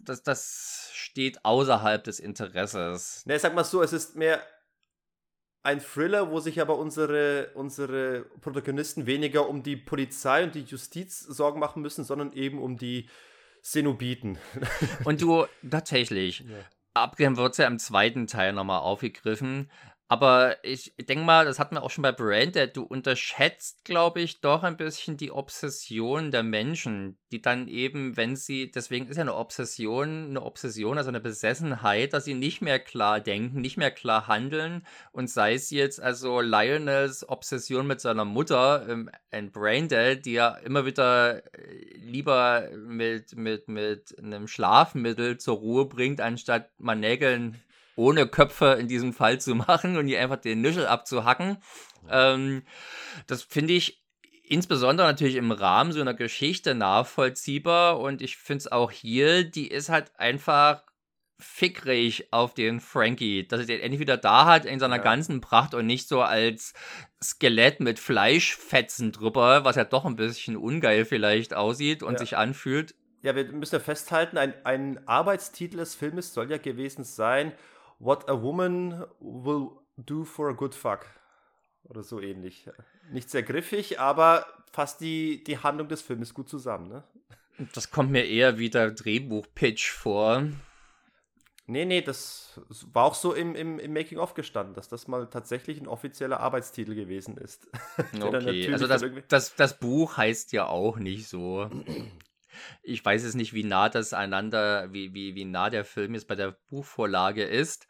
das, 0.00 0.22
das 0.22 0.90
steht 0.92 1.44
außerhalb 1.44 2.02
des 2.04 2.20
Interesses. 2.20 3.24
Ne, 3.26 3.38
sag 3.38 3.54
mal 3.54 3.64
so, 3.64 3.82
es 3.82 3.92
ist 3.92 4.16
mehr 4.16 4.42
ein 5.62 5.80
Thriller, 5.80 6.30
wo 6.30 6.40
sich 6.40 6.60
aber 6.60 6.78
unsere, 6.78 7.50
unsere 7.54 8.22
Protagonisten 8.40 9.06
weniger 9.06 9.48
um 9.48 9.62
die 9.62 9.76
Polizei 9.76 10.44
und 10.44 10.54
die 10.54 10.62
Justiz 10.62 11.20
Sorgen 11.20 11.60
machen 11.60 11.82
müssen, 11.82 12.04
sondern 12.04 12.32
eben 12.32 12.58
um 12.58 12.78
die 12.78 13.08
Cenobiten. 13.62 14.38
Und 15.04 15.20
du, 15.20 15.46
tatsächlich. 15.70 16.40
Ja. 16.40 16.56
Abgehen 16.94 17.36
wird 17.36 17.52
es 17.52 17.58
ja 17.58 17.66
im 17.66 17.78
zweiten 17.78 18.26
Teil 18.26 18.52
nochmal 18.52 18.80
aufgegriffen. 18.80 19.70
Aber 20.12 20.56
ich 20.64 20.92
denke 20.98 21.24
mal, 21.24 21.44
das 21.44 21.60
hatten 21.60 21.76
wir 21.76 21.84
auch 21.84 21.90
schon 21.90 22.02
bei 22.02 22.10
Branded, 22.10 22.76
du 22.76 22.82
unterschätzt, 22.82 23.84
glaube 23.84 24.20
ich, 24.20 24.40
doch 24.40 24.64
ein 24.64 24.76
bisschen 24.76 25.16
die 25.16 25.30
Obsession 25.30 26.32
der 26.32 26.42
Menschen, 26.42 27.16
die 27.30 27.40
dann 27.40 27.68
eben, 27.68 28.16
wenn 28.16 28.34
sie, 28.34 28.72
deswegen 28.72 29.06
ist 29.06 29.18
ja 29.18 29.20
eine 29.20 29.36
Obsession, 29.36 30.30
eine 30.30 30.42
Obsession, 30.42 30.98
also 30.98 31.10
eine 31.10 31.20
Besessenheit, 31.20 32.12
dass 32.12 32.24
sie 32.24 32.34
nicht 32.34 32.60
mehr 32.60 32.80
klar 32.80 33.20
denken, 33.20 33.60
nicht 33.60 33.76
mehr 33.76 33.92
klar 33.92 34.26
handeln. 34.26 34.84
Und 35.12 35.30
sei 35.30 35.54
es 35.54 35.70
jetzt 35.70 36.02
also 36.02 36.40
Lionels 36.40 37.28
Obsession 37.28 37.86
mit 37.86 38.00
seiner 38.00 38.24
Mutter, 38.24 38.88
ähm, 38.88 39.10
ein 39.30 39.52
Braindead, 39.52 40.26
die 40.26 40.32
ja 40.32 40.56
immer 40.56 40.86
wieder 40.86 41.36
äh, 41.56 41.96
lieber 41.98 42.68
mit, 42.76 43.36
mit, 43.36 43.68
mit 43.68 44.18
einem 44.18 44.48
Schlafmittel 44.48 45.38
zur 45.38 45.58
Ruhe 45.58 45.84
bringt, 45.84 46.20
anstatt 46.20 46.68
mal 46.80 46.96
Nägeln 46.96 47.62
ohne 47.96 48.26
Köpfe 48.26 48.76
in 48.80 48.88
diesem 48.88 49.12
Fall 49.12 49.40
zu 49.40 49.54
machen 49.54 49.96
und 49.96 50.08
ihr 50.08 50.20
einfach 50.20 50.40
den 50.40 50.60
Nischel 50.60 50.86
abzuhacken. 50.86 51.58
Ähm, 52.08 52.62
das 53.26 53.42
finde 53.42 53.74
ich 53.74 54.02
insbesondere 54.44 55.06
natürlich 55.06 55.36
im 55.36 55.52
Rahmen 55.52 55.92
so 55.92 56.00
einer 56.00 56.14
Geschichte 56.14 56.74
nachvollziehbar 56.74 58.00
und 58.00 58.20
ich 58.20 58.36
finde 58.36 58.58
es 58.58 58.72
auch 58.72 58.90
hier, 58.90 59.44
die 59.44 59.68
ist 59.68 59.88
halt 59.88 60.18
einfach 60.18 60.82
fickrig 61.38 62.32
auf 62.32 62.54
den 62.54 62.80
Frankie, 62.80 63.46
dass 63.46 63.60
er 63.60 63.66
den 63.66 63.80
endlich 63.80 64.00
wieder 64.00 64.16
da 64.16 64.44
hat 64.44 64.64
in 64.64 64.78
seiner 64.78 64.96
ja. 64.96 65.02
ganzen 65.02 65.40
Pracht 65.40 65.74
und 65.74 65.86
nicht 65.86 66.08
so 66.08 66.20
als 66.20 66.74
Skelett 67.22 67.80
mit 67.80 67.98
Fleischfetzen 67.98 69.12
drüber, 69.12 69.64
was 69.64 69.76
ja 69.76 69.84
doch 69.84 70.04
ein 70.04 70.16
bisschen 70.16 70.56
ungeil 70.56 71.04
vielleicht 71.04 71.54
aussieht 71.54 72.02
und 72.02 72.14
ja. 72.14 72.18
sich 72.18 72.36
anfühlt. 72.36 72.94
Ja, 73.22 73.36
wir 73.36 73.44
müssen 73.52 73.74
ja 73.74 73.80
festhalten, 73.80 74.38
ein, 74.38 74.54
ein 74.64 75.06
Arbeitstitel 75.06 75.76
des 75.78 75.94
Filmes 75.94 76.32
soll 76.32 76.50
ja 76.50 76.58
gewesen 76.58 77.04
sein, 77.04 77.52
What 78.00 78.28
a 78.30 78.42
Woman 78.42 79.04
Will 79.20 79.72
Do 79.98 80.24
for 80.24 80.48
a 80.48 80.52
Good 80.52 80.74
Fuck. 80.74 81.06
Oder 81.84 82.02
so 82.02 82.20
ähnlich. 82.20 82.68
Nicht 83.12 83.30
sehr 83.30 83.42
griffig, 83.42 84.00
aber 84.00 84.46
fasst 84.72 85.00
die, 85.02 85.44
die 85.44 85.58
Handlung 85.58 85.88
des 85.88 86.00
Films 86.00 86.32
gut 86.32 86.48
zusammen. 86.48 86.88
Ne? 86.88 87.04
Das 87.74 87.90
kommt 87.90 88.10
mir 88.10 88.26
eher 88.26 88.58
wie 88.58 88.70
der 88.70 88.90
Drehbuch-Pitch 88.90 89.90
vor. 89.90 90.44
Nee, 91.66 91.84
nee, 91.84 92.00
das 92.00 92.58
war 92.92 93.04
auch 93.04 93.14
so 93.14 93.34
im, 93.34 93.54
im, 93.54 93.78
im 93.78 93.92
Making-of 93.92 94.34
gestanden, 94.34 94.74
dass 94.74 94.88
das 94.88 95.06
mal 95.06 95.28
tatsächlich 95.28 95.78
ein 95.78 95.86
offizieller 95.86 96.40
Arbeitstitel 96.40 96.94
gewesen 96.94 97.36
ist. 97.36 97.68
okay, 98.20 98.72
also 98.72 98.86
das, 98.86 99.04
das, 99.28 99.54
das 99.54 99.78
Buch 99.78 100.16
heißt 100.16 100.52
ja 100.52 100.66
auch 100.66 100.96
nicht 100.96 101.28
so. 101.28 101.68
Ich 102.82 103.04
weiß 103.04 103.24
es 103.24 103.34
nicht, 103.34 103.52
wie 103.52 103.64
nah 103.64 103.88
das 103.88 104.12
einander, 104.12 104.92
wie, 104.92 105.14
wie, 105.14 105.34
wie 105.34 105.44
nah 105.44 105.70
der 105.70 105.84
Film 105.84 106.14
jetzt 106.14 106.28
bei 106.28 106.34
der 106.34 106.56
Buchvorlage 106.68 107.44
ist. 107.44 107.86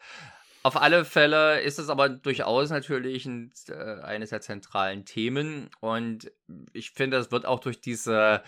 Auf 0.63 0.77
alle 0.77 1.05
Fälle 1.07 1.61
ist 1.61 1.79
es 1.79 1.89
aber 1.89 2.11
durchaus 2.11 2.69
natürlich 2.69 3.25
ein, 3.25 3.51
äh, 3.69 4.01
eines 4.03 4.31
der 4.31 4.43
zentralen 4.43 5.07
Themen 5.07 5.71
und 5.81 6.31
ich 6.75 6.91
finde, 6.91 7.17
es 7.17 7.33
wird 7.33 7.47
auch 7.47 7.61
durch 7.61 7.81
diese 7.81 8.43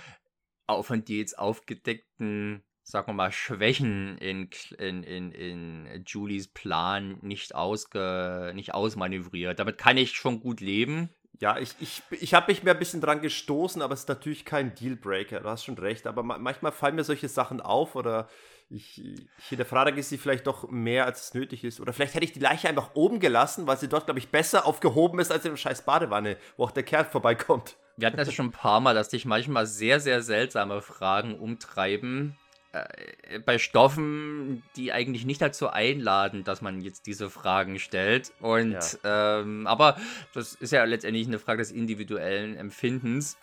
von 0.81 1.05
dir 1.05 1.19
jetzt 1.19 1.39
aufgedeckten, 1.39 2.63
sagen 2.83 3.09
wir 3.09 3.13
mal, 3.13 3.33
Schwächen 3.33 4.17
in, 4.19 4.49
in, 4.79 5.03
in, 5.03 5.33
in 5.33 6.05
Julies 6.07 6.49
Plan 6.49 7.19
nicht, 7.21 7.55
ausge, 7.55 8.53
nicht 8.55 8.73
ausmanövriert. 8.73 9.59
Damit 9.59 9.77
kann 9.77 9.99
ich 9.99 10.13
schon 10.13 10.41
gut 10.41 10.61
leben. 10.61 11.11
Ja, 11.41 11.59
ich, 11.59 11.75
ich, 11.81 12.03
ich 12.11 12.35
habe 12.35 12.53
mich 12.53 12.63
mehr 12.63 12.75
ein 12.75 12.79
bisschen 12.79 13.01
dran 13.01 13.21
gestoßen, 13.21 13.83
aber 13.83 13.95
es 13.95 14.01
ist 14.01 14.09
natürlich 14.09 14.45
kein 14.45 14.75
Dealbreaker. 14.75 15.41
Du 15.41 15.49
hast 15.49 15.65
schon 15.65 15.79
recht. 15.79 16.07
Aber 16.07 16.23
manchmal 16.23 16.73
fallen 16.73 16.95
mir 16.95 17.05
solche 17.05 17.29
Sachen 17.29 17.61
auf 17.61 17.97
oder 17.97 18.29
ich, 18.71 19.05
ich 19.05 19.49
hinterfrage 19.49 20.03
sie 20.03 20.19
vielleicht 20.19 20.47
doch 20.47 20.71
mehr, 20.71 21.05
als 21.05 21.25
es 21.25 21.35
nötig 21.35 21.65
ist. 21.65 21.81
Oder 21.81 21.93
vielleicht 21.93 22.15
hätte 22.15 22.25
ich 22.25 22.33
die 22.33 22.41
Leiche 22.41 22.69
einfach 22.69 22.95
oben 22.95 23.21
gelassen, 23.21 23.67
weil 23.67 23.77
sie 23.77 23.89
dort, 23.89 24.07
glaube 24.07 24.19
ich, 24.19 24.29
besser 24.29 24.67
aufgehoben 24.67 25.19
ist 25.19 25.33
als 25.33 25.45
in 25.45 25.53
der 25.53 25.57
scheiß 25.57 25.83
Badewanne, 25.83 26.37
wo 26.57 26.65
auch 26.65 26.71
der 26.71 26.83
Kerl 26.83 27.05
vorbeikommt. 27.05 27.77
Wir 27.97 28.07
hatten 28.07 28.17
das 28.17 28.33
schon 28.33 28.47
ein 28.47 28.53
paar 28.53 28.81
Mal, 28.81 28.95
dass 28.95 29.11
dich 29.11 29.25
manchmal 29.25 29.67
sehr, 29.67 30.01
sehr 30.01 30.23
seltsame 30.23 30.81
Fragen 30.81 31.39
umtreiben. 31.39 32.37
Äh, 32.73 33.39
bei 33.45 33.59
Stoffen, 33.59 34.63
die 34.77 34.93
eigentlich 34.93 35.27
nicht 35.27 35.43
dazu 35.43 35.69
einladen, 35.69 36.43
dass 36.43 36.63
man 36.63 36.81
jetzt 36.81 37.07
diese 37.07 37.29
Fragen 37.29 37.79
stellt. 37.79 38.33
Und 38.41 38.73
ja. 39.05 39.41
ähm, 39.41 39.67
aber 39.67 39.99
das 40.33 40.55
ist 40.55 40.73
ja 40.73 40.83
letztendlich 40.85 41.27
eine 41.27 41.39
Frage 41.39 41.59
des 41.59 41.71
individuellen 41.71 42.57
Empfindens. 42.57 43.37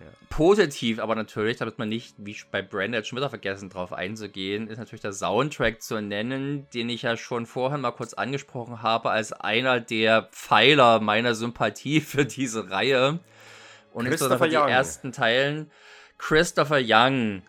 Ja. 0.00 0.06
Positiv, 0.30 1.00
aber 1.00 1.14
natürlich, 1.14 1.58
damit 1.58 1.78
man 1.78 1.90
nicht, 1.90 2.14
wie 2.16 2.34
bei 2.50 2.62
Branded 2.62 3.06
schon 3.06 3.18
wieder 3.18 3.28
vergessen, 3.28 3.68
drauf 3.68 3.92
einzugehen, 3.92 4.68
ist 4.68 4.78
natürlich 4.78 5.02
der 5.02 5.12
Soundtrack 5.12 5.82
zu 5.82 6.00
nennen, 6.00 6.66
den 6.72 6.88
ich 6.88 7.02
ja 7.02 7.18
schon 7.18 7.44
vorhin 7.44 7.82
mal 7.82 7.92
kurz 7.92 8.14
angesprochen 8.14 8.82
habe, 8.82 9.10
als 9.10 9.34
einer 9.34 9.80
der 9.80 10.30
Pfeiler 10.32 10.98
meiner 10.98 11.34
Sympathie 11.34 12.00
für 12.00 12.24
diese 12.24 12.70
Reihe. 12.70 13.20
Und 13.92 14.06
insbesondere 14.06 14.48
die 14.48 14.54
ersten 14.54 15.12
Teilen. 15.12 15.70
Christopher 16.16 16.80
Young 16.82 17.42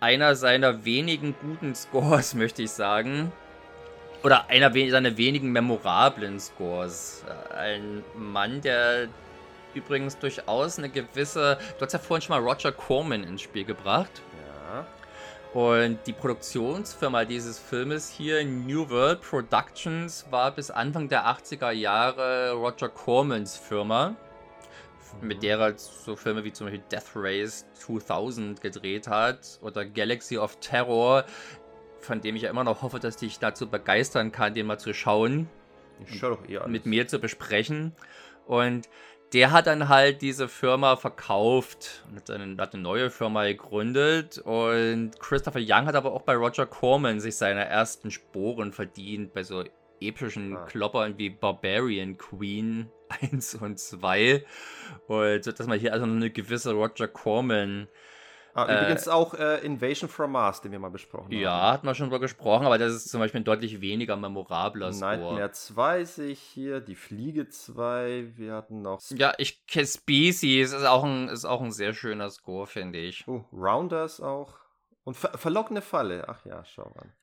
einer 0.00 0.34
seiner 0.34 0.84
wenigen 0.84 1.34
guten 1.40 1.74
Scores, 1.74 2.34
möchte 2.34 2.62
ich 2.62 2.70
sagen. 2.70 3.32
Oder 4.22 4.48
einer 4.48 4.72
seiner 4.72 5.16
wenigen 5.16 5.52
memorablen 5.52 6.40
Scores. 6.40 7.24
Ein 7.56 8.02
Mann, 8.16 8.60
der 8.60 9.08
übrigens 9.74 10.18
durchaus 10.18 10.78
eine 10.78 10.88
gewisse. 10.88 11.58
Du 11.78 11.84
hast 11.84 11.92
ja 11.92 11.98
vorhin 12.00 12.22
schon 12.22 12.36
mal 12.36 12.42
Roger 12.42 12.72
Corman 12.72 13.22
ins 13.22 13.42
Spiel 13.42 13.64
gebracht. 13.64 14.10
Ja. 14.72 14.86
Und 15.60 15.98
die 16.06 16.12
Produktionsfirma 16.12 17.24
dieses 17.24 17.58
Filmes 17.60 18.10
hier, 18.10 18.44
New 18.44 18.90
World 18.90 19.22
Productions, 19.22 20.26
war 20.30 20.50
bis 20.50 20.70
Anfang 20.70 21.08
der 21.08 21.26
80er 21.26 21.70
Jahre 21.70 22.52
Roger 22.52 22.88
Cormans 22.88 23.56
Firma 23.56 24.16
mit 25.22 25.42
der 25.42 25.58
er 25.58 25.78
so 25.78 26.16
Filme 26.16 26.44
wie 26.44 26.52
zum 26.52 26.66
Beispiel 26.66 26.84
Death 26.90 27.10
Race 27.14 27.66
2000 27.74 28.60
gedreht 28.60 29.08
hat 29.08 29.58
oder 29.62 29.84
Galaxy 29.84 30.38
of 30.38 30.58
Terror, 30.60 31.24
von 32.00 32.20
dem 32.20 32.36
ich 32.36 32.42
ja 32.42 32.50
immer 32.50 32.64
noch 32.64 32.82
hoffe, 32.82 33.00
dass 33.00 33.16
dich 33.16 33.38
dazu 33.38 33.68
begeistern 33.68 34.32
kann, 34.32 34.54
den 34.54 34.66
mal 34.66 34.78
zu 34.78 34.94
schauen. 34.94 35.48
Ich 36.06 36.18
schau 36.18 36.30
doch 36.30 36.48
eh 36.48 36.58
alles. 36.58 36.70
Mit 36.70 36.86
mir 36.86 37.08
zu 37.08 37.18
besprechen. 37.18 37.92
Und 38.46 38.88
der 39.32 39.52
hat 39.52 39.66
dann 39.66 39.88
halt 39.88 40.22
diese 40.22 40.48
Firma 40.48 40.96
verkauft 40.96 42.04
und 42.08 42.16
hat 42.16 42.30
eine, 42.30 42.56
hat 42.56 42.72
eine, 42.72 42.82
neue 42.82 43.10
Firma 43.10 43.44
gegründet. 43.44 44.38
Und 44.38 45.18
Christopher 45.20 45.60
Young 45.60 45.86
hat 45.86 45.96
aber 45.96 46.12
auch 46.12 46.22
bei 46.22 46.34
Roger 46.34 46.66
Corman 46.66 47.20
sich 47.20 47.36
seine 47.36 47.64
ersten 47.66 48.10
Sporen 48.10 48.72
verdient, 48.72 49.34
bei 49.34 49.42
so 49.42 49.64
epischen 50.00 50.56
ah. 50.56 50.64
Kloppern 50.66 51.18
wie 51.18 51.30
Barbarian 51.30 52.16
Queen 52.16 52.90
1 53.32 53.56
und 53.56 53.78
2. 53.78 54.44
Und 55.06 55.46
dass 55.46 55.66
man 55.66 55.78
hier 55.78 55.92
also 55.92 56.04
eine 56.04 56.30
gewisse 56.30 56.72
Roger 56.72 57.08
Corman. 57.08 57.88
Ah, 58.54 58.66
äh, 58.66 58.80
übrigens 58.80 59.06
auch 59.06 59.34
äh, 59.34 59.64
Invasion 59.64 60.08
from 60.08 60.32
Mars, 60.32 60.60
den 60.60 60.72
wir 60.72 60.78
mal 60.78 60.90
besprochen 60.90 61.26
haben. 61.26 61.40
Ja, 61.40 61.72
hat 61.72 61.84
man 61.84 61.94
schon 61.94 62.06
drüber 62.06 62.18
gesprochen, 62.18 62.66
aber 62.66 62.76
das 62.76 62.92
ist 62.92 63.08
zum 63.08 63.20
Beispiel 63.20 63.40
ein 63.40 63.44
deutlich 63.44 63.80
weniger 63.80 64.16
memorabler 64.16 64.92
Score. 64.92 65.16
Nightmare 65.16 65.52
2 65.52 66.04
sehe 66.04 66.30
ich 66.30 66.40
hier, 66.40 66.80
Die 66.80 66.96
Fliege 66.96 67.48
2, 67.48 68.32
wir 68.36 68.54
hatten 68.54 68.82
noch... 68.82 69.00
Ja, 69.10 69.32
ich 69.38 69.66
kenne 69.66 69.86
Species, 69.86 70.72
ist 70.72 70.84
auch, 70.84 71.04
ein, 71.04 71.28
ist 71.28 71.44
auch 71.44 71.60
ein 71.60 71.70
sehr 71.70 71.94
schöner 71.94 72.30
Score, 72.30 72.66
finde 72.66 72.98
ich. 72.98 73.28
Oh, 73.28 73.44
Rounders 73.52 74.20
auch. 74.20 74.58
Und 75.04 75.16
ver 75.16 75.38
verlockende 75.38 75.80
Falle, 75.80 76.28
ach 76.28 76.44
ja, 76.44 76.64
schau 76.64 76.92
mal. 76.96 77.14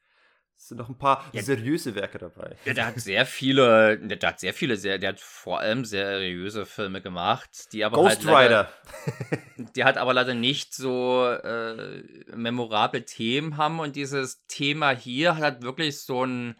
Es 0.58 0.70
sind 0.70 0.78
noch 0.78 0.90
ein 0.90 0.98
paar 0.98 1.24
ja, 1.34 1.44
seriöse 1.44 1.96
Werke 1.96 2.18
dabei. 2.18 2.56
Ja, 2.66 2.74
der 2.74 2.88
hat 2.88 3.00
sehr 3.00 3.26
viele, 3.26 4.00
der, 4.00 4.30
hat 4.30 4.40
sehr 4.40 4.54
viele, 4.54 4.78
sehr, 4.78 4.98
der 4.98 5.10
hat 5.10 5.20
vor 5.20 5.60
allem 5.60 5.86
seriöse 5.86 6.66
Filme 6.66 7.02
gemacht, 7.02 7.72
die 7.74 7.84
aber 7.84 7.98
Ghost 7.98 8.26
halt 8.26 8.46
Rider. 8.48 8.70
Leider, 9.06 9.42
die 9.76 9.84
hat 9.84 9.98
aber 9.98 10.14
leider 10.14 10.34
nicht 10.34 10.74
so 10.74 11.28
äh, 11.28 12.04
memorable 12.34 13.04
Themen 13.06 13.58
haben 13.58 13.80
und 13.80 13.96
dieses 13.96 14.46
Thema 14.48 14.92
hier 14.92 15.36
hat 15.36 15.44
halt 15.44 15.62
wirklich 15.62 16.02
so 16.02 16.26
ein, 16.26 16.56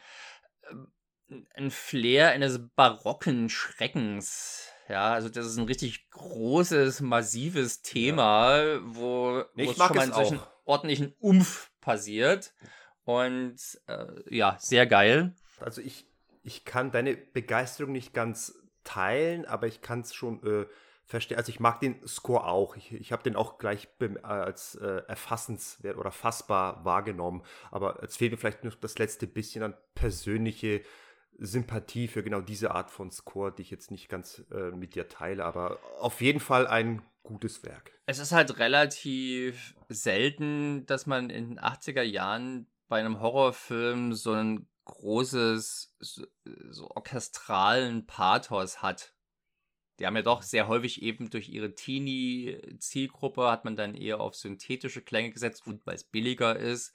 äh, 1.30 1.36
ein 1.56 1.72
Flair 1.72 2.30
eines 2.30 2.60
barocken 2.76 3.50
Schreckens. 3.50 4.70
Ja, 4.88 5.14
also 5.14 5.30
das 5.30 5.48
ist 5.48 5.58
ein 5.58 5.66
richtig 5.66 6.12
großes, 6.12 7.02
massives 7.02 7.82
Thema, 7.82 8.62
ja. 8.62 8.80
wo, 8.84 9.44
wo 9.56 9.72
es 9.72 9.78
schon 9.78 9.96
mal 9.96 10.06
in 10.06 10.14
solchen 10.14 10.40
ordentlichen 10.66 11.16
Umf 11.20 11.72
passiert. 11.82 12.54
Und 13.06 13.58
äh, 13.88 14.36
ja, 14.36 14.58
sehr 14.60 14.88
geil. 14.88 15.34
Also 15.60 15.82
ich, 15.82 16.06
ich 16.44 16.66
kann 16.66 16.92
deine 16.92 17.16
Begeisterung 17.16 17.92
nicht 17.92 18.14
ganz 18.14 18.60
teilen, 18.84 19.46
aber 19.46 19.68
ich 19.68 19.82
kann 19.82 20.02
es 20.02 20.14
schon 20.14 20.44
äh, 20.44 20.66
verstehen. 21.06 21.38
Also 21.38 21.50
ich 21.50 21.60
mag 21.60 21.80
den 21.80 22.06
Score 22.08 22.46
auch. 22.46 22.76
Ich, 22.76 22.92
ich 22.94 23.12
habe 23.12 23.24
den 23.24 23.36
auch 23.36 23.58
gleich 23.58 23.88
als 24.24 24.76
äh, 24.76 25.04
erfassenswert 25.08 25.98
oder 25.98 26.12
fassbar 26.12 26.84
wahrgenommen. 26.84 27.44
Aber 27.72 28.02
es 28.04 28.18
fehlt 28.18 28.32
mir 28.32 28.38
vielleicht 28.38 28.64
nur 28.64 28.74
das 28.82 28.98
letzte 28.98 29.28
bisschen 29.28 29.64
an 29.64 29.76
persönliche 29.94 30.82
Sympathie 31.38 32.08
für 32.08 32.24
genau 32.24 32.42
diese 32.42 32.72
Art 32.72 32.90
von 32.90 33.12
Score, 33.12 33.54
die 33.54 33.62
ich 33.62 33.72
jetzt 33.72 33.92
nicht 33.92 34.10
ganz 34.10 34.44
äh, 34.52 34.72
mit 34.72 34.96
dir 34.96 35.08
teile. 35.08 35.46
Aber 35.46 35.80
auf 36.00 36.22
jeden 36.22 36.40
Fall 36.40 36.66
ein 36.66 37.02
gutes 37.24 37.64
Werk. 37.64 37.92
Es 38.06 38.20
ist 38.20 38.32
halt 38.32 38.58
relativ 38.60 39.76
selten, 39.90 40.86
dass 40.86 41.06
man 41.06 41.30
in 41.30 41.50
den 41.50 41.60
80er 41.60 42.04
Jahren 42.04 42.68
bei 42.88 43.00
einem 43.00 43.20
Horrorfilm 43.20 44.14
so 44.14 44.32
ein 44.32 44.68
großes, 44.86 45.96
so, 46.00 46.26
so 46.70 46.90
orchestralen 46.92 48.06
Pathos 48.06 48.82
hat. 48.82 49.14
Die 50.00 50.06
haben 50.06 50.16
ja 50.16 50.22
doch 50.22 50.42
sehr 50.42 50.68
häufig 50.68 51.02
eben 51.02 51.30
durch 51.30 51.50
ihre 51.50 51.74
Teenie-Zielgruppe 51.74 53.50
hat 53.50 53.66
man 53.66 53.76
dann 53.76 53.96
eher 53.96 54.20
auf 54.20 54.36
synthetische 54.36 55.02
Klänge 55.02 55.32
gesetzt 55.32 55.66
und 55.66 55.86
weil 55.86 55.96
es 55.96 56.04
billiger 56.04 56.58
ist. 56.58 56.94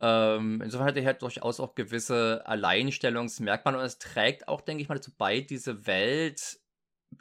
Ähm, 0.00 0.60
insofern 0.62 0.88
hat 0.88 0.96
er 0.96 1.04
halt 1.06 1.22
durchaus 1.22 1.60
auch 1.60 1.74
gewisse 1.74 2.46
Alleinstellungsmerkmale 2.46 3.78
und 3.78 3.84
es 3.84 3.98
trägt 3.98 4.48
auch, 4.48 4.60
denke 4.60 4.82
ich 4.82 4.88
mal, 4.88 4.96
dazu 4.96 5.14
bei, 5.16 5.40
diese 5.40 5.86
Welt 5.86 6.60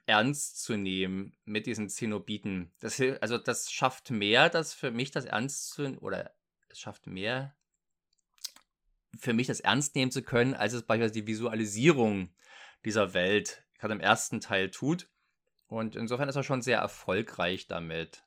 ernst 0.05 0.61
zu 0.61 0.75
nehmen 0.75 1.37
mit 1.45 1.65
diesen 1.65 1.87
Zenobiten. 1.87 2.73
Das, 2.79 2.99
also 3.21 3.37
das 3.37 3.71
schafft 3.71 4.11
mehr, 4.11 4.49
das 4.49 4.73
für 4.73 4.91
mich 4.91 5.11
das 5.11 5.25
ernst 5.25 5.69
zu 5.69 5.97
oder 5.99 6.33
es 6.69 6.79
schafft 6.79 7.07
mehr 7.07 7.55
für 9.17 9.33
mich 9.33 9.47
das 9.47 9.59
ernst 9.59 9.95
nehmen 9.95 10.11
zu 10.11 10.23
können, 10.23 10.53
als 10.53 10.73
es 10.73 10.83
beispielsweise 10.83 11.21
die 11.21 11.27
Visualisierung 11.27 12.29
dieser 12.85 13.13
Welt 13.13 13.63
gerade 13.79 13.93
im 13.93 13.99
ersten 13.99 14.41
Teil 14.41 14.71
tut. 14.71 15.09
Und 15.67 15.95
insofern 15.95 16.29
ist 16.29 16.35
er 16.35 16.43
schon 16.43 16.61
sehr 16.61 16.79
erfolgreich 16.79 17.67
damit. 17.67 18.23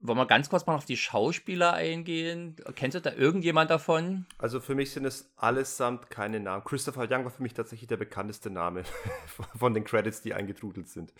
Wollen 0.00 0.18
wir 0.18 0.26
ganz 0.26 0.50
kurz 0.50 0.66
mal 0.66 0.74
auf 0.74 0.84
die 0.84 0.98
Schauspieler 0.98 1.72
eingehen? 1.72 2.56
Kennt 2.74 2.94
ihr 2.94 3.00
da 3.00 3.12
irgendjemand 3.12 3.70
davon? 3.70 4.26
Also 4.36 4.60
für 4.60 4.74
mich 4.74 4.90
sind 4.90 5.06
es 5.06 5.32
allesamt 5.36 6.10
keine 6.10 6.40
Namen. 6.40 6.62
Christopher 6.62 7.08
Young 7.10 7.24
war 7.24 7.30
für 7.30 7.42
mich 7.42 7.54
tatsächlich 7.54 7.88
der 7.88 7.96
bekannteste 7.96 8.50
Name 8.50 8.84
von 9.56 9.72
den 9.72 9.84
Credits, 9.84 10.20
die 10.20 10.34
eingetrudelt 10.34 10.88
sind. 10.88 11.14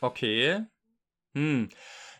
Okay. 0.00 0.64
Hm. 1.34 1.68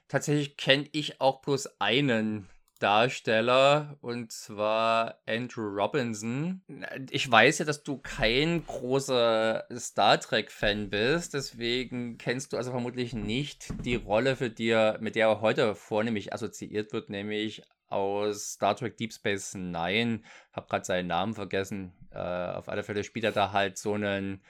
Tatsächlich 0.08 0.56
kenne 0.56 0.88
ich 0.90 1.20
auch 1.20 1.40
bloß 1.40 1.80
einen 1.80 2.48
Darsteller 2.82 3.96
und 4.00 4.32
zwar 4.32 5.20
Andrew 5.26 5.68
Robinson. 5.68 6.62
Ich 7.10 7.30
weiß 7.30 7.60
ja, 7.60 7.64
dass 7.64 7.84
du 7.84 7.98
kein 7.98 8.66
großer 8.66 9.64
Star 9.76 10.18
Trek-Fan 10.18 10.90
bist, 10.90 11.34
deswegen 11.34 12.18
kennst 12.18 12.52
du 12.52 12.56
also 12.56 12.72
vermutlich 12.72 13.14
nicht 13.14 13.72
die 13.84 13.94
Rolle, 13.94 14.34
für 14.34 14.50
die 14.50 14.70
er, 14.70 14.98
mit 15.00 15.14
der 15.14 15.28
er 15.28 15.40
heute 15.40 15.76
vornehmlich 15.76 16.34
assoziiert 16.34 16.92
wird, 16.92 17.08
nämlich 17.08 17.62
aus 17.88 18.54
Star 18.54 18.74
Trek 18.74 18.96
Deep 18.96 19.12
Space 19.12 19.54
Nine. 19.54 20.22
Hab 20.52 20.68
gerade 20.68 20.84
seinen 20.84 21.06
Namen 21.06 21.34
vergessen. 21.34 21.92
Äh, 22.10 22.18
auf 22.18 22.68
alle 22.68 22.82
Fälle 22.82 23.04
spielt 23.04 23.24
er 23.24 23.32
da 23.32 23.52
halt 23.52 23.78
so 23.78 23.94
einen 23.94 24.42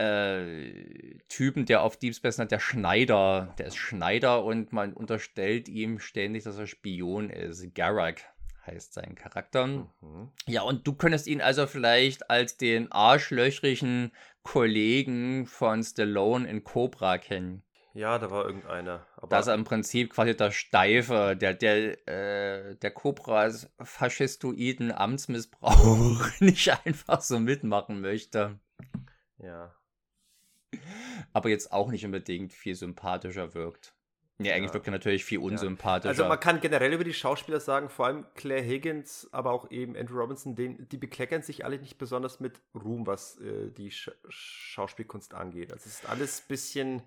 äh, 0.00 1.18
Typen, 1.28 1.66
der 1.66 1.82
auf 1.82 1.96
Deep 1.96 2.14
Space 2.14 2.38
hat, 2.38 2.50
der 2.50 2.58
Schneider, 2.58 3.54
der 3.58 3.66
ist 3.66 3.76
Schneider 3.76 4.44
und 4.44 4.72
man 4.72 4.94
unterstellt 4.94 5.68
ihm 5.68 5.98
ständig, 5.98 6.44
dass 6.44 6.58
er 6.58 6.66
Spion 6.66 7.28
ist. 7.28 7.74
Garak 7.74 8.22
heißt 8.66 8.94
sein 8.94 9.14
Charakter. 9.14 9.66
Mhm. 9.66 10.30
Ja, 10.46 10.62
und 10.62 10.86
du 10.86 10.94
könntest 10.94 11.26
ihn 11.26 11.40
also 11.40 11.66
vielleicht 11.66 12.30
als 12.30 12.56
den 12.56 12.90
arschlöchrigen 12.90 14.12
Kollegen 14.42 15.46
von 15.46 15.82
Stallone 15.82 16.48
in 16.48 16.64
Cobra 16.64 17.18
kennen. 17.18 17.62
Ja, 17.92 18.18
da 18.18 18.30
war 18.30 18.46
irgendeiner. 18.46 19.06
Aber 19.16 19.28
das 19.28 19.48
ist 19.48 19.54
im 19.54 19.64
Prinzip 19.64 20.14
quasi 20.14 20.36
der 20.36 20.52
Steife, 20.52 21.36
der, 21.36 21.54
der, 21.54 22.08
äh, 22.08 22.76
der 22.76 22.90
Cobras 22.92 23.68
faschistoiden 23.82 24.92
Amtsmissbrauch 24.92 26.30
nicht 26.40 26.86
einfach 26.86 27.20
so 27.20 27.40
mitmachen 27.40 28.00
möchte. 28.00 28.60
Ja. 29.38 29.74
Aber 31.32 31.48
jetzt 31.48 31.72
auch 31.72 31.90
nicht 31.90 32.04
unbedingt 32.04 32.52
viel 32.52 32.74
sympathischer 32.74 33.54
wirkt. 33.54 33.94
Nee, 34.40 34.52
eigentlich 34.52 34.70
ja. 34.70 34.74
wirkt 34.74 34.88
er 34.88 34.92
natürlich 34.92 35.24
viel 35.24 35.38
unsympathischer. 35.38 36.08
Also 36.08 36.24
man 36.24 36.40
kann 36.40 36.60
generell 36.60 36.94
über 36.94 37.04
die 37.04 37.12
Schauspieler 37.12 37.60
sagen, 37.60 37.90
vor 37.90 38.06
allem 38.06 38.24
Claire 38.34 38.62
Higgins, 38.62 39.28
aber 39.32 39.52
auch 39.52 39.70
eben 39.70 39.94
Andrew 39.96 40.18
Robinson, 40.18 40.56
den, 40.56 40.88
die 40.88 40.96
bekleckern 40.96 41.42
sich 41.42 41.66
alle 41.66 41.78
nicht 41.78 41.98
besonders 41.98 42.40
mit 42.40 42.62
Ruhm, 42.74 43.06
was 43.06 43.38
äh, 43.38 43.70
die 43.70 43.90
Sch 43.90 44.10
Schauspielkunst 44.30 45.34
angeht. 45.34 45.74
Also 45.74 45.84
es 45.86 45.96
ist 46.00 46.08
alles 46.08 46.40
ein 46.40 46.48
bisschen 46.48 47.02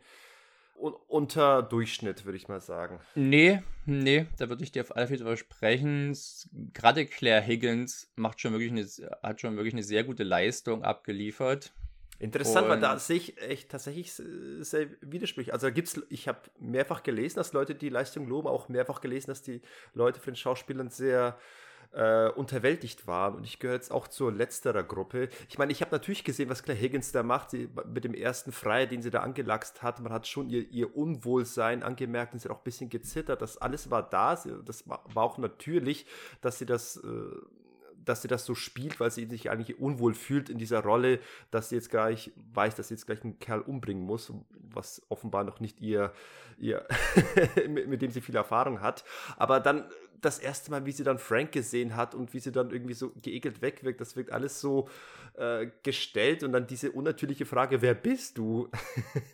un 0.76 0.94
unter 1.08 1.64
Durchschnitt, 1.64 2.26
würde 2.26 2.38
ich 2.38 2.48
mal 2.48 2.62
sagen. 2.62 3.00
Nee, 3.16 3.64
nee, 3.88 4.28
da 4.38 4.50
würde 4.50 4.64
ich 4.64 4.72
dir 4.72 4.84
auf 4.84 4.96
alle 4.96 5.08
Fälle 5.08 5.22
widersprechen. 5.22 6.16
Gerade 6.74 7.08
Claire 7.08 7.42
Higgins 7.42 8.12
macht 8.16 8.42
schon 8.42 8.54
wirklich 8.54 8.72
eine, 8.72 9.18
hat 9.24 9.42
schon 9.42 9.56
wirklich 9.56 9.74
eine 9.74 9.84
sehr 9.84 10.04
gute 10.04 10.24
Leistung 10.24 10.84
abgeliefert. 10.84 11.74
Interessant, 12.24 12.66
und 12.66 12.72
weil 12.72 12.80
da 12.80 12.98
sehe 12.98 13.18
ich 13.18 13.42
echt 13.42 13.70
tatsächlich 13.70 14.14
sehr 14.14 14.88
Widersprüche. 15.02 15.52
Also 15.52 15.70
gibt's, 15.72 16.02
ich 16.10 16.30
habe 16.30 16.40
mehrfach 16.60 17.04
gelesen, 17.04 17.36
dass 17.36 17.52
Leute 17.52 17.76
die 17.76 17.90
Leistung 17.90 18.28
loben, 18.28 18.48
auch 18.48 18.70
mehrfach 18.70 19.02
gelesen, 19.02 19.28
dass 19.28 19.42
die 19.42 19.62
Leute 19.94 20.22
von 20.22 20.32
den 20.32 20.38
Schauspielern 20.38 20.90
sehr 20.90 21.38
äh, 21.92 22.30
unterwältigt 22.30 23.08
waren. 23.08 23.36
Und 23.36 23.44
ich 23.44 23.60
gehöre 23.60 23.76
jetzt 23.76 23.92
auch 23.92 24.08
zur 24.08 24.32
letzterer 24.32 24.84
Gruppe. 24.84 25.28
Ich 25.50 25.58
meine, 25.58 25.74
ich 25.74 25.82
habe 25.82 25.92
natürlich 25.92 26.24
gesehen, 26.24 26.50
was 26.50 26.64
Claire 26.64 26.80
Higgins 26.80 27.12
da 27.12 27.24
macht, 27.24 27.52
sie, 27.52 27.70
mit 27.94 28.06
dem 28.06 28.14
ersten 28.14 28.54
Freier, 28.54 28.88
den 28.88 29.02
sie 29.02 29.12
da 29.12 29.20
angelachst 29.20 29.84
hat. 29.84 30.00
Man 30.00 30.14
hat 30.14 30.26
schon 30.26 30.50
ihr, 30.50 30.70
ihr 30.72 30.96
Unwohlsein 30.96 31.84
angemerkt 31.84 32.34
und 32.34 32.40
sie 32.40 32.48
hat 32.48 32.56
auch 32.56 32.62
ein 32.62 32.64
bisschen 32.64 32.90
gezittert. 32.90 33.42
Das 33.42 33.58
alles 33.58 33.92
war 33.92 34.10
da. 34.10 34.42
Das 34.66 34.88
war 34.88 35.04
auch 35.16 35.38
natürlich, 35.38 36.06
dass 36.42 36.60
sie 36.60 36.66
das. 36.66 36.98
Äh, 36.98 37.10
dass 38.06 38.22
sie 38.22 38.28
das 38.28 38.46
so 38.46 38.56
spielt, 38.56 39.00
weil 39.00 39.12
sie 39.12 39.26
sich 39.26 39.50
eigentlich 39.50 39.80
unwohl 39.80 40.14
fühlt 40.14 40.50
in 40.50 40.58
dieser 40.58 40.82
Rolle, 40.82 41.20
dass 41.52 41.70
sie 41.70 41.76
jetzt 41.76 41.90
gleich 41.90 42.32
weiß, 42.54 42.76
dass 42.76 42.88
sie 42.90 42.96
jetzt 42.96 43.06
gleich 43.06 43.24
einen 43.24 43.40
Kerl 43.40 43.62
umbringen 43.62 44.06
muss, 44.06 44.34
was 44.52 45.02
offenbar 45.10 45.44
noch 45.44 45.60
nicht 45.60 45.82
ihr, 45.82 46.14
ihr 46.58 46.86
mit 47.70 48.02
dem 48.02 48.12
sie 48.12 48.22
viel 48.22 48.36
Erfahrung 48.36 48.82
hat. 48.82 49.04
Aber 49.38 49.60
dann 49.60 49.86
das 50.24 50.40
erste 50.40 50.72
Mal, 50.72 50.86
wie 50.86 50.92
sie 50.92 51.04
dann 51.04 51.18
Frank 51.18 51.52
gesehen 51.52 51.96
hat 51.96 52.16
und 52.16 52.34
wie 52.34 52.40
sie 52.40 52.52
dann 52.52 52.72
irgendwie 52.72 52.94
so 52.94 53.12
geekelt 53.22 53.62
wegwirkt, 53.62 54.00
das 54.00 54.16
wirkt 54.16 54.32
alles 54.32 54.62
so 54.62 54.88
äh, 55.36 55.68
gestellt 55.84 56.44
und 56.44 56.54
dann 56.54 56.68
diese 56.68 56.92
unnatürliche 56.92 57.46
Frage, 57.46 57.82
wer 57.82 57.94
bist 57.94 58.38
du? 58.38 58.70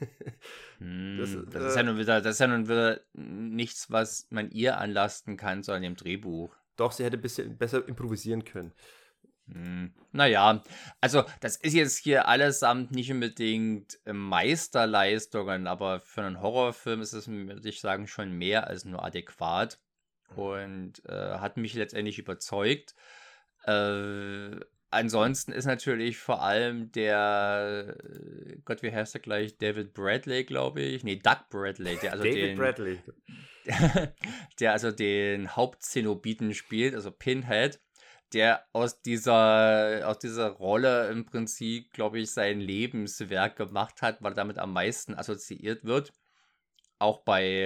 hm, 0.79 1.17
das, 1.19 1.37
das, 1.51 1.65
ist 1.65 1.75
ja 1.75 1.83
nun 1.83 1.97
wieder, 1.97 2.21
das 2.21 2.35
ist 2.35 2.39
ja 2.39 2.47
nun 2.47 2.67
wieder 2.67 3.01
nichts, 3.13 3.91
was 3.91 4.27
man 4.31 4.49
ihr 4.51 4.79
anlasten 4.79 5.37
kann, 5.37 5.63
sondern 5.63 5.83
im 5.83 5.95
Drehbuch. 5.95 6.55
Doch, 6.79 6.93
sie 6.93 7.03
hätte 7.03 7.17
ein 7.17 7.21
bisschen 7.21 7.57
besser 7.57 7.85
improvisieren 7.87 8.45
können. 8.45 8.73
Hm, 9.51 9.93
naja, 10.11 10.63
also 11.01 11.23
das 11.41 11.57
ist 11.57 11.73
jetzt 11.73 11.97
hier 11.97 12.27
allesamt 12.27 12.91
nicht 12.91 13.11
unbedingt 13.11 13.99
Meisterleistungen, 14.05 15.67
aber 15.67 15.99
für 15.99 16.21
einen 16.21 16.41
Horrorfilm 16.41 17.01
ist 17.01 17.13
es, 17.13 17.27
würde 17.27 17.67
ich 17.67 17.81
sagen, 17.81 18.07
schon 18.07 18.31
mehr 18.31 18.67
als 18.67 18.85
nur 18.85 19.03
adäquat 19.03 19.79
und 20.35 21.03
äh, 21.05 21.39
hat 21.39 21.57
mich 21.57 21.73
letztendlich 21.73 22.17
überzeugt. 22.17 22.95
Äh, 23.65 24.51
ansonsten 24.91 25.51
ist 25.51 25.65
natürlich 25.65 26.17
vor 26.17 26.41
allem 26.41 26.91
der, 26.91 27.95
Gott, 28.65 28.81
wie 28.83 28.91
heißt 28.91 29.15
er 29.15 29.21
gleich? 29.21 29.57
David 29.57 29.93
Bradley, 29.93 30.43
glaube 30.43 30.81
ich. 30.81 31.03
Nee, 31.03 31.17
Doug 31.17 31.49
Bradley. 31.49 31.97
Der 32.01 32.11
also 32.13 32.23
David 32.23 32.43
den, 32.43 32.57
Bradley. 32.57 32.99
der 34.59 34.71
also 34.71 34.91
den 34.91 35.55
Hauptzenobiten 35.55 36.53
spielt, 36.53 36.95
also 36.95 37.11
Pinhead, 37.11 37.79
der 38.33 38.65
aus 38.73 39.01
dieser, 39.01 40.07
aus 40.07 40.19
dieser 40.19 40.49
Rolle 40.49 41.09
im 41.09 41.25
Prinzip, 41.25 41.91
glaube 41.93 42.19
ich, 42.19 42.31
sein 42.31 42.59
Lebenswerk 42.59 43.55
gemacht 43.55 44.01
hat, 44.01 44.21
weil 44.21 44.33
er 44.33 44.35
damit 44.35 44.59
am 44.59 44.73
meisten 44.73 45.15
assoziiert 45.15 45.83
wird. 45.83 46.13
Auch 47.01 47.23
bei, 47.23 47.63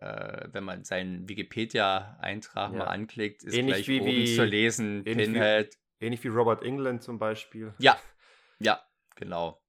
äh, 0.00 0.48
wenn 0.52 0.62
man 0.64 0.84
seinen 0.84 1.28
Wikipedia-Eintrag 1.28 2.72
ja. 2.72 2.78
mal 2.78 2.84
anklickt, 2.84 3.42
ist 3.42 3.54
ähnlich 3.54 3.86
gleich 3.86 3.88
wie, 3.88 4.00
oben 4.00 4.10
wie, 4.10 4.36
zu 4.36 4.44
lesen, 4.44 5.04
Pinhead. 5.04 5.74
Wie, 5.74 5.87
ähnlich 6.00 6.22
wie 6.24 6.28
Robert 6.28 6.62
England 6.62 7.02
zum 7.02 7.18
Beispiel. 7.18 7.74
Ja, 7.78 7.98
ja, 8.58 8.82
genau. 9.16 9.60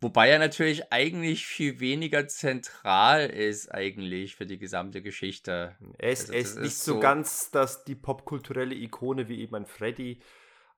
Wobei 0.00 0.28
er 0.28 0.38
natürlich 0.38 0.92
eigentlich 0.92 1.46
viel 1.46 1.80
weniger 1.80 2.28
zentral 2.28 3.26
ist 3.26 3.72
eigentlich 3.72 4.36
für 4.36 4.46
die 4.46 4.58
gesamte 4.58 5.02
Geschichte. 5.02 5.76
Er 5.98 6.10
ist, 6.10 6.22
also, 6.22 6.32
er 6.32 6.40
ist 6.40 6.56
nicht 6.58 6.66
ist 6.66 6.84
so 6.84 7.00
ganz 7.00 7.50
das, 7.50 7.84
die 7.84 7.94
popkulturelle 7.94 8.74
Ikone 8.74 9.28
wie 9.28 9.40
eben 9.40 9.54
ein 9.54 9.66
Freddy, 9.66 10.20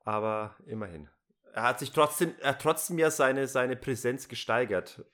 aber 0.05 0.57
immerhin. 0.67 1.09
Er 1.53 1.63
hat 1.63 1.81
sich 1.81 1.91
trotzdem, 1.91 2.35
er 2.41 2.51
hat 2.51 2.63
trotzdem 2.63 2.99
ja 2.99 3.11
seine, 3.11 3.49
seine 3.49 3.77
Präsenz 3.77 4.29
gesteigert 4.29 5.05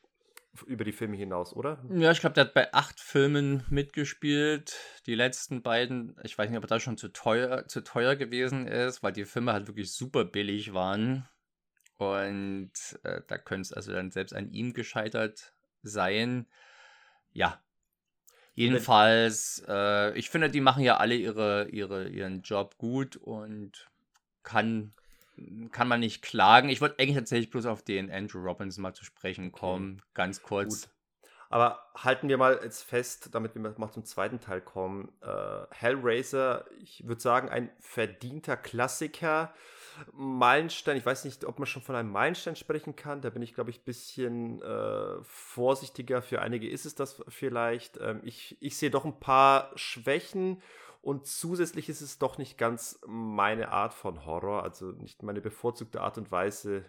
über 0.66 0.84
die 0.84 0.92
Filme 0.92 1.16
hinaus, 1.16 1.54
oder? 1.54 1.82
Ja, 1.90 2.10
ich 2.10 2.20
glaube, 2.20 2.34
der 2.34 2.44
hat 2.44 2.54
bei 2.54 2.72
acht 2.74 3.00
Filmen 3.00 3.64
mitgespielt. 3.70 4.76
Die 5.06 5.14
letzten 5.14 5.62
beiden, 5.62 6.16
ich 6.22 6.36
weiß 6.36 6.50
nicht, 6.50 6.58
ob 6.58 6.64
er 6.64 6.68
da 6.68 6.80
schon 6.80 6.98
zu 6.98 7.08
teuer, 7.08 7.66
zu 7.68 7.82
teuer 7.82 8.16
gewesen 8.16 8.66
ist, 8.66 9.02
weil 9.02 9.12
die 9.12 9.24
Filme 9.24 9.52
halt 9.52 9.66
wirklich 9.66 9.92
super 9.92 10.24
billig 10.24 10.74
waren. 10.74 11.26
Und 11.96 12.72
äh, 13.04 13.22
da 13.26 13.38
könnte 13.38 13.62
es 13.62 13.72
also 13.72 13.92
dann 13.92 14.10
selbst 14.10 14.34
an 14.34 14.50
ihm 14.50 14.74
gescheitert 14.74 15.54
sein. 15.82 16.46
Ja. 17.32 17.62
Jedenfalls, 18.54 19.64
äh, 19.66 20.16
ich 20.18 20.28
finde, 20.28 20.50
die 20.50 20.60
machen 20.60 20.82
ja 20.84 20.98
alle 20.98 21.14
ihre, 21.14 21.68
ihre, 21.70 22.08
ihren 22.08 22.42
Job 22.42 22.76
gut 22.76 23.16
und 23.16 23.90
kann, 24.42 24.92
kann 25.70 25.88
man 25.88 26.00
nicht 26.00 26.22
klagen. 26.22 26.68
Ich 26.68 26.80
wollte 26.80 26.98
eigentlich 26.98 27.16
tatsächlich 27.16 27.50
bloß 27.50 27.66
auf 27.66 27.82
den 27.82 28.10
Andrew 28.10 28.40
Robinson 28.40 28.82
mal 28.82 28.94
zu 28.94 29.04
sprechen 29.04 29.52
kommen, 29.52 29.98
okay. 29.98 30.10
ganz 30.14 30.42
kurz. 30.42 30.82
Gut. 30.82 30.90
Aber 31.52 31.86
halten 31.94 32.30
wir 32.30 32.38
mal 32.38 32.60
jetzt 32.64 32.82
fest, 32.82 33.28
damit 33.32 33.54
wir 33.54 33.60
mal 33.60 33.90
zum 33.90 34.06
zweiten 34.06 34.40
Teil 34.40 34.62
kommen. 34.62 35.12
Äh, 35.20 35.66
Hellraiser, 35.70 36.64
ich 36.80 37.06
würde 37.06 37.20
sagen, 37.20 37.50
ein 37.50 37.68
verdienter 37.78 38.56
Klassiker. 38.56 39.52
Meilenstein, 40.12 40.96
ich 40.96 41.04
weiß 41.04 41.26
nicht, 41.26 41.44
ob 41.44 41.58
man 41.58 41.66
schon 41.66 41.82
von 41.82 41.94
einem 41.94 42.10
Meilenstein 42.10 42.56
sprechen 42.56 42.96
kann. 42.96 43.20
Da 43.20 43.28
bin 43.28 43.42
ich, 43.42 43.52
glaube 43.52 43.68
ich, 43.68 43.80
ein 43.80 43.84
bisschen 43.84 44.62
äh, 44.62 45.22
vorsichtiger. 45.24 46.22
Für 46.22 46.40
einige 46.40 46.70
ist 46.70 46.86
es 46.86 46.94
das 46.94 47.22
vielleicht. 47.28 47.98
Ähm, 48.00 48.22
ich, 48.24 48.56
ich 48.60 48.78
sehe 48.78 48.90
doch 48.90 49.04
ein 49.04 49.20
paar 49.20 49.72
Schwächen 49.76 50.62
und 51.02 51.26
zusätzlich 51.26 51.88
ist 51.88 52.00
es 52.00 52.18
doch 52.18 52.38
nicht 52.38 52.56
ganz 52.56 52.98
meine 53.06 53.70
Art 53.70 53.92
von 53.92 54.24
Horror, 54.24 54.62
also 54.62 54.92
nicht 54.92 55.22
meine 55.22 55.40
bevorzugte 55.40 56.00
Art 56.00 56.16
und 56.16 56.30
Weise, 56.30 56.84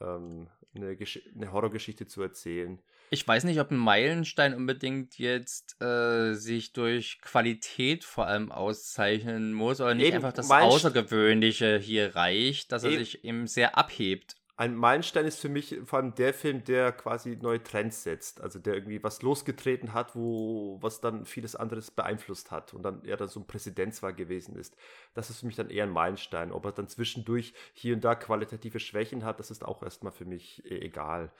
ähm, 0.00 0.48
eine, 0.74 0.96
eine 1.34 1.52
Horrorgeschichte 1.52 2.06
zu 2.06 2.22
erzählen. 2.22 2.80
Ich 3.10 3.26
weiß 3.26 3.44
nicht, 3.44 3.58
ob 3.58 3.70
ein 3.70 3.76
Meilenstein 3.76 4.54
unbedingt 4.54 5.18
jetzt 5.18 5.80
äh, 5.82 6.34
sich 6.34 6.72
durch 6.72 7.20
Qualität 7.20 8.04
vor 8.04 8.26
allem 8.26 8.52
auszeichnen 8.52 9.52
muss 9.52 9.80
oder 9.80 9.94
nicht 9.94 10.06
eben, 10.06 10.16
einfach 10.16 10.32
das 10.32 10.50
Außergewöhnliche 10.50 11.78
hier 11.78 12.14
reicht, 12.14 12.70
dass 12.70 12.84
er 12.84 12.90
eben. 12.90 12.98
sich 12.98 13.24
eben 13.24 13.46
sehr 13.48 13.76
abhebt. 13.76 14.36
Ein 14.58 14.74
Meilenstein 14.74 15.24
ist 15.24 15.38
für 15.38 15.48
mich 15.48 15.76
vor 15.84 16.00
allem 16.00 16.16
der 16.16 16.34
Film, 16.34 16.64
der 16.64 16.90
quasi 16.90 17.38
neue 17.40 17.62
Trends 17.62 18.02
setzt, 18.02 18.40
also 18.40 18.58
der 18.58 18.74
irgendwie 18.74 19.00
was 19.04 19.22
losgetreten 19.22 19.94
hat, 19.94 20.16
wo 20.16 20.78
was 20.80 21.00
dann 21.00 21.24
vieles 21.26 21.54
anderes 21.54 21.92
beeinflusst 21.92 22.50
hat 22.50 22.74
und 22.74 22.82
dann 22.82 23.04
eher 23.04 23.16
dann 23.16 23.28
so 23.28 23.38
ein 23.38 23.46
Präsidentswahl 23.46 24.14
gewesen 24.14 24.56
ist. 24.56 24.76
Das 25.14 25.30
ist 25.30 25.40
für 25.40 25.46
mich 25.46 25.54
dann 25.54 25.70
eher 25.70 25.84
ein 25.84 25.90
Meilenstein. 25.90 26.50
Ob 26.50 26.64
er 26.64 26.72
dann 26.72 26.88
zwischendurch 26.88 27.54
hier 27.72 27.94
und 27.94 28.02
da 28.02 28.16
qualitative 28.16 28.80
Schwächen 28.80 29.24
hat, 29.24 29.38
das 29.38 29.52
ist 29.52 29.64
auch 29.64 29.80
erstmal 29.84 30.12
für 30.12 30.24
mich 30.24 30.64
e-, 30.64 30.80
egal 30.80 31.30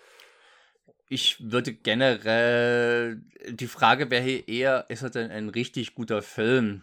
ich 1.09 1.51
würde 1.51 1.73
generell, 1.73 3.23
die 3.49 3.67
Frage 3.67 4.11
wäre 4.11 4.23
hier 4.23 4.47
eher, 4.49 4.87
ist 4.91 5.03
er 5.03 5.11
denn 5.11 5.31
ein 5.31 5.49
richtig 5.49 5.95
guter 5.95 6.23
Film? 6.23 6.83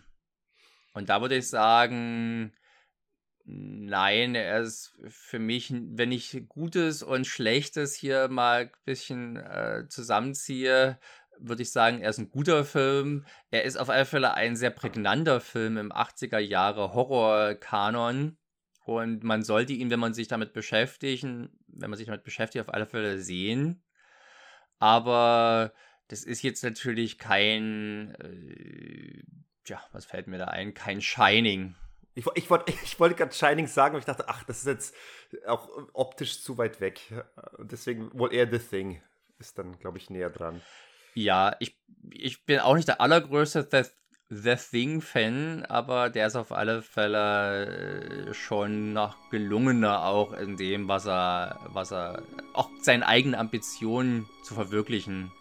Und 0.93 1.09
da 1.09 1.21
würde 1.21 1.35
ich 1.35 1.47
sagen, 1.47 2.51
nein, 3.45 4.35
er 4.35 4.61
ist 4.61 4.95
für 5.07 5.39
mich, 5.39 5.71
wenn 5.71 6.11
ich 6.11 6.45
Gutes 6.47 7.03
und 7.03 7.27
Schlechtes 7.27 7.95
hier 7.95 8.27
mal 8.27 8.61
ein 8.61 8.71
bisschen 8.85 9.37
äh, 9.37 9.85
zusammenziehe, 9.87 10.99
würde 11.39 11.63
ich 11.63 11.71
sagen, 11.71 12.01
er 12.01 12.09
ist 12.09 12.17
ein 12.17 12.29
guter 12.29 12.65
Film. 12.65 13.25
Er 13.51 13.63
ist 13.63 13.77
auf 13.77 13.89
alle 13.89 14.05
Fälle 14.05 14.33
ein 14.35 14.55
sehr 14.55 14.71
prägnanter 14.71 15.41
Film 15.41 15.77
im 15.77 15.91
80er 15.91 16.39
Jahre 16.39 16.93
Horror-Kanon. 16.93 18.37
Und 18.85 19.23
man 19.23 19.43
sollte 19.43 19.73
ihn, 19.73 19.89
wenn 19.89 19.99
man 19.99 20.13
sich 20.13 20.27
damit 20.27 20.53
beschäftigen, 20.53 21.49
wenn 21.67 21.89
man 21.89 21.97
sich 21.97 22.05
damit 22.07 22.23
beschäftigt, 22.23 22.63
auf 22.63 22.73
alle 22.73 22.85
Fälle 22.85 23.19
sehen. 23.19 23.83
Aber 24.79 25.73
das 26.07 26.23
ist 26.23 26.43
jetzt 26.43 26.63
natürlich 26.63 27.17
kein, 27.17 28.15
äh, 28.15 29.23
ja, 29.67 29.81
was 29.91 30.05
fällt 30.05 30.27
mir 30.27 30.37
da 30.37 30.45
ein? 30.45 30.73
Kein 30.73 31.01
Shining. 31.01 31.75
Ich, 32.15 32.25
ich 32.35 32.49
wollte 32.49 32.71
ich 32.71 32.99
wollt 32.99 33.17
gerade 33.17 33.33
Shining 33.33 33.67
sagen, 33.67 33.95
aber 33.95 33.99
ich 33.99 34.05
dachte, 34.05 34.27
ach, 34.27 34.43
das 34.43 34.59
ist 34.59 34.67
jetzt 34.67 34.95
auch 35.45 35.69
optisch 35.93 36.41
zu 36.41 36.57
weit 36.57 36.81
weg. 36.81 37.01
Deswegen 37.59 38.17
wohl 38.17 38.33
eher 38.33 38.49
The 38.49 38.59
Thing 38.59 39.01
ist 39.37 39.57
dann, 39.57 39.77
glaube 39.79 39.97
ich, 39.97 40.09
näher 40.09 40.29
dran. 40.29 40.61
Ja, 41.13 41.55
ich, 41.59 41.77
ich 42.11 42.45
bin 42.45 42.59
auch 42.59 42.75
nicht 42.75 42.87
der 42.87 43.01
allergrößte 43.01 43.67
The, 43.71 43.83
The 44.29 44.55
Thing-Fan, 44.55 45.65
aber 45.65 46.09
der 46.09 46.27
ist 46.27 46.35
auf 46.35 46.51
alle 46.51 46.81
Fälle 46.81 48.27
äh, 48.27 48.33
schon 48.33 48.93
noch 48.93 49.29
gelungener 49.29 50.05
auch 50.05 50.33
in 50.33 50.57
dem, 50.57 50.87
was 50.87 51.05
er, 51.05 51.59
was 51.67 51.91
er, 51.91 52.23
auch 52.53 52.69
seinen 52.81 53.03
eigenen 53.03 53.35
Ambitionen 53.35 54.27
zu 54.43 54.55
verwirklichen. 54.55 55.31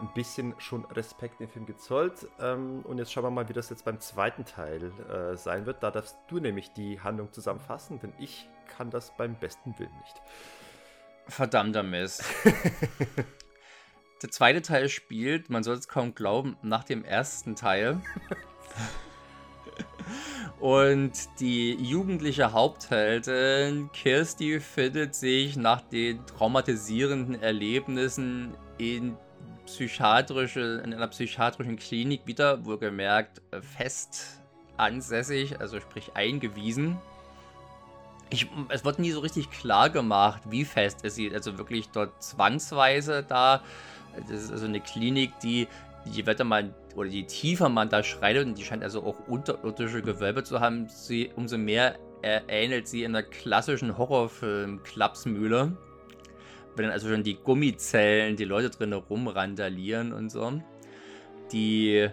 Ein 0.00 0.12
bisschen 0.14 0.54
schon 0.58 0.84
Respekt 0.86 1.40
dem 1.40 1.48
Film 1.48 1.66
gezollt. 1.66 2.28
Ähm, 2.40 2.80
und 2.84 2.98
jetzt 2.98 3.12
schauen 3.12 3.24
wir 3.24 3.30
mal, 3.30 3.48
wie 3.48 3.52
das 3.52 3.70
jetzt 3.70 3.84
beim 3.84 4.00
zweiten 4.00 4.44
Teil 4.44 4.92
äh, 5.08 5.36
sein 5.36 5.66
wird. 5.66 5.82
Da 5.82 5.90
darfst 5.90 6.16
du 6.28 6.38
nämlich 6.38 6.72
die 6.72 7.00
Handlung 7.00 7.32
zusammenfassen, 7.32 8.00
denn 8.00 8.12
ich 8.18 8.48
kann 8.76 8.90
das 8.90 9.16
beim 9.16 9.34
besten 9.34 9.78
Willen 9.78 9.96
nicht. 10.00 10.22
Verdammter 11.28 11.82
Mist. 11.82 12.24
Der 14.22 14.30
zweite 14.30 14.60
Teil 14.60 14.88
spielt, 14.88 15.48
man 15.48 15.62
soll 15.62 15.76
es 15.76 15.88
kaum 15.88 16.14
glauben, 16.14 16.56
nach 16.62 16.84
dem 16.84 17.04
ersten 17.04 17.56
Teil. 17.56 18.00
Und 20.60 21.12
die 21.40 21.72
jugendliche 21.74 22.52
Hauptheldin 22.52 23.90
Kirsty 23.92 24.60
findet 24.60 25.14
sich 25.14 25.56
nach 25.56 25.80
den 25.80 26.26
traumatisierenden 26.26 27.40
Erlebnissen 27.40 28.54
in 28.76 29.16
psychiatrische, 29.66 30.82
in 30.84 30.92
einer 30.92 31.08
psychiatrischen 31.08 31.76
Klinik 31.76 32.22
wieder, 32.26 32.64
wohlgemerkt, 32.64 33.40
äh, 33.50 33.60
fest 33.62 34.40
ansässig, 34.76 35.60
also 35.60 35.80
sprich 35.80 36.12
eingewiesen. 36.14 36.98
Ich, 38.30 38.48
es 38.68 38.84
wird 38.84 38.98
nie 38.98 39.10
so 39.10 39.20
richtig 39.20 39.50
klar 39.50 39.90
gemacht, 39.90 40.42
wie 40.48 40.64
fest 40.64 41.00
es 41.02 41.16
sie, 41.16 41.32
also 41.32 41.58
wirklich 41.58 41.88
dort 41.90 42.22
zwangsweise 42.22 43.22
da. 43.22 43.62
Das 44.28 44.42
ist 44.42 44.52
also 44.52 44.66
eine 44.66 44.80
Klinik, 44.80 45.38
die, 45.40 45.68
je 46.04 46.26
weiter 46.26 46.44
man 46.44 46.74
oder 46.96 47.08
je 47.08 47.24
tiefer 47.24 47.68
man 47.68 47.88
da 47.88 48.02
schreitet, 48.02 48.46
und 48.46 48.58
die 48.58 48.64
scheint 48.64 48.82
also 48.82 49.04
auch 49.04 49.28
unterirdische 49.28 50.02
Gewölbe 50.02 50.42
zu 50.44 50.60
haben, 50.60 50.88
sie, 50.88 51.30
umso 51.36 51.58
mehr 51.58 51.98
ähnelt 52.22 52.86
sie 52.88 53.04
in 53.04 53.14
einer 53.14 53.22
klassischen 53.22 53.96
Horrorfilm-Klapsmühle 53.96 55.72
wenn 56.80 56.86
dann 56.86 56.94
also 56.94 57.10
schon 57.10 57.22
die 57.22 57.36
Gummizellen, 57.36 58.36
die 58.36 58.44
Leute 58.44 58.70
drin 58.70 58.94
rumrandalieren 58.94 60.14
und 60.14 60.30
so. 60.30 60.60
Die. 61.52 62.08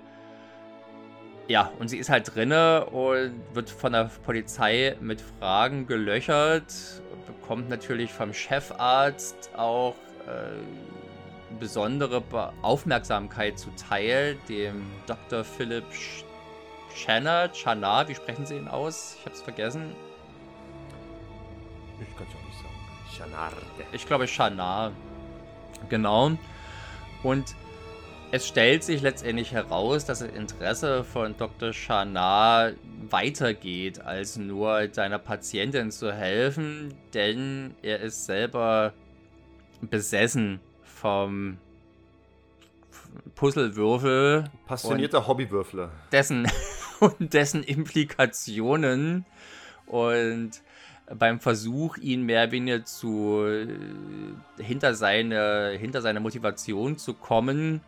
Ja, 1.47 1.71
und 1.79 1.87
sie 1.87 1.97
ist 1.97 2.09
halt 2.09 2.35
drinne 2.35 2.87
und 2.87 3.41
wird 3.53 3.69
von 3.69 3.93
der 3.93 4.11
Polizei 4.25 4.97
mit 4.99 5.21
Fragen 5.21 5.87
gelöchert, 5.87 6.73
bekommt 7.25 7.69
natürlich 7.69 8.11
vom 8.11 8.33
Chefarzt 8.33 9.51
auch 9.55 9.95
äh, 10.27 11.55
besondere 11.57 12.21
Aufmerksamkeit 12.61 13.57
zuteil, 13.57 14.35
dem 14.49 14.85
Dr. 15.05 15.45
Philipp 15.45 15.85
Channer, 16.93 17.49
Channar, 17.53 18.09
wie 18.09 18.15
sprechen 18.15 18.45
Sie 18.45 18.57
ihn 18.57 18.67
aus? 18.67 19.15
Ich 19.17 19.25
hab's 19.25 19.41
vergessen. 19.41 19.95
Ich 22.01 22.17
kann's 22.17 22.31
auch 22.35 22.46
Shanar. 23.27 23.51
Ich 23.91 24.05
glaube 24.05 24.27
Shanar. 24.27 24.91
Genau. 25.89 26.31
Und 27.23 27.55
es 28.31 28.47
stellt 28.47 28.83
sich 28.83 29.01
letztendlich 29.01 29.53
heraus, 29.53 30.05
dass 30.05 30.19
das 30.19 30.29
Interesse 30.29 31.03
von 31.03 31.37
Dr. 31.37 31.71
Shanar 31.71 32.71
weitergeht, 33.09 34.01
als 34.01 34.35
nur 34.37 34.87
deiner 34.87 35.19
Patientin 35.19 35.91
zu 35.91 36.11
helfen, 36.11 36.93
denn 37.13 37.75
er 37.81 38.01
ist 38.01 38.25
selber 38.25 38.93
besessen 39.81 40.59
vom 40.83 41.57
Puzzlewürfel. 43.35 44.45
Passionierter 44.65 45.27
Hobbywürfler. 45.27 45.91
Dessen 46.11 46.47
und 46.99 47.33
dessen 47.33 47.63
Implikationen. 47.63 49.25
Und 49.85 50.61
beim 51.15 51.39
Versuch, 51.39 51.97
ihn 51.97 52.23
mehr 52.23 52.43
oder 52.43 52.51
weniger 52.51 52.85
zu 52.85 53.45
äh, 53.45 53.67
hinter 54.61 54.93
seine, 54.93 55.77
hinter 55.79 56.01
seine 56.01 56.19
Motivation 56.19 56.97
zu 56.97 57.13
kommen. 57.13 57.79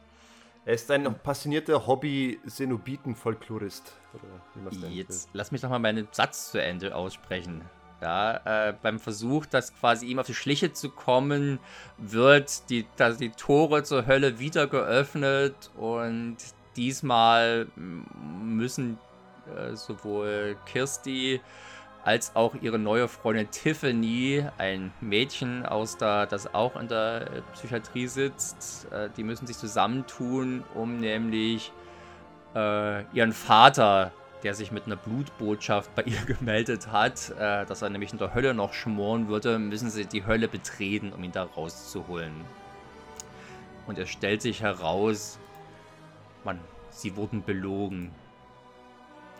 Er 0.65 0.75
ist 0.75 0.89
ein 0.91 1.13
passionierter 1.23 1.87
Hobby-Senobiten-Folklorist. 1.87 3.93
Jetzt 4.89 5.29
lass 5.33 5.51
mich 5.51 5.61
doch 5.61 5.69
mal 5.69 5.79
meinen 5.79 6.07
Satz 6.11 6.51
zu 6.51 6.61
Ende 6.61 6.95
aussprechen. 6.95 7.61
Ja, 8.01 8.69
äh, 8.69 8.73
beim 8.81 8.99
Versuch, 8.99 9.45
das 9.45 9.75
quasi 9.75 10.05
ihm 10.05 10.19
auf 10.19 10.27
die 10.27 10.33
Schliche 10.33 10.71
zu 10.71 10.89
kommen, 10.89 11.59
wird 11.97 12.69
die, 12.69 12.85
da 12.95 13.11
die 13.11 13.31
Tore 13.31 13.83
zur 13.83 14.07
Hölle 14.07 14.39
wieder 14.39 14.67
geöffnet 14.67 15.69
und 15.75 16.37
diesmal 16.77 17.67
müssen 17.75 18.97
äh, 19.57 19.75
sowohl 19.75 20.55
Kirsty 20.65 21.41
als 22.03 22.35
auch 22.35 22.55
ihre 22.61 22.79
neue 22.79 23.07
Freundin 23.07 23.51
Tiffany, 23.51 24.45
ein 24.57 24.91
Mädchen 25.01 25.65
aus 25.65 25.97
der, 25.97 26.25
das 26.25 26.53
auch 26.53 26.75
in 26.75 26.87
der 26.87 27.21
äh, 27.21 27.41
Psychiatrie 27.53 28.07
sitzt. 28.07 28.91
Äh, 28.91 29.09
die 29.15 29.23
müssen 29.23 29.47
sich 29.47 29.57
zusammentun, 29.57 30.63
um 30.73 30.97
nämlich 30.97 31.71
äh, 32.55 33.03
ihren 33.13 33.33
Vater, 33.33 34.11
der 34.43 34.53
sich 34.53 34.71
mit 34.71 34.85
einer 34.85 34.95
Blutbotschaft 34.95 35.93
bei 35.95 36.03
ihr 36.05 36.21
gemeldet 36.21 36.91
hat, 36.91 37.31
äh, 37.31 37.65
dass 37.65 37.81
er 37.81 37.89
nämlich 37.89 38.11
in 38.11 38.17
der 38.17 38.33
Hölle 38.33 38.53
noch 38.53 38.73
schmoren 38.73 39.27
würde, 39.27 39.59
müssen 39.59 39.89
sie 39.89 40.05
die 40.05 40.25
Hölle 40.25 40.47
betreten, 40.47 41.11
um 41.13 41.23
ihn 41.23 41.31
da 41.31 41.43
rauszuholen. 41.43 42.33
Und 43.87 43.97
es 43.97 44.09
stellt 44.09 44.41
sich 44.41 44.61
heraus, 44.61 45.39
man, 46.43 46.59
sie 46.91 47.15
wurden 47.15 47.43
belogen. 47.43 48.11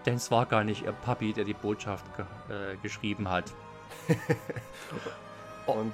Denn 0.10 0.16
es 0.16 0.32
war 0.32 0.48
gar 0.48 0.64
nicht 0.64 0.86
ihr 0.86 0.92
Papi, 0.92 1.34
der 1.34 1.44
die 1.44 1.54
Botschaft 1.54 2.04
ge 2.18 2.26
äh, 2.50 2.78
geschrieben 2.78 3.30
hat. 3.30 3.44
Und 5.68 5.94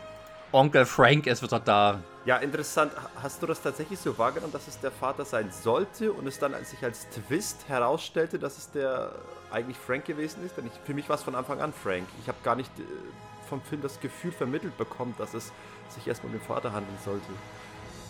Onkel 0.54 0.86
Frank 0.86 1.28
ist 1.28 1.44
wieder 1.44 1.60
da. 1.60 2.00
Ja, 2.24 2.38
interessant. 2.38 2.94
Hast 3.22 3.42
du 3.42 3.46
das 3.46 3.62
tatsächlich 3.62 4.00
so 4.00 4.18
wahrgenommen, 4.18 4.54
dass 4.54 4.70
es 4.70 4.80
der 4.80 4.92
Vater 4.92 5.26
sein 5.26 5.52
sollte 5.52 6.14
und 6.14 6.28
es 6.28 6.40
dann 6.40 6.54
sich 6.64 6.82
als 6.82 7.10
Twist 7.10 7.68
herausstellte, 7.68 8.40
dass 8.40 8.58
es 8.58 8.72
der 8.72 9.12
eigentlich 9.52 9.76
Frank 9.76 10.06
gewesen 10.06 10.46
ist? 10.46 10.56
Denn 10.56 10.68
ich, 10.68 10.72
für 10.86 10.94
mich 10.94 11.10
war 11.10 11.18
es 11.18 11.24
von 11.24 11.36
Anfang 11.36 11.60
an 11.60 11.74
Frank. 11.74 12.08
Ich 12.22 12.30
habe 12.30 12.38
gar 12.42 12.56
nicht 12.56 12.72
äh, 12.80 12.84
vom 13.50 13.62
Film 13.64 13.82
das 13.82 14.00
Gefühl 14.00 14.32
vermittelt 14.32 14.78
bekommen, 14.78 15.14
dass 15.18 15.34
es 15.34 15.52
sich 15.90 16.08
erstmal 16.08 16.32
um 16.32 16.40
den 16.40 16.48
Vater 16.48 16.72
handeln 16.72 16.98
sollte. 17.04 17.28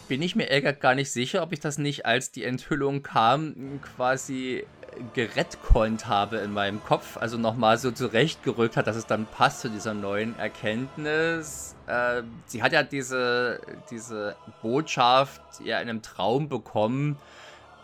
Bin 0.07 0.21
ich 0.21 0.35
mir 0.35 0.51
eher 0.51 0.71
gar 0.71 0.93
nicht 0.93 1.11
sicher, 1.11 1.41
ob 1.41 1.51
ich 1.51 1.61
das 1.61 1.79
nicht, 1.79 2.05
als 2.05 2.31
die 2.31 2.43
Enthüllung 2.43 3.01
kam, 3.01 3.81
quasi 3.81 4.67
gerettkonnt 5.13 6.07
habe 6.07 6.37
in 6.37 6.53
meinem 6.53 6.83
Kopf, 6.83 7.17
also 7.17 7.37
nochmal 7.37 7.77
so 7.77 7.91
zurechtgerückt 7.91 8.77
hat, 8.77 8.87
dass 8.87 8.95
es 8.95 9.05
dann 9.05 9.25
passt 9.25 9.61
zu 9.61 9.69
dieser 9.69 9.93
neuen 9.93 10.37
Erkenntnis. 10.37 11.75
Äh, 11.87 12.23
sie 12.45 12.63
hat 12.63 12.71
ja 12.73 12.83
diese, 12.83 13.59
diese 13.89 14.35
Botschaft 14.61 15.41
ja 15.63 15.79
in 15.79 15.89
einem 15.89 16.01
Traum 16.01 16.49
bekommen. 16.49 17.17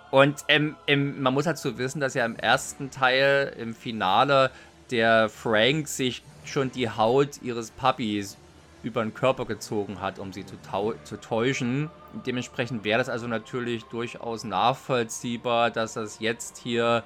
Und 0.10 0.44
im, 0.48 0.76
im, 0.86 1.22
man 1.22 1.34
muss 1.34 1.46
dazu 1.46 1.78
wissen, 1.78 2.02
dass 2.02 2.14
ja 2.14 2.26
im 2.26 2.36
ersten 2.36 2.92
Teil, 2.92 3.56
im 3.58 3.74
Finale, 3.74 4.52
der 4.90 5.30
Frank 5.30 5.88
sich 5.88 6.22
schon 6.44 6.72
die 6.72 6.90
Haut 6.90 7.42
ihres 7.42 7.72
Puppies 7.72 8.38
über 8.84 9.04
den 9.04 9.14
Körper 9.14 9.46
gezogen 9.46 10.02
hat, 10.02 10.20
um 10.20 10.34
sie 10.34 10.46
zu, 10.46 10.56
zu 11.04 11.20
täuschen. 11.20 11.90
Dementsprechend 12.26 12.84
wäre 12.84 12.98
das 12.98 13.10
also 13.10 13.28
natürlich 13.28 13.84
durchaus 13.86 14.44
nachvollziehbar, 14.44 15.72
dass 15.72 15.94
das 15.94 16.20
jetzt 16.20 16.58
hier 16.58 17.04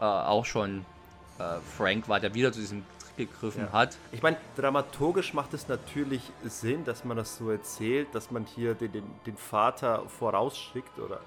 äh, 0.00 0.04
auch 0.04 0.44
schon 0.44 0.84
äh, 1.38 1.58
Frank 1.76 2.08
war, 2.08 2.20
der 2.20 2.34
wieder 2.34 2.52
zu 2.52 2.60
diesem 2.60 2.84
Trick 3.18 3.32
gegriffen 3.32 3.64
ja. 3.64 3.72
hat. 3.72 3.96
Ich 4.12 4.22
meine, 4.22 4.36
dramaturgisch 4.56 5.34
macht 5.34 5.52
es 5.54 5.68
natürlich 5.68 6.22
Sinn, 6.44 6.84
dass 6.84 7.04
man 7.04 7.16
das 7.16 7.36
so 7.36 7.50
erzählt, 7.50 8.08
dass 8.12 8.30
man 8.30 8.44
hier 8.44 8.74
den, 8.74 8.92
den, 8.92 9.04
den 9.26 9.36
Vater 9.36 10.04
vorausschickt 10.08 10.98
oder, 10.98 11.20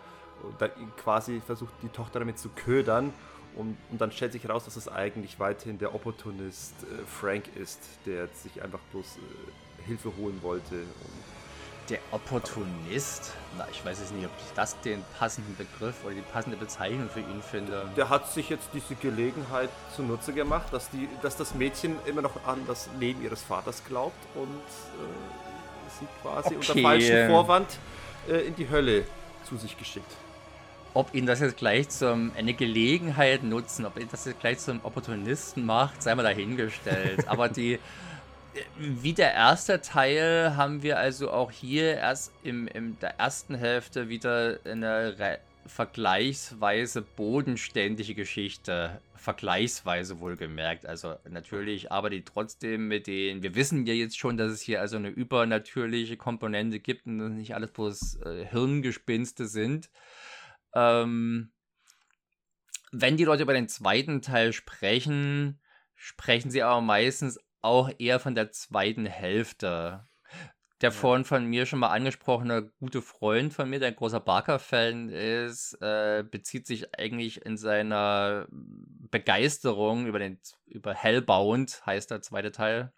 oder 0.55 0.69
quasi 0.97 1.41
versucht, 1.45 1.73
die 1.83 1.89
Tochter 1.89 2.19
damit 2.19 2.39
zu 2.39 2.49
ködern. 2.49 3.13
Und, 3.55 3.77
und, 3.89 3.99
dann 3.99 4.13
stellt 4.13 4.31
sich 4.31 4.45
heraus, 4.45 4.63
dass 4.63 4.77
es 4.77 4.87
eigentlich 4.87 5.37
weiterhin 5.37 5.77
der 5.77 5.93
Opportunist 5.93 6.73
äh, 6.83 7.05
Frank 7.05 7.53
ist, 7.57 7.81
der 8.05 8.29
sich 8.29 8.61
einfach 8.63 8.79
bloß 8.91 9.17
äh, 9.17 9.19
Hilfe 9.85 10.11
holen 10.17 10.39
wollte. 10.41 10.85
der 11.89 11.99
Opportunist? 12.11 13.33
Na, 13.57 13.67
ich 13.71 13.83
weiß 13.83 13.99
jetzt 13.99 14.13
nicht, 14.13 14.25
ob 14.25 14.31
ich 14.37 14.53
das 14.55 14.79
den 14.81 15.03
passenden 15.19 15.55
Begriff 15.57 15.95
oder 16.05 16.13
die 16.13 16.21
passende 16.21 16.57
Bezeichnung 16.57 17.09
für 17.09 17.19
ihn 17.19 17.41
finde. 17.41 17.89
Der 17.97 18.09
hat 18.09 18.31
sich 18.31 18.49
jetzt 18.49 18.69
diese 18.73 18.95
Gelegenheit 18.95 19.69
zunutze 19.95 20.31
gemacht, 20.33 20.67
dass, 20.71 20.89
die, 20.89 21.09
dass 21.21 21.35
das 21.35 21.53
Mädchen 21.53 21.95
immer 22.05 22.21
noch 22.21 22.45
an 22.45 22.59
das 22.67 22.89
Leben 22.99 23.21
ihres 23.23 23.41
Vaters 23.41 23.83
glaubt 23.85 24.15
und 24.35 24.47
äh, 24.47 25.99
sie 25.99 26.07
quasi 26.21 26.55
okay. 26.55 26.55
unter 26.55 26.81
falschem 26.81 27.29
Vorwand 27.29 27.67
äh, 28.29 28.47
in 28.47 28.55
die 28.55 28.69
Hölle 28.69 29.05
zu 29.47 29.57
sich 29.57 29.77
geschickt. 29.77 30.11
Ob 30.93 31.13
ihn 31.13 31.25
das 31.25 31.39
jetzt 31.39 31.57
gleich 31.57 31.87
zum 31.87 32.31
eine 32.37 32.53
Gelegenheit 32.53 33.43
nutzen, 33.43 33.85
ob 33.85 33.97
ihn 33.97 34.09
das 34.11 34.25
jetzt 34.25 34.41
gleich 34.41 34.59
zum 34.59 34.81
Opportunisten 34.83 35.65
macht, 35.65 36.03
sei 36.03 36.13
mal 36.15 36.23
dahingestellt. 36.23 37.27
Aber 37.29 37.47
die, 37.47 37.79
wie 38.77 39.13
der 39.13 39.33
erste 39.33 39.81
Teil 39.81 40.55
haben 40.55 40.83
wir 40.83 40.99
also 40.99 41.31
auch 41.31 41.51
hier 41.51 41.97
erst 41.97 42.33
im, 42.43 42.67
in 42.67 42.99
der 42.99 43.19
ersten 43.19 43.55
Hälfte 43.55 44.09
wieder 44.09 44.59
eine 44.65 45.17
Re 45.19 45.39
vergleichsweise 45.65 47.03
bodenständige 47.03 48.15
Geschichte. 48.15 48.99
Vergleichsweise 49.15 50.19
wohlgemerkt. 50.19 50.87
Also 50.87 51.15
natürlich 51.29 51.91
aber 51.91 52.09
die 52.09 52.25
trotzdem 52.25 52.87
mit 52.87 53.05
den. 53.05 53.43
Wir 53.43 53.53
wissen 53.53 53.85
ja 53.85 53.93
jetzt 53.93 54.17
schon, 54.17 54.37
dass 54.37 54.51
es 54.51 54.61
hier 54.61 54.81
also 54.81 54.97
eine 54.97 55.09
übernatürliche 55.09 56.17
Komponente 56.17 56.79
gibt 56.79 57.05
und 57.05 57.35
nicht 57.35 57.53
alles 57.53 57.71
bloß 57.71 58.21
äh, 58.25 58.45
Hirngespinste 58.47 59.45
sind. 59.45 59.91
Ähm, 60.73 61.51
wenn 62.91 63.17
die 63.17 63.25
Leute 63.25 63.43
über 63.43 63.53
den 63.53 63.69
zweiten 63.69 64.23
Teil 64.23 64.53
sprechen, 64.53 65.61
sprechen 65.93 66.49
sie 66.49 66.63
aber 66.63 66.81
meistens 66.81 67.39
auch 67.61 67.89
eher 67.99 68.19
von 68.19 68.35
der 68.35 68.51
zweiten 68.51 69.05
Hälfte. 69.05 70.07
Der 70.81 70.89
ja. 70.89 70.95
vorhin 70.95 71.25
von 71.25 71.45
mir 71.45 71.67
schon 71.67 71.79
mal 71.79 71.89
angesprochene 71.89 72.71
gute 72.79 73.03
Freund 73.03 73.53
von 73.53 73.69
mir, 73.69 73.79
der 73.79 73.89
ein 73.89 73.95
großer 73.95 74.19
Barker-Fan 74.19 75.09
ist, 75.09 75.77
äh, 75.79 76.23
bezieht 76.23 76.65
sich 76.65 76.97
eigentlich 76.97 77.45
in 77.45 77.55
seiner 77.55 78.47
Begeisterung 78.49 80.07
über 80.07 80.17
den 80.17 80.39
über 80.65 80.95
Hellbound, 80.95 81.85
heißt 81.85 82.09
der 82.09 82.23
zweite 82.23 82.51
Teil, 82.51 82.91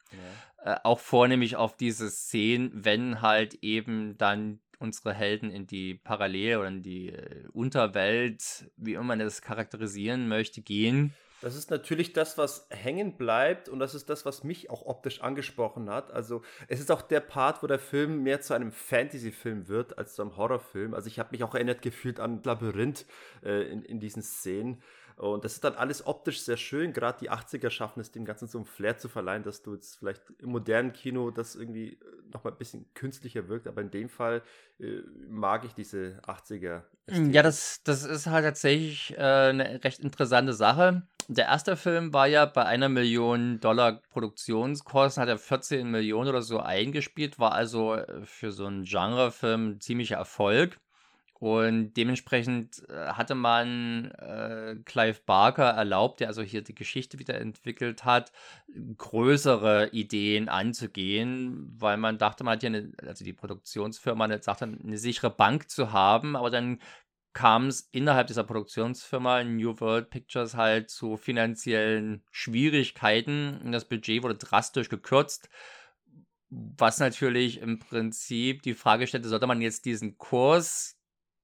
ja. 0.64 0.76
äh, 0.76 0.80
auch 0.84 0.99
vornehmlich 0.99 1.57
auf 1.57 1.76
diese 1.76 2.10
Szenen, 2.10 2.72
wenn 2.73 3.22
halt 3.22 3.56
eben 3.56 4.18
dann 4.18 4.61
unsere 4.80 5.14
Helden 5.14 5.49
in 5.49 5.68
die 5.68 5.95
Parallel- 5.95 6.57
oder 6.57 6.68
in 6.68 6.84
die 6.84 7.10
äh, 7.10 7.48
Unterwelt, 7.52 8.69
wie 8.77 8.94
immer 8.94 9.03
man 9.03 9.19
das 9.19 9.41
charakterisieren 9.41 10.27
möchte, 10.27 10.61
gehen. 10.61 11.14
Das 11.44 11.56
ist 11.56 11.70
natürlich 11.72 12.14
das, 12.14 12.38
was 12.38 12.68
hängen 12.70 13.18
bleibt 13.18 13.68
und 13.68 13.80
das 13.80 13.95
ist 13.95 14.10
das, 14.10 14.26
was 14.26 14.45
mich 14.45 14.70
auch 14.70 14.86
optisch 14.86 15.22
angesprochen 15.22 15.90
hat. 15.90 16.10
Also 16.10 16.41
es 16.70 16.80
ist 16.80 16.90
auch 16.90 17.02
der 17.02 17.20
Part, 17.20 17.61
wo 17.61 17.68
der 17.68 17.80
Film 17.80 18.24
mehr 18.24 18.40
zu 18.40 18.53
einem 18.53 18.72
Fantasy-Film 18.72 19.68
wird 19.68 19.98
als 19.98 20.15
zu 20.15 20.22
einem 20.22 20.38
Horrorfilm. 20.38 20.94
Also 20.94 21.07
ich 21.07 21.20
habe 21.20 21.32
mich 21.32 21.44
auch 21.44 21.53
erinnert 21.53 21.82
gefühlt 21.82 22.22
an 22.22 22.41
Labyrinth 22.45 23.06
äh, 23.44 23.64
in, 23.64 23.84
in 23.84 23.99
diesen 23.99 24.24
Szenen. 24.24 24.82
Und 25.18 25.45
das 25.45 25.53
ist 25.53 25.64
dann 25.64 25.76
alles 25.76 26.06
optisch 26.06 26.41
sehr 26.41 26.57
schön. 26.57 26.94
Gerade 26.94 27.19
die 27.19 27.31
80er 27.31 27.69
schaffen 27.69 27.99
es, 27.99 28.11
dem 28.11 28.26
Ganzen 28.26 28.48
so 28.48 28.57
einen 28.57 28.65
Flair 28.65 28.98
zu 28.98 29.10
verleihen, 29.10 29.44
dass 29.44 29.61
du 29.61 29.73
jetzt 29.73 29.98
vielleicht 29.98 30.23
im 30.40 30.52
modernen 30.52 30.94
Kino 30.94 31.31
das 31.31 31.56
irgendwie 31.56 31.94
äh, 31.94 31.98
nochmal 32.31 32.53
ein 32.53 32.57
bisschen 32.57 32.85
künstlicher 32.94 33.48
wirkt. 33.48 33.68
Aber 33.68 33.81
in 33.81 33.91
dem 33.91 34.10
Fall 34.10 34.41
äh, 34.80 35.02
mag 35.27 35.65
ich 35.65 35.73
diese 35.73 36.19
80er. 36.26 36.84
-Ästhetik. 37.07 37.34
Ja, 37.34 37.44
das, 37.44 37.81
das 37.84 38.03
ist 38.03 38.27
halt 38.27 38.45
tatsächlich 38.45 39.14
äh, 39.18 39.22
eine 39.22 39.84
recht 39.84 39.99
interessante 39.99 40.53
Sache. 40.53 41.03
Der 41.30 41.45
erste 41.45 41.77
Film 41.77 42.14
war 42.14 42.27
ja 42.27 42.45
bei 42.45 42.65
einer 42.65 42.90
Million 42.90 43.60
Dollar 43.60 44.02
Produktionskosten, 44.10 45.22
hat 45.22 45.30
er 45.30 45.38
14 45.38 45.90
Millionen 45.90 46.30
oder 46.30 46.41
so 46.41 46.60
eingespielt, 46.60 47.40
war 47.40 47.53
also 47.53 47.95
äh, 47.95 48.26
für 48.26 48.52
so 48.52 48.65
einen 48.65 48.84
Genrefilm 48.84 49.72
ein 49.72 49.80
ziemlicher 49.80 50.18
Erfolg. 50.18 50.80
Und 51.39 51.93
dementsprechend 51.95 52.88
äh, 52.88 53.07
hatte 53.10 53.35
man 53.35 54.11
äh, 54.11 54.77
Clive 54.85 55.19
Barker 55.26 55.72
erlaubt, 55.72 56.22
der 56.22 56.30
also 56.30 56.41
hier 56.41 56.61
die 56.61 56.76
Geschichte 56.76 57.19
wieder 57.19 57.39
entwickelt 57.39 58.05
hat, 58.05 58.31
größere 58.97 59.89
Ideen 59.89 60.47
anzugehen, 60.47 61.76
weil 61.77 61.97
man 61.97 62.18
dachte, 62.18 62.45
man 62.45 62.53
hat 62.53 62.61
hier 62.61 62.69
eine, 62.69 62.93
also 63.05 63.26
die 63.26 63.34
Produktionsfirma 63.34 64.23
eine, 64.23 64.41
sagte, 64.41 64.64
eine 64.64 64.97
sichere 64.97 65.31
Bank 65.31 65.69
zu 65.69 65.91
haben, 65.91 66.38
aber 66.38 66.49
dann 66.49 66.80
kam 67.34 67.68
es 67.68 67.81
innerhalb 67.91 68.27
dieser 68.27 68.43
Produktionsfirma 68.43 69.43
New 69.43 69.80
World 69.80 70.11
Pictures 70.11 70.55
halt 70.55 70.89
zu 70.89 71.18
finanziellen 71.18 72.23
Schwierigkeiten 72.31 73.60
und 73.64 73.72
das 73.72 73.85
Budget 73.85 74.23
wurde 74.23 74.35
drastisch 74.35 74.88
gekürzt. 74.88 75.49
Was 76.49 76.99
natürlich 76.99 77.60
im 77.60 77.80
Prinzip 77.80 78.61
die 78.61 78.76
Frage 78.76 79.07
stellte, 79.07 79.27
sollte 79.27 79.47
man 79.47 79.61
jetzt 79.61 79.85
diesen 79.85 80.19
Kurs 80.19 80.93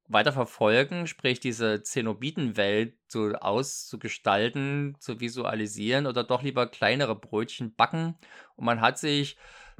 weiter 0.10 0.34
verfolgen, 0.34 1.08
sprich 1.08 1.40
diese 1.40 1.84
Zenobitenwelt 1.84 2.96
so 3.08 3.32
auszugestalten, 3.34 4.98
zu 5.00 5.20
visualisieren 5.20 6.08
oder 6.08 6.24
doch 6.24 6.44
lieber 6.44 6.68
kleinere 6.68 7.16
Brötchen 7.16 7.76
backen. 7.76 8.16
Und 8.56 8.66
man 8.66 8.82
hat 8.82 8.98
sich 8.98 9.38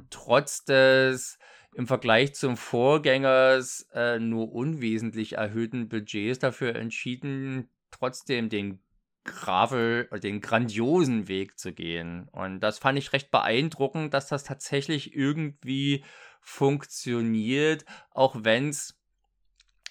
trotz 0.08 0.64
des 0.64 1.38
im 1.74 1.86
Vergleich 1.86 2.34
zum 2.34 2.56
Vorgängers 2.56 3.88
äh, 3.92 4.18
nur 4.18 4.52
unwesentlich 4.52 5.34
erhöhten 5.34 5.88
Budgets 5.88 6.40
dafür 6.40 6.74
entschieden, 6.74 7.68
trotzdem 7.90 8.48
den 8.48 8.80
Gravel, 9.24 10.08
den 10.22 10.40
grandiosen 10.40 11.28
Weg 11.28 11.58
zu 11.58 11.72
gehen. 11.72 12.26
Und 12.32 12.60
das 12.60 12.78
fand 12.78 12.98
ich 12.98 13.12
recht 13.12 13.30
beeindruckend, 13.30 14.14
dass 14.14 14.28
das 14.28 14.44
tatsächlich 14.44 15.14
irgendwie 15.14 16.04
funktioniert, 16.40 17.84
auch 18.10 18.36
wenn 18.40 18.70
es 18.70 18.99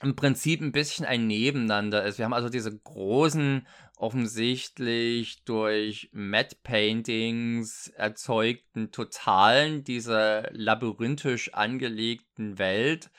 im 0.02 0.16
Prinzip 0.16 0.62
ein 0.62 0.72
bisschen 0.72 1.06
ein 1.06 1.28
Nebeneinander 1.28 2.06
ist. 2.06 2.18
Wir 2.18 2.26
haben 2.26 2.34
also 2.34 2.50
diese 2.50 2.78
großen, 2.78 3.68
offensichtlich 3.98 5.44
durch 5.44 6.10
Matte 6.14 6.56
Paintings 6.64 7.90
erzeugten 7.90 8.92
Totalen 8.92 9.84
dieser 9.84 10.50
labyrinthisch 10.54 11.54
angelegten 11.54 12.58
Welt. 12.58 13.12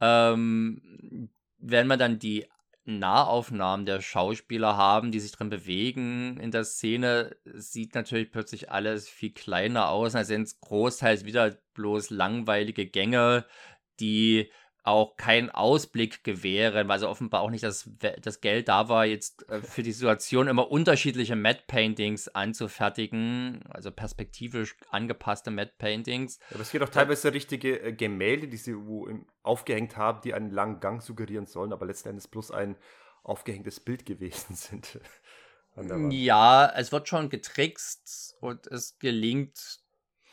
Ähm, 0.00 1.28
wenn 1.58 1.86
man 1.86 1.98
dann 1.98 2.18
die 2.18 2.46
Nahaufnahmen 2.84 3.84
der 3.84 4.00
Schauspieler 4.00 4.78
haben, 4.78 5.12
die 5.12 5.20
sich 5.20 5.32
drin 5.32 5.50
bewegen 5.50 6.38
in 6.40 6.50
der 6.50 6.64
Szene, 6.64 7.36
sieht 7.44 7.94
natürlich 7.94 8.32
plötzlich 8.32 8.70
alles 8.70 9.06
viel 9.06 9.32
kleiner 9.32 9.90
aus. 9.90 10.12
Da 10.12 10.24
sind 10.24 10.44
es 10.44 10.60
großteils 10.60 11.26
wieder 11.26 11.58
bloß 11.74 12.08
langweilige 12.08 12.86
Gänge, 12.86 13.44
die 14.00 14.50
auch 14.82 15.16
keinen 15.16 15.50
Ausblick 15.50 16.24
gewähren, 16.24 16.88
weil 16.88 16.98
so 16.98 17.08
offenbar 17.08 17.42
auch 17.42 17.50
nicht 17.50 17.64
das, 17.64 17.90
das 18.22 18.40
Geld 18.40 18.68
da 18.68 18.88
war, 18.88 19.04
jetzt 19.04 19.48
äh, 19.48 19.60
für 19.60 19.82
die 19.82 19.92
Situation 19.92 20.48
immer 20.48 20.70
unterschiedliche 20.70 21.36
Matte 21.36 21.62
Paintings 21.66 22.28
anzufertigen, 22.28 23.62
also 23.68 23.90
perspektivisch 23.90 24.76
angepasste 24.90 25.50
Matte 25.50 25.74
Paintings. 25.76 26.38
Aber 26.50 26.60
es 26.60 26.70
gibt 26.70 26.82
auch 26.84 26.88
teilweise 26.88 27.34
richtige 27.34 27.80
äh, 27.80 27.92
Gemälde, 27.92 28.48
die 28.48 28.56
sie 28.56 28.74
wo 28.74 29.08
aufgehängt 29.42 29.96
haben, 29.96 30.20
die 30.22 30.34
einen 30.34 30.50
langen 30.50 30.80
Gang 30.80 31.02
suggerieren 31.02 31.46
sollen, 31.46 31.72
aber 31.72 31.86
letzten 31.86 32.10
Endes 32.10 32.28
bloß 32.28 32.50
ein 32.50 32.76
aufgehängtes 33.22 33.80
Bild 33.80 34.06
gewesen 34.06 34.54
sind. 34.54 34.98
ja, 36.10 36.72
es 36.74 36.90
wird 36.90 37.08
schon 37.08 37.28
getrickst 37.28 38.36
und 38.40 38.66
es 38.66 38.98
gelingt 38.98 39.79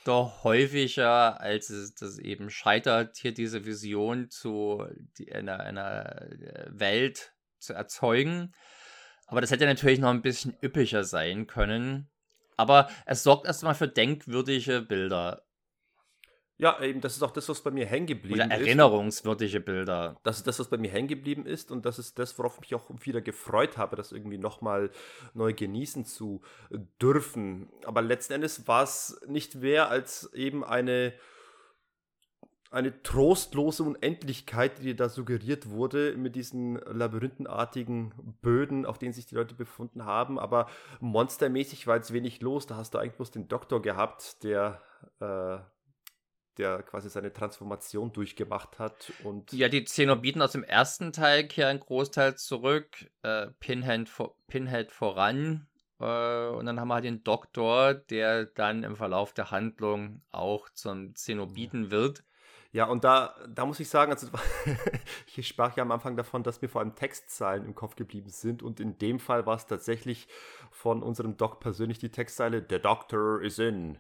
doch 0.08 0.44
häufiger, 0.44 1.42
als 1.42 1.70
es 1.70 1.94
das 1.94 2.18
eben 2.18 2.50
scheitert, 2.50 3.18
hier 3.18 3.34
diese 3.34 3.66
Vision 3.66 4.30
zu 4.30 4.86
die, 5.18 5.34
einer, 5.34 5.60
einer 5.60 6.22
äh, 6.22 6.66
Welt 6.70 7.34
zu 7.60 7.74
erzeugen. 7.74 8.54
Aber 9.28 9.42
das 9.42 9.52
hätte 9.52 9.66
natürlich 9.66 10.00
noch 10.00 10.10
ein 10.10 10.22
bisschen 10.22 10.58
üppiger 10.64 11.04
sein 11.04 11.48
können. 11.48 12.10
Aber 12.56 12.90
es 13.06 13.24
sorgt 13.24 13.46
erstmal 13.46 13.76
für 13.76 13.88
denkwürdige 13.88 14.82
Bilder. 14.82 15.44
Ja, 16.60 16.82
eben, 16.82 17.02
das 17.02 17.16
ist 17.16 17.22
auch 17.22 17.32
das, 17.32 17.48
was 17.50 17.62
bei 17.62 17.70
mir 17.70 17.86
hängen 17.86 18.08
geblieben 18.08 18.42
Oder 18.42 18.52
erinnerungswürdige 18.52 19.60
Bilder. 19.60 20.18
Das 20.24 20.38
ist 20.38 20.48
das, 20.48 20.58
was 20.60 20.70
bei 20.70 20.78
mir 20.78 20.90
hängen 20.90 21.08
geblieben 21.08 21.46
ist 21.46 21.70
und 21.70 21.86
das 21.86 22.00
ist 22.00 22.18
das, 22.18 22.38
worauf 22.40 22.56
ich 22.56 22.62
mich 22.62 22.76
auch 22.76 22.90
wieder 23.02 23.22
gefreut 23.22 23.78
habe, 23.78 23.96
das 23.96 24.12
irgendwie 24.12 24.40
nochmal 24.40 24.90
neu 25.36 25.54
genießen 25.54 26.06
zu 26.06 26.42
dürfen. 27.00 27.70
Aber 27.86 28.02
letzten 28.02 28.34
Endes 28.34 28.68
war 28.68 28.84
es 28.84 29.22
nicht 29.28 29.56
mehr 29.56 29.90
als 29.90 30.34
eben 30.34 30.64
eine, 30.64 31.14
eine 32.72 33.04
trostlose 33.04 33.84
Unendlichkeit, 33.84 34.84
die 34.84 34.96
da 34.96 35.10
suggeriert 35.10 35.70
wurde 35.70 36.18
mit 36.18 36.36
diesen 36.36 36.78
labyrinthenartigen 36.78 38.14
Böden, 38.42 38.88
auf 38.88 38.98
denen 38.98 39.14
sich 39.14 39.28
die 39.28 39.36
Leute 39.36 39.54
befunden 39.54 40.06
haben. 40.06 40.40
Aber 40.40 40.68
monstermäßig 41.02 41.86
war 41.86 41.98
jetzt 41.98 42.14
wenig 42.14 42.42
los. 42.42 42.66
Da 42.66 42.78
hast 42.78 42.96
du 42.96 42.98
eigentlich 42.98 43.14
bloß 43.14 43.30
den 43.30 43.48
Doktor 43.48 43.80
gehabt, 43.84 44.44
der 44.44 44.82
äh, 45.20 45.60
der 46.58 46.84
quasi 46.84 47.10
seine 47.10 47.32
Transformation 47.32 48.12
durchgemacht 48.12 48.80
hat. 48.80 49.12
Und 49.24 49.52
ja, 49.54 49.70
die 49.70 49.86
Zenobiten 49.86 50.42
aus 50.42 50.52
dem 50.52 50.64
ersten 50.64 51.14
Teil 51.14 51.48
kehren 51.48 51.80
großteils 51.80 52.46
zurück, 52.46 53.10
äh, 53.24 53.48
Pinhead, 53.60 54.10
vor, 54.10 54.36
Pinhead 54.48 54.92
voran. 54.92 55.68
Äh, 56.00 56.48
und 56.48 56.66
dann 56.66 56.80
haben 56.80 56.88
wir 56.88 56.96
halt 56.96 57.06
den 57.06 57.24
Doktor, 57.24 57.94
der 57.94 58.46
dann 58.46 58.84
im 58.84 58.96
Verlauf 58.96 59.34
der 59.34 59.52
Handlung 59.52 60.22
auch 60.32 60.70
zum 60.70 61.16
Zenobiten 61.16 61.92
wird. 61.92 62.24
Ja, 62.74 62.86
und 62.86 63.04
da, 63.04 63.34
da 63.48 63.66
muss 63.66 63.80
ich 63.80 63.90
sagen, 63.90 64.12
also 64.12 64.28
ich 65.36 65.48
sprach 65.48 65.78
ja 65.78 65.84
am 65.84 65.92
Anfang 65.92 66.18
davon, 66.18 66.44
dass 66.44 66.62
mir 66.62 66.68
vor 66.68 66.82
allem 66.82 66.96
Textzeilen 66.96 67.66
im 67.66 67.76
Kopf 67.76 67.96
geblieben 67.96 68.30
sind. 68.30 68.62
Und 68.62 68.80
in 68.80 68.98
dem 68.98 69.20
Fall 69.20 69.46
war 69.46 69.56
es 69.56 69.66
tatsächlich 69.66 70.28
von 70.70 71.02
unserem 71.02 71.38
Doc 71.38 71.60
persönlich 71.60 71.98
die 71.98 72.12
Textzeile: 72.12 72.66
The 72.70 72.80
Doctor 72.80 73.42
is 73.42 73.58
in. 73.58 73.98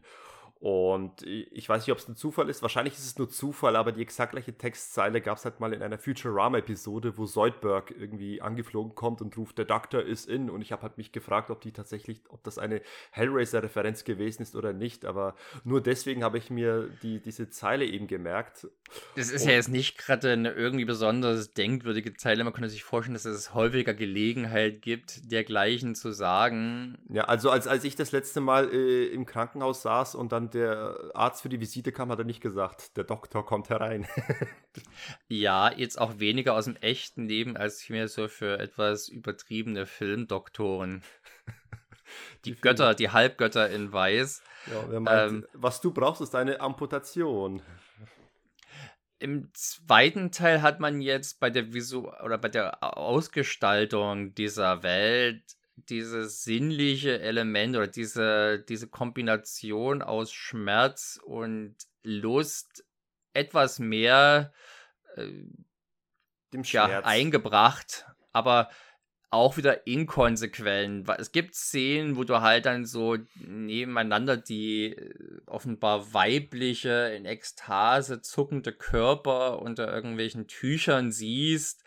Und 0.59 1.21
ich 1.23 1.69
weiß 1.69 1.85
nicht, 1.85 1.91
ob 1.91 1.99
es 1.99 2.07
ein 2.07 2.15
Zufall 2.15 2.49
ist. 2.49 2.63
Wahrscheinlich 2.63 2.95
ist 2.95 3.05
es 3.05 3.17
nur 3.17 3.29
Zufall, 3.29 3.75
aber 3.75 3.91
die 3.91 4.01
exakt 4.01 4.31
gleiche 4.31 4.57
Textzeile 4.57 5.21
gab 5.21 5.37
es 5.37 5.45
halt 5.45 5.59
mal 5.59 5.71
in 5.71 5.83
einer 5.83 5.99
Futurama-Episode, 5.99 7.17
wo 7.17 7.25
Zoidberg 7.25 7.91
irgendwie 7.91 8.41
angeflogen 8.41 8.95
kommt 8.95 9.21
und 9.21 9.37
ruft, 9.37 9.59
der 9.59 9.65
Doktor 9.65 10.01
ist 10.01 10.27
in. 10.27 10.49
Und 10.49 10.61
ich 10.61 10.71
habe 10.71 10.81
halt 10.81 10.97
mich 10.97 11.11
gefragt, 11.11 11.51
ob 11.51 11.61
die 11.61 11.71
tatsächlich, 11.71 12.21
ob 12.29 12.43
das 12.43 12.57
eine 12.57 12.81
Hellraiser-Referenz 13.11 14.03
gewesen 14.03 14.41
ist 14.41 14.55
oder 14.55 14.73
nicht. 14.73 15.05
Aber 15.05 15.35
nur 15.63 15.81
deswegen 15.81 16.23
habe 16.23 16.39
ich 16.39 16.49
mir 16.49 16.89
die, 17.03 17.21
diese 17.21 17.49
Zeile 17.51 17.85
eben 17.85 18.07
gemerkt. 18.07 18.67
Das 19.15 19.29
ist 19.29 19.43
und, 19.43 19.49
ja 19.49 19.55
jetzt 19.55 19.69
nicht 19.69 19.97
gerade 19.99 20.31
eine 20.31 20.51
irgendwie 20.53 20.85
besonders 20.85 21.53
denkwürdige 21.53 22.15
Zeile. 22.15 22.43
Man 22.43 22.53
könnte 22.53 22.69
sich 22.69 22.83
vorstellen, 22.83 23.13
dass 23.13 23.25
es 23.25 23.53
häufiger 23.53 23.93
Gelegenheit 23.93 24.81
gibt, 24.81 25.31
dergleichen 25.31 25.93
zu 25.93 26.11
sagen. 26.11 26.97
Ja, 27.09 27.25
also 27.25 27.51
als, 27.51 27.67
als 27.67 27.83
ich 27.83 27.95
das 27.95 28.11
letzte 28.11 28.41
Mal 28.41 28.73
äh, 28.73 29.05
im 29.07 29.27
Krankenhaus 29.27 29.83
saß 29.83 30.15
und 30.15 30.31
dann 30.31 30.46
der 30.53 31.11
Arzt 31.13 31.41
für 31.41 31.49
die 31.49 31.59
Visite 31.59 31.91
kam, 31.91 32.09
hat 32.11 32.19
er 32.19 32.25
nicht 32.25 32.41
gesagt, 32.41 32.97
der 32.97 33.03
Doktor 33.03 33.45
kommt 33.45 33.69
herein. 33.69 34.07
ja, 35.27 35.71
jetzt 35.71 35.99
auch 35.99 36.19
weniger 36.19 36.53
aus 36.53 36.65
dem 36.65 36.75
echten 36.77 37.27
Leben 37.27 37.57
als 37.57 37.89
mehr 37.89 38.07
so 38.07 38.27
für 38.27 38.59
etwas 38.59 39.07
übertriebene 39.09 39.85
Filmdoktoren. 39.85 41.03
Die, 42.45 42.51
die 42.51 42.61
Götter, 42.61 42.95
die 42.95 43.09
Halbgötter 43.09 43.69
in 43.69 43.91
Weiß. 43.91 44.41
Ja, 44.71 44.99
meint, 45.01 45.31
ähm, 45.31 45.45
was 45.51 45.81
du 45.81 45.91
brauchst, 45.91 46.21
ist 46.21 46.35
eine 46.35 46.61
Amputation. 46.61 47.61
Im 49.19 49.49
zweiten 49.53 50.31
Teil 50.31 50.61
hat 50.61 50.79
man 50.79 51.01
jetzt 51.01 51.41
bei 51.41 51.49
der 51.49 51.73
Visu 51.73 52.09
oder 52.23 52.37
bei 52.37 52.47
der 52.47 52.81
Ausgestaltung 52.97 54.33
dieser 54.35 54.83
Welt 54.83 55.43
dieses 55.77 56.43
sinnliche 56.43 57.19
Element 57.19 57.75
oder 57.75 57.87
diese, 57.87 58.59
diese 58.67 58.87
Kombination 58.87 60.01
aus 60.01 60.33
Schmerz 60.33 61.19
und 61.23 61.75
Lust 62.03 62.83
etwas 63.33 63.79
mehr 63.79 64.53
äh, 65.15 65.27
Dem 66.53 66.63
ja, 66.63 67.03
eingebracht, 67.03 68.05
aber 68.33 68.69
auch 69.29 69.57
wieder 69.57 69.85
inkonsequent. 69.85 71.07
Es 71.17 71.31
gibt 71.31 71.53
Szenen, 71.53 72.15
wo 72.15 72.23
du 72.23 72.41
halt 72.41 72.65
dann 72.65 72.85
so 72.85 73.17
nebeneinander 73.35 74.37
die 74.37 74.93
äh, 74.93 75.41
offenbar 75.45 76.13
weibliche, 76.13 77.13
in 77.15 77.25
Ekstase 77.25 78.21
zuckende 78.21 78.71
Körper 78.71 79.61
unter 79.61 79.93
irgendwelchen 79.93 80.47
Tüchern 80.47 81.11
siehst. 81.11 81.83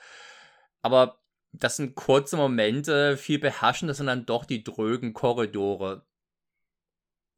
Aber 0.83 1.20
das 1.53 1.77
sind 1.77 1.95
kurze 1.95 2.37
Momente, 2.37 3.17
viel 3.17 3.39
beherrschender 3.39 3.95
sind 3.95 4.07
dann 4.07 4.27
doch 4.27 4.45
die 4.45 4.63
drögen 4.63 5.15
Korridore. 5.15 6.05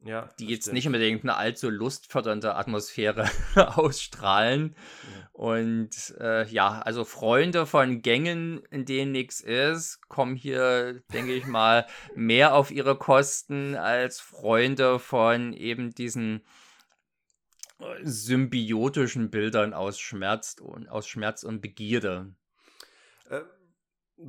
Ja, 0.05 0.29
die 0.41 0.47
jetzt 0.47 0.65
stimmt. 0.65 0.75
nicht 0.75 0.87
unbedingt 0.87 1.23
eine 1.23 1.37
allzu 1.37 1.71
lustfördernde 1.71 2.57
Atmosphäre 2.57 3.31
ausstrahlen. 3.55 4.75
Ja. 5.05 5.29
Und 5.33 6.15
äh, 6.19 6.47
ja, 6.49 6.81
also 6.81 7.05
Freunde 7.05 7.67
von 7.67 8.03
Gängen, 8.03 8.63
in 8.71 8.85
denen 8.85 9.13
nichts 9.13 9.41
ist, 9.41 10.01
kommen 10.09 10.35
hier, 10.35 11.03
denke 11.13 11.33
ich 11.33 11.47
mal, 11.47 11.87
mehr 12.17 12.55
auf 12.55 12.73
ihre 12.73 12.99
Kosten 12.99 13.77
als 13.77 14.19
Freunde 14.19 14.99
von 14.99 15.53
eben 15.53 15.95
diesen 15.95 16.43
äh, 17.79 17.85
symbiotischen 18.03 19.31
Bildern 19.31 19.73
aus 19.73 20.01
Schmerz 20.01 20.57
und 20.61 20.89
aus 20.89 21.07
Schmerz 21.07 21.45
und 21.45 21.61
Begierde. 21.61 22.35
Äh, 23.31 23.43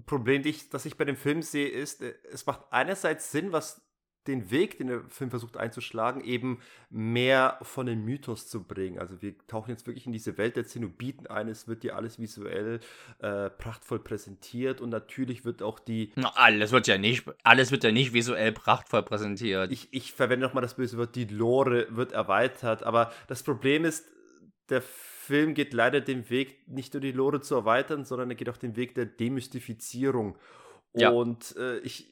Problem, 0.05 0.43
das 0.71 0.85
ich 0.85 0.97
bei 0.97 1.05
dem 1.05 1.15
Film 1.15 1.41
sehe, 1.41 1.67
ist, 1.67 2.01
äh, 2.01 2.13
es 2.31 2.45
macht 2.45 2.61
einerseits 2.71 3.31
Sinn, 3.31 3.51
was 3.51 3.81
den 4.27 4.51
Weg, 4.51 4.77
den 4.77 4.87
der 4.87 5.01
Film 5.09 5.29
versucht 5.29 5.57
einzuschlagen, 5.57 6.23
eben 6.23 6.59
mehr 6.89 7.59
von 7.61 7.85
dem 7.85 8.05
Mythos 8.05 8.47
zu 8.47 8.63
bringen. 8.63 8.99
Also 8.99 9.21
wir 9.21 9.35
tauchen 9.47 9.71
jetzt 9.71 9.85
wirklich 9.85 10.05
in 10.05 10.13
diese 10.13 10.37
Welt 10.37 10.55
der 10.55 10.65
Zenobiten 10.65 11.27
ein. 11.27 11.49
Es 11.49 11.67
wird 11.67 11.83
dir 11.83 11.97
alles 11.97 12.19
visuell 12.19 12.79
äh, 13.19 13.49
prachtvoll 13.49 13.99
präsentiert 13.99 14.79
und 14.79 14.89
natürlich 14.89 15.43
wird 15.43 15.61
auch 15.61 15.79
die. 15.79 16.13
Na, 16.15 16.31
alles 16.35 16.71
wird 16.71 16.87
ja 16.87 16.97
nicht, 16.97 17.25
alles 17.43 17.71
wird 17.71 17.83
ja 17.83 17.91
nicht 17.91 18.13
visuell 18.13 18.53
prachtvoll 18.53 19.03
präsentiert. 19.03 19.71
Ich, 19.71 19.89
ich 19.91 20.13
verwende 20.13 20.45
nochmal 20.45 20.61
das 20.61 20.75
böse 20.75 20.97
Wort, 20.97 21.15
die 21.15 21.25
Lore 21.25 21.87
wird 21.89 22.13
erweitert. 22.13 22.83
Aber 22.83 23.11
das 23.27 23.43
Problem 23.43 23.83
ist, 23.83 24.05
der 24.69 24.81
Film 24.81 25.12
geht 25.27 25.73
leider 25.73 26.01
den 26.01 26.29
Weg, 26.29 26.67
nicht 26.67 26.93
nur 26.93 27.01
die 27.01 27.11
Lore 27.11 27.41
zu 27.41 27.55
erweitern, 27.55 28.05
sondern 28.05 28.29
er 28.29 28.35
geht 28.35 28.49
auch 28.49 28.57
den 28.57 28.75
Weg 28.75 28.95
der 28.95 29.05
Demystifizierung. 29.05 30.37
Ja. 30.93 31.09
Und 31.09 31.55
äh, 31.57 31.79
ich, 31.79 32.09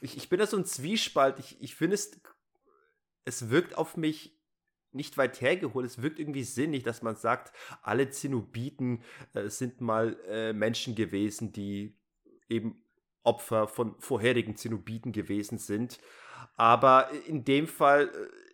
ich, 0.00 0.16
ich 0.16 0.28
bin 0.28 0.38
da 0.38 0.46
so 0.46 0.56
ein 0.56 0.64
Zwiespalt. 0.64 1.38
Ich, 1.38 1.56
ich 1.60 1.74
finde 1.74 1.94
es, 1.94 2.20
es 3.24 3.50
wirkt 3.50 3.76
auf 3.76 3.96
mich 3.96 4.38
nicht 4.92 5.16
weit 5.16 5.40
hergeholt. 5.40 5.86
Es 5.86 6.02
wirkt 6.02 6.18
irgendwie 6.18 6.44
sinnig, 6.44 6.82
dass 6.82 7.02
man 7.02 7.16
sagt, 7.16 7.52
alle 7.82 8.10
Zenobiten 8.10 9.02
äh, 9.34 9.48
sind 9.48 9.80
mal 9.80 10.16
äh, 10.28 10.52
Menschen 10.52 10.94
gewesen, 10.94 11.52
die 11.52 11.96
eben 12.48 12.82
Opfer 13.22 13.68
von 13.68 13.94
vorherigen 14.00 14.56
Zenobiten 14.56 15.12
gewesen 15.12 15.58
sind. 15.58 15.98
Aber 16.56 17.10
in 17.26 17.44
dem 17.44 17.66
Fall 17.66 18.08
äh, 18.08 18.47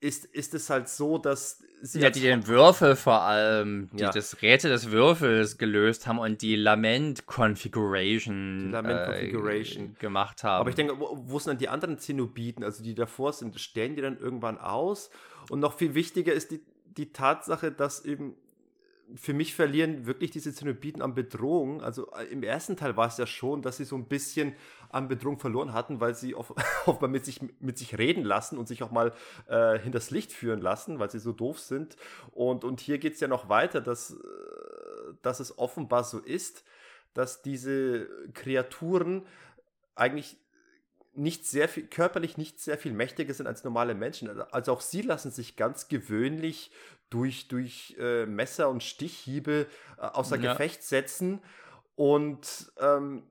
ist, 0.00 0.24
ist 0.26 0.54
es 0.54 0.70
halt 0.70 0.88
so, 0.88 1.18
dass 1.18 1.62
sie. 1.82 2.00
Ja, 2.00 2.10
die 2.10 2.20
den 2.20 2.46
Würfel 2.46 2.96
vor 2.96 3.22
allem, 3.22 3.88
die 3.92 4.02
ja. 4.02 4.10
das 4.10 4.40
Rätsel 4.42 4.70
des 4.70 4.90
Würfels 4.90 5.58
gelöst 5.58 6.06
haben 6.06 6.18
und 6.18 6.42
die 6.42 6.56
Lament 6.56 7.26
Configuration, 7.26 8.70
Lament 8.70 9.00
-Configuration. 9.08 9.92
Äh, 9.92 9.98
gemacht 9.98 10.44
haben. 10.44 10.60
Aber 10.60 10.70
ich 10.70 10.76
denke, 10.76 10.98
wo, 10.98 11.18
wo 11.26 11.38
sind 11.38 11.52
dann 11.52 11.58
die 11.58 11.68
anderen 11.68 11.98
Zenobiten, 11.98 12.62
also 12.62 12.82
die 12.82 12.94
davor 12.94 13.32
sind, 13.32 13.58
stellen 13.60 13.96
die 13.96 14.02
dann 14.02 14.18
irgendwann 14.18 14.58
aus? 14.58 15.10
Und 15.50 15.60
noch 15.60 15.76
viel 15.76 15.94
wichtiger 15.94 16.32
ist 16.32 16.50
die, 16.50 16.60
die 16.96 17.12
Tatsache, 17.12 17.72
dass 17.72 18.04
eben 18.04 18.34
für 19.14 19.32
mich 19.32 19.54
verlieren 19.54 20.06
wirklich 20.06 20.30
diese 20.30 20.52
Zenobiten 20.54 21.02
an 21.02 21.14
Bedrohung. 21.14 21.82
Also 21.82 22.10
äh, 22.12 22.24
im 22.24 22.42
ersten 22.42 22.76
Teil 22.76 22.96
war 22.96 23.08
es 23.08 23.16
ja 23.16 23.26
schon, 23.26 23.62
dass 23.62 23.78
sie 23.78 23.84
so 23.84 23.96
ein 23.96 24.06
bisschen 24.06 24.54
an 24.90 25.08
Bedrohung 25.08 25.38
verloren 25.38 25.72
hatten, 25.72 26.00
weil 26.00 26.14
sie 26.14 26.34
offenbar 26.34 27.08
mit 27.08 27.24
sich, 27.24 27.40
mit 27.60 27.78
sich 27.78 27.96
reden 27.98 28.24
lassen 28.24 28.58
und 28.58 28.68
sich 28.68 28.82
auch 28.82 28.90
mal 28.90 29.12
äh, 29.48 29.78
hinters 29.78 30.10
Licht 30.10 30.32
führen 30.32 30.60
lassen, 30.60 30.98
weil 30.98 31.10
sie 31.10 31.18
so 31.18 31.32
doof 31.32 31.58
sind. 31.58 31.96
Und, 32.32 32.64
und 32.64 32.80
hier 32.80 32.98
geht 32.98 33.14
es 33.14 33.20
ja 33.20 33.28
noch 33.28 33.48
weiter, 33.48 33.80
dass, 33.80 34.12
äh, 34.12 34.16
dass 35.22 35.40
es 35.40 35.58
offenbar 35.58 36.04
so 36.04 36.18
ist, 36.18 36.64
dass 37.14 37.42
diese 37.42 38.08
Kreaturen 38.34 39.26
eigentlich 39.94 40.36
nicht 41.18 41.46
sehr 41.46 41.68
viel, 41.68 41.86
körperlich 41.86 42.36
nicht 42.36 42.60
sehr 42.60 42.78
viel 42.78 42.92
mächtiger 42.92 43.34
sind 43.34 43.46
als 43.46 43.64
normale 43.64 43.94
Menschen. 43.94 44.28
Also, 44.28 44.42
also 44.44 44.72
auch 44.72 44.80
sie 44.80 45.02
lassen 45.02 45.30
sich 45.30 45.56
ganz 45.56 45.88
gewöhnlich 45.88 46.70
durch, 47.10 47.48
durch 47.48 47.96
äh, 47.98 48.26
Messer 48.26 48.68
und 48.68 48.82
Stichhiebe 48.82 49.66
äh, 49.98 50.00
außer 50.02 50.36
ja. 50.36 50.52
Gefecht 50.52 50.82
setzen. 50.82 51.40
Und 51.96 52.72
ähm, 52.80 53.24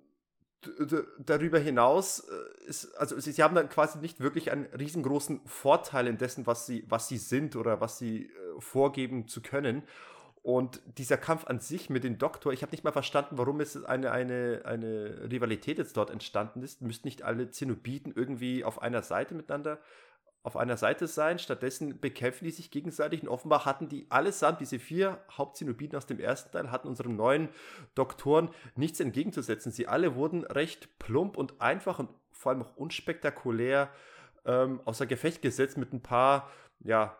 darüber 1.20 1.60
hinaus 1.60 2.20
äh, 2.20 2.68
ist, 2.68 2.94
also 2.96 3.20
sie, 3.20 3.32
sie, 3.32 3.44
haben 3.44 3.56
dann 3.56 3.70
quasi 3.70 4.00
nicht 4.00 4.20
wirklich 4.20 4.52
einen 4.52 4.66
riesengroßen 4.66 5.42
Vorteil 5.46 6.08
in 6.08 6.18
dessen, 6.18 6.48
was 6.48 6.66
sie, 6.66 6.84
was 6.90 7.08
sie 7.08 7.18
sind 7.18 7.56
oder 7.56 7.80
was 7.80 7.98
sie 7.98 8.26
äh, 8.26 8.30
vorgeben 8.60 9.28
zu 9.28 9.42
können. 9.42 9.84
Und 10.48 10.80
dieser 10.98 11.18
Kampf 11.18 11.46
an 11.48 11.60
sich 11.60 11.90
mit 11.90 12.06
dem 12.06 12.20
Doktor, 12.20 12.54
ich 12.54 12.62
habe 12.62 12.72
nicht 12.72 12.86
mal 12.86 12.94
verstanden, 12.94 13.38
warum 13.38 13.60
es 13.60 13.84
eine, 13.84 14.14
eine, 14.14 14.62
eine 14.64 15.30
Rivalität 15.30 15.78
jetzt 15.78 15.98
dort 15.98 16.10
entstanden 16.10 16.64
ist. 16.64 16.82
Müssten 16.82 17.06
nicht 17.06 17.22
alle 17.24 17.50
Zenobiten 17.50 18.14
irgendwie 18.16 18.64
auf 18.64 18.82
einer 18.82 19.02
Seite 19.02 19.36
miteinander 19.36 19.78
auf 20.44 20.56
einer 20.56 20.78
Seite 20.78 21.08
sein. 21.08 21.38
Stattdessen 21.38 22.00
bekämpfen 22.00 22.46
die 22.46 22.52
sich 22.52 22.72
gegenseitig 22.72 23.24
und 23.24 23.28
offenbar 23.28 23.66
hatten 23.66 23.90
die 23.90 24.08
allesamt, 24.10 24.62
diese 24.62 24.80
vier 24.80 25.20
Hauptzenobiten 25.30 25.98
aus 25.98 26.06
dem 26.06 26.22
ersten 26.22 26.54
Teil, 26.54 26.72
hatten 26.72 26.88
unserem 26.88 27.18
neuen 27.18 27.50
Doktoren 27.94 28.48
nichts 28.78 29.02
entgegenzusetzen. 29.02 29.74
Sie 29.74 29.90
alle 29.90 30.16
wurden 30.16 30.46
recht 30.46 30.98
plump 30.98 31.36
und 31.36 31.60
einfach 31.60 32.00
und 32.00 32.10
vor 32.32 32.54
allem 32.54 32.62
auch 32.62 32.78
unspektakulär 32.78 33.90
ähm, 34.46 34.80
außer 34.86 35.08
Gefecht 35.08 35.42
gesetzt 35.42 35.78
mit 35.78 35.92
ein 35.92 36.02
paar, 36.02 36.50
ja, 36.80 37.18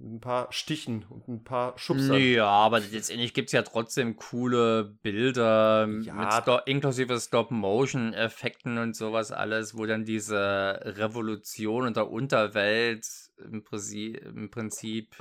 ein 0.00 0.20
paar 0.20 0.50
Stichen 0.52 1.04
und 1.08 1.28
ein 1.28 1.44
paar 1.44 1.78
Schubsern. 1.78 2.20
Ja, 2.20 2.46
aber 2.46 2.80
letztendlich 2.80 3.34
gibt 3.34 3.48
es 3.48 3.52
ja 3.52 3.62
trotzdem 3.62 4.16
coole 4.16 4.84
Bilder 5.02 5.86
ja. 6.02 6.14
mit 6.14 6.32
Sto 6.32 6.58
inklusive 6.64 7.20
Stop-Motion-Effekten 7.20 8.78
und 8.78 8.96
sowas 8.96 9.30
alles, 9.30 9.76
wo 9.76 9.86
dann 9.86 10.04
diese 10.04 10.80
Revolution 10.82 11.88
in 11.88 11.94
der 11.94 12.10
Unterwelt 12.10 13.06
im 13.44 13.62
Prinzip, 13.62 14.24
im 14.24 14.50
Prinzip 14.50 15.16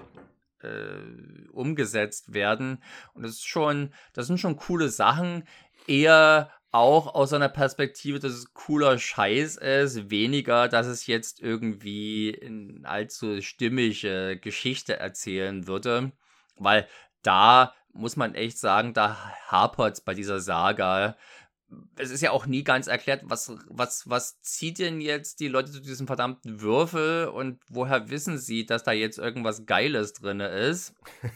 äh, 0.61 1.47
umgesetzt 1.51 2.33
werden. 2.33 2.81
Und 3.13 3.23
das 3.23 3.33
ist 3.33 3.47
schon, 3.47 3.93
das 4.13 4.27
sind 4.27 4.39
schon 4.39 4.55
coole 4.55 4.89
Sachen. 4.89 5.43
Eher 5.87 6.51
auch 6.71 7.15
aus 7.15 7.33
einer 7.33 7.49
Perspektive, 7.49 8.19
dass 8.19 8.33
es 8.33 8.53
cooler 8.53 8.99
Scheiß 8.99 9.57
ist, 9.57 10.09
weniger, 10.09 10.67
dass 10.67 10.87
es 10.87 11.07
jetzt 11.07 11.39
irgendwie 11.39 12.39
eine 12.43 12.87
allzu 12.87 13.41
stimmige 13.41 14.37
Geschichte 14.39 14.99
erzählen 14.99 15.67
würde, 15.67 16.11
weil 16.57 16.87
da 17.23 17.73
muss 17.91 18.15
man 18.15 18.35
echt 18.35 18.59
sagen, 18.59 18.93
da 18.93 19.17
hapert 19.47 19.95
es 19.95 20.01
bei 20.01 20.13
dieser 20.13 20.39
Saga, 20.39 21.15
es 21.97 22.09
ist 22.09 22.21
ja 22.21 22.31
auch 22.31 22.45
nie 22.45 22.63
ganz 22.63 22.87
erklärt, 22.87 23.21
was, 23.25 23.51
was, 23.67 24.09
was 24.09 24.41
zieht 24.41 24.79
denn 24.79 25.01
jetzt 25.01 25.39
die 25.39 25.47
Leute 25.47 25.71
zu 25.71 25.81
diesem 25.81 26.07
verdammten 26.07 26.61
Würfel 26.61 27.27
und 27.27 27.61
woher 27.69 28.09
wissen 28.09 28.37
sie, 28.37 28.65
dass 28.65 28.83
da 28.83 28.91
jetzt 28.91 29.19
irgendwas 29.19 29.65
Geiles 29.65 30.13
drin 30.13 30.39
ist? 30.39 30.95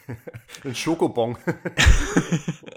Ein 0.64 0.76
Schokobon. 0.76 1.38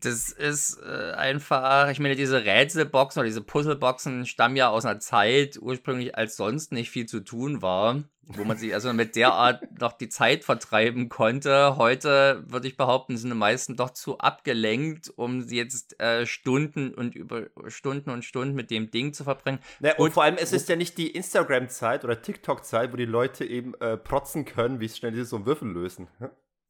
das 0.00 0.30
ist 0.30 0.78
äh, 0.82 1.12
einfach, 1.12 1.90
ich 1.90 2.00
meine, 2.00 2.16
diese 2.16 2.44
Rätselboxen 2.44 3.20
oder 3.20 3.28
diese 3.28 3.42
Puzzleboxen 3.42 4.26
stammen 4.26 4.56
ja 4.56 4.70
aus 4.70 4.84
einer 4.84 5.00
Zeit 5.00 5.58
ursprünglich, 5.60 6.16
als 6.16 6.36
sonst 6.36 6.72
nicht 6.72 6.90
viel 6.90 7.06
zu 7.06 7.20
tun 7.20 7.62
war, 7.62 8.02
wo 8.22 8.44
man 8.44 8.56
sich 8.56 8.72
also 8.74 8.92
mit 8.92 9.16
der 9.16 9.32
Art 9.32 9.80
noch 9.80 9.92
die 9.92 10.08
Zeit 10.08 10.44
vertreiben 10.44 11.08
konnte. 11.08 11.76
Heute 11.76 12.44
würde 12.46 12.68
ich 12.68 12.76
behaupten, 12.76 13.16
sind 13.16 13.30
die 13.30 13.36
meisten 13.36 13.76
doch 13.76 13.90
zu 13.90 14.18
abgelenkt, 14.18 15.12
um 15.16 15.46
jetzt 15.48 16.00
äh, 16.00 16.26
Stunden 16.26 16.94
und 16.94 17.14
über 17.14 17.46
Stunden 17.66 18.10
und 18.10 18.24
Stunden 18.24 18.54
mit 18.54 18.70
dem 18.70 18.90
Ding 18.90 19.12
zu 19.12 19.24
verbringen. 19.24 19.58
Naja, 19.80 19.96
und, 19.96 20.06
und, 20.06 20.12
vor 20.12 20.24
allem, 20.24 20.36
es 20.36 20.52
ist 20.52 20.68
ja 20.68 20.76
nicht 20.76 20.96
die 20.98 21.10
Instagram-Zeit 21.10 22.04
oder 22.04 22.20
TikTok-Zeit, 22.22 22.92
wo 22.92 22.96
die 22.96 23.04
Leute 23.04 23.44
eben 23.44 23.74
äh, 23.80 23.96
protzen 23.96 24.44
können, 24.44 24.80
wie 24.80 24.88
schnell 24.88 25.14
sie 25.14 25.24
so 25.24 25.36
einen 25.36 25.46
Würfel 25.46 25.68
lösen. 25.68 26.08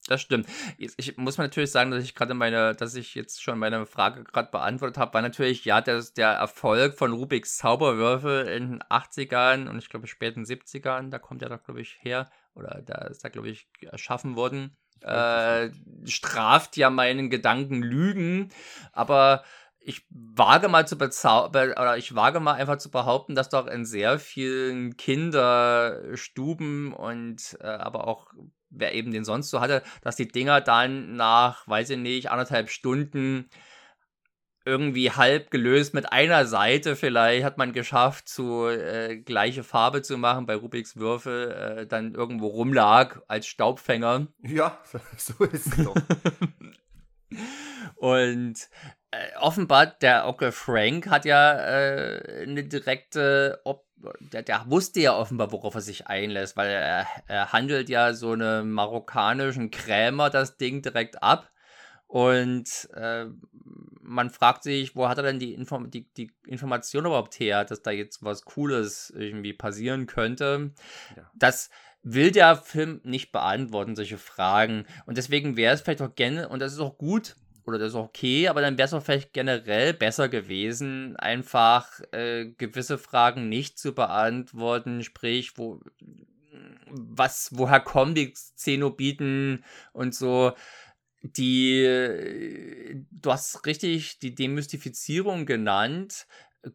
Das 0.06 0.22
stimmt. 0.22 0.48
Ich 0.78 1.16
muss 1.18 1.36
natürlich 1.36 1.70
sagen, 1.70 1.90
dass 1.90 2.02
ich 2.02 2.14
gerade 2.14 2.32
meine, 2.32 2.74
dass 2.74 2.94
ich 2.94 3.14
jetzt 3.14 3.42
schon 3.42 3.58
meine 3.58 3.84
Frage 3.84 4.24
gerade 4.24 4.50
beantwortet 4.50 4.96
habe, 4.96 5.12
war 5.12 5.22
natürlich, 5.22 5.64
ja, 5.66 5.80
der, 5.82 6.02
der 6.16 6.30
Erfolg 6.30 6.94
von 6.94 7.12
Rubiks 7.12 7.58
Zauberwürfel 7.58 8.48
in 8.48 8.70
den 8.70 8.82
80ern 8.82 9.68
und 9.68 9.78
ich 9.78 9.90
glaube 9.90 10.06
späten 10.06 10.44
70ern, 10.44 11.10
da 11.10 11.18
kommt 11.18 11.42
er 11.42 11.50
doch, 11.50 11.62
glaube 11.62 11.82
ich, 11.82 11.98
her, 12.00 12.30
oder 12.54 12.82
da 12.84 13.06
ist 13.08 13.24
da, 13.24 13.28
glaube 13.28 13.50
ich, 13.50 13.68
erschaffen 13.82 14.36
worden, 14.36 14.74
äh, 15.02 15.70
straft 16.06 16.76
ja 16.76 16.88
meinen 16.90 17.28
Gedanken 17.28 17.82
Lügen, 17.82 18.50
aber 18.92 19.44
ich 19.80 20.06
wage 20.10 20.68
mal 20.68 20.86
zu 20.86 20.96
bezaubern, 20.98 21.72
oder 21.72 21.96
ich 21.96 22.14
wage 22.14 22.40
mal 22.40 22.54
einfach 22.54 22.78
zu 22.78 22.90
behaupten, 22.90 23.34
dass 23.34 23.48
doch 23.48 23.66
in 23.66 23.84
sehr 23.84 24.18
vielen 24.18 24.96
Kinderstuben 24.96 26.92
und 26.92 27.56
äh, 27.60 27.66
aber 27.66 28.06
auch 28.06 28.32
wer 28.70 28.94
eben 28.94 29.12
den 29.12 29.24
sonst 29.24 29.50
so 29.50 29.60
hatte, 29.60 29.82
dass 30.02 30.16
die 30.16 30.28
Dinger 30.28 30.60
dann 30.60 31.16
nach, 31.16 31.66
weiß 31.68 31.90
ich 31.90 31.98
nicht, 31.98 32.30
anderthalb 32.30 32.70
Stunden 32.70 33.48
irgendwie 34.64 35.10
halb 35.10 35.50
gelöst 35.50 35.94
mit 35.94 36.12
einer 36.12 36.44
Seite 36.46 36.94
vielleicht 36.94 37.44
hat 37.44 37.58
man 37.58 37.72
geschafft, 37.72 38.28
zu 38.28 38.66
äh, 38.66 39.16
gleiche 39.16 39.64
Farbe 39.64 40.02
zu 40.02 40.18
machen 40.18 40.46
bei 40.46 40.54
Rubiks 40.54 40.96
Würfel, 40.96 41.50
äh, 41.50 41.86
dann 41.86 42.14
irgendwo 42.14 42.48
rumlag 42.48 43.20
als 43.26 43.46
Staubfänger. 43.46 44.28
Ja, 44.42 44.78
so 45.16 45.44
ist 45.44 45.78
es 45.78 45.84
doch. 45.84 45.94
Und 47.96 48.68
äh, 49.10 49.36
offenbar, 49.40 49.86
der 49.86 50.26
Onkel 50.26 50.52
Frank 50.52 51.08
hat 51.08 51.24
ja 51.24 51.52
äh, 51.52 52.42
eine 52.42 52.64
direkte 52.64 53.60
Ob 53.64 53.84
der, 54.20 54.42
der, 54.42 54.64
wusste 54.66 55.00
ja 55.00 55.16
offenbar, 55.16 55.52
worauf 55.52 55.74
er 55.74 55.80
sich 55.80 56.06
einlässt, 56.06 56.56
weil 56.56 56.70
er, 56.70 57.06
er 57.26 57.52
handelt 57.52 57.88
ja 57.88 58.14
so 58.14 58.32
einen 58.32 58.70
marokkanischen 58.70 59.70
Krämer 59.70 60.30
das 60.30 60.56
Ding 60.56 60.82
direkt 60.82 61.22
ab. 61.22 61.50
Und 62.06 62.88
äh, 62.94 63.26
man 64.02 64.30
fragt 64.30 64.64
sich, 64.64 64.96
wo 64.96 65.08
hat 65.08 65.18
er 65.18 65.22
denn 65.22 65.38
die, 65.38 65.54
Inform 65.54 65.90
die, 65.90 66.12
die, 66.14 66.32
Information 66.44 67.06
überhaupt 67.06 67.38
her, 67.38 67.64
dass 67.64 67.82
da 67.82 67.92
jetzt 67.92 68.24
was 68.24 68.44
Cooles 68.44 69.12
irgendwie 69.16 69.52
passieren 69.52 70.06
könnte? 70.06 70.72
Ja. 71.16 71.30
Das 71.34 71.70
will 72.02 72.32
der 72.32 72.56
Film 72.56 73.00
nicht 73.04 73.30
beantworten, 73.30 73.94
solche 73.94 74.18
Fragen. 74.18 74.86
Und 75.06 75.18
deswegen 75.18 75.56
wäre 75.56 75.74
es 75.74 75.82
vielleicht 75.82 76.02
auch 76.02 76.14
gerne, 76.14 76.48
und 76.48 76.60
das 76.60 76.72
ist 76.72 76.80
auch 76.80 76.98
gut, 76.98 77.36
oder 77.66 77.78
das 77.78 77.90
ist 77.90 77.94
okay, 77.94 78.48
aber 78.48 78.60
dann 78.60 78.78
wäre 78.78 78.86
es 78.86 78.94
auch 78.94 79.02
vielleicht 79.02 79.32
generell 79.32 79.94
besser 79.94 80.28
gewesen, 80.28 81.16
einfach 81.16 82.00
äh, 82.12 82.46
gewisse 82.58 82.98
Fragen 82.98 83.48
nicht 83.48 83.78
zu 83.78 83.94
beantworten, 83.94 85.02
sprich, 85.02 85.56
wo 85.56 85.80
was, 86.90 87.50
woher 87.52 87.80
kommen 87.80 88.14
die 88.14 88.32
Xenobiten 88.32 89.64
und 89.92 90.14
so. 90.14 90.52
Die, 91.22 91.84
du 93.10 93.30
hast 93.30 93.66
richtig 93.66 94.20
die 94.20 94.34
Demystifizierung 94.34 95.44
genannt 95.44 96.26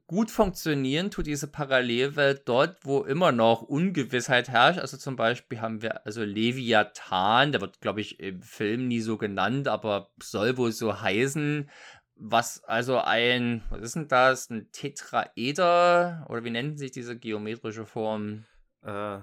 gut 0.08 0.32
funktionieren 0.32 1.12
tut 1.12 1.28
diese 1.28 1.48
Parallelwelt 1.48 2.48
dort, 2.48 2.80
wo 2.84 3.04
immer 3.04 3.32
noch 3.32 3.62
Ungewissheit 3.62 4.50
herrscht. 4.50 4.80
Also 4.80 4.98
zum 4.98 5.16
Beispiel 5.16 5.62
haben 5.62 5.82
wir 5.82 6.06
also 6.06 6.24
Leviathan, 6.24 7.52
der 7.52 7.62
wird, 7.62 7.82
glaube 7.82 8.02
ich, 8.02 8.20
im 8.20 8.42
Film 8.42 8.88
nie 8.88 9.02
so 9.02 9.18
genannt, 9.18 9.68
aber 9.68 10.10
soll 10.22 10.58
wohl 10.58 10.72
so 10.72 11.02
heißen. 11.02 11.70
Was 12.18 12.64
also 12.64 13.00
ein, 13.00 13.64
was 13.70 13.82
ist 13.82 13.96
denn 13.96 14.08
das? 14.08 14.50
Ein 14.50 14.72
Tetraeder? 14.72 16.26
Oder 16.30 16.44
wie 16.44 16.52
nennt 16.52 16.80
sich 16.80 16.92
diese 16.92 17.18
geometrische 17.18 17.86
Form? 17.86 18.46
Äh, 18.82 19.20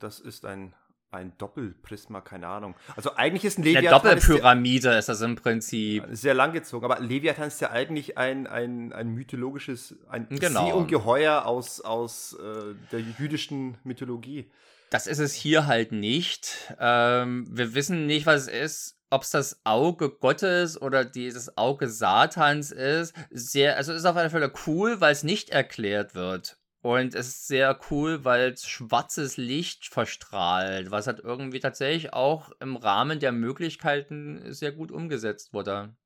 das 0.00 0.20
ist 0.20 0.44
ein 0.44 0.74
ein 1.14 1.32
Doppelprisma, 1.38 2.20
keine 2.20 2.48
Ahnung. 2.48 2.74
Also 2.96 3.14
eigentlich 3.14 3.44
ist 3.44 3.58
ein 3.58 3.62
Leviathan. 3.62 4.10
Eine 4.10 4.20
Doppelpyramide 4.20 4.90
ist, 4.90 4.98
ist, 5.00 5.08
das 5.08 5.20
im 5.20 5.36
Prinzip. 5.36 6.04
Sehr 6.10 6.34
langgezogen, 6.34 6.84
aber 6.90 7.00
Leviathan 7.00 7.48
ist 7.48 7.60
ja 7.60 7.70
eigentlich 7.70 8.18
ein, 8.18 8.46
ein, 8.46 8.92
ein 8.92 9.08
mythologisches, 9.08 9.96
ein 10.08 10.28
genau. 10.28 10.66
Seeungeheuer 10.66 11.46
aus, 11.46 11.80
aus 11.80 12.34
äh, 12.34 12.74
der 12.92 13.00
jüdischen 13.00 13.78
Mythologie. 13.84 14.50
Das 14.90 15.06
ist 15.06 15.18
es 15.18 15.34
hier 15.34 15.66
halt 15.66 15.92
nicht. 15.92 16.74
Ähm, 16.78 17.46
wir 17.50 17.74
wissen 17.74 18.06
nicht, 18.06 18.26
was 18.26 18.42
es 18.42 18.48
ist. 18.48 19.00
Ob 19.10 19.22
es 19.22 19.30
das 19.30 19.60
Auge 19.64 20.10
Gottes 20.10 20.80
oder 20.80 21.04
dieses 21.04 21.56
Auge 21.56 21.88
Satans 21.88 22.72
ist, 22.72 23.14
sehr, 23.30 23.76
also 23.76 23.92
ist 23.92 24.04
auf 24.04 24.16
alle 24.16 24.30
Fälle 24.30 24.52
cool, 24.66 25.00
weil 25.00 25.12
es 25.12 25.22
nicht 25.22 25.50
erklärt 25.50 26.16
wird. 26.16 26.58
Und 26.84 27.14
es 27.14 27.28
ist 27.28 27.48
sehr 27.48 27.80
cool, 27.90 28.26
weil 28.26 28.52
es 28.52 28.68
schwarzes 28.68 29.38
Licht 29.38 29.86
verstrahlt, 29.86 30.90
was 30.90 31.06
halt 31.06 31.18
irgendwie 31.20 31.58
tatsächlich 31.58 32.12
auch 32.12 32.50
im 32.60 32.76
Rahmen 32.76 33.20
der 33.20 33.32
Möglichkeiten 33.32 34.52
sehr 34.52 34.70
gut 34.70 34.92
umgesetzt 34.92 35.54
wurde. 35.54 35.96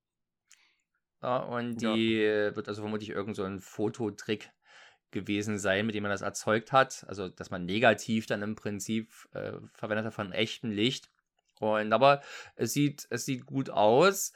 Ja, 1.21 1.39
und 1.39 1.79
die 1.79 2.19
ja. 2.19 2.55
wird 2.55 2.69
also 2.69 2.83
vermutlich 2.83 3.11
irgend 3.11 3.35
so 3.35 3.43
ein 3.43 3.59
Fototrick 3.59 4.53
gewesen 5.11 5.59
sein, 5.59 5.85
mit 5.85 5.97
dem 5.97 6.05
man 6.05 6.13
das 6.13 6.23
erzeugt 6.23 6.71
hat. 6.71 7.05
Also, 7.09 7.29
dass 7.29 7.51
man 7.51 7.65
negativ 7.65 8.27
dann 8.27 8.43
im 8.43 8.55
Prinzip 8.55 9.11
äh, 9.33 9.55
verwendet 9.75 10.07
hat 10.07 10.15
von 10.15 10.31
echtem 10.31 10.71
Licht. 10.71 11.11
Und 11.59 11.93
aber 11.93 12.23
es 12.55 12.73
sieht, 12.73 13.09
es 13.11 13.25
sieht 13.25 13.47
gut 13.47 13.69
aus 13.69 14.33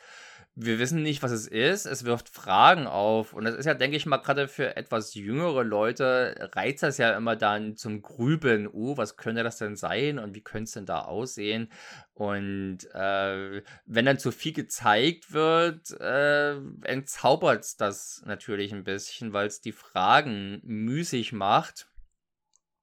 wir 0.54 0.78
wissen 0.78 1.02
nicht, 1.02 1.22
was 1.22 1.30
es 1.30 1.46
ist. 1.46 1.86
Es 1.86 2.04
wirft 2.04 2.28
Fragen 2.28 2.86
auf. 2.86 3.32
Und 3.32 3.44
das 3.44 3.54
ist 3.54 3.64
ja, 3.64 3.72
denke 3.72 3.96
ich 3.96 4.04
mal, 4.04 4.18
gerade 4.18 4.48
für 4.48 4.76
etwas 4.76 5.14
jüngere 5.14 5.64
Leute 5.64 6.50
reizt 6.54 6.82
das 6.82 6.98
ja 6.98 7.16
immer 7.16 7.36
dann 7.36 7.76
zum 7.76 8.02
Grübeln. 8.02 8.68
Oh, 8.68 8.96
was 8.98 9.16
könnte 9.16 9.44
das 9.44 9.56
denn 9.56 9.76
sein 9.76 10.18
und 10.18 10.34
wie 10.34 10.42
könnte 10.42 10.64
es 10.64 10.72
denn 10.72 10.84
da 10.84 11.00
aussehen? 11.00 11.70
Und 12.12 12.80
äh, 12.92 13.62
wenn 13.86 14.04
dann 14.04 14.18
zu 14.18 14.30
viel 14.30 14.52
gezeigt 14.52 15.32
wird, 15.32 15.90
äh, 16.00 16.56
entzaubert 16.82 17.64
es 17.64 17.76
das 17.76 18.22
natürlich 18.26 18.72
ein 18.74 18.84
bisschen, 18.84 19.32
weil 19.32 19.46
es 19.46 19.62
die 19.62 19.72
Fragen 19.72 20.60
müßig 20.64 21.32
macht. 21.32 21.88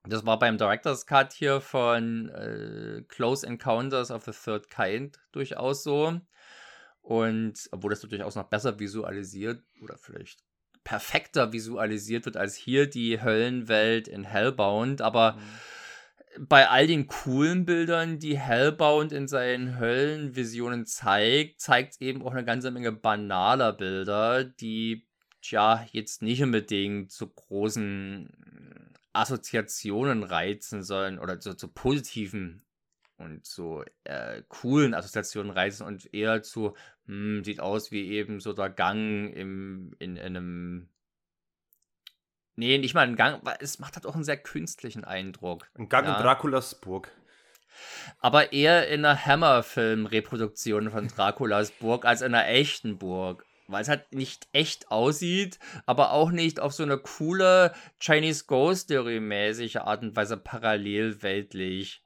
Das 0.06 0.26
war 0.26 0.40
beim 0.40 0.58
Director's 0.58 1.06
Cut 1.06 1.34
hier 1.34 1.62
von 1.62 2.30
äh, 2.30 3.04
Close 3.10 3.46
Encounters 3.46 4.10
of 4.10 4.24
the 4.24 4.32
Third 4.32 4.72
Kind 4.72 5.20
durchaus 5.32 5.84
so. 5.84 6.20
Und 7.02 7.70
obwohl 7.72 7.90
das 7.92 8.02
durchaus 8.02 8.36
noch 8.36 8.50
besser 8.50 8.80
visualisiert 8.80 9.64
oder 9.82 9.98
vielleicht 9.98 10.44
perfekter 10.84 11.54
visualisiert 11.54 12.26
wird 12.26 12.38
als 12.38 12.56
hier 12.56 12.90
die 12.90 13.22
Höllenwelt 13.22 14.08
in 14.08 14.24
Hellbound, 14.24 15.02
aber 15.02 15.34
mhm. 15.34 16.48
bei 16.48 16.70
all 16.70 16.88
den 16.88 17.08
coolen 17.08 17.66
Bildern, 17.66 18.20
die 18.20 18.38
Hellbound 18.38 19.12
in 19.12 19.28
seinen 19.28 19.80
Höllenvisionen 19.80 20.86
zeigt, 20.86 21.62
zeigt 21.62 21.94
es 21.94 22.02
eben 22.02 22.22
auch 22.22 22.32
eine 22.32 22.46
ganze 22.46 22.72
Menge 22.72 22.92
banaler 22.92 23.74
Bilder, 23.74 24.44
die 24.44 25.08
ja 25.42 25.86
jetzt 25.92 26.22
nicht 26.22 26.42
unbedingt 26.44 27.12
zu 27.12 27.28
großen 27.28 28.30
Assoziationen 29.14 30.24
reizen 30.24 30.84
sollen 30.84 31.20
oder 31.20 31.40
zu, 31.40 31.56
zu 31.56 31.68
positiven 31.68 32.64
und 33.20 33.46
zu 33.46 33.84
äh, 34.04 34.42
coolen 34.48 34.94
Assoziationen 34.94 35.52
reizen 35.52 35.86
und 35.86 36.14
eher 36.14 36.42
zu, 36.42 36.76
hm, 37.06 37.44
sieht 37.44 37.60
aus 37.60 37.92
wie 37.92 38.10
eben 38.10 38.40
so 38.40 38.54
der 38.54 38.70
Gang 38.70 39.34
im, 39.34 39.96
in, 40.00 40.16
in 40.16 40.26
einem. 40.26 40.90
Nee, 42.56 42.78
nicht 42.78 42.94
mal 42.94 43.08
ein 43.08 43.16
Gang, 43.16 43.42
es 43.60 43.80
macht 43.80 43.96
halt 43.96 44.06
auch 44.06 44.16
einen 44.16 44.24
sehr 44.24 44.38
künstlichen 44.38 45.06
Eindruck. 45.06 45.70
Ein 45.76 45.88
Gang 45.88 46.08
ja. 46.08 46.18
in 46.18 46.24
Draculas 46.24 46.80
Burg. 46.82 47.12
Aber 48.20 48.52
eher 48.52 48.90
in 48.90 49.06
einer 49.06 49.26
Hammerfilm-Reproduktion 49.26 50.92
von 50.92 51.08
Draculas 51.08 51.72
Burg 51.72 52.04
als 52.04 52.22
in 52.22 52.34
einer 52.34 52.50
echten 52.50 52.98
Burg 52.98 53.46
weil 53.70 53.84
es 53.84 53.90
halt 53.90 54.14
nicht 54.14 54.48
echt 54.52 54.90
aussieht, 54.92 55.60
aber 55.86 56.12
auch 56.12 56.32
nicht 56.32 56.60
auf 56.60 56.74
so 56.74 56.84
eine 56.84 56.98
coole 56.98 57.74
Chinese 58.00 58.46
Ghost 58.48 58.90
Story 58.90 59.20
mäßige 59.20 59.78
Art 59.78 60.02
und 60.02 60.16
Weise 60.16 60.38
parallelweltlich 60.38 62.04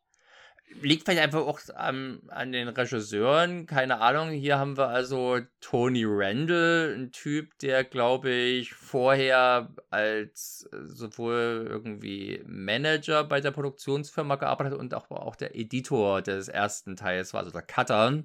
liegt 0.81 1.05
vielleicht 1.05 1.21
einfach 1.21 1.41
auch 1.41 1.59
an, 1.75 2.21
an 2.27 2.51
den 2.51 2.67
Regisseuren, 2.67 3.65
keine 3.65 4.01
Ahnung. 4.01 4.29
Hier 4.29 4.57
haben 4.57 4.77
wir 4.77 4.87
also 4.87 5.39
Tony 5.61 6.03
Randall, 6.05 6.95
ein 6.97 7.11
Typ, 7.11 7.57
der, 7.59 7.83
glaube 7.83 8.31
ich, 8.31 8.73
vorher 8.73 9.73
als 9.89 10.67
äh, 10.71 10.77
sowohl 10.85 11.67
irgendwie 11.69 12.41
Manager 12.45 13.23
bei 13.23 13.41
der 13.41 13.51
Produktionsfirma 13.51 14.35
gearbeitet 14.35 14.73
hat 14.73 14.79
und 14.79 14.93
auch, 14.93 15.09
auch 15.11 15.35
der 15.35 15.55
Editor 15.55 16.21
des 16.21 16.47
ersten 16.47 16.95
Teils 16.95 17.33
war, 17.33 17.41
also 17.41 17.51
der 17.51 17.61
Cutter. 17.61 18.23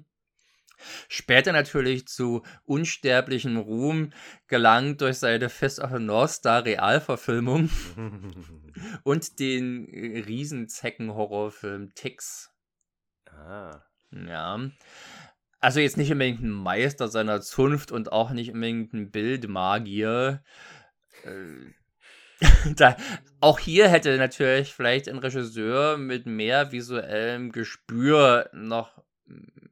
Später 1.07 1.51
natürlich 1.51 2.07
zu 2.07 2.43
unsterblichem 2.65 3.57
Ruhm 3.57 4.11
gelangt 4.47 5.01
durch 5.01 5.17
seine 5.17 5.49
Fist 5.49 5.79
of 5.79 5.91
the 5.91 5.99
North 5.99 6.31
Star 6.31 6.65
Realverfilmung 6.65 7.69
und 9.03 9.39
den 9.39 9.87
äh, 9.87 10.19
Riesenzecken-Horrorfilm 10.21 11.93
Tix. 11.95 12.51
Ah. 13.27 13.81
Ja. 14.11 14.59
Also 15.59 15.79
jetzt 15.81 15.97
nicht 15.97 16.11
unbedingt 16.11 16.41
ein 16.41 16.51
Meister 16.51 17.09
seiner 17.09 17.41
Zunft 17.41 17.91
und 17.91 18.11
auch 18.11 18.31
nicht 18.31 18.51
unbedingt 18.53 18.93
ein 18.93 19.11
Bildmagier. 19.11 20.41
Äh, 21.23 21.73
da, 22.75 22.95
auch 23.41 23.59
hier 23.59 23.89
hätte 23.89 24.17
natürlich 24.17 24.73
vielleicht 24.73 25.09
ein 25.09 25.17
Regisseur 25.17 25.97
mit 25.97 26.25
mehr 26.25 26.71
visuellem 26.71 27.51
Gespür 27.51 28.49
noch 28.53 29.03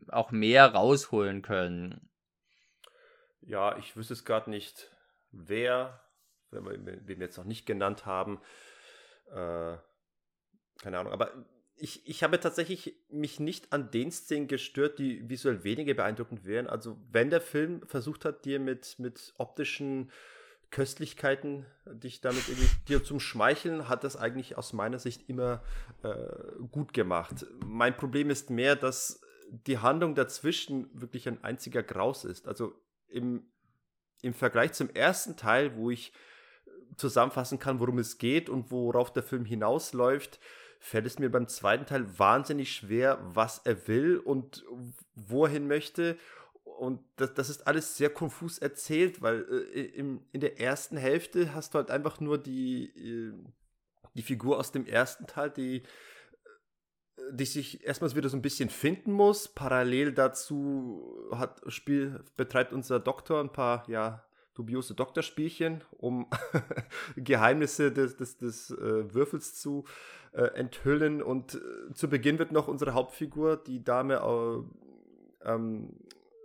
auch 0.09 0.31
mehr 0.31 0.73
rausholen 0.73 1.41
können. 1.41 2.09
Ja, 3.41 3.77
ich 3.77 3.95
wüsste 3.95 4.13
es 4.13 4.25
gerade 4.25 4.49
nicht, 4.49 4.91
wer, 5.31 6.01
wenn 6.51 6.65
wir, 6.65 7.07
wir 7.07 7.17
jetzt 7.17 7.37
noch 7.37 7.45
nicht 7.45 7.65
genannt 7.65 8.05
haben. 8.05 8.41
Äh, 9.31 9.77
keine 10.79 10.99
Ahnung, 10.99 11.13
aber 11.13 11.31
ich, 11.75 12.07
ich 12.07 12.23
habe 12.23 12.39
tatsächlich 12.39 12.95
mich 13.09 13.39
nicht 13.39 13.71
an 13.71 13.91
den 13.91 14.11
Szenen 14.11 14.47
gestört, 14.47 14.99
die 14.99 15.29
visuell 15.29 15.63
weniger 15.63 15.93
beeindruckend 15.93 16.45
wären. 16.45 16.67
Also, 16.67 16.97
wenn 17.11 17.29
der 17.29 17.41
Film 17.41 17.85
versucht 17.87 18.25
hat, 18.25 18.45
dir 18.45 18.59
mit, 18.59 18.97
mit 18.97 19.33
optischen 19.37 20.11
Köstlichkeiten, 20.71 21.65
dich 21.85 22.19
damit 22.19 22.47
irgendwie 22.49 22.69
dir 22.87 23.03
zum 23.03 23.19
Schmeicheln, 23.19 23.87
hat 23.87 24.03
das 24.03 24.17
eigentlich 24.17 24.57
aus 24.57 24.73
meiner 24.73 24.99
Sicht 24.99 25.29
immer 25.29 25.63
äh, 26.03 26.17
gut 26.71 26.93
gemacht. 26.93 27.45
Mein 27.63 27.95
Problem 27.95 28.29
ist 28.29 28.49
mehr, 28.49 28.75
dass 28.75 29.21
die 29.49 29.77
Handlung 29.79 30.15
dazwischen 30.15 30.89
wirklich 30.93 31.27
ein 31.27 31.43
einziger 31.43 31.83
Graus 31.83 32.25
ist. 32.25 32.47
Also 32.47 32.73
im, 33.07 33.49
im 34.21 34.33
Vergleich 34.33 34.73
zum 34.73 34.89
ersten 34.89 35.35
Teil, 35.35 35.75
wo 35.75 35.89
ich 35.89 36.13
zusammenfassen 36.95 37.59
kann, 37.59 37.79
worum 37.79 37.99
es 37.99 38.17
geht 38.17 38.49
und 38.49 38.71
worauf 38.71 39.11
der 39.11 39.23
Film 39.23 39.45
hinausläuft, 39.45 40.39
fällt 40.79 41.05
es 41.05 41.19
mir 41.19 41.29
beim 41.29 41.47
zweiten 41.47 41.85
Teil 41.85 42.19
wahnsinnig 42.19 42.73
schwer, 42.73 43.19
was 43.21 43.59
er 43.59 43.87
will 43.87 44.17
und 44.17 44.63
wohin 45.15 45.67
möchte. 45.67 46.17
Und 46.63 47.01
das, 47.15 47.33
das 47.33 47.49
ist 47.49 47.65
alles 47.65 47.97
sehr 47.97 48.09
konfus 48.09 48.59
erzählt, 48.59 49.21
weil 49.21 49.45
äh, 49.73 49.81
im, 49.81 50.21
in 50.31 50.41
der 50.41 50.59
ersten 50.59 50.97
Hälfte 50.97 51.53
hast 51.53 51.73
du 51.73 51.79
halt 51.79 51.89
einfach 51.89 52.19
nur 52.19 52.37
die, 52.37 52.85
äh, 52.85 53.33
die 54.13 54.21
Figur 54.21 54.59
aus 54.59 54.71
dem 54.71 54.85
ersten 54.85 55.25
Teil, 55.25 55.49
die 55.49 55.83
die 57.31 57.45
sich 57.45 57.85
erstmals 57.85 58.15
wieder 58.15 58.29
so 58.29 58.37
ein 58.37 58.41
bisschen 58.41 58.69
finden 58.69 59.11
muss. 59.11 59.47
Parallel 59.47 60.13
dazu 60.13 61.29
hat, 61.31 61.61
Spiel, 61.67 62.23
betreibt 62.35 62.73
unser 62.73 62.99
Doktor 62.99 63.41
ein 63.41 63.51
paar, 63.51 63.87
ja, 63.89 64.23
dubiose 64.53 64.95
Doktorspielchen, 64.95 65.83
um 65.91 66.27
Geheimnisse 67.15 67.91
des, 67.91 68.17
des, 68.17 68.37
des 68.37 68.71
äh, 68.71 69.13
Würfels 69.13 69.55
zu 69.55 69.85
äh, 70.33 70.45
enthüllen. 70.55 71.21
Und 71.21 71.55
äh, 71.55 71.93
zu 71.93 72.09
Beginn 72.09 72.39
wird 72.39 72.51
noch 72.51 72.67
unsere 72.67 72.93
Hauptfigur, 72.93 73.57
die 73.57 73.83
Dame, 73.83 74.15
äh, 74.15 75.51
ähm, 75.51 75.93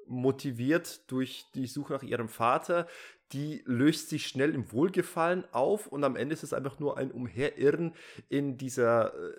motiviert 0.07 1.11
durch 1.11 1.47
die 1.55 1.67
Suche 1.67 1.95
nach 1.95 2.03
ihrem 2.03 2.29
Vater. 2.29 2.87
Die 3.33 3.63
löst 3.65 4.11
sich 4.11 4.27
schnell 4.27 4.55
im 4.55 4.71
Wohlgefallen 4.73 5.45
auf 5.53 5.87
und 5.87 6.05
am 6.05 6.17
Ende 6.17 6.35
ist 6.35 6.43
es 6.43 6.53
einfach 6.53 6.79
nur 6.79 6.99
ein 6.99 7.11
Umherirren 7.11 7.95
in 8.29 8.59
dieser, 8.59 9.15
äh, 9.15 9.33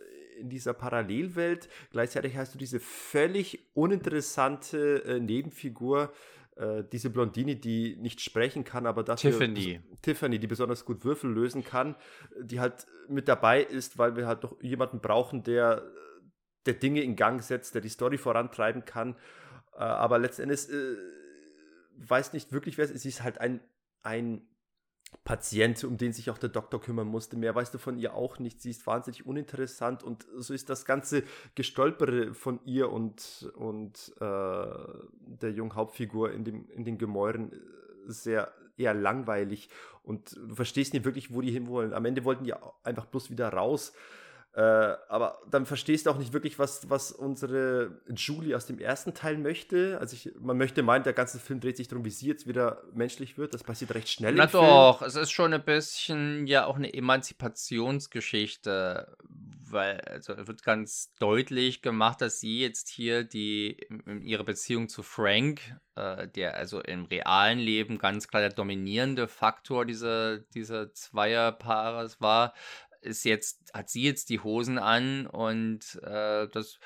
in 0.43 0.49
dieser 0.49 0.73
Parallelwelt. 0.73 1.69
Gleichzeitig 1.91 2.37
hast 2.37 2.53
du 2.53 2.57
diese 2.57 2.79
völlig 2.79 3.65
uninteressante 3.73 5.03
äh, 5.05 5.19
Nebenfigur, 5.19 6.13
äh, 6.57 6.83
diese 6.91 7.09
Blondine, 7.09 7.55
die 7.55 7.95
nicht 7.95 8.21
sprechen 8.21 8.63
kann, 8.63 8.85
aber 8.85 9.03
dafür 9.03 9.31
Tiffany. 9.31 9.81
Tiffany, 10.01 10.39
die 10.39 10.47
besonders 10.47 10.85
gut 10.85 11.03
Würfel 11.05 11.31
lösen 11.31 11.63
kann, 11.63 11.95
die 12.39 12.59
halt 12.59 12.85
mit 13.07 13.27
dabei 13.27 13.63
ist, 13.63 13.97
weil 13.97 14.15
wir 14.15 14.27
halt 14.27 14.43
doch 14.43 14.61
jemanden 14.61 14.99
brauchen, 14.99 15.43
der, 15.43 15.83
der 16.65 16.73
Dinge 16.73 17.01
in 17.01 17.15
Gang 17.15 17.41
setzt, 17.41 17.73
der 17.73 17.81
die 17.81 17.89
Story 17.89 18.17
vorantreiben 18.17 18.85
kann. 18.85 19.15
Äh, 19.75 19.79
aber 19.79 20.19
letztendlich 20.19 20.69
äh, 20.69 20.95
weiß 21.97 22.33
nicht 22.33 22.51
wirklich, 22.51 22.77
wer 22.77 22.85
es 22.85 22.91
ist. 22.91 23.03
Sie 23.03 23.09
ist 23.09 23.23
halt 23.23 23.39
ein, 23.39 23.61
ein 24.03 24.45
Patient, 25.23 25.83
um 25.83 25.97
den 25.97 26.13
sich 26.13 26.29
auch 26.29 26.37
der 26.37 26.49
Doktor 26.49 26.81
kümmern 26.81 27.07
musste. 27.07 27.37
Mehr 27.37 27.55
weißt 27.55 27.73
du 27.73 27.77
von 27.77 27.97
ihr 27.97 28.13
auch 28.13 28.39
nicht. 28.39 28.61
Sie 28.61 28.69
ist 28.71 28.85
wahnsinnig 28.87 29.25
uninteressant 29.25 30.03
und 30.03 30.25
so 30.37 30.53
ist 30.53 30.69
das 30.69 30.85
ganze 30.85 31.23
Gestolpere 31.55 32.33
von 32.33 32.59
ihr 32.65 32.91
und, 32.91 33.51
und 33.55 34.13
äh, 34.19 34.21
der 34.21 35.51
jungen 35.51 35.75
Hauptfigur 35.75 36.31
in, 36.31 36.43
dem, 36.43 36.69
in 36.69 36.83
den 36.83 36.97
Gemäuren 36.97 37.51
äh, 37.51 37.55
sehr 38.07 38.51
eher 38.77 38.93
langweilig 38.93 39.69
und 40.03 40.35
du 40.35 40.55
verstehst 40.55 40.93
nicht 40.93 41.05
wirklich, 41.05 41.33
wo 41.33 41.41
die 41.41 41.51
hinwollen. 41.51 41.93
Am 41.93 42.05
Ende 42.05 42.23
wollten 42.23 42.43
die 42.43 42.53
einfach 42.83 43.05
bloß 43.05 43.29
wieder 43.29 43.49
raus. 43.49 43.93
Äh, 44.55 44.95
aber 45.09 45.39
dann 45.49 45.65
verstehst 45.65 46.05
du 46.05 46.11
auch 46.11 46.19
nicht 46.19 46.31
wirklich, 46.31 46.59
was, 46.59 46.87
was 46.87 47.11
unsere 47.11 47.99
Julie 48.15 48.55
aus 48.55 48.67
dem 48.67 48.77
ersten 48.77 49.15
Teil 49.15 49.39
möchte. 49.39 49.97
Also 49.99 50.15
ich, 50.15 50.29
man 50.39 50.59
möchte 50.59 50.83
meinen, 50.83 51.03
der 51.03 51.13
ganze 51.13 51.39
Film 51.39 51.59
dreht 51.59 51.77
sich 51.77 51.87
darum, 51.87 52.05
wie 52.05 52.11
sie 52.11 52.27
jetzt 52.27 52.47
wieder 52.47 52.83
menschlich 52.93 53.39
wird. 53.39 53.55
Das 53.55 53.63
passiert 53.63 53.95
recht 53.95 54.09
schnell. 54.09 54.35
Na 54.35 54.45
doch, 54.45 54.99
Film. 54.99 55.07
es 55.07 55.15
ist 55.15 55.31
schon 55.31 55.55
ein 55.55 55.65
bisschen 55.65 56.45
ja 56.45 56.67
auch 56.67 56.75
eine 56.75 56.93
Emanzipationsgeschichte, 56.93 59.17
weil 59.71 59.99
also 60.01 60.35
wird 60.47 60.61
ganz 60.61 61.11
deutlich 61.17 61.81
gemacht, 61.81 62.21
dass 62.21 62.39
sie 62.39 62.61
jetzt 62.61 62.89
hier 62.89 63.23
die 63.23 63.77
ihre 64.21 64.43
Beziehung 64.43 64.87
zu 64.87 65.01
Frank, 65.01 65.61
äh, 65.95 66.27
der 66.27 66.57
also 66.57 66.79
im 66.79 67.05
realen 67.05 67.57
Leben 67.57 67.97
ganz 67.97 68.27
klar 68.27 68.43
der 68.43 68.51
dominierende 68.51 69.27
Faktor 69.27 69.87
dieser, 69.87 70.37
dieser 70.37 70.93
Zweierpaares 70.93 72.21
war, 72.21 72.53
ist 73.03 73.23
jetzt, 73.25 73.71
hat 73.73 73.89
sie 73.89 74.03
jetzt 74.03 74.29
die 74.29 74.39
Hosen 74.39 74.77
an 74.77 75.27
und 75.27 75.99
äh, 76.03 76.47
das 76.49 76.79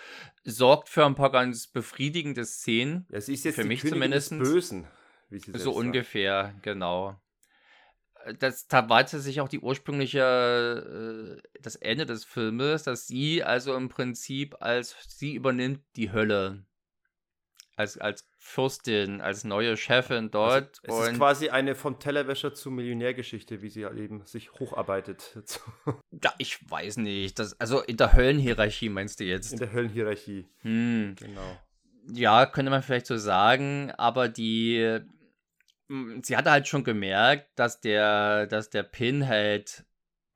sorgt 0.43 0.89
für 0.89 1.05
ein 1.05 1.15
paar 1.15 1.31
ganz 1.31 1.67
befriedigende 1.67 2.45
Szenen. 2.45 3.07
Ja, 3.09 3.21
sie 3.21 3.33
ist 3.33 3.45
jetzt 3.45 3.55
für 3.55 3.63
mich 3.63 3.85
zumindest. 3.85 4.37
Bösen, 4.37 4.87
So 5.53 5.73
ungefähr, 5.73 6.51
sagt. 6.51 6.63
genau. 6.63 7.19
Äh, 8.25 8.35
das, 8.35 8.67
da 8.67 8.89
war 8.89 9.07
sich 9.07 9.41
auch 9.41 9.49
die 9.49 9.59
ursprüngliche, 9.59 11.39
äh, 11.43 11.59
das 11.61 11.75
Ende 11.75 12.05
des 12.05 12.25
Filmes, 12.25 12.83
dass 12.83 13.07
sie 13.07 13.43
also 13.43 13.75
im 13.75 13.89
Prinzip 13.89 14.55
als 14.59 14.95
sie 15.07 15.35
übernimmt 15.35 15.81
die 15.95 16.11
Hölle 16.11 16.66
als, 17.77 17.97
als 17.99 18.27
Fürstin, 18.39 19.21
als 19.21 19.43
neue 19.43 19.77
Chefin 19.77 20.31
dort. 20.31 20.79
Also, 20.87 21.03
es 21.03 21.09
ist 21.09 21.17
quasi 21.17 21.49
eine 21.49 21.75
vom 21.75 21.99
Tellerwäscher 21.99 22.53
zu 22.53 22.71
Millionärgeschichte, 22.71 23.61
wie 23.61 23.69
sie 23.69 23.83
eben 23.83 24.25
sich 24.25 24.51
hocharbeitet. 24.53 25.39
ja, 26.23 26.33
ich 26.39 26.69
weiß 26.69 26.97
nicht. 26.97 27.37
Das, 27.37 27.59
also 27.59 27.81
in 27.81 27.97
der 27.97 28.13
Höllenhierarchie 28.13 28.89
meinst 28.89 29.19
du 29.19 29.25
jetzt? 29.25 29.53
In 29.53 29.59
der 29.59 29.71
Höllenhierarchie. 29.71 30.47
Hm. 30.61 31.15
Genau. 31.19 31.57
Ja, 32.11 32.47
könnte 32.47 32.71
man 32.71 32.81
vielleicht 32.81 33.05
so 33.05 33.17
sagen, 33.17 33.91
aber 33.91 34.27
die. 34.27 34.99
Hm, 35.87 36.21
sie 36.23 36.35
hatte 36.35 36.49
halt 36.49 36.67
schon 36.67 36.83
gemerkt, 36.83 37.59
dass 37.59 37.79
der, 37.79 38.47
dass 38.47 38.71
der 38.71 38.83
Pinhead 38.83 39.85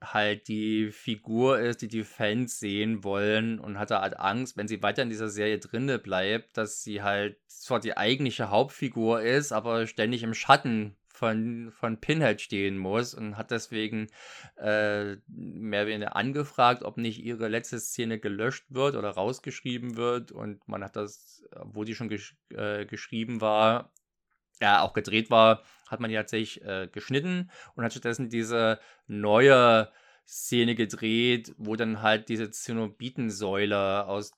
halt 0.01 0.47
die 0.47 0.91
Figur 0.91 1.59
ist, 1.59 1.81
die 1.81 1.87
die 1.87 2.03
Fans 2.03 2.59
sehen 2.59 3.03
wollen 3.03 3.59
und 3.59 3.77
hatte 3.77 3.99
halt 3.99 4.19
Angst, 4.19 4.57
wenn 4.57 4.67
sie 4.67 4.81
weiter 4.81 5.03
in 5.03 5.09
dieser 5.09 5.29
Serie 5.29 5.59
drinne 5.59 5.99
bleibt, 5.99 6.57
dass 6.57 6.83
sie 6.83 7.03
halt 7.03 7.37
zwar 7.47 7.79
die 7.79 7.95
eigentliche 7.95 8.49
Hauptfigur 8.49 9.21
ist, 9.21 9.51
aber 9.51 9.85
ständig 9.85 10.23
im 10.23 10.33
Schatten 10.33 10.97
von, 11.21 11.71
von 11.71 12.01
Pinhead 12.01 12.41
stehen 12.41 12.79
muss 12.79 13.13
und 13.13 13.37
hat 13.37 13.51
deswegen 13.51 14.07
äh, 14.57 15.17
mehr 15.27 15.83
oder 15.83 15.87
weniger 15.87 16.15
angefragt, 16.15 16.81
ob 16.81 16.97
nicht 16.97 17.23
ihre 17.23 17.47
letzte 17.47 17.79
Szene 17.79 18.17
gelöscht 18.17 18.65
wird 18.69 18.95
oder 18.95 19.11
rausgeschrieben 19.11 19.97
wird 19.97 20.31
und 20.31 20.67
man 20.67 20.83
hat 20.83 20.95
das, 20.95 21.43
wo 21.63 21.83
die 21.83 21.93
schon 21.93 22.09
gesch 22.09 22.35
äh, 22.49 22.87
geschrieben 22.87 23.39
war, 23.39 23.93
ja, 24.59 24.81
auch 24.81 24.93
gedreht 24.93 25.29
war, 25.29 25.61
hat 25.91 25.99
man 25.99 26.09
die 26.09 26.15
tatsächlich 26.15 26.63
äh, 26.63 26.87
geschnitten 26.91 27.51
und 27.75 27.83
hat 27.83 27.91
stattdessen 27.91 28.29
diese 28.29 28.79
neue 29.07 29.91
Szene 30.27 30.75
gedreht, 30.75 31.53
wo 31.57 31.75
dann 31.75 32.01
halt 32.01 32.29
diese 32.29 32.49
Zenobitensäule 32.49 34.07
aus, 34.07 34.31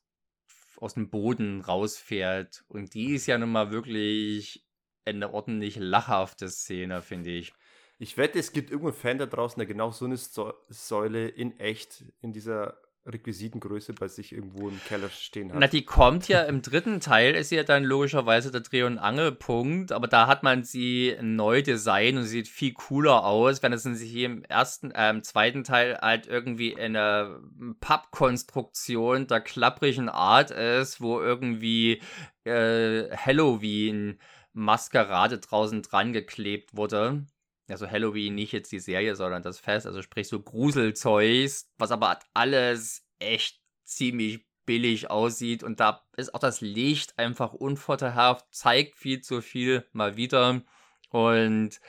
aus 0.77 0.95
dem 0.95 1.09
Boden 1.09 1.61
rausfährt. 1.61 2.65
Und 2.67 2.93
die 2.93 3.13
ist 3.13 3.27
ja 3.27 3.37
nun 3.37 3.51
mal 3.51 3.71
wirklich 3.71 4.65
eine 5.05 5.33
ordentlich 5.33 5.75
lachhafte 5.77 6.49
Szene, 6.49 7.01
finde 7.01 7.29
ich. 7.29 7.53
Ich 7.99 8.17
wette, 8.17 8.39
es 8.39 8.51
gibt 8.51 8.71
irgendwo 8.71 8.89
einen 8.89 8.97
Fan 8.97 9.17
da 9.17 9.25
draußen, 9.25 9.59
der 9.59 9.67
genau 9.67 9.91
so 9.91 10.05
eine 10.05 10.17
Säule 10.17 11.27
in 11.27 11.59
echt 11.59 12.03
in 12.21 12.33
dieser 12.33 12.82
Requisitengröße 13.05 13.93
bei 13.93 14.07
sich 14.07 14.31
irgendwo 14.31 14.69
im 14.69 14.79
Keller 14.87 15.09
stehen 15.09 15.51
hat. 15.51 15.59
Na, 15.59 15.67
die 15.67 15.83
kommt 15.83 16.27
ja 16.29 16.43
im 16.43 16.61
dritten 16.61 17.01
Teil, 17.01 17.35
ist 17.35 17.51
ja 17.51 17.63
dann 17.63 17.83
logischerweise 17.83 18.49
der 18.49 18.61
Dreh- 18.61 18.83
und 18.83 18.97
Angelpunkt, 18.97 19.91
aber 19.91 20.07
da 20.07 20.27
hat 20.27 20.43
man 20.43 20.63
sie 20.63 21.15
neu 21.21 21.61
designt 21.61 22.17
und 22.17 22.23
sieht 22.23 22.47
viel 22.47 22.73
cooler 22.73 23.25
aus, 23.25 23.61
wenn 23.61 23.73
es 23.73 23.85
hier 23.85 24.27
im 24.27 24.43
ersten, 24.45 24.91
äh, 24.91 25.09
im 25.09 25.23
zweiten 25.23 25.63
Teil 25.63 25.97
halt 26.01 26.27
irgendwie 26.27 26.77
eine 26.77 27.41
Pappkonstruktion 27.81 29.27
der 29.27 29.41
klapprigen 29.41 30.07
Art 30.07 30.51
ist, 30.51 31.01
wo 31.01 31.19
irgendwie 31.19 32.01
äh, 32.45 33.09
Halloween 33.15 34.17
Maskerade 34.53 35.39
draußen 35.39 35.81
dran 35.81 36.13
geklebt 36.13 36.75
wurde 36.75 37.25
also 37.73 37.89
Halloween 37.89 38.35
nicht 38.35 38.53
jetzt 38.53 38.71
die 38.71 38.79
Serie, 38.79 39.15
sondern 39.15 39.43
das 39.43 39.59
Fest, 39.59 39.85
also 39.85 40.01
sprich 40.01 40.27
so 40.27 40.39
Gruselzeugs, 40.41 41.69
was 41.77 41.91
aber 41.91 42.19
alles 42.33 43.05
echt 43.19 43.59
ziemlich 43.83 44.45
billig 44.65 45.09
aussieht 45.09 45.63
und 45.63 45.79
da 45.79 46.05
ist 46.15 46.33
auch 46.33 46.39
das 46.39 46.61
Licht 46.61 47.19
einfach 47.19 47.53
unvorteilhaft, 47.53 48.45
zeigt 48.51 48.95
viel 48.95 49.21
zu 49.21 49.41
viel 49.41 49.85
mal 49.91 50.15
wieder 50.15 50.61
und 51.09 51.81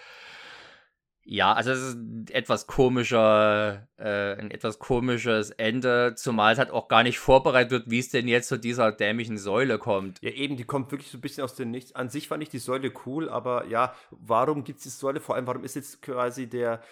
ja, 1.27 1.55
also 1.55 1.71
es 1.71 1.81
ist 1.81 1.95
ein 1.95 2.27
etwas 2.31 2.67
komischer, 2.67 3.89
äh, 3.97 4.35
ein 4.39 4.51
etwas 4.51 4.79
komisches 4.79 5.51
Ende, 5.51 6.15
zumal 6.17 6.53
es 6.53 6.59
halt 6.59 6.71
auch 6.71 6.87
gar 6.89 7.03
nicht 7.03 7.19
vorbereitet 7.19 7.71
wird, 7.71 7.91
wie 7.91 7.99
es 7.99 8.11
denn 8.11 8.29
jetzt 8.29 8.49
zu 8.49 8.59
dieser 8.59 8.93
dämlichen 8.93 9.39
Säule 9.39 9.79
kommt. 9.79 10.19
Ja, 10.21 10.31
eben, 10.31 10.59
die 10.59 10.65
kommt 10.65 10.93
wirklich 10.93 11.11
so 11.11 11.17
ein 11.17 11.23
bisschen 11.23 11.43
aus 11.43 11.55
dem 11.55 11.71
Nichts. 11.71 11.95
An 11.95 12.11
sich 12.11 12.29
fand 12.29 12.43
ich 12.43 12.51
die 12.51 12.59
Säule 12.59 12.93
cool, 13.07 13.31
aber 13.31 13.67
ja, 13.67 13.95
warum 14.11 14.65
gibt 14.65 14.79
es 14.79 14.85
die 14.85 14.91
Säule? 14.91 15.21
Vor 15.21 15.35
allem, 15.35 15.47
warum 15.47 15.65
ist 15.65 15.77
jetzt 15.77 16.03
quasi 16.03 16.47
der, 16.47 16.83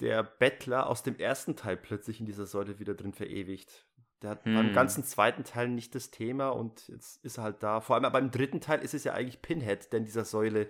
der 0.00 0.24
Bettler 0.24 0.88
aus 0.88 1.04
dem 1.04 1.16
ersten 1.16 1.54
Teil 1.54 1.76
plötzlich 1.76 2.18
in 2.18 2.26
dieser 2.26 2.46
Säule 2.46 2.80
wieder 2.80 2.94
drin 2.94 3.12
verewigt? 3.12 3.86
Der 4.22 4.30
hat 4.30 4.44
hm. 4.44 4.54
beim 4.54 4.72
ganzen 4.72 5.04
zweiten 5.04 5.44
Teil 5.44 5.68
nicht 5.68 5.94
das 5.94 6.10
Thema 6.10 6.48
und 6.48 6.88
jetzt 6.88 7.24
ist 7.24 7.38
er 7.38 7.44
halt 7.44 7.62
da. 7.62 7.80
Vor 7.80 7.96
allem 7.96 8.10
beim 8.12 8.30
dritten 8.30 8.60
Teil 8.60 8.80
ist 8.80 8.94
es 8.94 9.04
ja 9.04 9.14
eigentlich 9.14 9.42
Pinhead, 9.42 9.92
der 9.92 9.98
in 9.98 10.04
dieser 10.04 10.24
Säule 10.24 10.68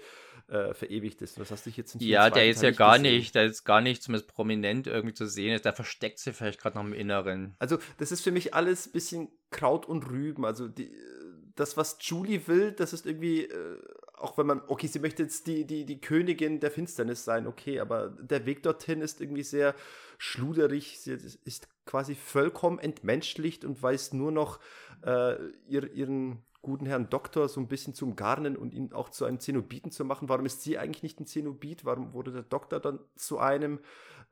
äh, 0.53 0.75
verewigt 0.75 1.23
ist. 1.23 1.39
Das 1.41 1.51
hast 1.51 1.65
du 1.65 1.71
jetzt 1.71 1.95
in 1.95 2.01
Ja, 2.03 2.29
der 2.29 2.49
ist 2.49 2.61
Teil 2.61 2.73
ja 2.73 2.77
gar 2.77 2.99
gesehen. 2.99 3.15
nicht, 3.15 3.35
der 3.35 3.45
ist 3.47 3.65
gar 3.65 3.81
nicht 3.81 4.03
zumindest 4.03 4.29
prominent 4.29 4.87
irgendwie 4.87 5.15
zu 5.15 5.27
sehen 5.27 5.55
ist. 5.55 5.65
Der 5.65 5.73
versteckt 5.73 6.19
sich 6.19 6.37
vielleicht 6.37 6.61
gerade 6.61 6.77
noch 6.77 6.85
im 6.85 6.93
Inneren. 6.93 7.55
Also, 7.59 7.79
das 7.99 8.13
ist 8.13 8.21
für 8.21 8.33
mich 8.33 8.53
alles 8.55 8.87
ein 8.87 8.93
bisschen 8.93 9.29
Kraut 9.51 9.87
und 9.87 10.09
Rüben. 10.11 10.45
Also, 10.45 10.69
die, 10.69 10.93
das, 11.57 11.77
was 11.77 11.97
Julie 12.01 12.47
will, 12.49 12.73
das 12.73 12.93
ist 12.93 13.07
irgendwie, 13.07 13.45
äh, 13.45 13.79
auch 14.15 14.37
wenn 14.39 14.47
man, 14.47 14.63
okay, 14.69 14.87
sie 14.87 14.99
möchte 14.99 15.23
jetzt 15.23 15.47
die, 15.47 15.67
die, 15.67 15.85
die 15.87 16.01
Königin 16.01 16.61
der 16.61 16.71
Finsternis 16.71 17.25
sein, 17.25 17.47
okay, 17.47 17.81
aber 17.81 18.11
der 18.21 18.47
Weg 18.47 18.63
dorthin 18.63 19.01
ist 19.01 19.21
irgendwie 19.21 19.43
sehr 19.43 19.75
schluderig. 20.19 20.99
Sie 21.01 21.13
ist 21.45 21.69
quasi 21.87 22.15
vollkommen 22.15 22.79
entmenschlicht 22.79 23.65
und 23.65 23.83
weiß 23.83 24.13
nur 24.13 24.33
noch 24.33 24.61
äh, 25.05 25.35
ihr, 25.67 25.91
ihren 25.93 26.43
guten 26.63 26.87
Herrn 26.87 27.11
Doktor 27.11 27.49
so 27.49 27.61
ein 27.61 27.67
bisschen 27.67 27.93
zum 27.93 28.17
Garnen 28.17 28.57
und 28.57 28.73
ihn 28.73 28.93
auch 28.93 29.11
zu 29.11 29.25
einem 29.25 29.41
Zenobiten 29.41 29.91
zu 29.91 30.05
machen. 30.05 30.29
Warum 30.29 30.47
ist 30.47 30.63
sie 30.63 30.79
eigentlich 30.79 31.03
nicht 31.03 31.21
ein 31.21 31.27
Zenobit? 31.27 31.85
Warum 31.85 32.13
wurde 32.13 32.33
der 32.33 32.43
Doktor 32.43 32.81
dann 32.81 33.01
zu 33.17 33.39
einem? 33.39 33.81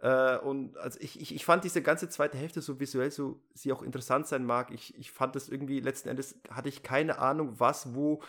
Äh, 0.01 0.39
und 0.39 0.79
also 0.79 0.99
ich, 1.01 1.21
ich, 1.21 1.35
ich 1.35 1.45
fand 1.45 1.65
diese 1.65 1.83
ganze 1.83 2.09
zweite 2.09 2.39
Hälfte 2.39 2.63
so 2.63 2.79
visuell, 2.79 3.11
so 3.11 3.41
sie 3.53 3.73
auch 3.73 3.83
interessant 3.83 4.29
sein 4.29 4.45
mag. 4.45 4.71
Ich, 4.71 4.97
ich 4.97 5.11
fand 5.11 5.35
das 5.35 5.49
irgendwie, 5.49 5.81
letzten 5.81 6.09
Endes 6.09 6.37
hatte 6.51 6.69
ich 6.69 6.83
keine 6.83 7.19
Ahnung, 7.19 7.55
was, 7.59 7.95
wo, 7.95 8.23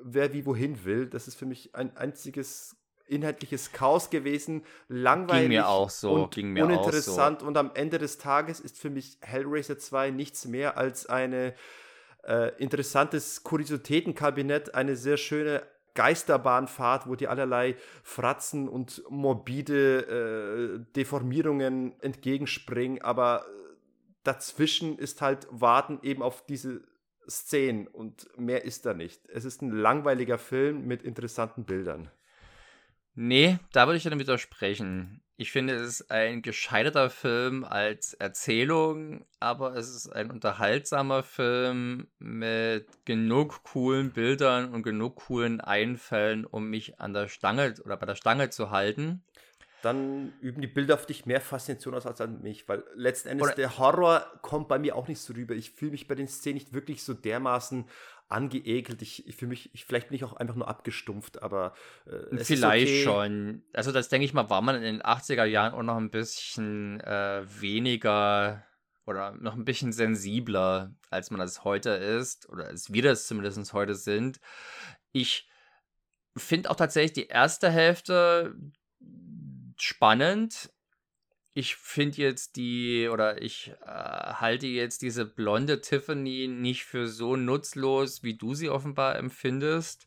wer 0.00 0.32
wie 0.34 0.44
wohin 0.44 0.84
will. 0.84 1.06
Das 1.06 1.26
ist 1.26 1.36
für 1.36 1.46
mich 1.46 1.74
ein 1.74 1.96
einziges 1.96 2.76
inhaltliches 3.08 3.70
Chaos 3.70 4.10
gewesen, 4.10 4.64
langweilig 4.88 5.42
ging 5.42 5.48
mir 5.50 5.68
auch 5.68 5.90
so, 5.90 6.12
und 6.12 6.34
ging 6.34 6.52
mir 6.52 6.64
uninteressant. 6.64 7.40
So. 7.40 7.46
Und 7.46 7.56
am 7.56 7.70
Ende 7.74 7.98
des 7.98 8.18
Tages 8.18 8.58
ist 8.58 8.80
für 8.80 8.90
mich 8.90 9.18
Hellraiser 9.20 9.78
2 9.78 10.10
nichts 10.10 10.46
mehr 10.46 10.76
als 10.76 11.06
ein 11.06 11.52
äh, 12.26 12.52
interessantes 12.58 13.42
Kuriositätenkabinett, 13.42 14.74
eine 14.74 14.96
sehr 14.96 15.16
schöne 15.16 15.62
Geisterbahnfahrt, 15.94 17.06
wo 17.06 17.14
die 17.14 17.28
allerlei 17.28 17.76
Fratzen 18.02 18.68
und 18.68 19.02
morbide 19.08 20.78
äh, 20.78 20.92
Deformierungen 20.94 21.98
entgegenspringen, 22.00 23.00
aber 23.02 23.46
dazwischen 24.22 24.98
ist 24.98 25.22
halt 25.22 25.46
Warten 25.50 26.00
eben 26.02 26.22
auf 26.22 26.44
diese 26.44 26.82
Szenen 27.28 27.86
und 27.86 28.28
mehr 28.38 28.64
ist 28.64 28.86
da 28.86 28.94
nicht. 28.94 29.26
Es 29.28 29.44
ist 29.44 29.62
ein 29.62 29.70
langweiliger 29.70 30.38
Film 30.38 30.86
mit 30.86 31.02
interessanten 31.02 31.64
Bildern. 31.64 32.10
Nee, 33.14 33.58
da 33.72 33.86
würde 33.86 33.96
ich 33.96 34.04
dann 34.04 34.18
widersprechen. 34.18 35.22
Ich 35.38 35.52
finde, 35.52 35.74
es 35.74 36.00
ist 36.00 36.10
ein 36.10 36.40
gescheiterter 36.40 37.10
Film 37.10 37.64
als 37.64 38.14
Erzählung, 38.14 39.26
aber 39.38 39.76
es 39.76 39.94
ist 39.94 40.08
ein 40.08 40.30
unterhaltsamer 40.30 41.22
Film 41.22 42.06
mit 42.18 42.86
genug 43.04 43.62
coolen 43.62 44.12
Bildern 44.12 44.72
und 44.72 44.82
genug 44.82 45.16
coolen 45.16 45.60
Einfällen, 45.60 46.46
um 46.46 46.70
mich 46.70 47.00
an 47.00 47.12
der 47.12 47.28
Stange 47.28 47.74
oder 47.84 47.98
bei 47.98 48.06
der 48.06 48.14
Stange 48.14 48.48
zu 48.48 48.70
halten. 48.70 49.22
Dann 49.82 50.32
üben 50.40 50.62
die 50.62 50.68
Bilder 50.68 50.94
auf 50.94 51.04
dich 51.04 51.26
mehr 51.26 51.42
Faszination 51.42 51.94
aus 51.94 52.06
als 52.06 52.22
an 52.22 52.40
mich, 52.40 52.66
weil 52.66 52.82
letzten 52.94 53.28
Endes 53.28 53.48
oder 53.48 53.56
der 53.56 53.76
Horror 53.76 54.26
kommt 54.40 54.68
bei 54.68 54.78
mir 54.78 54.96
auch 54.96 55.06
nicht 55.06 55.20
so 55.20 55.34
rüber. 55.34 55.54
Ich 55.54 55.72
fühle 55.72 55.90
mich 55.90 56.08
bei 56.08 56.14
den 56.14 56.28
Szenen 56.28 56.54
nicht 56.54 56.72
wirklich 56.72 57.04
so 57.04 57.12
dermaßen 57.12 57.84
angeekelt. 58.28 59.02
Ich, 59.02 59.26
ich 59.26 59.36
fühle 59.36 59.50
mich, 59.50 59.72
ich, 59.74 59.84
vielleicht 59.84 60.08
bin 60.08 60.16
ich 60.16 60.24
auch 60.24 60.34
einfach 60.34 60.54
nur 60.54 60.68
abgestumpft, 60.68 61.42
aber 61.42 61.74
äh, 62.06 62.44
vielleicht 62.44 62.88
okay. 62.88 63.04
schon. 63.04 63.62
Also 63.72 63.92
das 63.92 64.08
denke 64.08 64.24
ich 64.24 64.34
mal, 64.34 64.50
war 64.50 64.62
man 64.62 64.76
in 64.76 64.82
den 64.82 65.02
80er 65.02 65.44
Jahren 65.44 65.74
auch 65.74 65.82
noch 65.82 65.96
ein 65.96 66.10
bisschen 66.10 67.00
äh, 67.00 67.44
weniger 67.60 68.64
oder 69.06 69.32
noch 69.32 69.54
ein 69.54 69.64
bisschen 69.64 69.92
sensibler, 69.92 70.94
als 71.10 71.30
man 71.30 71.38
das 71.38 71.62
heute 71.62 71.90
ist 71.90 72.48
oder 72.48 72.66
als 72.66 72.92
wir 72.92 73.02
das 73.02 73.26
zumindest 73.26 73.72
heute 73.72 73.94
sind. 73.94 74.40
Ich 75.12 75.48
finde 76.36 76.70
auch 76.70 76.76
tatsächlich 76.76 77.12
die 77.12 77.28
erste 77.28 77.70
Hälfte 77.70 78.56
spannend 79.76 80.70
ich 81.56 81.76
finde 81.76 82.18
jetzt 82.18 82.56
die, 82.56 83.08
oder 83.08 83.40
ich 83.40 83.72
äh, 83.86 83.86
halte 83.86 84.66
jetzt 84.66 85.00
diese 85.00 85.24
blonde 85.24 85.80
Tiffany 85.80 86.48
nicht 86.48 86.84
für 86.84 87.08
so 87.08 87.34
nutzlos, 87.34 88.22
wie 88.22 88.34
du 88.34 88.54
sie 88.54 88.68
offenbar 88.68 89.16
empfindest. 89.16 90.06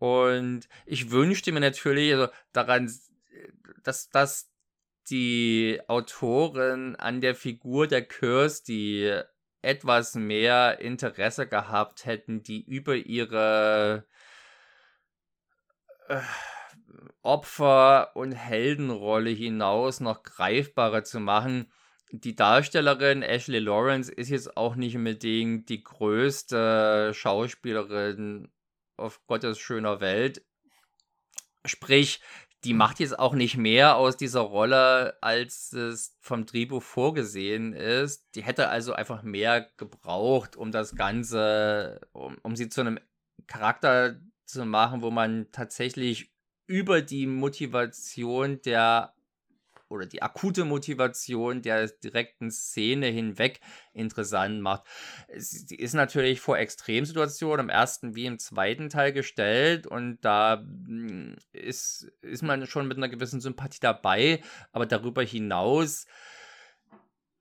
Und 0.00 0.68
ich 0.84 1.12
wünschte 1.12 1.52
mir 1.52 1.60
natürlich 1.60 2.12
also 2.12 2.26
daran, 2.52 2.92
dass, 3.84 4.10
dass 4.10 4.50
die 5.08 5.80
Autorin 5.86 6.96
an 6.96 7.20
der 7.20 7.36
Figur 7.36 7.86
der 7.86 8.02
Kirsty 8.02 9.12
etwas 9.62 10.16
mehr 10.16 10.80
Interesse 10.80 11.46
gehabt 11.46 12.04
hätten, 12.04 12.42
die 12.42 12.64
über 12.64 12.96
ihre 12.96 14.08
äh, 16.08 16.20
Opfer- 17.24 18.14
und 18.14 18.32
Heldenrolle 18.32 19.30
hinaus 19.30 20.00
noch 20.00 20.22
greifbarer 20.22 21.04
zu 21.04 21.20
machen. 21.20 21.72
Die 22.10 22.36
Darstellerin 22.36 23.22
Ashley 23.22 23.58
Lawrence 23.58 24.12
ist 24.12 24.28
jetzt 24.28 24.56
auch 24.56 24.76
nicht 24.76 24.96
unbedingt 24.96 25.68
die 25.68 25.82
größte 25.82 27.12
Schauspielerin 27.14 28.52
auf 28.96 29.26
Gottes 29.26 29.58
schöner 29.58 30.00
Welt. 30.00 30.44
Sprich, 31.64 32.20
die 32.64 32.74
macht 32.74 33.00
jetzt 33.00 33.18
auch 33.18 33.34
nicht 33.34 33.56
mehr 33.56 33.96
aus 33.96 34.16
dieser 34.16 34.40
Rolle, 34.40 35.18
als 35.22 35.72
es 35.72 36.16
vom 36.20 36.46
Drehbuch 36.46 36.82
vorgesehen 36.82 37.72
ist. 37.72 38.28
Die 38.34 38.42
hätte 38.42 38.68
also 38.68 38.92
einfach 38.92 39.22
mehr 39.22 39.68
gebraucht, 39.76 40.56
um 40.56 40.72
das 40.72 40.94
Ganze, 40.94 42.00
um, 42.12 42.36
um 42.42 42.56
sie 42.56 42.68
zu 42.68 42.82
einem 42.82 42.98
Charakter 43.46 44.20
zu 44.46 44.64
machen, 44.64 45.02
wo 45.02 45.10
man 45.10 45.48
tatsächlich 45.52 46.33
über 46.66 47.02
die 47.02 47.26
Motivation 47.26 48.60
der 48.62 49.14
oder 49.88 50.06
die 50.06 50.22
akute 50.22 50.64
Motivation 50.64 51.62
der 51.62 51.88
direkten 51.88 52.50
Szene 52.50 53.06
hinweg 53.06 53.60
interessant 53.92 54.60
macht. 54.60 54.84
Sie 55.36 55.76
ist 55.76 55.94
natürlich 55.94 56.40
vor 56.40 56.58
Extremsituationen 56.58 57.66
im 57.66 57.70
ersten 57.70 58.14
wie 58.14 58.26
im 58.26 58.38
zweiten 58.38 58.88
Teil 58.88 59.12
gestellt 59.12 59.86
und 59.86 60.18
da 60.22 60.58
hm, 60.58 61.36
ist, 61.52 62.10
ist 62.22 62.42
man 62.42 62.66
schon 62.66 62.88
mit 62.88 62.96
einer 62.96 63.08
gewissen 63.08 63.40
Sympathie 63.40 63.80
dabei, 63.80 64.40
aber 64.72 64.86
darüber 64.86 65.22
hinaus 65.22 66.06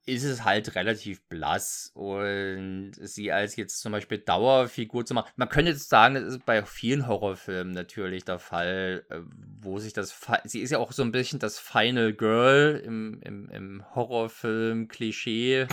ist 0.06 0.24
es 0.24 0.44
halt 0.44 0.76
relativ 0.76 1.22
blass 1.30 1.92
und 1.94 2.92
sie 3.00 3.32
als 3.32 3.56
jetzt 3.56 3.80
zum 3.80 3.92
Beispiel 3.94 4.18
Dauerfigur 4.18 5.06
zu 5.06 5.14
machen. 5.14 5.32
Man 5.36 5.50
könnte 5.50 5.72
jetzt 5.72 5.90
sagen, 5.90 6.16
das 6.16 6.26
ist 6.26 6.46
bei 6.46 6.64
vielen 6.64 7.08
Horrorfilmen 7.08 7.74
natürlich 7.74 8.26
der 8.26 8.40
Fall, 8.40 9.06
äh, 9.10 9.20
wo 9.60 9.80
sich 9.80 9.94
das. 9.94 10.20
Sie 10.44 10.60
ist 10.60 10.72
ja 10.72 10.80
auch 10.80 10.92
so 10.92 11.04
ein 11.04 11.12
bisschen 11.12 11.40
das 11.40 11.58
Final 11.58 12.14
Girl 12.14 12.82
im, 12.86 13.22
im, 13.22 13.50
im 13.50 13.84
Horrorfilm-Klischee. 13.96 15.68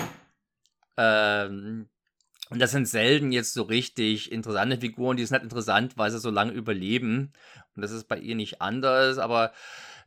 Ähm, 0.96 1.88
Und 2.50 2.58
das 2.58 2.72
sind 2.72 2.86
selten 2.86 3.32
jetzt 3.32 3.54
so 3.54 3.62
richtig 3.62 4.32
interessante 4.32 4.78
Figuren, 4.78 5.16
die 5.16 5.24
sind 5.24 5.34
halt 5.34 5.44
interessant, 5.44 5.96
weil 5.96 6.10
sie 6.10 6.18
so 6.18 6.30
lange 6.30 6.52
überleben. 6.52 7.32
Und 7.76 7.82
das 7.82 7.92
ist 7.92 8.08
bei 8.08 8.18
ihr 8.18 8.34
nicht 8.34 8.60
anders, 8.60 9.18
aber 9.18 9.52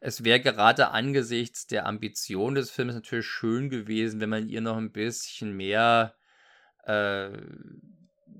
es 0.06 0.26
wäre 0.26 0.42
gerade 0.42 0.90
angesichts 0.90 1.66
der 1.66 1.86
Ambition 1.86 2.56
des 2.56 2.70
Films 2.70 2.94
natürlich 2.94 3.26
schön 3.26 3.70
gewesen, 3.70 4.20
wenn 4.20 4.30
man 4.30 4.50
ihr 4.50 4.60
noch 4.60 4.76
ein 4.76 4.92
bisschen 4.92 5.56
mehr 5.56 6.14
äh, 6.84 7.30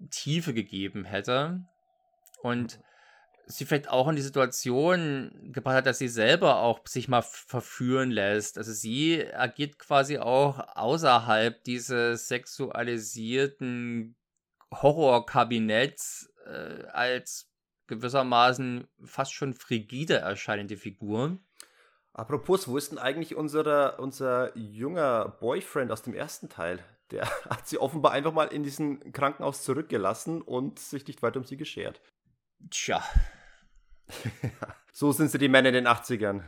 Tiefe 0.10 0.54
gegeben 0.54 1.06
hätte. 1.06 1.64
Und 2.42 2.82
sie 3.46 3.64
vielleicht 3.64 3.88
auch 3.88 4.10
in 4.10 4.18
die 4.18 4.22
Situation 4.22 5.54
gebracht 5.54 5.78
hat, 5.78 5.86
dass 5.86 6.00
sie 6.00 6.10
selber 6.10 6.58
auch 6.58 6.86
sich 6.86 7.08
mal 7.08 7.22
verführen 7.22 8.12
lässt. 8.12 8.58
Also 8.58 8.74
sie 8.74 9.26
agiert 9.34 9.80
quasi 9.80 10.18
auch 10.18 10.76
außerhalb 10.76 11.64
dieses 11.64 12.28
sexualisierten 12.28 14.18
Horrorkabinetts 14.70 16.30
äh, 16.46 16.88
als 16.88 17.50
gewissermaßen 17.88 18.86
fast 19.06 19.34
schon 19.34 19.54
frigide 19.54 20.16
erscheinende 20.16 20.76
Figur. 20.76 21.40
Apropos, 22.14 22.68
wo 22.68 22.78
ist 22.78 22.92
denn 22.92 23.00
eigentlich 23.00 23.36
unser, 23.36 24.00
unser 24.00 24.56
junger 24.56 25.36
Boyfriend 25.40 25.92
aus 25.92 26.04
dem 26.04 26.14
ersten 26.14 26.48
Teil? 26.48 26.80
Der 27.12 27.26
hat 27.50 27.68
sie 27.68 27.80
offenbar 27.80 28.12
einfach 28.12 28.34
mal 28.34 28.46
in 28.46 28.64
diesem 28.64 29.12
Krankenhaus 29.12 29.64
zurückgelassen 29.64 30.42
und 30.42 30.80
sich 30.80 31.06
nicht 31.08 31.22
weiter 31.24 31.40
um 31.40 31.46
sie 31.46 31.58
geschert. 31.58 32.02
Tja. 32.70 33.04
so 34.94 35.12
sind 35.12 35.32
sie 35.32 35.40
die 35.40 35.50
Männer 35.50 35.70
in 35.70 35.76
den 35.76 35.88
80ern. 35.88 36.44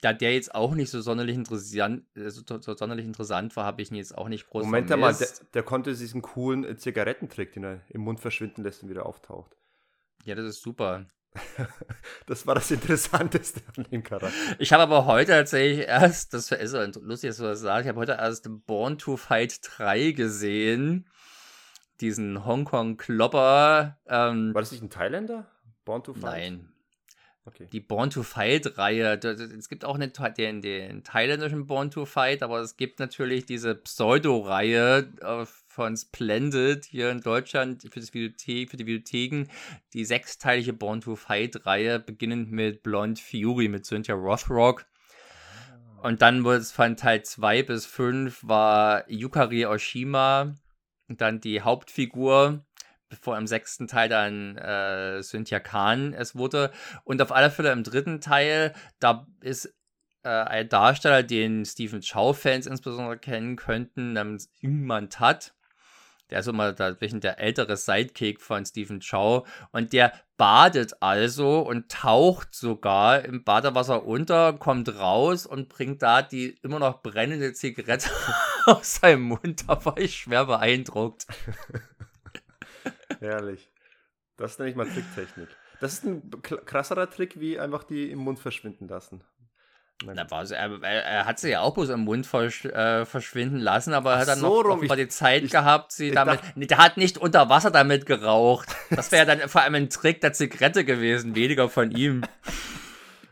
Da 0.00 0.12
der 0.12 0.34
jetzt 0.34 0.52
auch 0.52 0.74
nicht 0.74 0.90
so 0.90 1.00
sonderlich 1.00 1.36
interessant, 1.36 2.04
äh, 2.16 2.30
so, 2.30 2.42
so 2.60 2.74
sonderlich 2.74 3.06
interessant 3.06 3.54
war, 3.54 3.64
habe 3.64 3.82
ich 3.82 3.90
ihn 3.92 3.96
jetzt 3.96 4.16
auch 4.16 4.28
nicht 4.28 4.48
groß 4.48 4.64
Moment 4.64 4.90
mal, 4.90 5.14
der, 5.14 5.28
der, 5.54 5.62
konnte 5.62 5.94
diesen 5.94 6.22
coolen 6.22 6.76
Zigarettentrick, 6.76 7.52
den 7.52 7.64
er 7.64 7.80
im 7.90 8.00
Mund 8.00 8.18
verschwinden 8.18 8.64
lässt 8.64 8.82
und 8.82 8.88
wieder 8.88 9.06
auftaucht. 9.06 9.56
Ja, 10.24 10.34
das 10.34 10.46
ist 10.46 10.62
super. 10.62 11.06
das 12.26 12.46
war 12.46 12.54
das 12.54 12.70
Interessanteste 12.70 13.60
an 13.76 13.84
dem 13.90 14.02
Charakter. 14.02 14.36
Ich 14.58 14.72
habe 14.72 14.82
aber 14.82 15.06
heute 15.06 15.32
tatsächlich 15.32 15.86
erst, 15.86 16.34
das 16.34 16.50
ist 16.50 16.70
so 16.70 17.00
lustig, 17.00 17.30
dass 17.30 17.36
du 17.38 17.44
das 17.44 17.60
sagst, 17.60 17.84
ich 17.84 17.88
habe 17.88 18.00
heute 18.00 18.12
erst 18.12 18.48
Born 18.66 18.98
to 18.98 19.16
Fight 19.16 19.60
3 19.62 20.12
gesehen. 20.12 21.06
Diesen 22.00 22.44
Hongkong-Klopper. 22.44 23.98
Ähm, 24.06 24.54
war 24.54 24.62
das 24.62 24.72
nicht 24.72 24.82
ein 24.82 24.90
Thailänder? 24.90 25.46
Born 25.84 26.02
to 26.02 26.12
Fight? 26.12 26.22
Nein. 26.22 26.68
Okay. 27.46 27.68
Die 27.70 27.80
Born 27.80 28.10
to 28.10 28.24
Fight-Reihe. 28.24 29.20
Es 29.56 29.68
gibt 29.68 29.84
auch 29.84 29.94
einen, 29.94 30.12
den, 30.36 30.60
den 30.60 31.04
thailändischen 31.04 31.66
Born 31.66 31.92
to 31.92 32.04
Fight, 32.04 32.42
aber 32.42 32.60
es 32.60 32.76
gibt 32.76 32.98
natürlich 32.98 33.46
diese 33.46 33.76
Pseudo-Reihe 33.76 35.12
äh, 35.20 35.46
von 35.76 35.94
Splendid 35.94 36.86
hier 36.86 37.10
in 37.10 37.20
Deutschland 37.20 37.82
für, 37.82 38.00
das 38.00 38.14
Videothek, 38.14 38.70
für 38.70 38.78
die 38.78 38.86
Videotheken. 38.86 39.46
Die 39.92 40.06
sechsteilige 40.06 40.72
Born 40.72 41.02
to 41.02 41.16
Fight-Reihe, 41.16 42.00
beginnend 42.00 42.50
mit 42.50 42.82
Blonde 42.82 43.20
Fury, 43.20 43.68
mit 43.68 43.84
Cynthia 43.84 44.14
Rothrock. 44.14 44.86
Ah. 45.98 46.08
Und 46.08 46.22
dann 46.22 46.44
wurde 46.44 46.56
es 46.56 46.72
von 46.72 46.96
Teil 46.96 47.22
2 47.22 47.62
bis 47.62 47.84
5 47.84 48.40
war 48.42 49.08
Yukari 49.10 49.66
Oshima. 49.66 50.54
Und 51.08 51.20
dann 51.20 51.40
die 51.40 51.60
Hauptfigur 51.60 52.64
bevor 53.08 53.38
im 53.38 53.46
sechsten 53.46 53.86
Teil 53.86 54.08
dann 54.08 54.56
äh, 54.56 55.22
Cynthia 55.22 55.60
Khan 55.60 56.12
es 56.14 56.34
wurde. 56.34 56.72
Und 57.04 57.20
auf 57.22 57.30
alle 57.30 57.50
Fälle 57.50 57.70
im 57.70 57.84
dritten 57.84 58.20
Teil, 58.20 58.72
da 58.98 59.28
ist 59.42 59.72
äh, 60.24 60.28
ein 60.28 60.68
Darsteller, 60.68 61.22
den 61.22 61.64
Stephen 61.64 62.00
Chow-Fans 62.00 62.66
insbesondere 62.66 63.16
kennen 63.18 63.54
könnten, 63.54 64.14
namens 64.14 64.50
Ingman 64.60 65.08
Tat. 65.08 65.55
Der 66.30 66.40
ist 66.40 66.48
immer 66.48 66.72
der, 66.72 66.92
der 66.94 67.38
ältere 67.38 67.76
Sidekick 67.76 68.40
von 68.40 68.64
Stephen 68.66 69.00
Chow. 69.00 69.46
Und 69.72 69.92
der 69.92 70.12
badet 70.36 71.00
also 71.00 71.60
und 71.60 71.90
taucht 71.90 72.54
sogar 72.54 73.24
im 73.24 73.44
Badewasser 73.44 74.04
unter, 74.04 74.52
kommt 74.52 74.98
raus 74.98 75.46
und 75.46 75.68
bringt 75.68 76.02
da 76.02 76.22
die 76.22 76.58
immer 76.62 76.78
noch 76.78 77.02
brennende 77.02 77.52
Zigarette 77.52 78.10
aus 78.66 78.96
seinem 78.96 79.22
Mund. 79.22 79.68
Da 79.68 79.84
war 79.84 79.98
ich 79.98 80.16
schwer 80.16 80.46
beeindruckt. 80.46 81.26
Herrlich. 83.20 83.70
Das 84.36 84.58
nenne 84.58 84.70
ich 84.70 84.76
mal 84.76 84.86
Tricktechnik. 84.86 85.48
Das 85.80 85.94
ist 85.94 86.04
ein 86.04 86.30
krasserer 86.42 87.08
Trick, 87.10 87.38
wie 87.38 87.58
einfach 87.58 87.84
die 87.84 88.10
im 88.10 88.18
Mund 88.18 88.38
verschwinden 88.38 88.88
lassen. 88.88 89.22
Na, 90.04 90.30
war, 90.30 90.50
er, 90.50 90.82
er, 90.82 91.24
hat 91.24 91.38
sie 91.38 91.50
ja 91.50 91.60
auch 91.60 91.72
bloß 91.72 91.88
im 91.88 92.00
Mund 92.00 92.26
versch, 92.26 92.66
äh, 92.66 93.06
verschwinden 93.06 93.58
lassen, 93.58 93.94
aber 93.94 94.12
er 94.12 94.18
hat 94.18 94.28
dann 94.28 94.40
so 94.40 94.62
noch 94.62 94.82
rum. 94.82 94.88
die 94.94 95.08
Zeit 95.08 95.44
ich, 95.44 95.50
gehabt, 95.50 95.90
sie 95.90 96.10
damit. 96.10 96.40
Dachte, 96.40 96.66
der 96.66 96.78
hat 96.78 96.96
nicht 96.98 97.16
unter 97.16 97.48
Wasser 97.48 97.70
damit 97.70 98.04
geraucht. 98.04 98.68
Das 98.90 99.10
wäre 99.10 99.24
dann 99.24 99.40
vor 99.48 99.62
allem 99.62 99.74
ein 99.74 99.88
Trick 99.88 100.20
der 100.20 100.34
Zigarette 100.34 100.84
gewesen, 100.84 101.34
weniger 101.34 101.70
von 101.70 101.92
ihm. 101.92 102.22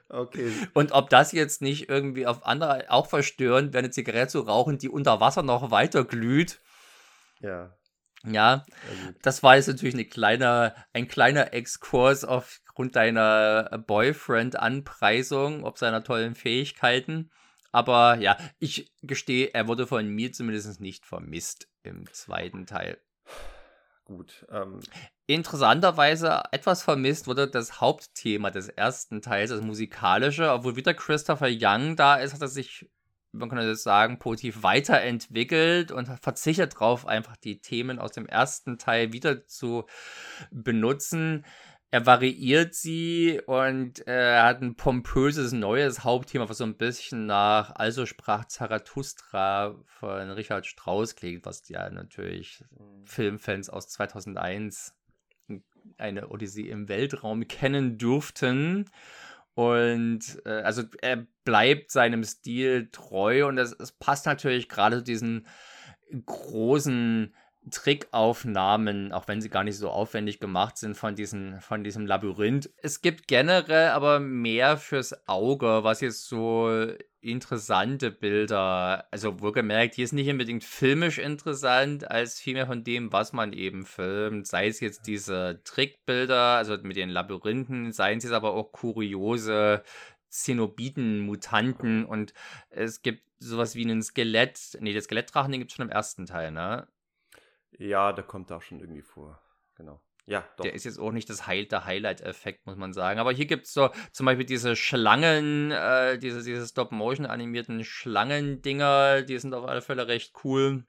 Okay. 0.09 0.53
Und 0.73 0.93
ob 0.93 1.11
das 1.11 1.33
jetzt 1.33 1.61
nicht 1.61 1.91
irgendwie 1.91 2.27
auf 2.27 2.47
andere 2.47 2.87
auch 2.89 3.09
verstörend 3.09 3.75
wäre, 3.75 3.85
eine 3.85 3.91
Zigarette 3.91 4.29
zu 4.29 4.41
rauchen, 4.41 4.79
die 4.79 4.89
unter 4.89 5.21
Wasser 5.21 5.43
noch 5.43 5.71
weiter 5.71 6.05
glüht. 6.05 6.61
Ja. 7.41 7.75
Ja, 8.27 8.65
das 9.21 9.43
war 9.43 9.57
jetzt 9.57 9.67
natürlich 9.67 9.95
eine 9.95 10.07
kleine, 10.07 10.75
ein 10.95 11.09
kleiner 11.09 11.53
Exkurs 11.53 12.25
aufgrund 12.75 12.97
deiner 12.97 13.71
Boyfriend-Anpreisung, 13.87 15.63
ob 15.63 15.79
seiner 15.79 16.03
tollen 16.03 16.35
Fähigkeiten. 16.35 17.31
Aber 17.71 18.19
ja, 18.19 18.37
ich 18.59 18.93
gestehe, 19.01 19.55
er 19.55 19.69
wurde 19.69 19.87
von 19.87 20.09
mir 20.09 20.33
zumindest 20.33 20.81
nicht 20.81 21.07
vermisst 21.07 21.69
im 21.85 22.13
zweiten 22.13 22.67
Teil. 22.67 22.99
Gut. 24.05 24.45
Ähm. 24.51 24.81
Interessanterweise 25.27 26.43
etwas 26.51 26.83
vermisst 26.83 27.29
wurde 27.29 27.47
das 27.47 27.81
Hauptthema 27.81 28.51
des 28.51 28.69
ersten 28.69 29.23
Teils, 29.23 29.51
das 29.51 29.61
musikalische. 29.61 30.51
Obwohl 30.51 30.75
wieder 30.75 30.95
Christopher 30.95 31.49
Young 31.49 31.95
da 31.95 32.17
ist, 32.17 32.35
hat 32.35 32.41
er 32.41 32.49
sich 32.49 32.91
man 33.35 33.49
könnte 33.49 33.67
das 33.67 33.83
sagen, 33.83 34.19
positiv 34.19 34.63
weiterentwickelt 34.63 35.91
und 35.91 36.07
verzichtet 36.23 36.75
darauf, 36.75 37.07
einfach 37.07 37.37
die 37.37 37.61
Themen 37.61 37.99
aus 37.99 38.13
dem 38.13 38.27
ersten 38.27 38.79
Teil 38.79 39.13
wieder 39.13 39.47
zu 39.47 39.87
benutzen. 40.53 41.45
Er 41.95 42.07
variiert 42.07 42.75
sie 42.75 43.41
und 43.47 44.05
äh, 44.09 44.41
hat 44.41 44.61
ein 44.61 44.75
pompöses 44.75 45.53
neues 45.53 46.03
Hauptthema, 46.03 46.49
was 46.49 46.59
so 46.59 46.65
ein 46.65 46.77
bisschen 46.77 47.27
nach 47.27 47.71
Also 47.77 48.05
sprach 48.05 48.47
Zarathustra 48.47 49.77
von 49.87 50.31
Richard 50.33 50.67
Strauss 50.67 51.15
klingt, 51.15 51.47
was 51.47 51.69
ja 51.69 51.89
natürlich. 51.91 52.65
Filmfans 53.05 53.71
aus 53.71 53.91
2001 53.91 54.93
eine 55.97 56.31
Odyssee 56.31 56.69
im 56.69 56.89
Weltraum 56.89 57.47
kennen 57.47 57.97
dürften. 57.97 58.91
Und 59.55 60.43
äh, 60.47 60.63
also 60.63 60.83
er 61.01 61.25
bleibt 61.45 61.93
seinem 61.93 62.25
Stil 62.25 62.89
treu 62.91 63.47
und 63.47 63.57
es, 63.57 63.93
passt 64.01 64.27
natürlich 64.27 64.69
gerade 64.69 64.97
zu 64.97 65.05
diesen 65.05 65.47
großen 66.27 67.33
Trickaufnahmen, 67.71 69.13
auch 69.13 69.27
wenn 69.29 69.41
sie 69.41 69.49
gar 69.49 69.65
nicht 69.65 69.79
so 69.79 69.91
aufwendig 69.91 70.39
gemacht 70.39 70.77
sind 70.77 70.97
von, 70.97 71.15
diesen, 71.15 71.61
von 71.61 71.83
diesem 71.83 72.07
Labyrinth. 72.07 72.71
Es 72.83 73.01
gibt 73.01 73.27
generell 73.29 73.89
aber 73.89 74.21
mehr 74.21 74.77
fürs 74.77 75.29
Auge, 75.29 75.81
was 75.83 76.01
jetzt 76.01 76.27
so 76.27 76.89
interessante 77.21 78.11
Bilder, 78.11 79.07
also 79.11 79.41
wohlgemerkt, 79.41 79.95
hier 79.95 80.05
ist 80.05 80.13
nicht 80.13 80.29
unbedingt 80.29 80.63
filmisch 80.63 81.19
interessant, 81.19 82.11
als 82.11 82.39
vielmehr 82.39 82.67
von 82.67 82.85
dem, 82.85 83.13
was 83.13 83.33
man 83.33 83.55
eben 83.55 83.87
filmt. 83.87 84.47
Sei 84.47 84.69
es 84.69 84.81
jetzt 84.81 85.07
diese 85.07 85.63
Trickbilder, 85.65 86.57
also 86.57 86.77
mit 86.83 86.97
den 86.97 87.09
Labyrinthen, 87.09 87.93
seien 87.93 88.19
es 88.19 88.25
jetzt 88.25 88.35
aber 88.35 88.53
auch 88.53 88.73
kuriose 88.73 89.83
Zenobiten, 90.29 91.21
Mutanten 91.21 92.05
und 92.05 92.35
es 92.69 93.03
gibt 93.03 93.23
sowas 93.39 93.75
wie 93.75 93.85
einen 93.85 94.03
Skelett. 94.03 94.77
Nee, 94.81 94.93
der 94.93 95.03
Skelettdrachen, 95.03 95.53
den 95.53 95.61
gibt 95.61 95.71
es 95.71 95.77
schon 95.77 95.87
im 95.87 95.93
ersten 95.93 96.27
Teil, 96.27 96.51
ne? 96.51 96.89
Ja, 97.79 98.13
der 98.13 98.25
kommt 98.25 98.51
da 98.51 98.61
schon 98.61 98.81
irgendwie 98.81 99.03
vor. 99.03 99.41
Genau. 99.77 100.01
Ja, 100.27 100.45
doch. 100.57 100.63
Der 100.63 100.73
ist 100.73 100.85
jetzt 100.85 100.99
auch 100.99 101.13
nicht 101.13 101.29
das 101.29 101.47
Heil 101.47 101.67
der 101.67 101.85
Highlight-Effekt, 101.85 102.67
muss 102.67 102.77
man 102.77 102.95
sagen. 102.95 103.21
Aber 103.21 103.33
hier 103.33 103.47
gibt 103.47 103.67
es 103.67 103.75
so 103.75 103.91
zum 104.13 104.27
Beispiel 104.27 104.47
diese 104.47 104.75
Schlangen, 104.75 105.71
äh, 105.71 106.19
diese, 106.19 106.43
diese 106.43 106.67
Stop-Motion 106.67 107.27
animierten 107.27 107.85
Schlangendinger, 107.85 109.23
die 109.23 109.39
sind 109.39 109.53
auf 109.53 109.67
alle 109.67 109.83
Fälle 109.83 110.09
recht 110.09 110.33
cool. 110.45 110.87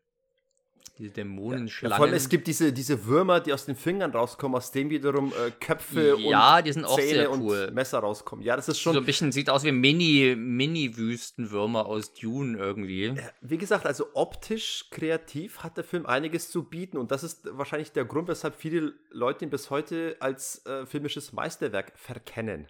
Diese 0.97 1.11
Dämonenschlangen. 1.11 1.91
Ja, 1.91 1.97
vor 1.97 2.05
allem 2.05 2.15
es 2.15 2.29
gibt 2.29 2.47
diese, 2.47 2.71
diese 2.71 3.05
Würmer, 3.05 3.41
die 3.41 3.51
aus 3.51 3.65
den 3.65 3.75
Fingern 3.75 4.11
rauskommen, 4.11 4.55
aus 4.55 4.71
denen 4.71 4.89
wiederum 4.89 5.33
äh, 5.33 5.51
Köpfe 5.51 6.15
ja, 6.19 6.57
und 6.57 6.65
die 6.65 6.71
sind 6.71 6.85
auch 6.85 6.95
Zähne 6.95 7.09
sehr 7.09 7.31
cool. 7.31 7.65
und 7.65 7.73
Messer 7.73 7.99
rauskommen. 7.99 8.45
Ja, 8.45 8.55
das 8.55 8.69
ist 8.69 8.79
schon. 8.79 8.93
So 8.93 8.99
ein 8.99 9.05
bisschen 9.05 9.33
sieht 9.33 9.49
aus 9.49 9.65
wie 9.65 9.73
Mini, 9.73 10.35
Mini-Wüstenwürmer 10.37 11.85
aus 11.85 12.13
Dune 12.13 12.57
irgendwie. 12.57 13.13
Wie 13.41 13.57
gesagt, 13.57 13.85
also 13.85 14.07
optisch, 14.13 14.85
kreativ 14.89 15.63
hat 15.63 15.75
der 15.75 15.83
Film 15.83 16.05
einiges 16.05 16.49
zu 16.49 16.63
bieten 16.63 16.97
und 16.97 17.11
das 17.11 17.23
ist 17.25 17.41
wahrscheinlich 17.51 17.91
der 17.91 18.05
Grund, 18.05 18.29
weshalb 18.29 18.55
viele 18.55 18.93
Leute 19.09 19.43
ihn 19.43 19.51
bis 19.51 19.69
heute 19.69 20.15
als 20.21 20.65
äh, 20.65 20.85
filmisches 20.85 21.33
Meisterwerk 21.33 21.91
verkennen. 21.95 22.67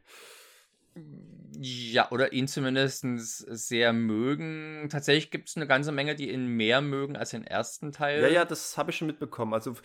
Ja, 1.58 2.12
oder 2.12 2.34
ihn 2.34 2.48
zumindest 2.48 3.06
sehr 3.20 3.94
mögen. 3.94 4.88
Tatsächlich 4.90 5.32
gibt 5.32 5.50
es 5.50 5.56
eine 5.56 5.68
ganze 5.68 5.92
Menge, 5.92 6.16
die 6.16 6.32
ihn 6.32 6.48
mehr 6.48 6.82
mögen 6.82 7.16
als 7.16 7.32
den 7.32 7.46
ersten 7.46 7.92
Teil. 7.92 8.22
Ja, 8.22 8.28
ja, 8.28 8.46
das 8.46 8.78
habe 8.78 8.92
ich 8.92 8.98
schon 8.98 9.08
mitbekommen. 9.08 9.54
Also 9.54 9.76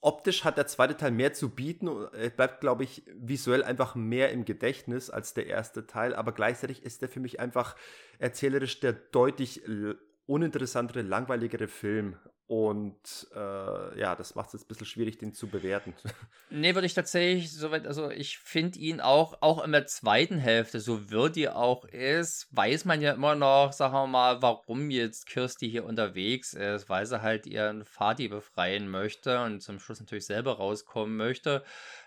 optisch 0.00 0.44
hat 0.44 0.56
der 0.56 0.66
zweite 0.66 0.96
Teil 0.96 1.10
mehr 1.10 1.32
zu 1.32 1.50
bieten. 1.50 1.88
Er 2.12 2.30
bleibt, 2.30 2.60
glaube 2.60 2.84
ich, 2.84 3.04
visuell 3.14 3.62
einfach 3.62 3.94
mehr 3.94 4.32
im 4.32 4.44
Gedächtnis 4.44 5.10
als 5.10 5.34
der 5.34 5.46
erste 5.46 5.86
Teil. 5.86 6.14
Aber 6.14 6.32
gleichzeitig 6.32 6.82
ist 6.82 7.02
der 7.02 7.08
für 7.08 7.20
mich 7.20 7.38
einfach 7.38 7.76
erzählerisch 8.18 8.80
der 8.80 8.92
deutlich 8.92 9.62
uninteressantere, 10.26 11.02
langweiligere 11.02 11.68
Film. 11.68 12.16
Und 12.50 13.28
äh, 13.32 14.00
ja, 14.00 14.16
das 14.16 14.34
macht 14.34 14.48
es 14.48 14.54
jetzt 14.54 14.64
ein 14.64 14.68
bisschen 14.70 14.86
schwierig, 14.86 15.18
den 15.18 15.32
zu 15.32 15.46
bewerten. 15.46 15.94
Nee, 16.52 16.74
würde 16.74 16.86
ich 16.88 16.94
tatsächlich 16.94 17.52
soweit, 17.52 17.86
also 17.86 18.10
ich 18.10 18.38
finde 18.38 18.80
ihn 18.80 19.00
auch, 19.00 19.40
auch 19.40 19.62
in 19.62 19.70
der 19.70 19.86
zweiten 19.86 20.36
Hälfte, 20.36 20.80
so 20.80 21.08
wird 21.08 21.36
die 21.36 21.48
auch 21.48 21.84
ist, 21.84 22.48
weiß 22.50 22.86
man 22.86 23.00
ja 23.00 23.12
immer 23.12 23.36
noch, 23.36 23.72
sagen 23.72 23.94
wir 23.94 24.08
mal, 24.08 24.42
warum 24.42 24.90
jetzt 24.90 25.26
Kirsty 25.26 25.70
hier 25.70 25.84
unterwegs 25.84 26.52
ist, 26.52 26.88
weil 26.88 27.06
sie 27.06 27.22
halt 27.22 27.46
ihren 27.46 27.84
Vati 27.84 28.26
befreien 28.26 28.90
möchte 28.90 29.40
und 29.44 29.60
zum 29.60 29.78
Schluss 29.78 30.00
natürlich 30.00 30.26
selber 30.26 30.56
rauskommen 30.56 31.16
möchte. 31.16 31.62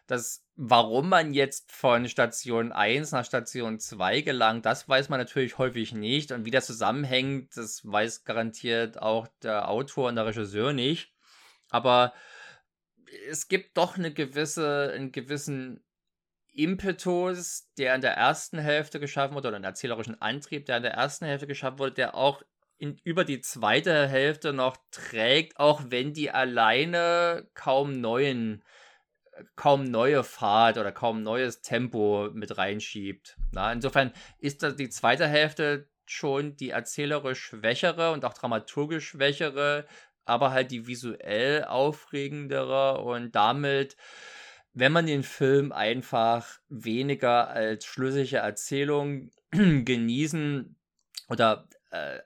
Das, 0.07 0.45
warum 0.55 1.09
man 1.09 1.33
jetzt 1.33 1.71
von 1.71 2.09
Station 2.09 2.71
1 2.71 3.11
nach 3.11 3.25
Station 3.25 3.79
2 3.79 4.21
gelangt, 4.21 4.65
das 4.65 4.87
weiß 4.89 5.09
man 5.09 5.19
natürlich 5.19 5.57
häufig 5.57 5.93
nicht. 5.93 6.31
Und 6.31 6.45
wie 6.45 6.51
das 6.51 6.65
zusammenhängt, 6.65 7.55
das 7.55 7.81
weiß 7.85 8.25
garantiert 8.25 9.01
auch 9.01 9.27
der 9.41 9.69
Autor 9.69 10.09
und 10.09 10.15
der 10.15 10.25
Regisseur 10.25 10.73
nicht. 10.73 11.13
Aber 11.69 12.13
es 13.29 13.47
gibt 13.47 13.77
doch 13.77 13.97
eine 13.97 14.13
gewisse, 14.13 14.91
einen 14.93 15.11
gewissen 15.11 15.83
Impetus, 16.51 17.69
der 17.77 17.95
in 17.95 18.01
der 18.01 18.15
ersten 18.15 18.59
Hälfte 18.59 18.99
geschaffen 18.99 19.35
wurde, 19.35 19.47
oder 19.47 19.57
einen 19.57 19.65
erzählerischen 19.65 20.21
Antrieb, 20.21 20.65
der 20.65 20.77
in 20.77 20.83
der 20.83 20.93
ersten 20.93 21.25
Hälfte 21.25 21.47
geschaffen 21.47 21.79
wurde, 21.79 21.93
der 21.93 22.15
auch 22.15 22.43
in, 22.77 22.99
über 23.03 23.23
die 23.25 23.41
zweite 23.41 24.07
Hälfte 24.07 24.53
noch 24.53 24.77
trägt, 24.91 25.57
auch 25.57 25.81
wenn 25.87 26.13
die 26.13 26.31
alleine 26.31 27.47
kaum 27.53 27.99
neuen 28.01 28.63
kaum 29.55 29.83
neue 29.83 30.23
Fahrt 30.23 30.77
oder 30.77 30.91
kaum 30.91 31.23
neues 31.23 31.61
Tempo 31.61 32.29
mit 32.33 32.57
reinschiebt. 32.57 33.37
Na, 33.51 33.71
insofern 33.71 34.11
ist 34.39 34.63
das 34.63 34.75
die 34.75 34.89
zweite 34.89 35.27
Hälfte 35.27 35.87
schon 36.05 36.55
die 36.57 36.69
erzählerisch 36.69 37.41
schwächere 37.41 38.11
und 38.11 38.25
auch 38.25 38.33
dramaturgisch 38.33 39.07
schwächere, 39.07 39.85
aber 40.25 40.51
halt 40.51 40.71
die 40.71 40.87
visuell 40.87 41.63
aufregendere 41.65 43.01
und 43.01 43.33
damit, 43.35 43.95
wenn 44.73 44.91
man 44.91 45.05
den 45.05 45.23
Film 45.23 45.71
einfach 45.71 46.59
weniger 46.69 47.49
als 47.49 47.85
schlüssige 47.85 48.37
Erzählung 48.37 49.31
genießen 49.51 50.75
oder 51.29 51.67
äh, 51.91 52.19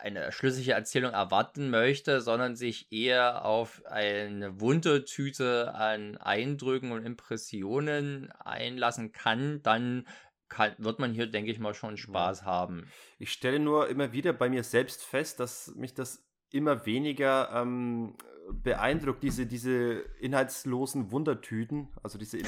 eine 0.00 0.32
schlüssige 0.32 0.72
Erzählung 0.72 1.12
erwarten 1.12 1.70
möchte, 1.70 2.20
sondern 2.20 2.56
sich 2.56 2.92
eher 2.92 3.44
auf 3.44 3.82
eine 3.86 4.60
Wundertüte 4.60 5.74
an 5.74 6.16
Eindrücken 6.16 6.92
und 6.92 7.04
Impressionen 7.04 8.30
einlassen 8.32 9.12
kann, 9.12 9.62
dann 9.62 10.06
kann, 10.48 10.74
wird 10.78 10.98
man 10.98 11.12
hier, 11.12 11.26
denke 11.26 11.50
ich 11.50 11.58
mal, 11.58 11.74
schon 11.74 11.96
Spaß 11.96 12.44
haben. 12.44 12.90
Ich 13.18 13.32
stelle 13.32 13.58
nur 13.58 13.88
immer 13.88 14.12
wieder 14.12 14.32
bei 14.32 14.48
mir 14.48 14.62
selbst 14.62 15.04
fest, 15.04 15.40
dass 15.40 15.74
mich 15.74 15.94
das 15.94 16.24
immer 16.50 16.86
weniger 16.86 17.50
ähm, 17.54 18.14
beeindruckt, 18.50 19.22
diese, 19.22 19.46
diese 19.46 20.04
inhaltslosen 20.20 21.10
Wundertüten. 21.10 21.88
Also 22.02 22.18
diese. 22.18 22.38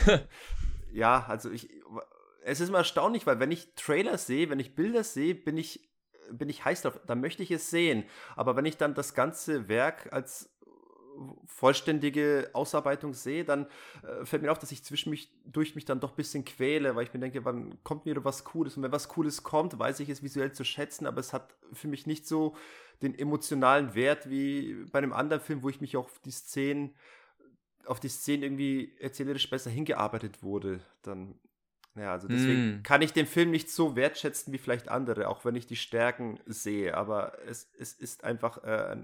ja, 0.93 1.27
also 1.29 1.51
ich. 1.51 1.69
Es 2.43 2.61
ist 2.61 2.71
immer 2.71 2.79
erstaunlich, 2.79 3.27
weil 3.27 3.39
wenn 3.39 3.51
ich 3.51 3.75
Trailer 3.75 4.17
sehe, 4.17 4.49
wenn 4.49 4.61
ich 4.61 4.75
Bilder 4.75 5.05
sehe, 5.05 5.35
bin 5.35 5.59
ich 5.59 5.90
bin 6.33 6.49
ich 6.49 6.65
heiß 6.65 6.83
drauf, 6.83 7.01
da 7.07 7.15
möchte 7.15 7.43
ich 7.43 7.51
es 7.51 7.71
sehen. 7.71 8.05
Aber 8.37 8.57
wenn 8.57 8.65
ich 8.65 8.77
dann 8.77 8.95
das 8.95 9.15
ganze 9.15 9.69
Werk 9.69 10.13
als 10.13 10.51
vollständige 11.47 12.51
Ausarbeitung 12.53 13.15
sehe, 13.15 13.45
dann 13.45 13.67
äh, 14.03 14.25
fällt 14.25 14.43
mir 14.43 14.53
auf, 14.53 14.59
dass 14.59 14.73
ich 14.73 14.85
zwischen 14.85 15.11
mich, 15.11 15.31
durch 15.45 15.75
mich 15.75 15.85
dann 15.85 16.01
doch 16.01 16.13
ein 16.13 16.17
bisschen 16.17 16.45
quäle, 16.45 16.97
weil 16.97 17.05
ich 17.05 17.13
mir 17.13 17.21
denke, 17.21 17.45
wann 17.45 17.83
kommt 17.83 18.07
mir 18.07 18.25
was 18.25 18.45
Cooles? 18.45 18.77
Und 18.77 18.83
wenn 18.83 18.93
was 18.93 19.09
Cooles 19.09 19.43
kommt, 19.43 19.79
weiß 19.79 20.01
ich 20.01 20.09
es 20.09 20.23
visuell 20.23 20.53
zu 20.53 20.65
schätzen, 20.65 21.07
aber 21.07 21.21
es 21.21 21.33
hat 21.33 21.55
für 21.73 21.89
mich 21.89 22.07
nicht 22.07 22.27
so 22.27 22.57
den 23.03 23.19
emotionalen 23.19 23.95
Wert 23.95 24.29
wie 24.31 24.85
bei 24.91 24.99
einem 24.99 25.13
anderen 25.13 25.43
Film, 25.43 25.63
wo 25.63 25.69
ich 25.69 25.81
mich 25.81 25.97
auf 25.97 26.19
die 26.21 26.31
Szenen, 26.31 26.95
auf 27.87 28.01
die 28.01 28.09
Szenen 28.09 28.43
irgendwie 28.43 28.95
erzählerisch 28.99 29.49
besser 29.49 29.71
hingearbeitet 29.71 30.43
wurde. 30.43 30.81
Dann 31.03 31.39
ja, 31.97 32.13
also 32.13 32.29
deswegen 32.29 32.79
mm. 32.79 32.83
kann 32.83 33.03
ich 33.03 33.13
den 33.13 33.27
Film 33.27 33.51
nicht 33.51 33.71
so 33.71 33.97
wertschätzen 33.97 34.53
wie 34.53 34.59
vielleicht 34.59 34.89
andere, 34.89 35.29
auch 35.29 35.45
wenn 35.45 35.57
ich 35.57 35.67
die 35.67 35.77
Stärken 35.77 36.39
sehe. 36.47 36.97
Aber 36.97 37.37
es, 37.47 37.69
es 37.79 37.93
ist 37.95 38.23
einfach, 38.23 38.63
äh, 38.63 38.93
äh, 38.93 38.97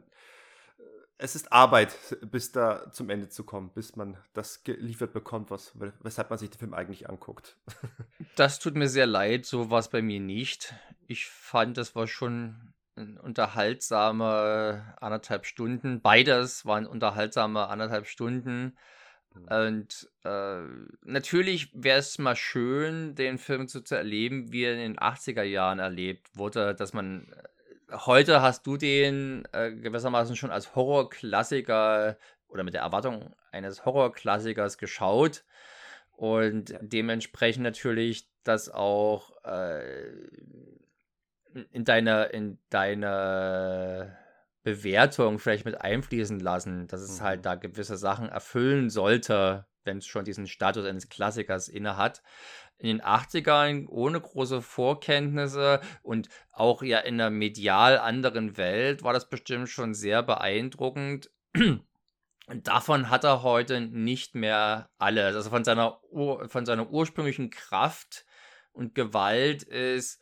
es 1.19 1.35
ist 1.35 1.53
Arbeit, 1.53 1.97
bis 2.31 2.53
da 2.53 2.91
zum 2.93 3.11
Ende 3.11 3.29
zu 3.29 3.43
kommen, 3.43 3.71
bis 3.71 3.97
man 3.97 4.17
das 4.35 4.63
geliefert 4.63 5.13
bekommt, 5.13 5.51
was, 5.51 5.73
weshalb 6.01 6.31
man 6.31 6.39
sich 6.39 6.51
den 6.51 6.59
Film 6.59 6.75
eigentlich 6.75 7.09
anguckt. 7.09 7.57
Das 8.37 8.59
tut 8.59 8.75
mir 8.75 8.91
sehr 8.91 9.07
leid, 9.07 9.47
so 9.47 9.71
war 9.71 9.79
es 9.79 9.89
bei 9.89 10.03
mir 10.03 10.21
nicht. 10.21 10.75
Ich 11.07 11.27
fand, 11.27 11.79
das 11.79 11.95
war 11.95 12.07
schon 12.07 12.75
ein 12.97 13.17
unterhaltsame 13.19 14.95
anderthalb 15.01 15.47
Stunden. 15.47 16.03
Beides 16.03 16.67
waren 16.67 16.87
unterhaltsame 16.87 17.69
anderthalb 17.69 18.07
Stunden. 18.07 18.77
Mhm. 19.37 19.67
Und 19.67 20.11
äh, 20.25 20.63
natürlich 21.03 21.71
wäre 21.75 21.99
es 21.99 22.19
mal 22.19 22.37
schön, 22.37 23.15
den 23.15 23.39
Film 23.39 23.69
so 23.69 23.81
zu 23.81 23.95
erleben, 23.95 24.53
wie 24.53 24.65
er 24.65 24.75
in 24.75 24.79
den 24.79 24.99
80er 24.99 25.43
Jahren 25.43 25.79
erlebt 25.79 26.29
wurde, 26.35 26.75
dass 26.75 26.93
man 26.93 27.33
äh, 27.91 27.97
heute 28.07 28.43
hast 28.43 28.67
du 28.67 28.77
den 28.77 29.47
äh, 29.53 29.73
gewissermaßen 29.73 30.37
schon 30.37 30.51
als 30.51 30.75
Horrorklassiker 30.75 32.17
oder 32.49 32.65
mit 32.65 32.75
der 32.75 32.83
Erwartung 32.83 33.35
eines 33.53 33.85
Horrorklassikers 33.85 34.79
geschaut 34.79 35.45
und 36.13 36.75
dementsprechend 36.81 37.63
natürlich 37.63 38.29
das 38.45 38.71
auch 38.71 39.33
äh, 39.45 40.03
in 41.73 41.85
deine 41.85 42.25
in 42.25 42.59
deine 42.71 44.17
Bewertung 44.67 45.39
vielleicht 45.39 45.65
mit 45.65 45.81
einfließen 45.81 46.41
lassen, 46.41 46.89
dass 46.89 47.01
es 47.01 47.21
halt 47.21 47.39
mhm. 47.39 47.43
da 47.45 47.55
gewisse 47.55 47.97
Sachen 47.97 48.29
erfüllen 48.29 48.91
sollte, 48.91 49.65
wenn 49.85 49.99
es 49.99 50.07
schon 50.07 50.25
diesen 50.25 50.49
Status 50.49 50.85
eines 50.85 51.09
Klassikers 51.09 51.69
innehat. 51.69 52.21
In 52.77 52.89
den 52.89 53.01
80ern 53.01 53.87
ohne 53.87 54.21
große 54.21 54.63
Vorkenntnisse 54.63 55.81
und 56.03 56.29
auch 56.51 56.83
ja 56.83 56.99
in 56.99 57.15
einer 57.15 57.31
medial 57.31 57.97
anderen 57.99 58.57
Welt 58.57 59.05
war 59.05 59.13
das 59.13 59.29
bestimmt 59.29 59.69
schon 59.69 59.95
sehr 59.95 60.25
beeindruckend. 60.25 61.31
Und 62.49 62.67
davon 62.67 63.09
hat 63.09 63.23
er 63.23 63.45
heute 63.45 63.81
nicht 63.81 64.35
mehr 64.35 64.91
alles. 64.99 65.37
Also 65.37 65.51
von 65.51 65.63
seiner, 65.63 66.01
von 66.49 66.67
seiner 66.67 66.91
ursprünglichen 66.91 67.51
Kraft 67.51 68.27
und 68.73 68.97
Gewalt 68.97 69.63
ist 69.63 70.21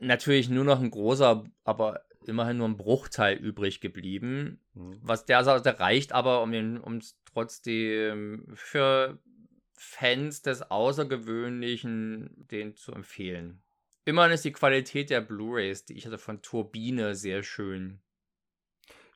natürlich 0.00 0.50
nur 0.50 0.64
noch 0.64 0.80
ein 0.80 0.90
großer, 0.90 1.44
aber 1.64 2.05
immerhin 2.28 2.58
nur 2.58 2.68
ein 2.68 2.76
Bruchteil 2.76 3.36
übrig 3.36 3.80
geblieben. 3.80 4.60
Mhm. 4.74 4.98
Was 5.02 5.24
der 5.24 5.44
Seite 5.44 5.78
reicht 5.78 6.12
aber, 6.12 6.42
um 6.42 6.52
den, 6.52 6.78
um 6.78 7.00
trotzdem 7.24 8.46
für 8.54 9.18
Fans 9.74 10.42
des 10.42 10.62
Außergewöhnlichen 10.70 12.46
den 12.50 12.74
zu 12.74 12.92
empfehlen. 12.92 13.62
Immerhin 14.04 14.32
ist 14.32 14.44
die 14.44 14.52
Qualität 14.52 15.10
der 15.10 15.20
Blu-rays, 15.20 15.84
die 15.84 15.94
ich 15.94 16.06
hatte 16.06 16.18
von 16.18 16.40
Turbine, 16.40 17.14
sehr 17.14 17.42
schön 17.42 18.00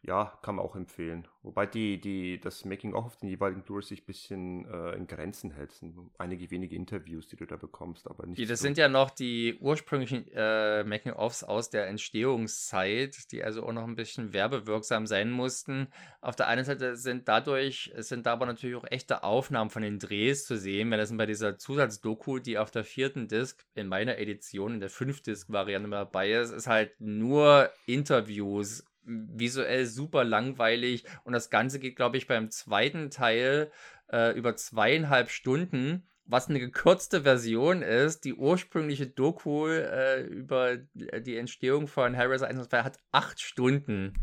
ja, 0.02 0.39
kann 0.43 0.55
man 0.55 0.64
auch 0.64 0.77
empfehlen. 0.77 1.28
Wobei 1.43 1.66
die, 1.66 2.01
die, 2.01 2.40
das 2.40 2.64
Making-of 2.64 3.05
auf 3.05 3.16
den 3.16 3.28
jeweiligen 3.28 3.62
Blu-rays 3.62 3.89
sich 3.89 4.02
ein 4.02 4.06
bisschen 4.06 4.64
äh, 4.66 4.93
in 4.93 5.06
Grenzen 5.06 5.51
hält. 5.51 5.72
Es 5.72 5.81
sind 5.81 5.94
einige 6.16 6.51
wenige 6.51 6.74
Interviews, 6.74 7.28
die 7.28 7.36
du 7.36 7.47
da 7.47 7.56
bekommst, 7.56 8.09
aber 8.09 8.27
nicht. 8.27 8.39
Die, 8.39 8.47
das 8.47 8.60
so. 8.60 8.64
sind 8.64 8.78
ja 8.78 8.89
noch 8.89 9.10
die 9.10 9.59
ursprünglichen 9.60 10.27
äh, 10.32 10.85
Making-ofs 10.85 11.44
aus 11.44 11.68
der 11.68 11.86
Entstehungszeit, 11.89 13.31
die 13.31 13.43
also 13.43 13.62
auch 13.62 13.72
noch 13.72 13.85
ein 13.85 13.97
bisschen 13.97 14.32
werbewirksam 14.32 15.06
sein 15.06 15.31
mussten. 15.31 15.89
Auf 16.22 16.36
der 16.36 16.48
einen 16.48 16.64
Seite 16.64 16.97
sind 16.97 17.28
dadurch, 17.28 17.93
sind 17.98 18.24
da 18.24 18.32
aber 18.32 18.47
natürlich 18.47 18.77
auch 18.77 18.90
echte 18.90 19.22
Aufnahmen 19.22 19.70
von 19.70 19.82
den 19.82 19.98
Drehs 19.98 20.47
zu 20.47 20.56
sehen, 20.56 20.90
weil 20.90 20.98
das 20.98 21.14
bei 21.14 21.27
dieser 21.27 21.59
Zusatzdoku, 21.59 22.39
die 22.39 22.59
auf 22.59 22.70
der 22.70 22.85
vierten 22.85 23.28
Disc 23.28 23.66
in 23.74 23.86
meiner 23.86 24.18
Edition, 24.18 24.74
in 24.74 24.81
der 24.81 24.90
Fünf-Disc-Variante 24.90 25.90
dabei 25.90 26.32
ist, 26.32 26.52
ist 26.52 26.66
halt 26.66 26.98
nur 27.01 27.70
Interviews 27.86 28.85
visuell 29.02 29.86
super 29.86 30.24
langweilig 30.24 31.05
und 31.24 31.32
das 31.32 31.51
Ganze 31.51 31.78
geht, 31.78 31.97
glaube 31.97 32.16
ich, 32.16 32.27
beim 32.27 32.51
zweiten 32.51 33.10
Teil 33.10 33.70
äh, 34.12 34.36
über 34.36 34.56
zweieinhalb 34.56 35.31
Stunden, 35.31 36.06
was 36.24 36.48
eine 36.48 36.60
gekürzte 36.60 37.22
Version 37.22 37.82
ist. 37.82 38.24
Die 38.24 38.35
ursprüngliche 38.35 39.06
Doku 39.06 39.66
äh, 39.66 40.22
über 40.22 40.77
die 40.94 41.36
Entstehung 41.36 41.89
von 41.89 42.16
Harris 42.16 42.43
1 42.43 42.59
und 42.59 42.70
2 42.70 42.82
hat 42.82 42.98
acht 43.10 43.40
Stunden. 43.40 44.14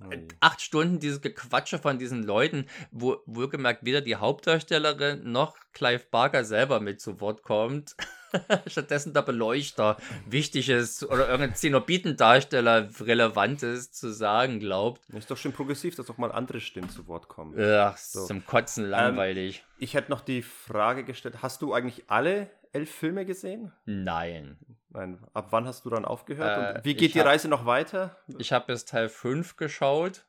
Nee. 0.00 0.28
Acht 0.40 0.62
Stunden 0.62 0.98
dieses 0.98 1.20
Gequatsche 1.20 1.78
von 1.78 1.98
diesen 1.98 2.22
Leuten, 2.22 2.66
wo 2.90 3.18
wohlgemerkt 3.26 3.84
weder 3.84 4.00
die 4.00 4.16
Hauptdarstellerin 4.16 5.30
noch 5.30 5.58
Clive 5.72 6.06
Barker 6.10 6.44
selber 6.44 6.80
mit 6.80 7.00
zu 7.00 7.20
Wort 7.20 7.42
kommt. 7.42 7.94
Stattdessen 8.66 9.12
der 9.12 9.22
Beleuchter 9.22 9.96
Wichtiges 10.26 11.08
oder 11.08 11.28
irgendein 11.28 11.54
Zenobitendarsteller 11.54 12.88
Relevantes 13.00 13.92
zu 13.92 14.12
sagen 14.12 14.60
glaubt. 14.60 15.02
Das 15.08 15.20
ist 15.20 15.30
doch 15.30 15.36
schön 15.36 15.52
progressiv, 15.52 15.94
dass 15.94 16.10
auch 16.10 16.18
mal 16.18 16.32
andere 16.32 16.60
Stimmen 16.60 16.90
zu 16.90 17.06
Wort 17.06 17.28
kommen. 17.28 17.58
Ach, 17.60 17.96
so. 17.96 18.26
zum 18.26 18.44
Kotzen 18.44 18.84
ähm, 18.84 18.90
langweilig. 18.90 19.58
Ähm, 19.58 19.76
ich 19.78 19.94
hätte 19.94 20.10
noch 20.10 20.20
die 20.20 20.42
Frage 20.42 21.04
gestellt, 21.04 21.42
hast 21.42 21.62
du 21.62 21.72
eigentlich 21.72 22.04
alle 22.08 22.50
elf 22.72 22.90
Filme 22.90 23.24
gesehen? 23.24 23.72
Nein. 23.84 24.58
Nein. 24.90 25.18
Ab 25.34 25.48
wann 25.50 25.66
hast 25.66 25.84
du 25.84 25.90
dann 25.90 26.04
aufgehört? 26.04 26.78
Äh, 26.78 26.84
wie 26.84 26.94
geht 26.94 27.14
die 27.14 27.20
hab, 27.20 27.26
Reise 27.26 27.48
noch 27.48 27.66
weiter? 27.66 28.16
Ich 28.38 28.52
habe 28.52 28.66
bis 28.66 28.84
Teil 28.84 29.08
5 29.08 29.56
geschaut. 29.56 30.24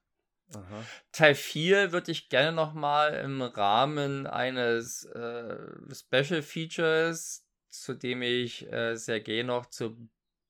Aha. 0.55 0.83
Teil 1.11 1.35
4 1.35 1.91
würde 1.91 2.11
ich 2.11 2.29
gerne 2.29 2.51
nochmal 2.51 3.13
im 3.15 3.41
Rahmen 3.41 4.27
eines 4.27 5.05
äh, 5.05 5.57
Special 5.93 6.41
Features, 6.41 7.45
zu 7.69 7.93
dem 7.93 8.21
ich 8.21 8.71
äh, 8.71 8.95
Sergei 8.95 9.43
noch 9.43 9.67
zu 9.67 9.95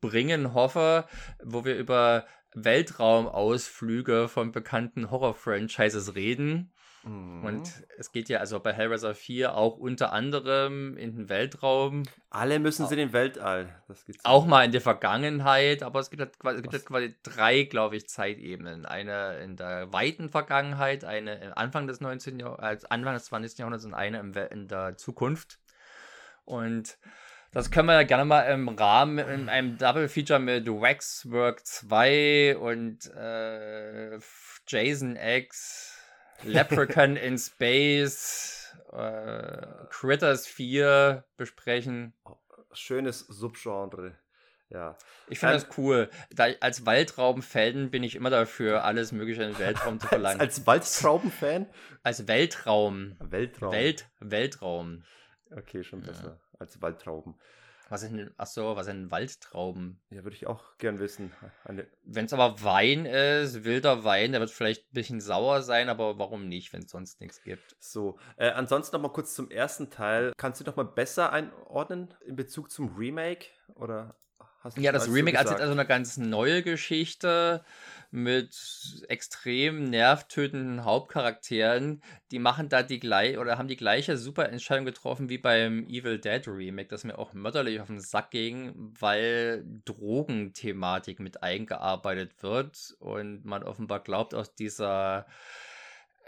bringen 0.01 0.53
hoffe, 0.53 1.05
wo 1.43 1.65
wir 1.65 1.75
über 1.75 2.25
Weltraumausflüge 2.53 4.27
von 4.27 4.51
bekannten 4.51 5.11
Horror-Franchises 5.11 6.15
reden. 6.15 6.71
Mhm. 7.03 7.45
Und 7.45 7.83
es 7.97 8.11
geht 8.11 8.27
ja 8.27 8.39
also 8.39 8.59
bei 8.59 8.73
Hellraiser 8.73 9.15
4 9.15 9.55
auch 9.55 9.77
unter 9.77 10.11
anderem 10.11 10.97
in 10.97 11.15
den 11.15 11.29
Weltraum. 11.29 12.03
Alle 12.29 12.59
müssen 12.59 12.87
sie 12.87 12.95
in 12.95 12.99
den 12.99 13.13
Weltall. 13.13 13.81
auch 14.23 14.45
mal 14.45 14.65
in 14.65 14.71
der 14.71 14.81
Vergangenheit, 14.81 15.81
aber 15.83 15.99
es 15.99 16.09
gibt 16.09 16.21
halt 16.21 16.37
quasi, 16.39 16.61
gibt 16.61 16.73
halt 16.73 16.85
quasi 16.85 17.15
drei, 17.23 17.63
glaube 17.63 17.95
ich, 17.95 18.09
Zeitebenen. 18.09 18.85
Eine 18.85 19.37
in 19.39 19.55
der 19.55 19.93
weiten 19.93 20.29
Vergangenheit, 20.29 21.05
eine 21.05 21.55
Anfang 21.55 21.87
des 21.87 22.01
19. 22.01 22.39
Jahrhunderts, 22.39 22.85
Anfang 22.85 23.13
des 23.13 23.25
20. 23.25 23.59
Jahrhunderts 23.59 23.85
und 23.85 23.93
eine 23.93 24.19
in 24.51 24.67
der 24.67 24.97
Zukunft. 24.97 25.59
Und 26.49 26.97
das 27.51 27.69
können 27.69 27.87
wir 27.87 27.93
ja 27.93 28.03
gerne 28.03 28.25
mal 28.25 28.41
im 28.41 28.69
Rahmen 28.69 29.19
in 29.19 29.49
einem 29.49 29.77
Double 29.77 30.09
Feature 30.09 30.39
mit 30.39 30.67
Waxwork 30.67 31.63
2 31.63 32.57
und 32.57 33.05
äh, 33.15 34.17
Jason 34.67 35.15
X 35.15 35.95
Leprechaun 36.43 37.17
in 37.17 37.37
Space, 37.37 38.75
äh, 38.91 39.67
Critters 39.89 40.47
4 40.47 41.23
besprechen. 41.37 42.13
Schönes 42.71 43.19
Subgenre. 43.19 44.15
Ja. 44.69 44.97
Ich 45.27 45.39
finde 45.39 45.55
ähm, 45.55 45.61
das 45.61 45.77
cool. 45.77 46.09
Da, 46.31 46.47
als 46.61 46.85
Waldraum-Fan 46.85 47.91
bin 47.91 48.03
ich 48.03 48.15
immer 48.15 48.29
dafür, 48.31 48.83
alles 48.83 49.11
Mögliche 49.11 49.43
in 49.43 49.49
den 49.51 49.59
Weltraum 49.59 49.99
zu 49.99 50.07
verlangen. 50.09 50.39
als, 50.39 50.67
als 50.67 50.67
Waldraum-Fan? 50.67 51.67
Als 52.01 52.27
Weltraum. 52.27 53.17
Weltraum. 53.19 53.71
Welt, 53.71 54.09
Weltraum. 54.19 55.03
Okay, 55.55 55.83
schon 55.83 56.01
besser. 56.01 56.39
Ja. 56.53 56.59
Als 56.59 56.81
Waldtrauben. 56.81 57.35
Was 57.89 58.03
ist 58.03 58.11
denn, 58.11 58.31
achso, 58.37 58.75
was 58.75 58.85
sind 58.85 59.09
Waldtrauben? 59.09 59.99
Ja, 60.11 60.23
würde 60.23 60.35
ich 60.35 60.45
auch 60.45 60.77
gern 60.77 60.99
wissen. 60.99 61.33
Wenn 62.03 62.25
es 62.25 62.33
aber 62.33 62.63
Wein 62.63 63.05
ist, 63.07 63.63
wilder 63.63 64.03
Wein, 64.03 64.31
der 64.31 64.41
wird 64.41 64.51
vielleicht 64.51 64.83
ein 64.83 64.93
bisschen 64.93 65.21
sauer 65.21 65.63
sein, 65.63 65.89
aber 65.89 66.19
warum 66.19 66.47
nicht, 66.47 66.71
wenn 66.71 66.83
es 66.83 66.91
sonst 66.91 67.19
nichts 67.19 67.41
gibt? 67.41 67.75
So, 67.79 68.19
äh, 68.37 68.51
ansonsten 68.51 68.95
noch 68.95 69.01
mal 69.01 69.11
kurz 69.11 69.33
zum 69.33 69.49
ersten 69.49 69.89
Teil. 69.89 70.33
Kannst 70.37 70.61
du 70.61 70.65
noch 70.65 70.75
mal 70.75 70.85
besser 70.85 71.33
einordnen 71.33 72.13
in 72.23 72.35
Bezug 72.35 72.69
zum 72.69 72.95
Remake? 72.95 73.47
Oder 73.73 74.15
hast 74.61 74.77
Ja, 74.77 74.91
das 74.91 75.11
Remake 75.11 75.37
erzählt 75.37 75.61
also 75.61 75.73
eine 75.73 75.85
ganz 75.85 76.17
neue 76.17 76.63
Geschichte 76.63 77.63
mit 78.11 79.05
extrem 79.07 79.83
nervtötenden 79.83 80.83
Hauptcharakteren, 80.83 82.01
die 82.31 82.39
machen 82.39 82.67
da 82.67 82.81
die 82.81 82.99
gleiche 82.99 83.39
oder 83.39 83.57
haben 83.57 83.67
die 83.67 83.75
gleiche 83.75 84.17
super 84.17 84.49
Entscheidung 84.49 84.85
getroffen 84.85 85.29
wie 85.29 85.37
beim 85.37 85.85
Evil 85.87 86.17
Dead 86.17 86.47
Remake, 86.47 86.89
das 86.89 87.03
mir 87.03 87.19
auch 87.19 87.33
mütterlich 87.33 87.79
auf 87.79 87.87
den 87.87 88.01
Sack 88.01 88.31
ging, 88.31 88.73
weil 88.99 89.63
Drogenthematik 89.85 91.19
mit 91.19 91.43
eingearbeitet 91.43 92.41
wird 92.41 92.95
und 92.99 93.45
man 93.45 93.61
offenbar 93.61 93.99
glaubt, 93.99 94.33
aus 94.33 94.55
dieser 94.55 95.27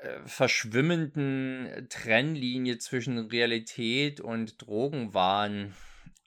äh, 0.01 0.19
verschwimmenden 0.25 1.87
Trennlinie 1.89 2.77
zwischen 2.77 3.17
Realität 3.17 4.21
und 4.21 4.61
Drogenwahn 4.61 5.73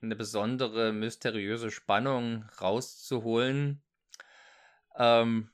eine 0.05 0.17
besondere 0.17 0.93
mysteriöse 0.93 1.71
Spannung 1.71 2.45
rauszuholen 2.61 3.83
ähm, 4.97 5.51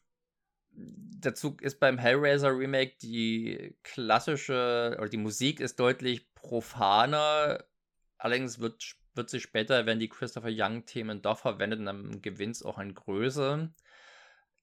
dazu 0.72 1.56
ist 1.60 1.80
beim 1.80 1.98
Hellraiser 1.98 2.56
Remake 2.56 2.96
die 3.02 3.74
klassische, 3.82 4.96
oder 4.98 5.08
die 5.08 5.16
Musik 5.16 5.60
ist 5.60 5.80
deutlich 5.80 6.32
profaner. 6.34 7.64
Allerdings 8.18 8.58
wird, 8.60 8.96
wird 9.14 9.30
sich 9.30 9.42
später, 9.42 9.86
wenn 9.86 9.98
die 9.98 10.08
Christopher 10.08 10.50
Young-Themen 10.50 11.22
doch 11.22 11.38
verwendet, 11.38 11.80
dann 11.86 12.22
gewinnt 12.22 12.56
es 12.56 12.62
auch 12.62 12.78
an 12.78 12.94
Größe. 12.94 13.72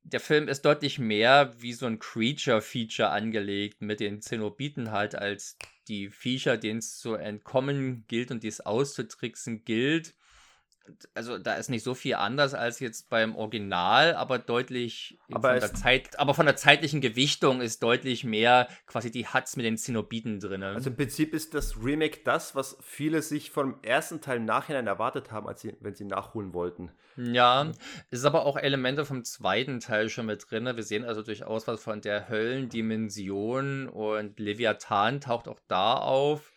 Der 0.03 0.19
Film 0.19 0.47
ist 0.47 0.63
deutlich 0.63 0.99
mehr 0.99 1.53
wie 1.61 1.73
so 1.73 1.85
ein 1.85 1.99
Creature-Feature 1.99 3.09
angelegt, 3.09 3.81
mit 3.81 3.99
den 3.99 4.21
Zenobiten 4.21 4.91
halt 4.91 5.15
als 5.15 5.57
die 5.87 6.09
Viecher, 6.09 6.57
denen 6.57 6.79
es 6.79 6.97
zu 6.97 7.15
entkommen 7.15 8.05
gilt 8.07 8.31
und 8.31 8.43
dies 8.43 8.61
auszutricksen 8.61 9.63
gilt 9.65 10.13
also 11.13 11.37
da 11.37 11.55
ist 11.55 11.69
nicht 11.69 11.83
so 11.83 11.93
viel 11.93 12.15
anders 12.15 12.53
als 12.53 12.79
jetzt 12.79 13.09
beim 13.09 13.35
Original, 13.35 14.15
aber 14.15 14.39
deutlich 14.39 15.19
aber 15.31 15.51
von 15.51 15.59
der 15.59 15.73
Zeit, 15.73 16.19
aber 16.19 16.33
von 16.33 16.45
der 16.45 16.55
zeitlichen 16.55 17.01
Gewichtung 17.01 17.61
ist 17.61 17.83
deutlich 17.83 18.23
mehr 18.23 18.67
quasi 18.85 19.11
die 19.11 19.27
Hats 19.27 19.55
mit 19.55 19.65
den 19.65 19.77
Zenobiten 19.77 20.39
drin. 20.39 20.63
Also 20.63 20.89
im 20.89 20.95
Prinzip 20.95 21.33
ist 21.33 21.53
das 21.53 21.77
Remake 21.83 22.21
das, 22.23 22.55
was 22.55 22.77
viele 22.81 23.21
sich 23.21 23.51
vom 23.51 23.79
ersten 23.81 24.21
Teil 24.21 24.37
im 24.37 24.45
Nachhinein 24.45 24.87
erwartet 24.87 25.31
haben, 25.31 25.47
als 25.47 25.61
sie, 25.61 25.75
wenn 25.79 25.95
sie 25.95 26.05
nachholen 26.05 26.53
wollten. 26.53 26.91
Ja, 27.17 27.71
es 28.11 28.19
ist 28.19 28.25
aber 28.25 28.45
auch 28.45 28.57
Elemente 28.57 29.03
vom 29.03 29.23
zweiten 29.23 29.79
Teil 29.79 30.09
schon 30.09 30.27
mit 30.27 30.49
drin. 30.49 30.65
Wir 30.65 30.83
sehen 30.83 31.03
also 31.03 31.23
durchaus 31.23 31.67
was 31.67 31.81
von 31.81 32.01
der 32.01 32.29
Höllendimension 32.29 33.89
und 33.89 34.39
Leviathan 34.39 35.19
taucht 35.19 35.47
auch 35.47 35.59
da 35.67 35.95
auf. 35.95 36.53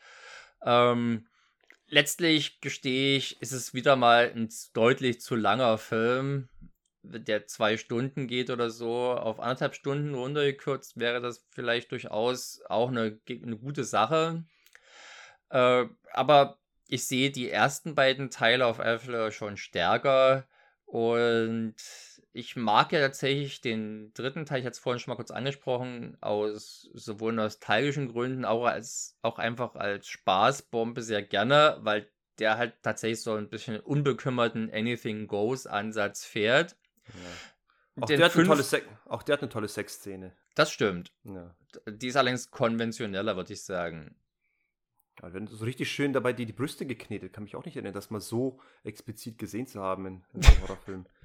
Ähm, 0.62 1.26
letztlich 1.90 2.60
gestehe 2.60 3.16
ich, 3.16 3.40
ist 3.42 3.52
es 3.52 3.74
wieder 3.74 3.96
mal 3.96 4.32
ein 4.34 4.48
deutlich 4.72 5.20
zu 5.20 5.36
langer 5.36 5.76
Film, 5.78 6.48
der 7.02 7.46
zwei 7.46 7.76
Stunden 7.76 8.26
geht 8.26 8.50
oder 8.50 8.70
so. 8.70 9.12
Auf 9.12 9.40
anderthalb 9.40 9.74
Stunden 9.74 10.14
runtergekürzt 10.14 10.98
wäre 10.98 11.20
das 11.20 11.46
vielleicht 11.50 11.92
durchaus 11.92 12.62
auch 12.68 12.88
eine, 12.88 13.20
eine 13.28 13.56
gute 13.56 13.84
Sache. 13.84 14.44
Äh, 15.50 15.86
aber 16.12 16.58
ich 16.88 17.06
sehe 17.06 17.30
die 17.30 17.50
ersten 17.50 17.94
beiden 17.94 18.30
Teile 18.30 18.66
auf 18.66 18.76
Fälle 18.76 19.32
schon 19.32 19.56
stärker 19.56 20.48
und 20.84 21.76
ich 22.32 22.56
mag 22.56 22.92
ja 22.92 23.00
tatsächlich 23.00 23.60
den 23.60 24.12
dritten 24.14 24.46
Teil, 24.46 24.60
ich 24.60 24.66
hatte 24.66 24.74
es 24.74 24.78
vorhin 24.78 25.00
schon 25.00 25.10
mal 25.10 25.16
kurz 25.16 25.30
angesprochen, 25.30 26.16
aus 26.20 26.88
sowohl 26.94 27.32
nostalgischen 27.32 28.08
Gründen, 28.08 28.44
auch 28.44 28.64
als 28.64 29.18
auch 29.22 29.38
einfach 29.38 29.74
als 29.74 30.06
Spaßbombe 30.06 31.02
sehr 31.02 31.22
gerne, 31.22 31.78
weil 31.80 32.08
der 32.38 32.56
halt 32.56 32.74
tatsächlich 32.82 33.22
so 33.22 33.34
ein 33.34 33.48
bisschen 33.48 33.80
unbekümmerten 33.80 34.70
Anything 34.72 35.26
Goes 35.26 35.66
Ansatz 35.66 36.24
fährt. 36.24 36.76
Ja. 37.08 38.02
Auch, 38.02 38.06
der 38.06 38.24
hat 38.24 38.36
eine 38.36 38.46
tolle 38.46 38.64
auch 39.06 39.22
der 39.22 39.32
hat 39.34 39.42
eine 39.42 39.50
tolle 39.50 39.68
Sexszene. 39.68 40.32
Das 40.54 40.70
stimmt. 40.70 41.12
Ja. 41.24 41.54
Die 41.86 42.08
ist 42.08 42.16
allerdings 42.16 42.50
konventioneller, 42.50 43.36
würde 43.36 43.52
ich 43.52 43.62
sagen. 43.62 44.14
Ja, 45.20 45.34
wenn 45.34 45.46
so 45.46 45.64
richtig 45.64 45.90
schön 45.90 46.12
dabei 46.12 46.32
die, 46.32 46.46
die 46.46 46.52
Brüste 46.52 46.86
geknetet, 46.86 47.32
kann 47.32 47.44
mich 47.44 47.56
auch 47.56 47.64
nicht 47.64 47.76
erinnern, 47.76 47.92
das 47.92 48.10
mal 48.10 48.20
so 48.20 48.60
explizit 48.84 49.36
gesehen 49.36 49.66
zu 49.66 49.82
haben 49.82 50.06
in, 50.06 50.24
in 50.32 50.44
einem 50.44 50.62
Horrorfilm. 50.62 51.06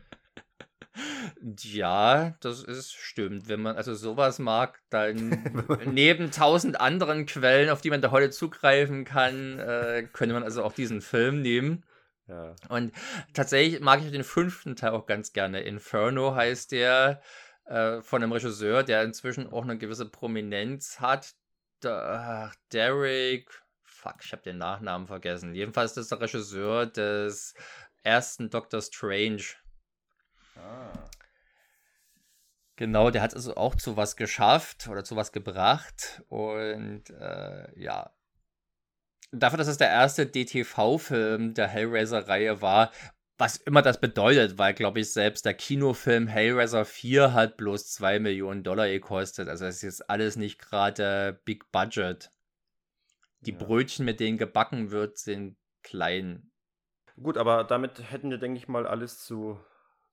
Ja, 1.42 2.36
das 2.40 2.64
ist 2.64 2.94
stimmt. 2.94 3.48
Wenn 3.48 3.62
man 3.62 3.76
also 3.76 3.94
sowas 3.94 4.40
mag, 4.40 4.80
dann 4.90 5.84
neben 5.86 6.32
tausend 6.32 6.80
anderen 6.80 7.26
Quellen, 7.26 7.70
auf 7.70 7.82
die 7.82 7.90
man 7.90 8.02
da 8.02 8.12
heute 8.12 8.30
zugreifen 8.30 9.06
kann, 9.06 9.60
äh, 9.60 10.08
könnte 10.12 10.34
man 10.34 10.44
also 10.44 10.64
auch 10.64 10.74
diesen 10.74 11.02
Film 11.02 11.42
nehmen. 11.42 11.86
Ja. 12.28 12.56
Und 12.70 12.92
tatsächlich 13.34 13.82
mag 13.82 14.02
ich 14.04 14.12
den 14.12 14.24
fünften 14.24 14.76
Teil 14.76 14.92
auch 14.92 15.06
ganz 15.06 15.34
gerne. 15.34 15.62
Inferno 15.62 16.34
heißt 16.34 16.72
der 16.72 17.22
äh, 17.66 18.02
von 18.02 18.24
einem 18.24 18.32
Regisseur, 18.32 18.84
der 18.84 19.04
inzwischen 19.04 19.52
auch 19.52 19.64
eine 19.64 19.78
gewisse 19.78 20.10
Prominenz 20.10 21.00
hat. 21.00 21.36
Da, 21.82 22.48
ach, 22.50 22.56
Derek, 22.72 23.50
fuck, 23.84 24.16
ich 24.24 24.32
habe 24.32 24.42
den 24.44 24.58
Nachnamen 24.58 25.08
vergessen. 25.08 25.54
Jedenfalls 25.54 25.92
ist 25.92 25.98
das 25.98 26.08
der 26.10 26.22
Regisseur 26.22 26.86
des 26.88 27.54
ersten 28.04 28.50
Doctor 28.50 28.82
Strange. 28.82 29.44
Ah. 30.56 30.94
Genau, 32.78 33.10
der 33.10 33.22
hat 33.22 33.34
also 33.34 33.56
auch 33.56 33.76
zu 33.76 33.96
was 33.96 34.16
geschafft 34.16 34.88
oder 34.88 35.04
zu 35.04 35.16
was 35.16 35.32
gebracht. 35.32 36.24
Und 36.28 37.10
äh, 37.10 37.80
ja, 37.80 38.14
dafür, 39.32 39.58
dass 39.58 39.68
es 39.68 39.78
der 39.78 39.90
erste 39.90 40.26
DTV-Film 40.26 41.54
der 41.54 41.68
Hellraiser-Reihe 41.68 42.62
war, 42.62 42.92
was 43.38 43.58
immer 43.58 43.82
das 43.82 44.00
bedeutet, 44.00 44.58
weil, 44.58 44.74
glaube 44.74 45.02
ich, 45.02 45.12
selbst 45.12 45.46
der 45.46 45.54
Kinofilm 45.54 46.28
Hellraiser 46.28 46.86
4 46.86 47.34
hat 47.34 47.58
bloß 47.58 47.92
2 47.92 48.20
Millionen 48.20 48.64
Dollar 48.64 48.88
gekostet. 48.88 49.50
Also 49.50 49.66
es 49.66 49.78
ist 49.78 49.82
jetzt 49.82 50.10
alles 50.10 50.38
nicht 50.38 50.60
gerade 50.60 51.40
Big 51.44 51.70
Budget. 51.72 52.32
Die 53.42 53.52
ja. 53.52 53.58
Brötchen, 53.58 54.06
mit 54.06 54.20
denen 54.20 54.38
gebacken 54.38 54.92
wird, 54.92 55.18
sind 55.18 55.58
klein. 55.84 56.52
Gut, 57.22 57.38
aber 57.38 57.64
damit 57.64 58.10
hätten 58.10 58.30
wir, 58.30 58.38
denke 58.38 58.58
ich 58.58 58.68
mal, 58.68 58.88
alles 58.88 59.20
zu, 59.20 59.60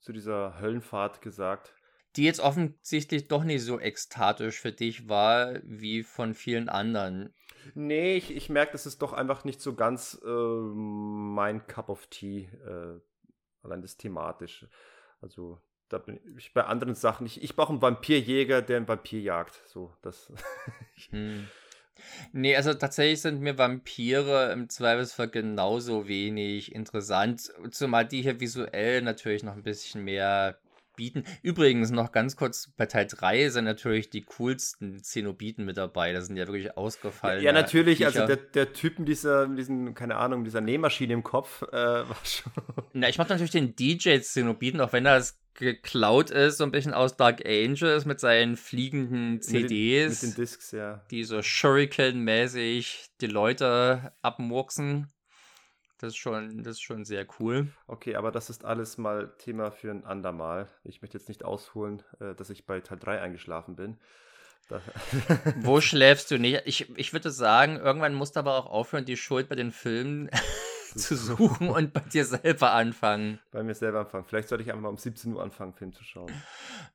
zu 0.03 0.13
dieser 0.13 0.61
Höllenfahrt 0.61 1.23
gesagt. 1.23 1.75
Die 2.17 2.25
jetzt 2.25 2.41
offensichtlich 2.41 3.29
doch 3.29 3.43
nicht 3.43 3.63
so 3.63 3.81
ekstatisch 3.81 4.61
für 4.61 4.73
dich 4.73 5.09
war 5.09 5.61
wie 5.65 6.03
von 6.03 6.35
vielen 6.35 6.69
anderen. 6.69 7.33
Nee, 7.75 8.17
ich, 8.17 8.35
ich 8.35 8.51
merke, 8.51 8.73
das 8.73 8.85
ist 8.85 9.01
doch 9.01 9.13
einfach 9.13 9.45
nicht 9.45 9.63
so 9.63 9.75
ganz 9.75 10.21
äh, 10.23 10.29
mein 10.29 11.67
Cup 11.67 11.89
of 11.89 12.07
Tea. 12.09 12.51
Äh, 12.67 13.01
allein 13.63 13.81
das 13.81 13.97
thematische. 13.97 14.69
Also 15.21 15.63
da 15.89 15.99
bin 15.99 16.21
ich 16.37 16.53
bei 16.53 16.65
anderen 16.65 16.95
Sachen. 16.95 17.27
Ich, 17.27 17.43
ich 17.43 17.55
brauche 17.55 17.71
einen 17.71 17.83
Vampirjäger, 17.83 18.61
der 18.61 18.79
einen 18.79 18.89
Vampir 18.89 19.21
jagt. 19.21 19.63
So, 19.67 19.95
das. 20.03 20.33
hm. 21.11 21.49
Nee, 22.33 22.57
also 22.57 22.75
tatsächlich 22.75 23.21
sind 23.21 23.41
mir 23.41 23.59
Vampire 23.59 24.53
im 24.53 24.69
Zweifelsfall 24.69 25.29
genauso 25.29 26.09
wenig 26.09 26.75
interessant. 26.75 27.53
Zumal 27.71 28.07
die 28.07 28.23
hier 28.23 28.41
visuell 28.41 29.03
natürlich 29.03 29.43
noch 29.43 29.55
ein 29.55 29.63
bisschen 29.63 30.05
mehr 30.05 30.59
bieten. 30.97 31.25
Übrigens 31.43 31.91
noch 31.91 32.13
ganz 32.13 32.37
kurz, 32.37 32.71
bei 32.77 32.87
Teil 32.87 33.07
3 33.07 33.49
sind 33.49 33.65
natürlich 33.65 34.11
die 34.11 34.23
coolsten 34.23 35.03
Zenobiten 35.03 35.65
mit 35.65 35.77
dabei. 35.77 36.13
Da 36.13 36.21
sind 36.21 36.37
ja 36.37 36.47
wirklich 36.47 36.77
ausgefallen. 36.77 37.43
Ja, 37.43 37.53
natürlich. 37.53 37.99
Viecher. 37.99 38.09
Also 38.09 38.27
der, 38.27 38.37
der 38.37 38.73
Typ 38.73 38.99
mit 38.99 39.09
dieser, 39.09 39.47
diesen, 39.47 39.95
keine 39.95 40.17
Ahnung, 40.17 40.45
dieser 40.45 40.61
Nähmaschine 40.61 41.13
im 41.13 41.23
Kopf 41.23 41.63
äh, 41.63 41.73
war 41.73 42.17
schon. 42.25 42.53
Na, 42.93 43.09
ich 43.09 43.19
mag 43.19 43.29
natürlich 43.29 43.51
den 43.51 43.75
DJ-Zenobiten, 43.75 44.81
auch 44.81 44.93
wenn 44.93 45.05
das 45.05 45.39
geklaut 45.55 46.31
ist, 46.31 46.59
so 46.59 46.65
ein 46.65 46.71
bisschen 46.71 46.95
aus 46.95 47.17
Dark 47.17 47.47
Angels 47.47 48.05
mit 48.05 48.21
seinen 48.21 48.57
fliegenden 48.57 49.41
CDs. 49.41 49.53
Mit 49.53 49.71
den, 49.71 50.09
mit 50.09 50.23
den 50.23 50.43
Discs, 50.43 50.71
ja. 50.73 51.05
Die 51.11 51.25
so 51.25 51.43
Shuriken-mäßig 51.43 53.11
die 53.21 53.27
Leute 53.27 54.13
abmurksen. 54.23 55.09
Das 55.99 56.15
ist 56.15 56.17
schon, 56.17 56.65
das 56.65 56.73
ist 56.73 56.83
schon 56.83 57.05
sehr 57.05 57.27
cool. 57.39 57.69
Okay, 57.87 58.17
aber 58.17 58.33
das 58.33 58.51
ist 58.51 58.65
alles 58.65 58.99
mal 58.99 59.33
Thema 59.39 59.71
für 59.71 59.91
ein 59.91 60.05
andermal. 60.05 60.69
Ich 60.83 61.01
möchte 61.01 61.17
jetzt 61.17 61.29
nicht 61.29 61.45
ausholen, 61.45 62.03
äh, 62.19 62.35
dass 62.35 62.51
ich 62.51 62.67
bei 62.67 62.81
Teil 62.81 62.99
3 62.99 63.21
eingeschlafen 63.21 63.77
bin. 63.77 63.99
Wo 65.57 65.81
schläfst 65.81 66.31
du 66.31 66.39
nicht? 66.39 66.63
Ich, 66.65 66.91
ich 66.97 67.13
würde 67.13 67.31
sagen, 67.31 67.77
irgendwann 67.77 68.15
musst 68.15 68.37
du 68.37 68.41
aber 68.41 68.57
auch 68.57 68.67
aufhören, 68.67 69.05
die 69.05 69.17
Schuld 69.17 69.49
bei 69.49 69.55
den 69.55 69.71
Filmen 69.71 70.29
zu 70.95 71.17
suchen 71.17 71.69
und 71.71 71.93
bei 71.93 72.01
dir 72.01 72.25
selber 72.25 72.73
anfangen. 72.73 73.39
Bei 73.51 73.63
mir 73.63 73.75
selber 73.75 74.01
anfangen. 74.01 74.25
Vielleicht 74.25 74.49
sollte 74.49 74.63
ich 74.63 74.71
einfach 74.71 74.83
mal 74.83 74.89
um 74.89 74.97
17 74.97 75.33
Uhr 75.35 75.43
anfangen, 75.43 75.73
Film 75.73 75.93
zu 75.93 76.05
schauen. 76.05 76.31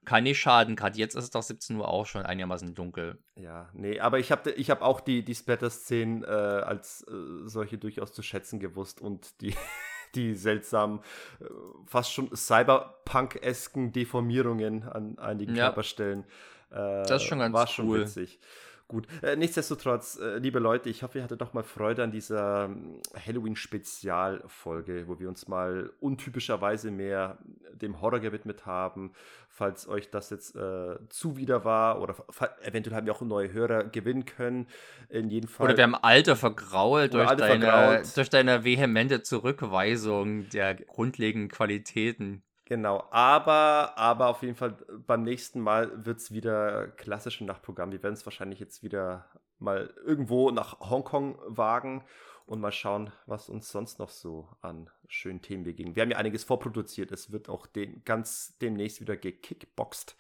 Kann 0.06 0.24
nicht 0.24 0.40
schaden, 0.40 0.76
gerade 0.76 0.98
jetzt 0.98 1.16
ist 1.16 1.26
es 1.26 1.30
doch 1.32 1.44
17 1.44 1.76
Uhr 1.78 1.88
auch 1.88 2.06
schon 2.06 2.26
einigermaßen 2.26 2.74
dunkel. 2.76 3.18
Ja, 3.36 3.70
nee, 3.74 4.00
aber 4.00 4.20
ich 4.20 4.32
habe 4.32 4.52
ich 4.52 4.70
hab 4.70 4.82
auch 4.82 5.00
die, 5.00 5.24
die 5.24 5.36
Splatter-Szenen 5.36 6.24
äh, 6.24 6.28
als 6.28 7.06
äh, 7.08 7.14
solche 7.46 7.78
durchaus 7.78 8.14
zu 8.14 8.22
schätzen 8.22 8.60
gewusst 8.60 9.02
und 9.02 9.42
die, 9.42 9.54
die 10.16 10.36
seltsamen, 10.36 11.00
äh, 11.40 11.46
fast 11.86 12.14
schon 12.14 12.36
Cyberpunk-esken 12.36 13.92
Deformierungen 13.92 14.84
an 14.84 15.18
einigen 15.20 15.56
ja. 15.56 15.66
Körperstellen. 15.66 16.24
Äh, 16.72 17.04
das 17.04 17.22
ist 17.22 17.24
schon 17.24 17.40
ganz 17.40 17.54
war 17.54 17.68
schon 17.68 17.94
witzig. 17.94 18.40
Gut, 18.90 19.06
äh, 19.22 19.36
nichtsdestotrotz, 19.36 20.18
äh, 20.18 20.38
liebe 20.38 20.60
Leute, 20.60 20.90
ich 20.90 21.04
hoffe, 21.04 21.18
ihr 21.18 21.24
hattet 21.24 21.42
doch 21.42 21.52
mal 21.52 21.64
Freude 21.64 22.04
an 22.04 22.12
dieser 22.12 22.66
ähm, 22.66 23.02
Halloween-Spezialfolge, 23.26 25.10
wo 25.10 25.20
wir 25.20 25.28
uns 25.28 25.50
mal 25.50 25.92
untypischerweise 26.00 26.90
mehr 26.90 27.38
dem 27.74 28.00
Horror 28.00 28.22
gewidmet 28.22 28.66
haben. 28.66 29.12
Falls 29.50 29.90
euch 29.90 30.10
das 30.10 30.30
jetzt 30.30 30.56
äh, 30.56 30.96
zuwider 31.10 31.66
war 31.66 32.02
oder 32.02 32.16
eventuell 32.62 32.96
haben 32.96 33.06
wir 33.06 33.14
auch 33.14 33.22
neue 33.22 33.52
Hörer 33.52 33.84
gewinnen 33.84 34.24
können. 34.24 34.68
In 35.10 35.30
jedem 35.30 35.50
Fall. 35.50 35.66
Oder 35.66 35.76
wir 35.76 35.84
haben 35.84 35.96
alte 35.96 36.38
vergrault, 36.38 37.14
durch, 37.14 37.28
alte 37.28 37.42
deine, 37.42 37.66
vergrault. 37.66 38.16
durch 38.16 38.30
deine 38.30 38.64
vehemente 38.64 39.22
Zurückweisung 39.22 40.48
der 40.50 40.76
grundlegenden 40.76 41.50
Qualitäten. 41.50 42.42
Genau, 42.68 43.08
aber, 43.12 43.98
aber 43.98 44.28
auf 44.28 44.42
jeden 44.42 44.56
Fall 44.56 44.72
beim 45.08 45.24
nächsten 45.24 45.62
Mal 45.62 46.06
wird 46.06 46.18
es 46.18 46.34
wieder 46.34 46.90
klassische 46.90 47.46
Nachtprogramm. 47.46 47.94
Wir 47.94 48.04
werden 48.04 48.16
es 48.16 48.26
wahrscheinlich 48.26 48.60
jetzt 48.60 48.84
wieder 48.84 49.26
mal 49.58 49.94
irgendwo 50.06 50.52
nach 50.52 50.82
Hongkong 50.82 51.40
wagen 51.48 52.04
und 52.46 52.60
mal 52.60 52.74
schauen, 52.74 53.14
was 53.26 53.48
uns 53.48 53.72
sonst 53.72 54.00
noch 54.00 54.10
so 54.10 54.50
an 54.60 54.90
schönen 55.08 55.42
Themen 55.42 55.64
begegnen. 55.64 55.96
Wir 55.96 56.04
haben 56.04 56.12
ja 56.12 56.18
einiges 56.18 56.44
vorproduziert. 56.44 57.14
Es 57.14 57.32
wird 57.32 57.48
auch 57.48 57.68
den, 57.68 58.04
ganz 58.04 58.58
demnächst 58.58 59.00
wieder 59.00 59.16
gekickboxt. 59.16 60.18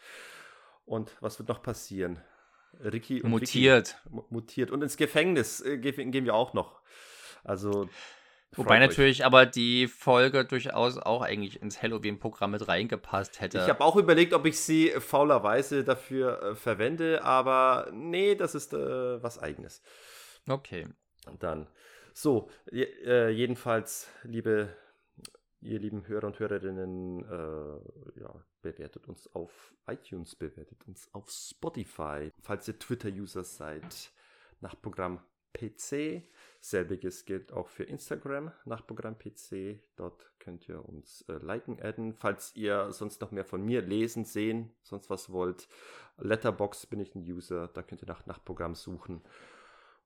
Und 0.86 1.18
was 1.19 1.40
wird 1.40 1.49
noch 1.49 1.61
passieren? 1.61 2.22
Ricky 2.80 3.24
und 3.24 3.32
mutiert. 3.32 3.98
Ricky, 4.06 4.26
mutiert. 4.30 4.72
Und 4.72 4.84
ins 4.84 4.95
Gefängnis 4.95 5.60
äh, 5.60 5.78
gehen 5.78 6.24
wir 6.24 6.34
auch 6.34 6.53
noch. 6.53 6.80
Also 7.44 7.90
Wobei 8.56 8.80
natürlich 8.80 9.26
aber 9.26 9.45
die 9.45 9.88
Folge 9.88 10.45
durchaus 10.45 10.98
auch 10.98 11.22
eigentlich 11.22 11.61
ins 11.61 11.82
Halloween-Programm 11.82 12.52
mit 12.52 12.68
reingepasst 12.68 13.41
hätte. 13.41 13.60
Ich 13.60 13.69
habe 13.69 13.84
auch 13.84 13.95
überlegt, 13.95 14.34
ob 14.34 14.45
ich 14.45 14.60
sie 14.60 14.90
faulerweise 14.99 15.84
dafür 15.84 16.41
äh, 16.41 16.56
verwende, 16.56 17.24
aber 17.24 17.90
nee, 17.94 18.36
das 18.36 18.56
ist 18.56 18.74
äh, 18.74 19.22
was 19.22 19.38
Eigenes. 19.38 19.82
Okay. 20.48 20.88
Dann. 21.40 21.68
So, 22.14 22.49
äh, 22.72 23.30
jedenfalls, 23.30 24.10
liebe, 24.24 24.69
ihr 25.61 25.80
lieben 25.80 26.07
Hörer 26.07 26.28
und 26.28 26.40
Hörerinnen, 26.40 27.24
äh, 27.26 28.19
ja, 28.22 28.34
bewertet 28.61 29.07
uns 29.07 29.34
auf 29.36 29.76
iTunes, 29.88 30.36
bewertet 30.36 30.88
uns 30.88 31.14
auf 31.14 31.30
Spotify, 31.30 32.32
falls 32.41 32.68
ihr 32.68 32.80
Twitter-User 32.80 33.44
seid, 33.44 34.11
nach 34.61 34.82
Programm 34.82 35.19
PC. 35.53 36.24
Selbiges 36.69 37.26
gilt 37.26 37.53
auch 37.53 37.69
für 37.69 37.84
Instagram 37.84 38.52
nach 38.65 38.85
Programm 38.85 39.18
PC. 39.18 39.80
Dort 39.95 40.31
könnt 40.39 40.68
ihr 40.68 40.84
uns 40.84 41.22
äh, 41.30 41.34
liken, 41.34 41.81
adden. 41.81 42.14
Falls 42.14 42.56
ihr 42.56 42.91
sonst 42.91 43.22
noch 43.22 43.31
mehr 43.31 43.45
von 43.45 43.64
mir 43.64 43.81
lesen, 43.81 44.26
sehen, 44.26 44.76
sonst 44.81 45.10
was 45.10 45.31
wollt. 45.31 45.68
Letterbox 46.18 46.85
bin 46.88 46.99
ich 46.99 47.15
ein 47.15 47.22
User, 47.22 47.68
da 47.69 47.84
könnt 47.84 48.02
ihr 48.02 48.07
nach 48.07 48.26
Nachtprogramm 48.26 48.76
suchen. 48.76 49.22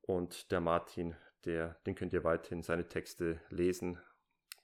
Und 0.01 0.51
der 0.51 0.61
Martin, 0.61 1.15
der, 1.45 1.75
den 1.85 1.95
könnt 1.95 2.13
ihr 2.13 2.23
weiterhin 2.23 2.61
seine 2.61 2.87
Texte 2.87 3.41
lesen 3.49 3.99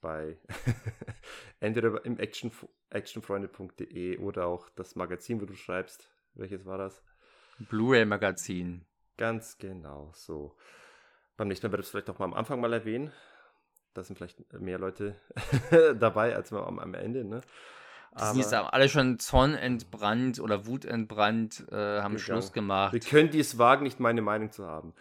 bei 0.02 0.38
entweder 1.60 2.06
im 2.06 2.20
Action, 2.20 2.52
actionfreunde.de 2.92 4.18
oder 4.20 4.46
auch 4.46 4.70
das 4.70 4.96
Magazin, 4.96 5.42
wo 5.42 5.46
du 5.46 5.56
schreibst. 5.56 6.12
Welches 6.36 6.66
war 6.66 6.78
das? 6.78 7.04
Blu-ray 7.58 8.06
Magazin. 8.06 8.86
Ganz 9.18 9.58
genau 9.58 10.12
so. 10.14 10.56
Beim 11.38 11.48
nächsten 11.48 11.68
Mal 11.68 11.72
werde 11.72 11.82
ich 11.82 11.88
es 11.88 11.92
vielleicht 11.92 12.10
auch 12.10 12.20
mal 12.20 12.26
am 12.26 12.34
Anfang 12.34 12.60
mal 12.60 12.74
erwähnen. 12.74 13.12
Da 13.94 14.04
sind 14.04 14.16
vielleicht 14.16 14.52
mehr 14.54 14.80
Leute 14.80 15.16
dabei 16.00 16.36
als 16.36 16.52
am, 16.52 16.80
am 16.80 16.94
Ende, 16.94 17.24
ne? 17.24 17.42
Aber 18.12 18.34
die 18.34 18.44
sind 18.44 18.54
alle 18.56 18.90
schon 18.90 19.20
zornentbrannt 19.20 20.40
oder 20.40 20.66
wutentbrannt, 20.66 21.66
äh, 21.72 22.02
haben 22.02 22.18
Schluss 22.18 22.52
gemacht. 22.52 22.94
Wir 22.94 23.00
können 23.00 23.30
dies 23.30 23.60
wagen, 23.60 23.84
nicht 23.84 24.00
meine 24.00 24.24
Meinung 24.24 24.52
zu 24.52 24.66
haben. 24.66 24.94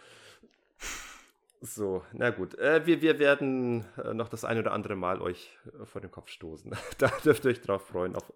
So, 1.61 2.03
na 2.13 2.29
gut. 2.29 2.57
Äh, 2.59 2.85
wir, 2.85 3.01
wir 3.01 3.17
werden 3.17 3.83
äh, 4.03 4.13
noch 4.13 4.29
das 4.29 4.45
ein 4.45 4.59
oder 4.59 4.73
andere 4.73 4.95
Mal 4.95 5.21
euch 5.21 5.57
äh, 5.65 5.85
vor 5.85 6.01
den 6.01 6.11
Kopf 6.11 6.29
stoßen. 6.29 6.71
da 6.99 7.11
dürft 7.25 7.45
ihr 7.45 7.51
euch 7.51 7.61
drauf 7.61 7.87
freuen. 7.87 8.15
Auf, 8.15 8.31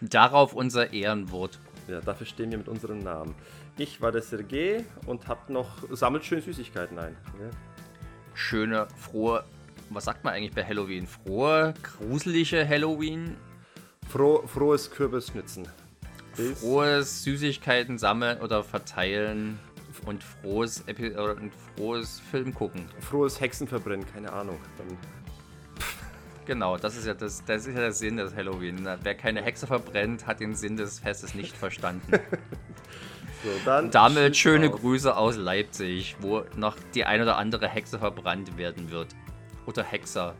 Darauf 0.00 0.52
unser 0.52 0.92
Ehrenwort. 0.92 1.58
Ja, 1.88 2.00
dafür 2.00 2.26
stehen 2.26 2.50
wir 2.50 2.58
mit 2.58 2.68
unserem 2.68 2.98
Namen. 2.98 3.34
Ich 3.78 4.02
war 4.02 4.12
der 4.12 4.22
Sergej 4.22 4.84
und 5.06 5.28
hab 5.28 5.48
noch, 5.48 5.68
sammelt 5.92 6.24
schön 6.24 6.42
Süßigkeiten 6.42 6.98
ein. 6.98 7.16
Ja. 7.40 7.50
Schöne, 8.34 8.86
frohe, 8.96 9.44
was 9.90 10.04
sagt 10.04 10.22
man 10.24 10.34
eigentlich 10.34 10.54
bei 10.54 10.64
Halloween? 10.64 11.06
Frohe, 11.06 11.72
gruselige 11.82 12.68
Halloween? 12.68 13.36
Froh, 14.08 14.46
frohes 14.46 14.90
Kürbisschnitzen. 14.90 15.66
Frohes 16.34 17.24
Süßigkeiten 17.24 17.98
sammeln 17.98 18.40
oder 18.40 18.62
verteilen 18.62 19.58
und 20.06 20.22
frohes, 20.22 20.82
Epi 20.86 21.10
oder 21.12 21.36
ein 21.36 21.50
frohes 21.76 22.20
Film 22.30 22.54
gucken. 22.54 22.86
Frohes 23.00 23.40
Hexenverbrennen, 23.40 24.06
keine 24.12 24.32
Ahnung. 24.32 24.58
Dann 24.76 24.96
genau, 26.46 26.76
das 26.76 26.96
ist 26.96 27.06
ja 27.06 27.14
das, 27.14 27.44
das 27.44 27.66
ist 27.66 27.74
ja 27.74 27.80
der 27.80 27.92
Sinn 27.92 28.16
des 28.16 28.34
Halloween. 28.34 28.88
Wer 29.02 29.14
keine 29.14 29.42
Hexe 29.42 29.66
verbrennt, 29.66 30.26
hat 30.26 30.40
den 30.40 30.54
Sinn 30.54 30.76
des 30.76 30.98
Festes 30.98 31.34
nicht 31.34 31.56
verstanden. 31.56 32.12
so, 33.42 33.50
dann 33.64 33.90
Damit 33.90 34.36
schöne 34.36 34.72
auf. 34.72 34.80
Grüße 34.80 35.16
aus 35.16 35.36
Leipzig, 35.36 36.16
wo 36.20 36.44
noch 36.56 36.76
die 36.94 37.04
ein 37.04 37.22
oder 37.22 37.36
andere 37.36 37.68
Hexe 37.68 37.98
verbrannt 37.98 38.56
werden 38.56 38.90
wird. 38.90 39.08
Oder 39.66 39.84
Hexer. 39.84 40.34